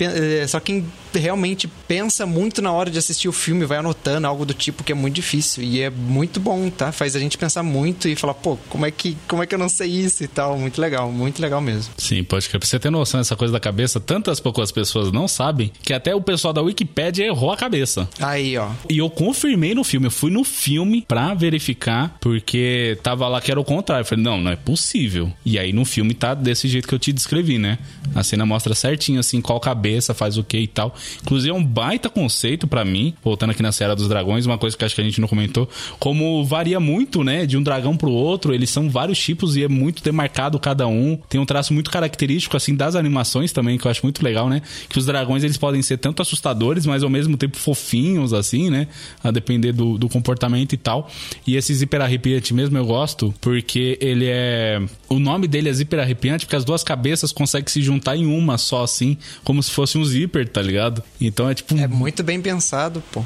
é 0.00 0.46
só 0.46 0.60
quem 0.60 0.84
realmente 1.18 1.68
pensa 1.88 2.26
muito 2.26 2.60
na 2.62 2.72
hora 2.72 2.90
de 2.90 2.98
assistir 2.98 3.28
o 3.28 3.32
filme, 3.32 3.64
vai 3.64 3.78
anotando 3.78 4.26
algo 4.26 4.44
do 4.44 4.54
tipo 4.54 4.84
que 4.84 4.92
é 4.92 4.94
muito 4.94 5.14
difícil. 5.14 5.62
E 5.62 5.80
é 5.80 5.90
muito 5.90 6.40
bom, 6.40 6.70
tá? 6.70 6.92
Faz 6.92 7.16
a 7.16 7.18
gente 7.18 7.38
pensar 7.38 7.62
muito 7.62 8.08
e 8.08 8.16
falar, 8.16 8.34
pô, 8.34 8.56
como 8.68 8.86
é 8.86 8.90
que, 8.90 9.16
como 9.28 9.42
é 9.42 9.46
que 9.46 9.54
eu 9.54 9.58
não 9.58 9.68
sei 9.68 9.90
isso 9.90 10.24
e 10.24 10.28
tal. 10.28 10.58
Muito 10.58 10.80
legal, 10.80 11.10
muito 11.10 11.40
legal 11.40 11.60
mesmo. 11.60 11.92
Sim, 11.96 12.22
pode 12.24 12.48
crer. 12.48 12.58
Pra 12.58 12.68
você 12.68 12.78
ter 12.78 12.90
noção 12.90 13.20
dessa 13.20 13.36
coisa 13.36 13.52
da 13.52 13.60
cabeça, 13.60 14.00
tantas 14.00 14.40
poucas 14.40 14.70
pessoas 14.72 15.12
não 15.12 15.28
sabem 15.28 15.70
que 15.82 15.92
até 15.92 16.14
o 16.14 16.20
pessoal 16.20 16.52
da 16.52 16.62
Wikipedia 16.62 17.26
errou 17.26 17.50
a 17.50 17.56
cabeça. 17.56 18.08
Aí, 18.20 18.56
ó. 18.56 18.70
E 18.88 18.98
eu 18.98 19.10
confirmei 19.10 19.74
no 19.74 19.84
filme. 19.84 20.06
Eu 20.06 20.10
fui 20.10 20.30
no 20.30 20.44
filme 20.44 21.04
pra 21.06 21.34
verificar, 21.34 22.16
porque 22.20 22.98
tava 23.02 23.28
lá 23.28 23.40
que 23.40 23.50
era 23.50 23.60
o 23.60 23.64
contrário. 23.64 24.02
Eu 24.02 24.06
falei, 24.06 24.24
não, 24.24 24.40
não 24.40 24.50
é 24.50 24.56
possível. 24.56 25.32
E 25.44 25.58
aí 25.58 25.72
no 25.72 25.84
filme 25.84 26.14
tá 26.14 26.34
desse 26.34 26.68
jeito 26.68 26.88
que 26.88 26.94
eu 26.94 26.98
te 26.98 27.12
descrevi, 27.12 27.58
né? 27.58 27.78
A 28.14 28.22
cena 28.22 28.46
mostra 28.46 28.74
certinho, 28.74 29.20
assim, 29.20 29.40
qual 29.40 29.58
cabeça 29.60 30.14
faz 30.14 30.36
o 30.38 30.44
que 30.44 30.58
e 30.58 30.66
tal. 30.66 30.94
Inclusive 31.22 31.50
é 31.50 31.54
um 31.54 31.64
baita 31.64 32.08
conceito 32.08 32.66
para 32.66 32.84
mim, 32.84 33.14
voltando 33.22 33.50
aqui 33.50 33.62
na 33.62 33.72
Serra 33.72 33.94
dos 33.94 34.08
Dragões, 34.08 34.46
uma 34.46 34.58
coisa 34.58 34.76
que 34.76 34.84
acho 34.84 34.94
que 34.94 35.00
a 35.00 35.04
gente 35.04 35.20
não 35.20 35.28
comentou, 35.28 35.68
como 35.98 36.44
varia 36.44 36.78
muito, 36.80 37.24
né, 37.24 37.46
de 37.46 37.56
um 37.56 37.62
dragão 37.62 37.96
pro 37.96 38.10
outro, 38.10 38.54
eles 38.54 38.70
são 38.70 38.88
vários 38.88 39.18
tipos 39.18 39.56
e 39.56 39.64
é 39.64 39.68
muito 39.68 40.02
demarcado 40.02 40.58
cada 40.58 40.86
um. 40.86 41.18
Tem 41.28 41.40
um 41.40 41.46
traço 41.46 41.72
muito 41.72 41.90
característico, 41.90 42.56
assim, 42.56 42.74
das 42.74 42.94
animações 42.94 43.52
também, 43.52 43.78
que 43.78 43.86
eu 43.86 43.90
acho 43.90 44.02
muito 44.04 44.22
legal, 44.22 44.48
né? 44.48 44.62
Que 44.88 44.98
os 44.98 45.06
dragões, 45.06 45.42
eles 45.44 45.56
podem 45.56 45.82
ser 45.82 45.98
tanto 45.98 46.22
assustadores, 46.22 46.86
mas 46.86 47.02
ao 47.02 47.10
mesmo 47.10 47.36
tempo 47.36 47.56
fofinhos, 47.56 48.32
assim, 48.32 48.70
né? 48.70 48.88
A 49.22 49.30
depender 49.30 49.72
do, 49.72 49.98
do 49.98 50.08
comportamento 50.08 50.72
e 50.72 50.76
tal. 50.76 51.10
E 51.46 51.56
esse 51.56 51.74
zíper 51.74 52.00
arrepiante 52.00 52.52
mesmo 52.54 52.76
eu 52.76 52.86
gosto, 52.86 53.34
porque 53.40 53.98
ele 54.00 54.26
é... 54.28 54.80
O 55.08 55.18
nome 55.18 55.46
dele 55.46 55.68
é 55.68 55.72
zíper 55.72 56.00
arrepiante, 56.00 56.44
porque 56.44 56.56
as 56.56 56.64
duas 56.64 56.82
cabeças 56.82 57.32
conseguem 57.32 57.68
se 57.68 57.82
juntar 57.82 58.16
em 58.16 58.26
uma 58.26 58.58
só, 58.58 58.82
assim, 58.82 59.16
como 59.42 59.62
se 59.62 59.70
fosse 59.70 59.96
um 59.98 60.04
zíper, 60.04 60.48
tá 60.48 60.60
ligado? 60.60 60.93
Então 61.20 61.48
é 61.48 61.54
tipo. 61.54 61.76
É 61.76 61.88
muito 61.88 62.22
bem 62.22 62.40
pensado, 62.40 63.02
pô. 63.12 63.24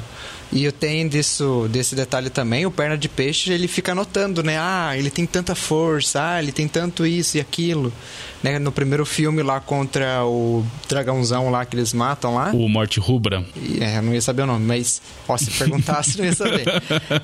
E 0.51 0.63
eu 0.63 0.71
tenho 0.71 1.07
disso, 1.07 1.67
desse 1.69 1.95
detalhe 1.95 2.29
também, 2.29 2.65
o 2.65 2.71
perna 2.71 2.97
de 2.97 3.07
peixe, 3.07 3.51
ele 3.53 3.67
fica 3.67 3.91
anotando, 3.91 4.41
né? 4.41 4.57
Ah, 4.59 4.97
ele 4.97 5.11
tem 5.11 5.25
tanta 5.25 5.53
força, 5.53 6.21
ah, 6.23 6.41
ele 6.41 6.51
tem 6.51 6.67
tanto 6.67 7.05
isso 7.05 7.37
e 7.37 7.39
aquilo 7.39 7.93
né, 8.41 8.59
no 8.59 8.71
primeiro 8.71 9.05
filme 9.05 9.43
lá 9.43 9.59
contra 9.59 10.25
o 10.25 10.65
dragãozão 10.87 11.49
lá 11.49 11.65
que 11.65 11.75
eles 11.75 11.93
matam 11.93 12.35
lá. 12.35 12.51
O 12.53 12.67
Morte 12.69 12.99
Rubra. 12.99 13.45
É, 13.79 13.97
eu 13.97 14.01
não 14.01 14.13
ia 14.13 14.21
saber 14.21 14.43
o 14.43 14.45
nome, 14.45 14.65
mas 14.65 15.01
ó, 15.27 15.37
se 15.37 15.51
perguntasse, 15.51 16.17
não 16.19 16.25
ia 16.25 16.33
saber. 16.33 16.65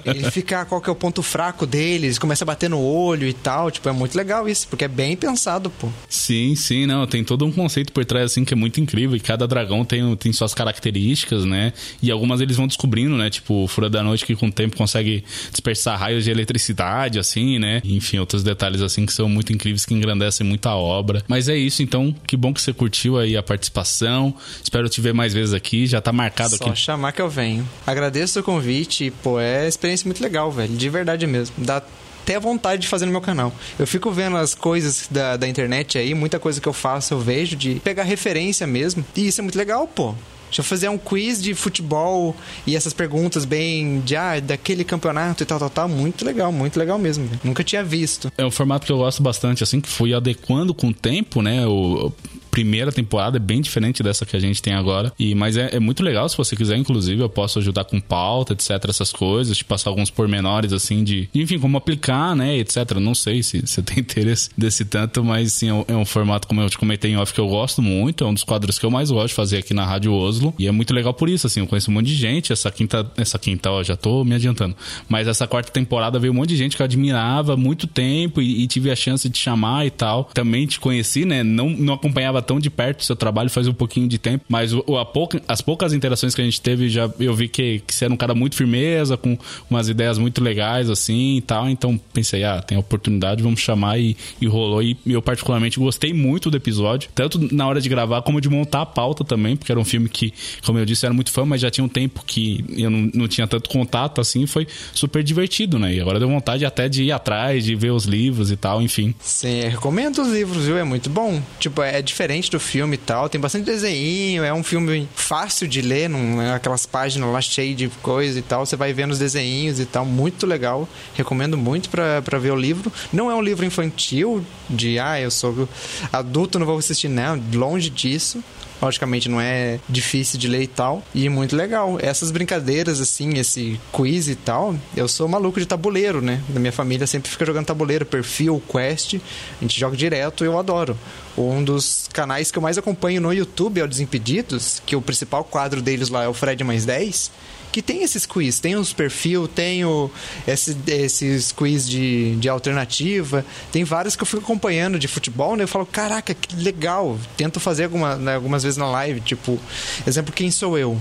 Ele 0.04 0.30
fica, 0.32 0.66
qual 0.66 0.82
que 0.82 0.90
é 0.90 0.92
o 0.92 0.96
ponto 0.96 1.24
fraco 1.24 1.66
deles, 1.66 2.20
começa 2.20 2.44
a 2.44 2.48
bater 2.48 2.70
no 2.70 2.80
olho 2.80 3.28
e 3.28 3.34
tal, 3.34 3.72
tipo, 3.72 3.88
é 3.88 3.92
muito 3.92 4.16
legal 4.16 4.48
isso, 4.48 4.68
porque 4.68 4.86
é 4.86 4.88
bem 4.88 5.16
pensado, 5.16 5.70
pô. 5.70 5.90
Sim, 6.10 6.56
sim, 6.56 6.86
não, 6.86 7.08
tem 7.08 7.24
todo 7.24 7.46
um 7.46 7.52
conceito 7.52 7.92
por 7.94 8.04
trás, 8.06 8.32
assim, 8.32 8.44
que 8.44 8.54
é 8.54 8.58
muito 8.58 8.80
incrível, 8.82 9.16
e 9.16 9.20
cada 9.20 9.48
dragão 9.48 9.86
tem, 9.86 10.16
tem 10.18 10.34
suas 10.34 10.54
características, 10.54 11.46
né, 11.46 11.74
e 12.02 12.12
algumas 12.12 12.42
eles 12.42 12.58
vão 12.58 12.68
descobrindo, 12.68 13.18
né, 13.18 13.30
tipo, 13.30 13.64
o 13.64 13.68
Fura 13.68 13.90
da 13.90 14.04
Noite 14.04 14.26
que 14.26 14.36
com 14.36 14.48
o 14.48 14.52
tempo 14.52 14.76
consegue 14.76 15.24
dispersar 15.52 16.00
raios 16.00 16.24
de 16.24 16.32
eletricidade, 16.32 17.20
assim, 17.20 17.58
né, 17.60 17.82
enfim, 17.84 18.18
outros 18.18 18.44
detalhes, 18.44 18.82
assim, 18.82 19.06
que 19.06 19.14
são 19.14 19.30
muito 19.30 19.54
incríveis, 19.54 19.86
que 19.86 19.94
engrandecem 19.94 20.46
muito 20.46 20.68
a 20.68 20.76
obra 20.76 21.05
obra. 21.06 21.23
Mas 21.27 21.48
é 21.48 21.56
isso, 21.56 21.84
então. 21.84 22.14
Que 22.26 22.36
bom 22.36 22.53
que 22.53 22.61
você 22.61 22.73
curtiu 22.73 23.18
aí 23.18 23.38
a 23.38 23.44
participação. 23.44 24.34
Espero 24.61 24.90
te 24.90 24.99
ver 24.99 25.14
mais 25.14 25.34
vezes 25.34 25.53
aqui. 25.53 25.86
Já 25.86 26.02
tá 26.02 26.11
marcado 26.11 26.52
Só 26.52 26.56
aqui. 26.56 26.69
Só 26.69 26.76
chamar 26.76 27.11
que 27.11 27.22
eu 27.22 27.30
venho. 27.30 27.68
Agradeço 27.86 28.40
o 28.40 28.44
convite. 28.44 29.14
Pô, 29.23 29.40
é 29.40 29.68
experiência 29.68 30.06
muito 30.07 30.22
legal, 30.22 30.52
velho. 30.52 30.76
De 30.76 30.90
verdade 30.90 31.27
mesmo. 31.27 31.56
Dá 31.60 31.82
até 32.23 32.40
vontade 32.40 32.82
de 32.82 32.88
fazer 32.88 33.06
no 33.06 33.11
meu 33.11 33.22
canal. 33.22 33.53
Eu 33.77 33.86
fico 33.86 34.11
vendo 34.11 34.36
as 34.36 34.56
coisas 34.56 35.07
da, 35.11 35.38
da 35.38 35.48
internet 35.48 35.98
aí, 35.99 36.15
muita 36.15 36.40
coisa 36.40 36.60
que 36.60 36.68
eu 36.68 36.73
faço 36.73 37.14
eu 37.14 37.19
vejo 37.19 37.56
de 37.56 37.76
pegar 37.76 38.03
referência 38.03 38.65
mesmo. 38.65 39.06
E 39.15 39.27
isso 39.27 39.41
é 39.41 39.44
muito 39.44 39.57
legal, 39.57 39.88
pô. 39.88 40.15
Deixa 40.56 40.61
eu 40.61 40.69
fazer 40.69 40.88
um 40.88 40.98
quiz 40.98 41.44
de 41.44 41.53
futebol 41.53 42.34
e 42.65 42.77
essas 42.77 42.94
perguntas 42.94 43.44
bem 43.44 43.99
de 43.99 44.15
ah, 44.15 44.40
daquele 44.40 44.86
campeonato 44.86 45.44
e 45.44 45.45
tal, 45.45 45.60
tal, 45.60 45.69
tal. 45.69 45.90
Muito 45.90 46.23
legal, 46.23 46.49
muito 46.49 46.80
legal 46.80 46.98
mesmo. 46.98 47.30
Nunca 47.44 47.61
tinha 47.61 47.84
visto. 47.84 48.32
É 48.38 48.45
um 48.45 48.52
formato 48.52 48.86
que 48.86 48.91
eu 48.91 48.98
gosto 48.99 49.22
bastante, 49.22 49.64
assim, 49.64 49.82
que 49.82 49.90
fui 49.90 50.14
adequando 50.14 50.73
com 50.73 50.88
o 50.88 50.94
tempo, 50.94 51.41
né? 51.41 51.68
O, 51.68 52.10
primeira 52.56 52.90
temporada 52.90 53.36
é 53.36 53.40
bem 53.40 53.60
diferente 53.60 54.02
dessa 54.02 54.26
que 54.26 54.34
a 54.34 54.40
gente 54.40 54.61
tem 54.61 54.73
agora. 54.73 55.11
E, 55.19 55.36
mas 55.36 55.57
é, 55.57 55.76
é, 55.76 55.80
muito 55.80 56.02
legal, 56.02 56.30
se 56.30 56.38
você 56.38 56.56
quiser, 56.56 56.77
inclusive, 56.77 57.22
eu 57.22 57.27
posso 57.27 57.60
ajudar 57.60 57.84
com 57.84 57.99
pauta, 57.99 58.53
etc, 58.53 58.69
essas 58.88 59.11
coisas, 59.11 59.57
te 59.57 59.65
passar 59.65 59.90
alguns 59.90 60.10
pormenores, 60.10 60.72
assim, 60.72 61.03
de, 61.03 61.27
enfim, 61.36 61.60
como 61.60 61.76
aplicar, 61.76 62.34
né, 62.34 62.57
etc. 62.57 62.94
Não 63.02 63.14
sei 63.14 63.44
se 63.44 63.60
você 63.60 63.82
tem 63.84 63.99
interesse 63.99 64.49
desse 64.57 64.86
tanto, 64.86 65.22
mas, 65.22 65.52
sim, 65.52 65.68
é 65.68 65.73
um, 65.73 65.86
é 65.90 65.95
um, 65.98 66.06
formato, 66.06 66.48
como 66.48 66.61
eu 66.61 66.69
te 66.69 66.77
comentei 66.77 67.11
em 67.11 67.18
off, 67.18 67.34
que 67.34 67.40
eu 67.41 67.48
gosto 67.49 67.82
muito, 67.82 68.23
é 68.23 68.27
um 68.27 68.34
dos 68.34 68.45
quadros 68.45 68.80
que 68.80 68.86
eu 68.86 68.91
mais 68.91 69.11
gosto 69.11 69.27
de 69.27 69.34
fazer 69.34 69.57
aqui 69.57 69.73
na 69.73 69.86
Rádio 69.86 70.14
Oslo, 70.14 70.53
e 70.57 70.65
é 70.65 70.72
muito 70.72 70.94
legal 70.94 71.14
por 71.14 71.27
isso, 71.27 71.48
assim, 71.48 71.60
eu 71.60 71.68
conheço 71.68 71.91
um 71.91 71.94
monte 71.94 72.06
de 72.06 72.15
gente, 72.15 72.53
essa 72.53 72.72
quinta, 72.72 73.11
essa 73.18 73.38
quinta, 73.38 73.69
ó, 73.69 73.84
já 73.84 73.98
tô 73.98 74.23
me 74.23 74.34
adiantando, 74.34 74.77
mas 75.10 75.27
essa 75.27 75.45
quarta 75.45 75.73
temporada 75.73 76.18
veio 76.19 76.32
um 76.32 76.38
monte 76.38 76.49
de 76.49 76.57
gente 76.57 76.77
que 76.77 76.82
eu 76.82 76.86
admirava 76.86 77.57
muito 77.57 77.86
tempo 77.86 78.41
e, 78.41 78.64
e 78.64 78.68
tive 78.68 78.90
a 78.90 78.95
chance 78.95 79.27
de 79.27 79.38
chamar 79.38 79.86
e 79.86 79.90
tal. 79.90 80.30
Também 80.34 80.65
te 80.65 80.80
conheci, 80.80 81.26
né, 81.26 81.44
não, 81.44 81.69
não 81.69 81.94
acompanhava 81.95 82.45
tão 82.46 82.60
de 82.60 82.70
perto 82.70 83.00
do 83.00 83.04
seu 83.04 83.16
trabalho 83.16 83.50
faz 83.50 83.68
um 83.68 83.74
pouquinho 83.74 84.08
de 84.08 84.18
tempo, 84.18 84.46
mas 84.48 84.74
o, 84.74 84.98
a 84.98 85.06
pouca, 85.06 85.42
as 85.48 85.62
poucas 85.62 85.94
interações 85.94 86.34
que 86.34 86.42
a 86.42 86.46
gente 86.46 86.62
teve, 86.62 86.90
já 86.90 87.10
eu 87.20 87.34
vi 87.34 87.48
que, 87.48 87.80
que 87.86 87.94
você 87.94 88.06
era 88.06 88.14
um 88.14 88.18
cara 88.18 88.34
muito 88.34 88.56
firmeza, 88.56 89.18
com 89.18 89.38
umas 89.70 89.90
ideias 89.90 90.18
muito 90.18 90.44
legais, 90.44 90.90
assim 90.90 91.38
e 91.38 91.42
tal. 91.42 91.70
Então 91.70 92.00
pensei, 92.14 92.44
ah, 92.44 92.62
tem 92.62 92.78
oportunidade, 92.78 93.44
vamos 93.44 93.60
chamar 93.60 94.00
e, 94.00 94.16
e 94.40 94.48
rolou. 94.48 94.82
E 94.82 94.98
eu, 95.06 95.22
particularmente, 95.22 95.80
gostei 95.80 96.14
muito 96.14 96.50
do 96.50 96.58
episódio, 96.58 97.10
tanto 97.14 97.54
na 97.54 97.68
hora 97.68 97.82
de 97.82 97.90
gravar 97.90 98.22
como 98.22 98.40
de 98.40 98.50
montar 98.50 98.82
a 98.82 98.86
pauta 98.86 99.24
também, 99.24 99.56
porque 99.56 99.72
era 99.72 99.80
um 99.80 99.86
filme 99.86 100.10
que, 100.10 100.34
como 100.66 100.78
eu 100.78 100.86
disse, 100.86 101.06
era 101.06 101.14
muito 101.14 101.32
fã, 101.32 101.46
mas 101.46 101.62
já 101.62 101.72
tinha 101.72 101.84
um 101.84 101.90
tempo 101.90 102.24
que 102.26 102.64
eu 102.78 102.90
não, 102.90 103.10
não 103.14 103.28
tinha 103.28 103.48
tanto 103.48 103.70
contato 103.70 104.22
assim. 104.22 104.46
Foi 104.46 104.68
super 104.94 105.24
divertido, 105.24 105.80
né? 105.80 105.94
E 105.94 106.02
agora 106.02 106.20
deu 106.20 106.28
vontade 106.28 106.66
até 106.66 106.88
de 106.88 107.04
ir 107.04 107.12
atrás, 107.12 107.64
de 107.64 107.76
ver 107.76 107.92
os 107.92 108.06
livros 108.06 108.52
e 108.52 108.58
tal, 108.58 108.82
enfim. 108.82 109.14
Sim, 109.20 109.62
recomendo 109.62 110.22
os 110.22 110.32
livros, 110.32 110.66
viu? 110.66 110.78
É 110.78 110.84
muito 110.84 111.10
bom. 111.10 111.42
Tipo, 111.60 111.82
é 111.82 112.02
diferente 112.02 112.35
do 112.44 112.60
filme 112.60 112.95
e 112.95 112.98
tal. 112.98 113.30
Tem 113.30 113.40
bastante 113.40 113.66
desenho, 113.66 114.44
é 114.44 114.53
um 114.53 114.64
filme 114.64 115.07
fácil 115.16 115.68
de 115.68 115.82
ler, 115.82 116.10
não 116.10 116.41
é 116.41 116.53
aquelas 116.53 116.86
páginas 116.86 117.32
lá 117.32 117.41
cheias 117.41 117.78
de 117.78 117.88
coisa 118.02 118.38
e 118.38 118.41
tal. 118.41 118.66
Você 118.66 118.76
vai 118.76 118.94
vendo 118.94 119.12
os 119.12 119.20
desenhos 119.20 119.80
e 119.80 119.86
tal, 119.86 120.06
muito 120.06 120.45
legal. 120.45 120.88
Recomendo 121.16 121.57
muito 121.57 121.90
para 121.90 122.40
ver 122.40 122.52
o 122.52 122.56
livro. 122.56 122.91
Não 123.12 123.32
é 123.32 123.36
um 123.36 123.41
livro 123.41 123.66
infantil 123.66 124.45
de, 124.70 124.99
ah, 124.99 125.20
eu 125.20 125.32
sou 125.32 125.68
adulto, 126.12 126.60
não 126.60 126.66
vou 126.66 126.78
assistir, 126.78 127.07
não. 127.07 127.41
Longe 127.53 127.90
disso. 127.90 128.44
Logicamente 128.82 129.30
não 129.30 129.40
é 129.40 129.80
difícil 129.88 130.38
de 130.38 130.49
ler 130.49 130.64
e 130.64 130.68
tal. 130.68 131.02
E 131.14 131.30
muito 131.30 131.56
legal. 131.56 131.98
Essas 132.02 132.30
brincadeiras, 132.30 132.99
assim, 132.99 133.38
esse 133.38 133.80
quiz 133.91 134.28
e 134.28 134.36
tal. 134.36 134.76
Eu 134.95 135.07
sou 135.07 135.28
maluco 135.28 135.60
de 135.60 135.66
tabuleiro, 135.66 136.22
né? 136.22 136.41
Da 136.49 136.60
minha 136.60 136.74
família 136.74 137.07
sempre 137.07 137.32
fica 137.32 137.45
jogando 137.45 137.66
tabuleiro, 137.66 138.06
perfil, 138.06 138.62
quest. 138.70 139.16
A 139.16 139.20
gente 139.62 139.80
joga 139.80 139.95
direto 139.95 140.44
e 140.44 140.48
eu 140.48 140.60
adoro. 140.60 140.98
Um 141.38 141.64
dos 141.64 142.07
canais 142.14 142.49
que 142.49 142.57
eu 142.57 142.62
mais 142.62 142.78
acompanho 142.78 143.20
no 143.20 143.34
YouTube 143.34 143.80
é 143.80 143.84
o 143.84 143.88
Desimpedidos, 143.88 144.82
que 144.86 144.95
o 144.95 145.02
principal 145.02 145.44
quadro 145.44 145.82
deles 145.82 146.10
lá 146.10 146.24
é 146.24 146.28
o 146.28 146.34
Fred 146.34 146.64
mais 146.64 146.86
10 146.86 147.32
que 147.76 147.82
tem 147.82 148.03
esses 148.03 148.26
quiz, 148.26 148.57
tem 148.57 148.78
os 148.78 148.94
perfil, 148.94 149.49
tem 149.49 149.84
o, 149.84 150.10
esse, 150.48 150.78
esses 150.88 151.52
quiz 151.52 151.86
de, 151.86 152.34
de 152.38 152.48
alternativa, 152.48 153.45
tem 153.70 153.84
vários 153.84 154.16
que 154.16 154.24
eu 154.24 154.26
fico 154.26 154.41
acompanhando 154.41 154.98
de 154.98 155.10
futebol, 155.10 155.57
né? 155.57 155.66
Eu 155.66 155.68
falo, 155.68 155.86
caraca, 155.86 156.34
que 156.34 156.56
legal. 156.56 157.20
Tento 157.36 157.60
fazer 157.60 157.84
alguma, 157.84 158.16
né, 158.16 158.36
algumas 158.36 158.64
vezes 158.64 158.78
na 158.78 158.88
live, 158.88 159.20
tipo, 159.20 159.60
exemplo, 160.07 160.32
quem 160.34 160.49
sou 160.52 160.78
eu? 160.78 160.98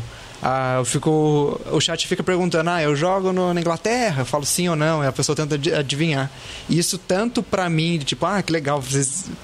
Ah, 0.47 0.77
eu 0.77 0.85
fico, 0.85 1.59
o 1.73 1.81
chat 1.81 2.07
fica 2.07 2.23
perguntando: 2.23 2.69
ah, 2.69 2.83
eu 2.83 2.95
jogo 2.95 3.33
no, 3.33 3.55
na 3.55 3.61
Inglaterra? 3.63 4.21
Eu 4.21 4.27
falo 4.27 4.45
sim 4.45 4.69
ou 4.69 4.77
não, 4.77 5.03
e 5.03 5.07
a 5.07 5.13
pessoa 5.13 5.35
tenta 5.35 5.55
adivinhar. 5.55 6.31
Isso 6.69 6.99
tanto 6.99 7.43
para 7.43 7.71
mim, 7.71 7.99
tipo, 7.99 8.27
ah, 8.27 8.43
que 8.43 8.53
legal, 8.53 8.85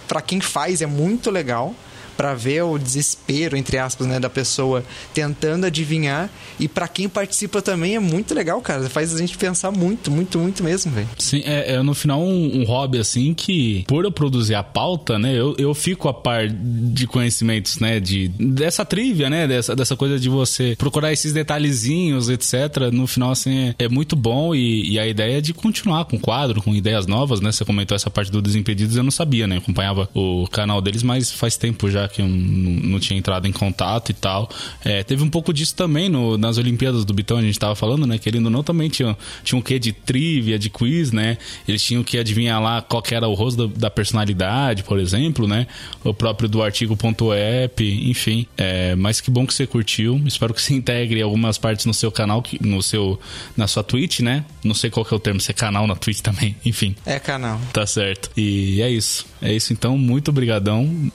para 0.06 0.20
quem 0.20 0.42
faz 0.42 0.82
é 0.82 0.86
muito 0.86 1.30
legal 1.30 1.74
para 2.20 2.34
ver 2.34 2.62
o 2.62 2.76
desespero, 2.76 3.56
entre 3.56 3.78
aspas, 3.78 4.06
né, 4.06 4.20
da 4.20 4.28
pessoa 4.28 4.84
tentando 5.14 5.64
adivinhar. 5.64 6.28
E 6.58 6.68
para 6.68 6.86
quem 6.86 7.08
participa 7.08 7.62
também 7.62 7.94
é 7.94 7.98
muito 7.98 8.34
legal, 8.34 8.60
cara. 8.60 8.90
Faz 8.90 9.14
a 9.14 9.18
gente 9.18 9.38
pensar 9.38 9.70
muito, 9.70 10.10
muito, 10.10 10.38
muito 10.38 10.62
mesmo, 10.62 10.92
velho. 10.92 11.08
Sim, 11.16 11.40
é, 11.46 11.76
é, 11.76 11.82
no 11.82 11.94
final 11.94 12.20
um, 12.20 12.60
um, 12.60 12.64
hobby 12.64 12.98
assim 12.98 13.32
que, 13.32 13.86
por 13.88 14.04
eu 14.04 14.12
produzir 14.12 14.54
a 14.54 14.62
pauta, 14.62 15.18
né, 15.18 15.32
eu, 15.34 15.54
eu 15.56 15.72
fico 15.72 16.10
a 16.10 16.12
par 16.12 16.46
de 16.46 17.06
conhecimentos, 17.06 17.78
né, 17.78 17.98
de, 17.98 18.28
dessa 18.28 18.84
trivia, 18.84 19.30
né, 19.30 19.48
dessa, 19.48 19.74
dessa 19.74 19.96
coisa 19.96 20.20
de 20.20 20.28
você 20.28 20.76
procurar 20.76 21.14
esses 21.14 21.32
detalhezinhos, 21.32 22.28
etc. 22.28 22.92
No 22.92 23.06
final, 23.06 23.30
assim, 23.30 23.70
é, 23.78 23.84
é 23.84 23.88
muito 23.88 24.14
bom 24.14 24.54
e, 24.54 24.90
e, 24.90 24.98
a 24.98 25.06
ideia 25.06 25.38
é 25.38 25.40
de 25.40 25.54
continuar 25.54 26.04
com 26.04 26.16
o 26.16 26.20
quadro, 26.20 26.60
com 26.60 26.74
ideias 26.74 27.06
novas, 27.06 27.40
né? 27.40 27.50
Você 27.50 27.64
comentou 27.64 27.96
essa 27.96 28.10
parte 28.10 28.30
do 28.30 28.42
Desimpedidos, 28.42 28.94
eu 28.94 29.02
não 29.02 29.10
sabia, 29.10 29.46
né? 29.46 29.56
Eu 29.56 29.60
acompanhava 29.60 30.06
o 30.12 30.46
canal 30.48 30.82
deles, 30.82 31.02
mas 31.02 31.32
faz 31.32 31.56
tempo 31.56 31.90
já 31.90 32.09
que 32.10 32.22
eu 32.22 32.28
não, 32.28 32.98
tinha 32.98 33.18
entrado 33.18 33.46
em 33.46 33.52
contato 33.52 34.10
e 34.10 34.14
tal. 34.14 34.48
É, 34.84 35.02
teve 35.02 35.22
um 35.22 35.30
pouco 35.30 35.52
disso 35.52 35.74
também 35.74 36.08
no, 36.08 36.36
nas 36.36 36.58
Olimpíadas 36.58 37.04
do 37.04 37.12
Bitão, 37.12 37.38
a 37.38 37.42
gente 37.42 37.58
tava 37.58 37.74
falando, 37.74 38.06
né? 38.06 38.18
Querendo 38.18 38.46
ou 38.46 38.50
não, 38.50 38.62
também 38.62 38.88
tinha, 38.88 39.16
tinha 39.42 39.58
um 39.58 39.62
quê 39.62 39.78
de 39.78 39.92
trivia, 39.92 40.58
de 40.58 40.70
quiz, 40.70 41.12
né? 41.12 41.38
Eles 41.66 41.82
tinham 41.82 42.02
que 42.02 42.18
adivinhar 42.18 42.60
lá 42.60 42.82
qual 42.82 43.02
que 43.02 43.14
era 43.14 43.26
o 43.26 43.34
rosto 43.34 43.66
da, 43.66 43.78
da 43.78 43.90
personalidade, 43.90 44.82
por 44.82 44.98
exemplo, 44.98 45.46
né? 45.46 45.66
O 46.04 46.12
próprio 46.12 46.48
do 46.48 46.62
artigo.app, 46.62 48.10
enfim. 48.10 48.46
É, 48.56 48.94
mas 48.94 49.20
que 49.20 49.30
bom 49.30 49.46
que 49.46 49.54
você 49.54 49.66
curtiu. 49.66 50.20
Espero 50.26 50.52
que 50.52 50.60
você 50.60 50.74
integre 50.74 51.22
algumas 51.22 51.58
partes 51.58 51.86
no 51.86 51.94
seu 51.94 52.10
canal, 52.10 52.42
no 52.60 52.82
seu, 52.82 53.18
na 53.56 53.66
sua 53.66 53.82
Twitch, 53.82 54.20
né? 54.20 54.44
Não 54.62 54.74
sei 54.74 54.90
qual 54.90 55.04
que 55.04 55.14
é 55.14 55.16
o 55.16 55.20
termo, 55.20 55.40
se 55.40 55.50
é 55.50 55.54
canal 55.54 55.86
na 55.86 55.96
Twitch 55.96 56.20
também, 56.20 56.56
enfim. 56.64 56.94
É 57.06 57.18
canal. 57.18 57.60
Tá 57.72 57.86
certo. 57.86 58.30
E 58.36 58.82
é 58.82 58.90
isso. 58.90 59.29
É 59.42 59.52
isso 59.52 59.72
então, 59.72 59.96
muito 59.96 60.28
obrigadão. 60.28 61.10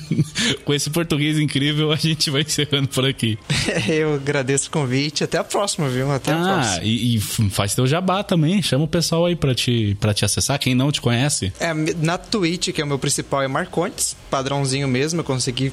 Com 0.64 0.74
esse 0.74 0.90
português 0.90 1.38
incrível, 1.38 1.92
a 1.92 1.96
gente 1.96 2.30
vai 2.30 2.42
encerrando 2.42 2.88
por 2.88 3.04
aqui. 3.04 3.38
Eu 3.88 4.14
agradeço 4.14 4.68
o 4.68 4.70
convite. 4.70 5.24
Até 5.24 5.38
a 5.38 5.44
próxima, 5.44 5.88
viu? 5.88 6.10
Até 6.10 6.32
ah, 6.32 6.40
a 6.40 6.54
próxima. 6.54 6.84
E, 6.84 7.16
e 7.16 7.20
faz 7.20 7.74
teu 7.74 7.86
jabá 7.86 8.22
também. 8.22 8.62
Chama 8.62 8.84
o 8.84 8.88
pessoal 8.88 9.26
aí 9.26 9.36
pra 9.36 9.54
te, 9.54 9.96
pra 10.00 10.12
te 10.12 10.24
acessar, 10.24 10.58
quem 10.58 10.74
não 10.74 10.92
te 10.92 11.00
conhece. 11.00 11.52
É, 11.58 11.72
na 11.74 12.18
Twitch, 12.18 12.70
que 12.70 12.80
é 12.80 12.84
o 12.84 12.86
meu 12.86 12.98
principal, 12.98 13.42
é 13.42 13.48
Marcontes. 13.48 14.16
Padrãozinho 14.30 14.86
mesmo. 14.86 15.20
Eu 15.20 15.24
consegui 15.24 15.72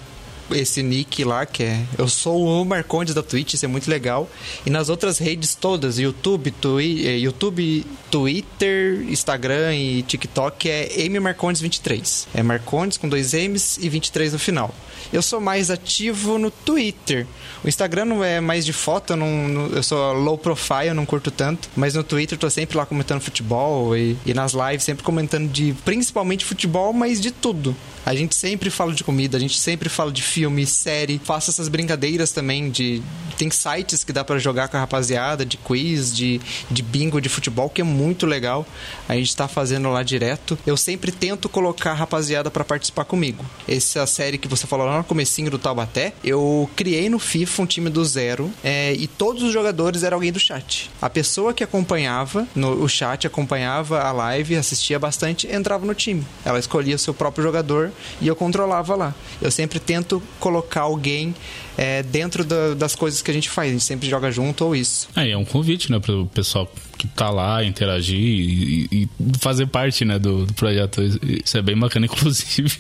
esse 0.52 0.82
nick 0.84 1.24
lá, 1.24 1.45
que 1.45 1.64
é. 1.64 1.84
Eu 1.98 2.07
sou 2.07 2.45
o 2.45 2.65
Marcondes 2.65 3.14
da 3.14 3.24
Twitch, 3.24 3.53
isso 3.53 3.65
é 3.65 3.68
muito 3.68 3.90
legal. 3.90 4.30
E 4.65 4.69
nas 4.69 4.90
outras 4.90 5.18
redes 5.18 5.56
todas, 5.56 5.99
YouTube, 5.99 6.52
twi, 6.52 7.07
eh, 7.07 7.18
YouTube 7.18 7.86
Twitter, 8.10 9.06
Instagram 9.10 9.76
e 9.76 10.03
TikTok, 10.03 10.69
é 10.69 11.02
M 11.02 11.19
Marcondes 11.19 11.61
23. 11.61 12.28
É 12.34 12.44
Marcondes 12.44 12.98
com 12.98 13.07
dois 13.07 13.34
M's 13.34 13.78
e 13.82 13.90
23 13.90 14.34
no 14.34 14.40
final. 14.40 14.74
Eu 15.11 15.22
sou 15.22 15.40
mais 15.40 15.69
ativo 15.72 16.38
no 16.38 16.52
Twitter. 16.52 17.26
O 17.64 17.68
Instagram 17.68 18.06
não 18.06 18.24
é 18.24 18.41
mais 18.41 18.65
de 18.65 18.74
foto, 18.74 19.14
eu, 19.14 19.18
não, 19.18 19.68
eu 19.68 19.84
sou 19.84 20.14
low 20.14 20.38
profile, 20.38 20.88
eu 20.88 20.95
não 20.95 21.06
curto 21.06 21.32
tanto. 21.32 21.69
Mas 21.76 21.94
no 21.94 22.03
Twitter 22.03 22.36
eu 22.36 22.40
tô 22.40 22.49
sempre 22.49 22.78
lá 22.78 22.86
comentando 22.86 23.22
futebol 23.22 23.95
e, 23.95 24.18
e 24.26 24.34
nas 24.34 24.53
lives 24.53 24.84
sempre 24.84 25.03
comentando 25.03 25.49
de 25.49 25.74
principalmente 25.86 26.45
futebol, 26.45 26.91
mas 26.94 27.22
de 27.22 27.32
tudo. 27.32 27.76
A 28.07 28.15
gente 28.15 28.35
sempre 28.35 28.69
fala 28.69 28.93
de 28.93 29.03
comida, 29.03 29.35
a 29.35 29.39
gente 29.39 29.59
sempre 29.59 29.89
fala 29.89 30.13
de 30.13 30.21
filme, 30.21 30.65
série. 30.65 31.19
Faço 31.21 31.49
essas 31.49 31.67
brincadeiras 31.67 32.31
também 32.31 32.69
de. 32.69 33.03
Tem 33.38 33.51
sites 33.51 34.01
que 34.05 34.13
dá 34.13 34.23
para 34.23 34.39
jogar 34.39 34.69
com 34.69 34.77
a 34.77 34.79
rapaziada, 34.79 35.45
de 35.45 35.57
quiz, 35.57 36.15
de, 36.15 36.39
de 36.71 36.81
bingo 36.81 37.19
de 37.19 37.27
futebol, 37.27 37.69
que 37.69 37.81
é 37.81 37.84
muito 37.84 38.25
legal. 38.25 38.65
A 39.09 39.15
gente 39.15 39.35
tá 39.35 39.45
fazendo 39.45 39.89
lá 39.89 40.03
direto. 40.03 40.57
Eu 40.65 40.77
sempre 40.77 41.11
tento 41.11 41.49
colocar 41.49 41.91
a 41.91 41.95
rapaziada 41.95 42.49
para 42.49 42.63
participar 42.63 43.03
comigo. 43.03 43.45
Essa 43.67 44.07
série 44.07 44.38
que 44.38 44.47
você 44.47 44.65
falou 44.65 44.88
lá 44.88 44.99
no 44.99 45.03
comecinho 45.03 45.51
do 45.51 45.59
Taubaté, 45.59 46.13
eu 46.23 46.69
criei 46.77 47.09
no 47.09 47.19
FIFA 47.19 47.63
um 47.63 47.65
time 47.65 47.89
do 47.89 48.05
zero 48.05 48.49
é, 48.63 48.93
e 48.93 49.05
todos 49.05 49.43
os 49.43 49.51
jogadores 49.51 50.03
eram 50.03 50.15
alguém 50.15 50.31
do 50.31 50.39
chat. 50.39 50.89
A 51.01 51.09
pessoa 51.09 51.53
que 51.53 51.63
acompanhava 51.63 52.47
no 52.55 52.81
o 52.81 52.88
chat, 52.88 53.27
acompanhava 53.27 54.01
a 54.01 54.13
live, 54.13 54.55
assistia 54.55 54.97
bastante, 54.97 55.45
entrava 55.53 55.85
no 55.85 55.93
time. 55.93 56.25
Ela 56.45 56.57
escolhia 56.57 56.95
o 56.95 56.99
seu 56.99 57.13
próprio 57.13 57.43
jogador 57.43 57.91
e 58.22 58.28
eu 58.28 58.36
controlava 58.36 58.95
lá. 58.95 59.15
Eu 59.41 59.52
sempre 59.52 59.80
tento 59.80 60.22
colocar 60.40 60.82
alguém 60.82 61.34
é, 61.78 62.03
dentro 62.03 62.44
da, 62.44 62.74
das 62.74 62.95
coisas 62.95 63.22
que 63.22 63.32
a 63.32 63.34
gente 63.34 63.49
faz. 63.49 63.69
A 63.69 63.72
gente 63.74 63.84
sempre 63.84 64.10
joga 64.10 64.32
junto 64.32 64.65
ou 64.65 64.76
isso. 64.76 65.07
É, 65.15 65.32
é 65.32 65.38
um 65.38 65.45
convite, 65.45 65.91
né, 65.91 65.99
para 65.99 66.14
o 66.14 66.26
pessoal 66.28 66.69
que 66.98 67.07
tá 67.07 67.30
lá, 67.30 67.64
interagir 67.64 68.19
e, 68.19 68.88
e 68.91 69.10
fazer 69.40 69.68
parte, 69.68 70.03
né, 70.03 70.18
do, 70.18 70.45
do, 70.45 70.53
projeto. 70.53 71.02
Isso 71.44 71.57
é 71.57 71.61
bem 71.61 71.78
bacana. 71.78 72.06
Inclusive, 72.07 72.72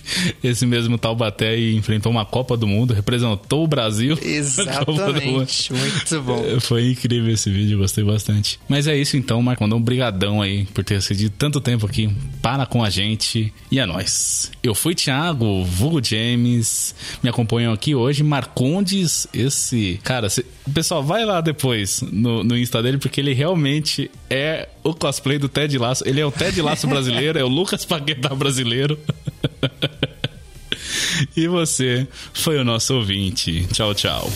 esse 0.43 0.65
mesmo 0.65 0.97
Taubaté 0.97 1.57
enfrentou 1.71 2.11
uma 2.11 2.25
Copa 2.25 2.57
do 2.57 2.67
Mundo, 2.67 2.93
representou 2.93 3.63
o 3.63 3.67
Brasil. 3.67 4.17
Exatamente. 4.23 5.71
Muito 5.71 6.21
bom. 6.21 6.43
É, 6.43 6.59
foi 6.59 6.91
incrível 6.91 7.33
esse 7.33 7.49
vídeo, 7.49 7.77
gostei 7.77 8.03
bastante. 8.03 8.59
Mas 8.67 8.87
é 8.87 8.97
isso 8.97 9.15
então, 9.15 9.41
Marco. 9.41 9.63
Um 9.67 9.81
brigadão 9.81 10.41
aí 10.41 10.65
por 10.73 10.83
ter 10.83 11.01
cedido 11.01 11.35
tanto 11.37 11.61
tempo 11.61 11.85
aqui. 11.85 12.09
Para 12.41 12.65
com 12.65 12.83
a 12.83 12.89
gente 12.89 13.53
e 13.69 13.79
é 13.79 13.85
nóis. 13.85 14.51
Eu 14.63 14.73
fui 14.73 14.95
Thiago, 14.95 15.63
vulgo 15.65 16.03
James. 16.03 16.95
Me 17.21 17.29
acompanham 17.29 17.73
aqui 17.73 17.93
hoje, 17.93 18.23
Marconde 18.23 18.87
Mendes, 18.87 19.27
esse. 19.33 19.99
Cara, 20.03 20.29
cê... 20.29 20.45
pessoal, 20.73 21.03
vai 21.03 21.25
lá 21.25 21.41
depois 21.41 22.01
no, 22.01 22.43
no 22.43 22.57
Insta 22.57 22.81
dele, 22.81 22.97
porque 22.97 23.19
ele 23.19 23.33
realmente 23.33 24.06
é 24.29 24.67
o 24.83 24.93
cosplay 24.93 25.37
do 25.37 25.49
Ted 25.49 25.77
Laço. 25.77 26.07
Ele 26.07 26.19
é 26.19 26.25
o 26.25 26.31
Ted 26.31 26.61
Laço 26.61 26.85
brasileiro, 26.89 27.37
é 27.37 27.43
o 27.43 27.47
Lucas 27.47 27.85
Paquetá 27.85 28.29
brasileiro. 28.29 28.97
e 31.35 31.47
você 31.47 32.07
foi 32.33 32.57
o 32.57 32.63
nosso 32.63 32.95
ouvinte. 32.95 33.67
Tchau, 33.73 33.93
tchau. 33.93 34.29